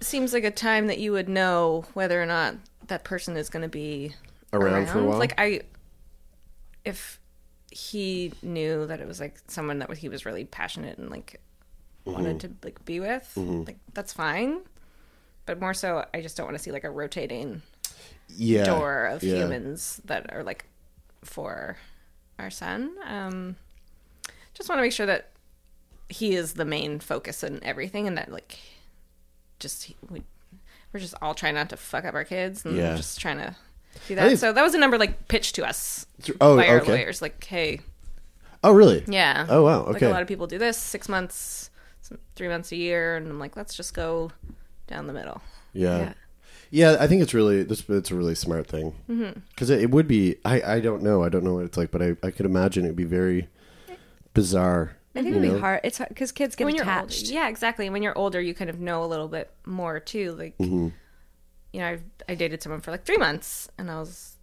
seems 0.00 0.32
like 0.32 0.44
a 0.44 0.50
time 0.50 0.88
that 0.88 0.98
you 0.98 1.12
would 1.12 1.28
know 1.28 1.84
whether 1.94 2.20
or 2.22 2.26
not 2.26 2.54
that 2.88 3.04
person 3.04 3.36
is 3.36 3.48
going 3.50 3.62
to 3.62 3.68
be 3.68 4.14
Around 4.52 4.86
for 4.88 5.00
a 5.00 5.04
while? 5.04 5.18
Like 5.18 5.34
I, 5.38 5.62
if 6.84 7.20
he 7.70 8.32
knew 8.42 8.86
that 8.86 9.00
it 9.00 9.06
was 9.06 9.20
like 9.20 9.36
someone 9.46 9.78
that 9.80 9.94
he 9.96 10.08
was 10.08 10.24
really 10.26 10.44
passionate 10.44 10.98
and 10.98 11.10
like 11.10 11.40
Mm-hmm. 12.06 12.12
wanted 12.24 12.40
to 12.40 12.50
like 12.64 12.82
be 12.86 13.00
with, 13.00 13.30
like 13.36 13.76
that's 13.92 14.14
fine. 14.14 14.60
But 15.44 15.60
more 15.60 15.74
so, 15.74 16.06
I 16.14 16.22
just 16.22 16.38
don't 16.38 16.46
want 16.46 16.56
to 16.56 16.62
see 16.62 16.72
like 16.72 16.84
a 16.84 16.90
rotating 16.90 17.60
Yeah, 18.28 18.64
door 18.64 19.04
of 19.04 19.22
yeah. 19.22 19.34
humans 19.34 20.00
that 20.06 20.32
are 20.32 20.42
like 20.42 20.64
for 21.22 21.76
our 22.38 22.48
son. 22.48 22.92
Um, 23.06 23.56
just 24.58 24.68
want 24.68 24.78
to 24.78 24.82
make 24.82 24.92
sure 24.92 25.06
that 25.06 25.30
he 26.10 26.34
is 26.34 26.52
the 26.54 26.64
main 26.66 26.98
focus 27.00 27.42
in 27.42 27.62
everything, 27.64 28.06
and 28.06 28.18
that 28.18 28.30
like 28.30 28.58
just 29.58 29.92
we, 30.10 30.22
we're 30.92 31.00
just 31.00 31.14
all 31.22 31.34
trying 31.34 31.54
not 31.54 31.70
to 31.70 31.76
fuck 31.76 32.04
up 32.04 32.14
our 32.14 32.24
kids, 32.24 32.64
and 32.64 32.76
Yeah. 32.76 32.94
just 32.96 33.18
trying 33.20 33.38
to 33.38 33.56
do 34.06 34.14
that. 34.14 34.28
think- 34.28 34.38
So 34.38 34.52
that 34.52 34.62
was 34.62 34.74
a 34.74 34.78
number 34.78 34.98
like 34.98 35.28
pitched 35.28 35.54
to 35.56 35.66
us 35.66 36.06
Oh, 36.40 36.56
by 36.56 36.68
our 36.68 36.80
okay. 36.80 36.92
lawyers, 36.92 37.20
like, 37.22 37.42
hey, 37.44 37.80
Oh, 38.62 38.72
really? 38.72 39.04
yeah, 39.06 39.46
Oh, 39.48 39.62
wow. 39.62 39.86
Like 39.86 39.96
Okay. 39.96 40.06
a 40.06 40.10
lot 40.10 40.22
of 40.22 40.28
people 40.28 40.46
do 40.46 40.58
this 40.58 40.76
six 40.76 41.08
months, 41.08 41.70
some, 42.00 42.18
three 42.36 42.48
months 42.48 42.72
a 42.72 42.76
year, 42.76 43.16
and 43.16 43.28
I'm 43.28 43.38
like, 43.38 43.56
let's 43.56 43.74
just 43.74 43.94
go 43.94 44.32
down 44.86 45.06
the 45.06 45.12
middle. 45.12 45.40
Yeah. 45.72 46.14
yeah. 46.70 46.96
I 46.98 47.06
think 47.06 47.22
it's 47.22 47.34
really 47.34 47.62
this. 47.62 47.84
It's 47.88 48.10
a 48.10 48.14
really 48.14 48.34
smart 48.34 48.66
thing 48.66 48.94
Mm-hmm. 49.08 49.40
because 49.50 49.70
it, 49.70 49.82
it 49.82 49.90
would 49.90 50.08
be. 50.08 50.36
I 50.44 50.62
I 50.76 50.80
don't 50.80 51.02
know. 51.02 51.22
I 51.22 51.28
don't 51.28 51.44
know 51.44 51.54
what 51.54 51.64
it's 51.66 51.76
like, 51.76 51.90
but 51.90 52.00
I 52.02 52.16
I 52.22 52.30
could 52.30 52.46
imagine 52.46 52.84
it'd 52.84 52.96
be 52.96 53.04
very 53.04 53.48
bizarre. 54.34 54.96
I 55.14 55.22
think 55.22 55.30
it'd 55.34 55.42
be 55.42 55.48
know? 55.48 55.58
hard. 55.58 55.80
It's 55.84 55.98
because 55.98 56.30
kids 56.32 56.54
get 56.54 56.64
when 56.64 56.74
you're 56.76 56.84
older, 56.88 56.98
attached. 57.06 57.28
yeah, 57.30 57.48
exactly. 57.48 57.90
When 57.90 58.02
you're 58.02 58.16
older, 58.16 58.40
you 58.40 58.54
kind 58.54 58.70
of 58.70 58.78
know 58.78 59.02
a 59.02 59.06
little 59.06 59.26
bit 59.28 59.50
more 59.66 59.98
too. 60.00 60.32
Like, 60.32 60.56
Mm-hmm. 60.58 60.88
you 61.72 61.80
know, 61.80 61.86
I 61.86 61.98
I 62.28 62.34
dated 62.34 62.62
someone 62.62 62.80
for 62.80 62.90
like 62.92 63.04
three 63.04 63.16
months, 63.16 63.68
and 63.78 63.90
I 63.90 63.98
was, 63.98 64.36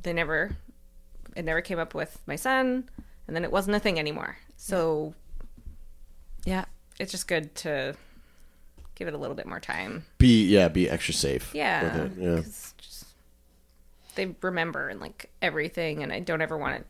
they 0.00 0.12
never, 0.12 0.56
it 1.34 1.44
never 1.44 1.60
came 1.60 1.78
up 1.78 1.94
with 1.94 2.20
my 2.26 2.36
son, 2.36 2.88
and 3.26 3.34
then 3.34 3.42
it 3.44 3.50
wasn't 3.50 3.74
a 3.76 3.80
thing 3.80 3.98
anymore. 3.98 4.36
So 4.56 5.14
Yeah. 6.44 6.66
it's 7.00 7.10
just 7.10 7.26
good 7.26 7.54
to 7.56 7.96
give 8.94 9.08
it 9.08 9.14
a 9.14 9.18
little 9.18 9.34
bit 9.34 9.46
more 9.46 9.60
time. 9.60 10.04
Be 10.18 10.44
yeah. 10.46 10.68
Be 10.68 10.88
extra 10.88 11.14
safe. 11.14 11.52
Yeah, 11.54 11.82
With 11.82 11.96
it. 12.18 12.22
Yeah. 12.22 12.34
'cause 12.42 12.74
just 12.78 13.06
they 14.14 14.34
remember 14.42 14.88
and 14.88 15.00
like 15.00 15.30
everything, 15.42 16.02
and 16.02 16.12
I 16.12 16.20
don't 16.20 16.42
ever 16.42 16.56
want 16.58 16.76
it, 16.76 16.86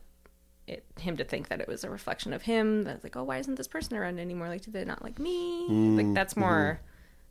it 0.71 0.85
him 0.99 1.17
to 1.17 1.23
think 1.23 1.49
that 1.49 1.59
it 1.59 1.67
was 1.67 1.83
a 1.83 1.89
reflection 1.89 2.33
of 2.33 2.43
him. 2.43 2.83
That's 2.83 3.03
like, 3.03 3.15
oh, 3.15 3.23
why 3.23 3.37
isn't 3.37 3.55
this 3.55 3.67
person 3.67 3.97
around 3.97 4.19
anymore? 4.19 4.47
Like, 4.47 4.61
do 4.63 4.71
they 4.71 4.85
not 4.85 5.03
like 5.03 5.19
me? 5.19 5.61
Like 5.61 5.69
mm-hmm. 5.69 6.13
that's 6.13 6.37
more 6.37 6.79
mm-hmm. 6.79 6.85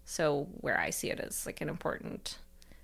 so 0.04 0.46
where 0.60 0.78
I 0.78 0.90
see 0.90 1.10
it 1.10 1.18
as 1.20 1.46
like 1.46 1.60
an 1.60 1.68
important 1.68 2.38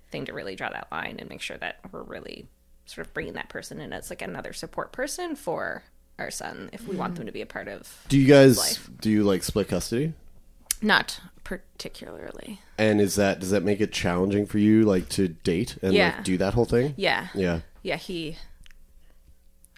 thing 0.09 0.25
to 0.25 0.33
really 0.33 0.55
draw 0.55 0.69
that 0.69 0.87
line 0.91 1.17
and 1.19 1.29
make 1.29 1.41
sure 1.41 1.57
that 1.57 1.79
we're 1.91 2.03
really 2.03 2.47
sort 2.85 3.05
of 3.05 3.13
bringing 3.13 3.33
that 3.33 3.49
person 3.49 3.79
in 3.79 3.93
as 3.93 4.09
like 4.09 4.21
another 4.21 4.53
support 4.53 4.91
person 4.91 5.35
for 5.35 5.83
our 6.17 6.31
son 6.31 6.69
if 6.73 6.87
we 6.87 6.95
want 6.95 7.11
mm-hmm. 7.13 7.19
them 7.19 7.25
to 7.27 7.31
be 7.33 7.41
a 7.41 7.45
part 7.45 7.67
of 7.67 8.03
Do 8.07 8.17
you 8.17 8.27
guys 8.27 8.57
life. 8.57 8.89
do 9.01 9.09
you 9.09 9.23
like 9.23 9.43
split 9.43 9.67
custody? 9.67 10.13
not 10.81 11.19
particularly 11.43 12.59
And 12.77 13.01
is 13.01 13.15
that 13.15 13.39
does 13.39 13.51
that 13.51 13.63
make 13.63 13.81
it 13.81 13.91
challenging 13.91 14.45
for 14.45 14.57
you 14.57 14.83
like 14.83 15.09
to 15.09 15.27
date 15.27 15.77
and 15.81 15.93
Yeah. 15.93 16.13
like 16.15 16.23
do 16.23 16.37
that 16.37 16.53
whole 16.53 16.65
thing? 16.65 16.93
yeah 16.97 17.27
Yeah. 17.33 17.59
yeah, 17.83 17.97
he 17.97 18.37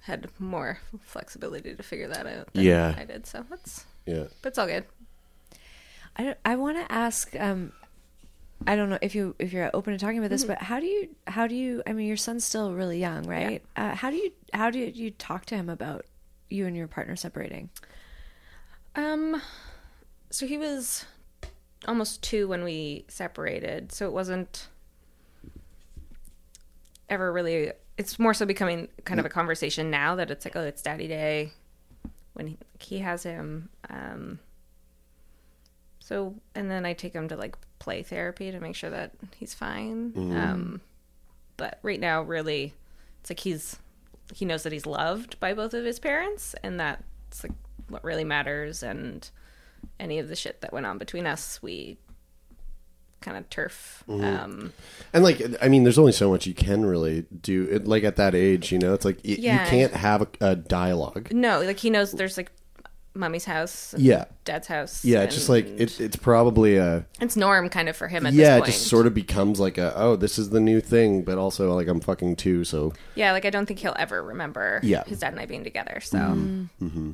had 0.10 0.27
more 0.40 0.80
flexibility 1.02 1.73
to 1.76 1.84
figure 1.84 2.07
that 2.10 2.27
out. 2.27 2.53
Than 2.53 2.64
Yeah. 2.65 2.94
I 2.98 3.06
did. 3.06 3.26
So 3.26 3.45
that's, 3.49 3.86
Yeah. 4.06 4.26
but 4.41 4.49
it's 4.49 4.57
all 4.57 4.68
good. 4.68 4.86
I 6.18 6.36
I 6.44 6.56
want 6.57 6.77
to 6.77 6.91
ask. 6.91 7.34
Um, 7.40 7.72
I 8.68 8.76
don't 8.76 8.90
know 8.90 8.98
if 9.02 9.15
you 9.15 9.36
if 9.40 9.53
you're 9.53 9.69
open 9.73 9.94
to 9.94 9.99
talking 9.99 10.18
about 10.18 10.30
this, 10.31 10.44
but 10.44 10.57
how 10.61 10.80
do 10.81 10.86
you 10.86 11.10
how 11.27 11.48
do 11.48 11.56
you? 11.56 11.81
I 11.88 11.94
mean, 11.94 12.07
your 12.07 12.18
son's 12.18 12.44
still 12.44 12.73
really 12.73 12.99
young, 12.99 13.23
right? 13.26 13.64
Uh, 13.77 13.95
how 13.95 14.10
do 14.10 14.18
you 14.18 14.31
how 14.53 14.69
do 14.69 14.80
you 14.80 15.11
talk 15.11 15.45
to 15.45 15.56
him 15.56 15.69
about 15.69 16.06
you 16.49 16.65
and 16.65 16.76
your 16.76 16.88
partner 16.88 17.15
separating? 17.15 17.69
Um, 18.95 19.41
so 20.30 20.45
he 20.45 20.57
was 20.57 21.06
almost 21.88 22.22
two 22.22 22.48
when 22.49 22.64
we 22.65 23.06
separated, 23.07 23.94
so 23.94 24.06
it 24.07 24.11
wasn't 24.11 24.68
ever 27.10 27.31
really. 27.31 27.72
It's 27.99 28.17
more 28.17 28.34
so 28.34 28.45
becoming 28.45 28.88
kind 29.03 29.19
of 29.19 29.26
a 29.26 29.30
conversation 29.30 29.91
now 29.91 30.15
that 30.15 30.31
it's 30.31 30.45
like, 30.45 30.55
oh, 30.55 30.63
it's 30.63 30.81
Daddy 30.81 31.07
Day 31.07 31.51
when 32.34 32.47
he, 32.47 32.57
he 32.80 32.99
has 32.99 33.23
him. 33.23 33.69
Um, 33.89 34.39
so 35.99 36.34
and 36.55 36.71
then 36.71 36.85
I 36.85 36.93
take 36.93 37.13
him 37.13 37.27
to 37.27 37.35
like 37.35 37.57
play 37.77 38.01
therapy 38.01 38.51
to 38.51 38.59
make 38.59 38.76
sure 38.76 38.89
that 38.89 39.11
he's 39.35 39.53
fine. 39.53 40.13
Um, 40.38 40.81
but 41.57 41.80
right 41.84 41.99
now, 41.99 42.21
really, 42.21 42.73
it's 43.19 43.30
like 43.30 43.41
he's 43.41 43.77
he 44.34 44.45
knows 44.45 44.63
that 44.63 44.71
he's 44.71 44.85
loved 44.85 45.39
by 45.41 45.53
both 45.53 45.73
of 45.73 45.84
his 45.84 45.99
parents, 45.99 46.55
and 46.63 46.80
that's 46.80 47.43
like 47.43 47.51
what 47.89 48.03
really 48.03 48.23
matters. 48.23 48.81
And 48.81 49.30
any 49.99 50.19
of 50.19 50.30
the 50.30 50.35
shit 50.35 50.61
that 50.61 50.71
went 50.71 50.85
on 50.85 50.97
between 50.97 51.27
us, 51.27 51.61
we 51.61 51.97
kind 53.21 53.37
of 53.37 53.49
turf. 53.49 54.03
Um, 54.07 54.73
And 55.13 55.23
like, 55.23 55.41
I 55.61 55.67
mean, 55.67 55.83
there's 55.83 55.99
only 55.99 56.11
so 56.11 56.29
much 56.29 56.47
you 56.47 56.53
can 56.53 56.85
really 56.85 57.25
do. 57.41 57.67
It, 57.69 57.87
like 57.87 58.03
at 58.03 58.15
that 58.17 58.33
age, 58.35 58.71
you 58.71 58.79
know, 58.79 58.93
it's 58.93 59.05
like 59.05 59.17
y- 59.25 59.35
Yeah. 59.39 59.63
you 59.63 59.69
can't 59.69 59.93
have 59.93 60.21
a, 60.21 60.27
a 60.41 60.55
dialogue. 60.55 61.31
no, 61.31 61.61
like 61.61 61.79
he 61.79 61.89
knows 61.89 62.11
there's 62.13 62.37
like 62.37 62.51
mommy's 63.15 63.43
house, 63.45 63.93
and 63.93 64.03
Yeah. 64.03 64.25
dad's 64.45 64.67
house. 64.67 65.03
Yeah, 65.03 65.23
it's 65.23 65.35
just 65.35 65.49
like 65.49 65.65
and 65.65 65.81
it, 65.81 65.99
it's 65.99 66.15
probably 66.15 66.77
a 66.77 67.05
it's 67.19 67.35
norm 67.35 67.67
kind 67.67 67.89
of 67.89 67.97
for 67.97 68.07
him 68.07 68.25
at 68.25 68.33
yeah. 68.33 68.59
this 68.59 68.69
It 68.69 68.71
just 68.71 68.87
sort 68.87 69.07
of 69.07 69.13
becomes 69.13 69.59
like 69.59 69.77
a 69.77 69.93
oh, 69.97 70.15
this 70.15 70.39
is 70.39 70.51
the 70.51 70.59
new 70.61 70.79
thing, 70.79 71.23
but 71.23 71.37
also 71.37 71.73
like 71.75 71.87
I'm 71.87 71.99
fucking 71.99 72.37
too. 72.37 72.63
So 72.63 72.93
Yeah, 73.15 73.31
like 73.33 73.45
I 73.45 73.49
don't 73.49 73.65
think 73.65 73.79
he'll 73.79 73.95
ever 73.99 74.23
remember 74.23 74.79
Yeah. 74.83 75.03
his 75.05 75.19
dad 75.19 75.33
and 75.33 75.41
I 75.41 75.45
being 75.47 75.63
together. 75.63 75.99
So 76.01 76.17
Mm-hmm. 76.17 77.11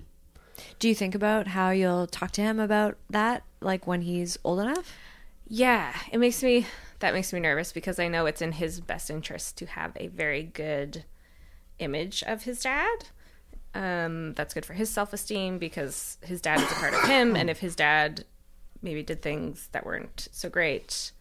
Do 0.80 0.88
you 0.88 0.96
think 0.96 1.16
about 1.16 1.48
how 1.48 1.72
you'll 1.72 2.08
talk 2.08 2.32
to 2.32 2.42
him 2.42 2.60
about 2.60 2.98
that, 3.10 3.44
like 3.62 3.88
when 3.88 4.02
he's 4.02 4.38
old 4.44 4.60
enough? 4.60 4.94
Yeah, 5.48 5.94
it 6.12 6.18
makes 6.20 6.42
me 6.44 6.66
that 7.00 7.14
makes 7.14 7.34
me 7.34 7.40
nervous 7.40 7.72
because 7.72 8.00
I 8.00 8.08
know 8.08 8.26
it's 8.26 8.42
in 8.42 8.54
his 8.54 8.80
best 8.80 9.10
interest 9.10 9.58
to 9.58 9.66
have 9.66 9.92
a 9.98 10.08
very 10.08 10.44
good 10.44 11.04
image 11.80 12.24
of 12.26 12.44
his 12.44 12.62
dad. 12.62 13.06
Um, 13.74 14.34
that's 14.34 14.54
good 14.54 14.66
for 14.66 14.74
his 14.74 14.90
self 14.90 15.12
esteem 15.14 15.58
because 15.58 16.18
his 16.24 16.42
dad 16.42 16.60
is 16.62 16.72
a 16.72 16.76
part 16.76 16.94
of 16.94 17.04
him, 17.04 17.36
and 17.36 17.50
if 17.50 17.60
his 17.60 17.76
dad 17.76 18.24
maybe 18.82 19.04
did 19.04 19.22
things 19.22 19.68
that 19.74 19.86
weren't 19.86 20.28
so 20.32 20.50
great, 20.50 21.12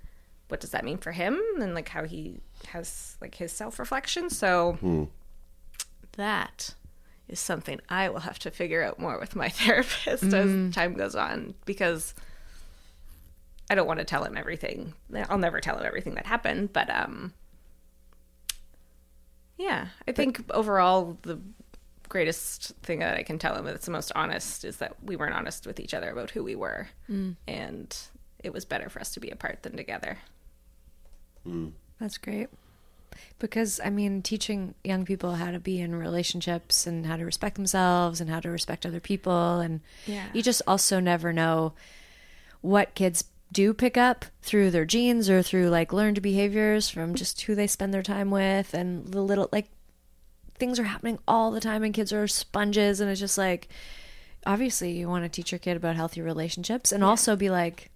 what 0.49 0.61
does 0.61 0.71
that 0.71 0.85
mean 0.85 0.99
for 0.99 1.13
him 1.13 1.41
and 1.61 1.75
like 1.75 1.89
how 1.89 2.05
he 2.05 2.41
has 2.69 3.17
like 3.21 3.35
his 3.35 3.53
self 3.53 3.79
reflection? 3.79 4.31
So 4.31 4.79
that 6.17 6.75
is 7.29 7.41
something 7.41 7.81
I 7.89 8.09
will 8.09 8.21
have 8.21 8.39
to 8.41 8.51
figure 8.51 8.83
out 8.83 8.99
more 9.01 9.19
with 9.19 9.35
my 9.35 9.49
therapist 9.51 10.23
as 10.25 10.75
time 10.75 10.95
goes 10.95 11.15
on 11.17 11.55
because 11.65 12.15
I 13.71 13.75
don't 13.75 13.87
want 13.87 13.99
to 14.01 14.05
tell 14.05 14.25
him 14.25 14.37
everything. 14.37 14.95
I'll 15.29 15.39
never 15.39 15.61
tell 15.61 15.79
him 15.79 15.87
everything 15.87 16.15
that 16.15 16.27
happened, 16.27 16.73
but 16.73 16.89
um 16.91 17.33
yeah, 19.57 19.89
I 20.09 20.13
think 20.13 20.43
overall 20.51 21.19
the 21.23 21.39
greatest 22.09 22.73
thing 22.83 22.99
that 22.99 23.17
I 23.17 23.23
can 23.23 23.39
tell 23.39 23.55
him 23.57 23.65
that's 23.65 23.87
the 23.87 23.93
most 23.93 24.13
honest 24.15 24.65
is 24.65 24.77
that 24.79 24.97
we 25.03 25.17
weren't 25.17 25.35
honest 25.35 25.67
with 25.67 25.79
each 25.81 25.95
other 25.95 26.11
about 26.11 26.31
who 26.31 26.43
we 26.45 26.55
were. 26.57 26.89
And 27.49 27.97
it 28.43 28.53
was 28.53 28.65
better 28.65 28.89
for 28.89 29.01
us 29.01 29.13
to 29.15 29.21
be 29.21 29.31
apart 29.31 29.63
than 29.63 29.77
together. 29.77 30.19
That's 32.01 32.19
great. 32.19 32.49
Because 33.39 33.81
I 33.85 33.91
mean, 33.91 34.23
teaching 34.23 34.75
young 34.83 35.05
people 35.05 35.35
how 35.37 35.53
to 35.53 35.61
be 35.61 35.81
in 35.81 35.95
relationships 35.95 36.87
and 36.87 37.07
how 37.07 37.17
to 37.17 37.25
respect 37.25 37.55
themselves 37.55 38.21
and 38.21 38.29
how 38.29 38.41
to 38.41 38.51
respect 38.51 38.85
other 38.85 39.01
people 39.01 39.61
and 39.61 39.81
Yeah. 40.07 40.27
you 40.33 40.43
just 40.43 40.63
also 40.67 40.99
never 41.01 41.33
know 41.33 41.75
what 42.61 42.95
kids 42.95 43.25
do 43.55 43.73
pick 43.73 43.97
up 43.97 44.27
through 44.43 44.71
their 44.71 44.85
genes 44.85 45.31
or 45.31 45.43
through 45.43 45.69
like 45.71 45.93
learned 45.93 46.21
behaviors 46.21 46.91
from 46.91 47.15
just 47.15 47.41
who 47.43 47.55
they 47.55 47.67
spend 47.67 47.95
their 47.95 48.03
time 48.03 48.31
with 48.31 48.75
and 48.75 49.07
the 49.09 49.23
little 49.23 49.49
like 49.53 49.69
things 50.57 50.79
are 50.79 50.85
happening 50.85 51.19
all 51.27 51.51
the 51.51 51.61
time 51.61 51.83
and 51.83 51.95
kids 51.95 52.13
are 52.13 52.27
sponges 52.29 53.01
and 53.01 53.11
it's 53.11 53.21
just 53.21 53.39
like 53.39 53.69
obviously 54.45 54.91
you 54.93 55.09
want 55.09 55.25
to 55.25 55.29
teach 55.29 55.53
your 55.53 55.59
kid 55.59 55.77
about 55.77 55.97
healthy 55.97 56.21
relationships 56.21 56.93
and 56.93 57.03
also 57.03 57.35
be 57.37 57.49
like 57.49 57.91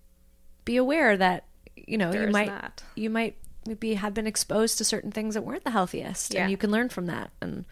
be 0.65 0.77
aware 0.77 1.17
that 1.17 1.45
you 1.77 1.99
know 1.99 2.13
you 2.13 2.29
might 2.29 2.49
that. 2.49 2.83
you 2.95 3.11
might 3.11 3.37
maybe 3.67 3.95
have 3.95 4.15
been 4.15 4.27
exposed 4.27 4.79
to 4.79 4.85
certain 4.85 5.11
things 5.11 5.35
that 5.35 5.43
weren't 5.43 5.65
the 5.65 5.71
healthiest 5.71 6.33
Yeah. 6.35 6.43
and 6.43 6.51
you 6.51 6.57
can 6.57 6.71
learn 6.71 6.89
from 6.89 7.07
that 7.07 7.31
and 7.43 7.65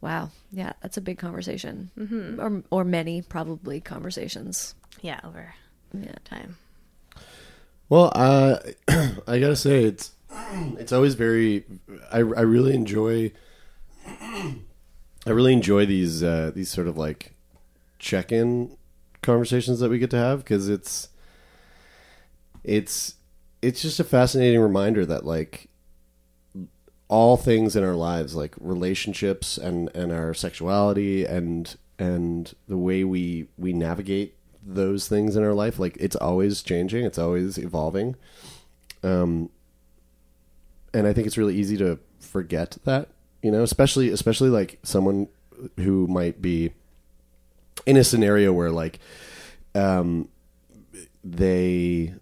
wow 0.00 0.30
yeah 0.50 0.72
that's 0.82 0.96
a 0.96 1.00
big 1.00 1.18
conversation 1.18 1.90
mm-hmm. 1.98 2.40
or 2.40 2.62
or 2.70 2.84
many 2.84 3.22
probably 3.22 3.80
conversations 3.80 4.74
Yeah, 5.00 5.20
over 5.24 5.54
yeah 6.02 6.14
time. 6.24 6.56
Well, 7.88 8.10
uh, 8.14 8.58
I 9.26 9.38
gotta 9.38 9.56
say 9.56 9.84
it's 9.84 10.12
it's 10.78 10.92
always 10.92 11.14
very. 11.14 11.64
I, 12.10 12.18
I 12.18 12.20
really 12.42 12.74
enjoy. 12.74 13.32
I 15.26 15.30
really 15.30 15.52
enjoy 15.52 15.86
these 15.86 16.22
uh, 16.22 16.52
these 16.54 16.70
sort 16.70 16.88
of 16.88 16.98
like 16.98 17.34
check 17.98 18.32
in 18.32 18.76
conversations 19.22 19.80
that 19.80 19.90
we 19.90 19.98
get 19.98 20.10
to 20.10 20.18
have 20.18 20.40
because 20.40 20.68
it's 20.68 21.08
it's 22.62 23.14
it's 23.62 23.80
just 23.80 23.98
a 23.98 24.04
fascinating 24.04 24.60
reminder 24.60 25.06
that 25.06 25.24
like 25.24 25.68
all 27.08 27.36
things 27.36 27.76
in 27.76 27.84
our 27.84 27.94
lives 27.94 28.34
like 28.34 28.54
relationships 28.60 29.56
and 29.56 29.90
and 29.94 30.12
our 30.12 30.34
sexuality 30.34 31.24
and 31.24 31.76
and 31.98 32.54
the 32.68 32.76
way 32.76 33.04
we 33.04 33.46
we 33.56 33.72
navigate 33.72 34.33
those 34.66 35.08
things 35.08 35.36
in 35.36 35.44
our 35.44 35.52
life 35.52 35.78
like 35.78 35.96
it's 36.00 36.16
always 36.16 36.62
changing 36.62 37.04
it's 37.04 37.18
always 37.18 37.58
evolving 37.58 38.16
um 39.02 39.50
and 40.94 41.06
i 41.06 41.12
think 41.12 41.26
it's 41.26 41.36
really 41.36 41.54
easy 41.54 41.76
to 41.76 41.98
forget 42.18 42.78
that 42.84 43.08
you 43.42 43.50
know 43.50 43.62
especially 43.62 44.08
especially 44.08 44.48
like 44.48 44.78
someone 44.82 45.28
who 45.76 46.06
might 46.06 46.40
be 46.40 46.72
in 47.86 47.96
a 47.96 48.04
scenario 48.04 48.52
where 48.52 48.70
like 48.70 48.98
um 49.74 50.28
they 51.22 52.14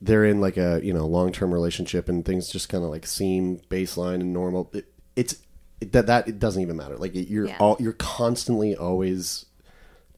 they're 0.00 0.24
in 0.24 0.40
like 0.40 0.56
a 0.56 0.80
you 0.82 0.92
know 0.92 1.06
long 1.06 1.30
term 1.32 1.52
relationship 1.52 2.08
and 2.08 2.24
things 2.24 2.48
just 2.48 2.68
kind 2.68 2.82
of 2.84 2.90
like 2.90 3.06
seem 3.06 3.58
baseline 3.68 4.14
and 4.20 4.32
normal. 4.32 4.70
It, 4.72 4.86
it's 5.14 5.36
it, 5.80 5.92
that 5.92 6.06
that 6.06 6.26
it 6.28 6.38
doesn't 6.38 6.62
even 6.62 6.76
matter. 6.76 6.96
Like 6.96 7.12
you're 7.14 7.48
Yeah. 7.48 7.56
all 7.60 7.76
you're 7.78 7.92
constantly 7.92 8.74
always 8.74 9.44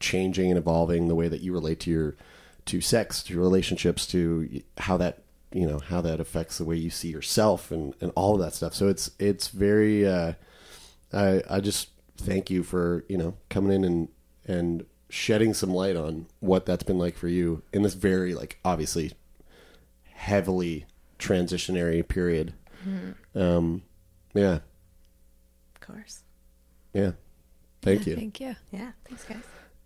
changing 0.03 0.51
and 0.51 0.57
evolving 0.57 1.07
the 1.07 1.15
way 1.15 1.27
that 1.27 1.41
you 1.41 1.53
relate 1.53 1.79
to 1.81 1.89
your 1.89 2.15
to 2.65 2.79
sex, 2.81 3.23
to 3.23 3.33
your 3.33 3.41
relationships, 3.41 4.05
to 4.07 4.61
how 4.77 4.97
that 4.97 5.19
you 5.51 5.65
know 5.67 5.79
how 5.79 6.01
that 6.01 6.19
affects 6.19 6.57
the 6.57 6.65
way 6.65 6.75
you 6.75 6.89
see 6.89 7.09
yourself 7.09 7.71
and 7.71 7.95
and 8.01 8.11
all 8.15 8.35
of 8.35 8.41
that 8.41 8.53
stuff. 8.53 8.73
So 8.73 8.87
it's 8.87 9.11
it's 9.19 9.47
very. 9.47 10.05
Uh, 10.07 10.33
I 11.11 11.41
I 11.49 11.59
just 11.59 11.89
thank 12.17 12.49
you 12.49 12.63
for 12.63 13.03
you 13.09 13.17
know 13.17 13.35
coming 13.49 13.71
in 13.71 13.83
and 13.83 14.07
and 14.45 14.85
shedding 15.09 15.53
some 15.53 15.69
light 15.73 15.95
on 15.95 16.25
what 16.39 16.65
that's 16.65 16.83
been 16.83 16.97
like 16.97 17.15
for 17.15 17.27
you 17.27 17.61
in 17.71 17.83
this 17.83 17.93
very 17.93 18.33
like 18.33 18.59
obviously 18.65 19.11
heavily 20.13 20.85
transitionary 21.19 22.05
period. 22.07 22.53
Um, 23.35 23.83
yeah, 24.33 24.59
Of 25.75 25.81
course. 25.81 26.23
yeah. 26.93 27.11
Thank 27.81 28.07
you. 28.07 28.15
thank 28.15 28.39
you 28.41 28.55
Yeah, 28.71 28.91
thanks 29.05 29.23
guys. 29.25 29.43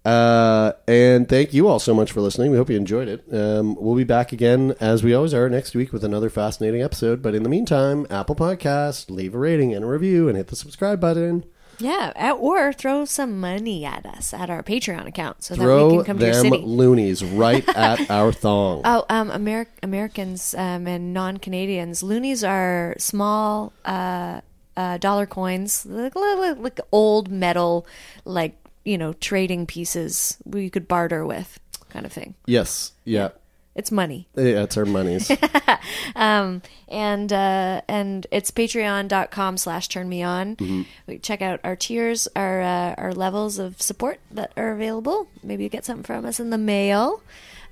Uh, 0.07 0.71
and 0.88 1.27
thank 1.27 1.53
you 1.53 1.67
all 1.67 1.79
so 1.79 1.93
much 1.93 2.13
for 2.13 2.21
listening. 2.21 2.49
We 2.49 2.55
hope 2.55 2.69
you 2.69 2.77
enjoyed 2.77 3.09
it. 3.09 3.25
Um, 3.29 3.75
we'll 3.75 3.97
be 3.97 4.05
back 4.05 4.31
again, 4.31 4.73
as 4.79 5.03
we 5.03 5.13
always 5.13 5.34
are, 5.34 5.49
next 5.49 5.75
week 5.75 5.91
with 5.91 6.01
another 6.05 6.29
fascinating 6.29 6.81
episode. 6.81 7.21
But 7.21 7.35
in 7.35 7.43
the 7.43 7.49
meantime, 7.49 8.07
Apple 8.09 8.35
Podcast, 8.35 9.09
leave 9.11 9.35
a 9.35 9.38
rating 9.38 9.73
and 9.73 9.84
a 9.84 9.88
review 9.88 10.29
and 10.29 10.38
hit 10.38 10.47
the 10.47 10.55
subscribe 10.55 11.01
button. 11.01 11.43
yeah 11.79 12.31
or 12.31 12.71
throw 12.71 13.03
some 13.03 13.38
money 13.39 13.84
at 13.84 14.05
us 14.05 14.34
at 14.34 14.49
our 14.49 14.63
patreon 14.63 15.05
account 15.07 15.43
so 15.43 15.55
that 15.55 15.67
we 15.67 15.97
can 15.97 16.05
come 16.05 16.19
to 16.19 16.25
your 16.25 16.34
them 16.35 16.51
city 16.53 16.63
loonies 16.65 17.23
right 17.25 17.67
at 17.75 18.09
our 18.09 18.31
thong. 18.31 18.84
Oh, 18.85 19.03
um, 19.09 19.29
Ameri- 19.29 19.67
Americans 19.84 20.55
um, 20.55 20.88
and 20.88 21.13
non-Canadians, 21.13 22.01
loonies 22.01 22.45
are 22.45 22.95
small 22.97 23.73
uh, 23.84 24.39
uh, 24.77 24.97
dollar 24.99 25.25
coins, 25.25 25.85
like, 25.85 26.15
like, 26.15 26.57
like 26.59 26.79
old 26.93 27.29
metal, 27.29 27.85
like 28.23 28.55
you 28.88 28.97
know, 28.97 29.11
trading 29.14 29.65
pieces 29.65 30.38
we 30.45 30.69
could 30.69 30.88
barter 30.88 31.26
with, 31.26 31.59
kind 31.89 32.05
of 32.05 32.14
thing. 32.14 32.35
Yes. 32.45 32.93
Yeah. 33.03 33.30
It's 33.76 33.91
money, 33.91 34.27
Yeah, 34.34 34.64
it's 34.64 34.76
our 34.76 34.85
monies. 34.85 35.30
um, 36.15 36.64
and 36.88 37.31
uh, 37.31 37.81
and 37.88 38.26
it's 38.31 38.49
Patreon.com 38.49 39.57
slash 39.57 39.88
Turn 39.88 40.09
Me 40.09 40.23
On. 40.23 40.55
Mm-hmm. 40.55 40.81
We 41.05 41.19
check 41.19 41.43
out 41.43 41.59
our 41.64 41.76
tiers, 41.76 42.27
our 42.35 42.59
uh, 42.59 42.95
our 42.97 43.14
levels 43.14 43.59
of 43.59 43.80
support 43.80 44.19
that 44.31 44.51
are 44.57 44.72
available. 44.72 45.27
Maybe 45.43 45.61
you 45.61 45.69
get 45.69 45.85
something 45.85 46.03
from 46.03 46.26
us 46.26 46.39
in 46.39 46.49
the 46.49 46.57
mail 46.57 47.22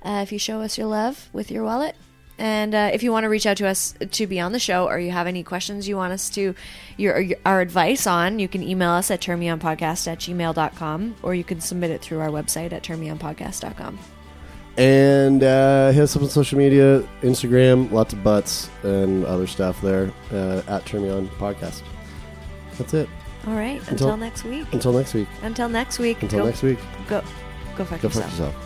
uh, 0.00 0.20
if 0.22 0.30
you 0.30 0.38
show 0.38 0.60
us 0.60 0.78
your 0.78 0.86
love 0.86 1.28
with 1.32 1.50
your 1.50 1.64
wallet. 1.64 1.96
And 2.38 2.74
uh, 2.74 2.90
if 2.92 3.02
you 3.02 3.12
want 3.12 3.24
to 3.24 3.28
reach 3.28 3.46
out 3.46 3.56
to 3.58 3.66
us 3.66 3.94
to 4.10 4.26
be 4.26 4.40
on 4.40 4.52
the 4.52 4.58
show, 4.58 4.86
or 4.86 4.98
you 4.98 5.10
have 5.10 5.26
any 5.26 5.42
questions 5.42 5.88
you 5.88 5.96
want 5.96 6.12
us 6.12 6.28
to, 6.30 6.54
your, 6.96 7.18
your 7.18 7.38
our 7.46 7.60
advice 7.60 8.06
on, 8.06 8.38
you 8.38 8.48
can 8.48 8.62
email 8.62 8.90
us 8.90 9.10
at 9.10 9.20
turnmeonpodcast 9.20 10.06
at 10.06 10.18
gmail.com, 10.18 11.16
or 11.22 11.34
you 11.34 11.44
can 11.44 11.60
submit 11.60 11.90
it 11.90 12.02
through 12.02 12.20
our 12.20 12.28
website 12.28 12.72
at 12.72 12.82
turnmeonpodcast.com. 12.82 13.98
And 14.78 15.42
uh, 15.42 15.90
hit 15.92 16.02
us 16.02 16.16
up 16.16 16.22
on 16.22 16.28
social 16.28 16.58
media, 16.58 17.02
Instagram, 17.22 17.90
lots 17.90 18.12
of 18.12 18.22
butts 18.22 18.68
and 18.82 19.24
other 19.24 19.46
stuff 19.46 19.80
there 19.80 20.12
uh, 20.32 20.60
at 20.68 20.84
Turn 20.84 21.02
Me 21.02 21.08
On 21.08 21.28
Podcast. 21.28 21.82
That's 22.76 22.92
it. 22.92 23.08
All 23.46 23.54
right. 23.54 23.80
Until, 23.88 24.10
Until- 24.10 24.16
next 24.18 24.44
week. 24.44 24.66
Until 24.72 24.92
next 24.92 25.14
week. 25.14 25.28
Until 25.42 25.68
next 25.70 25.98
week. 25.98 26.22
Until 26.22 26.40
go, 26.40 26.46
next 26.46 26.62
week. 26.62 26.78
Go, 27.08 27.22
go 27.76 27.84
fuck 27.84 28.02
Go 28.02 28.08
fuck 28.10 28.24
yourself. 28.24 28.65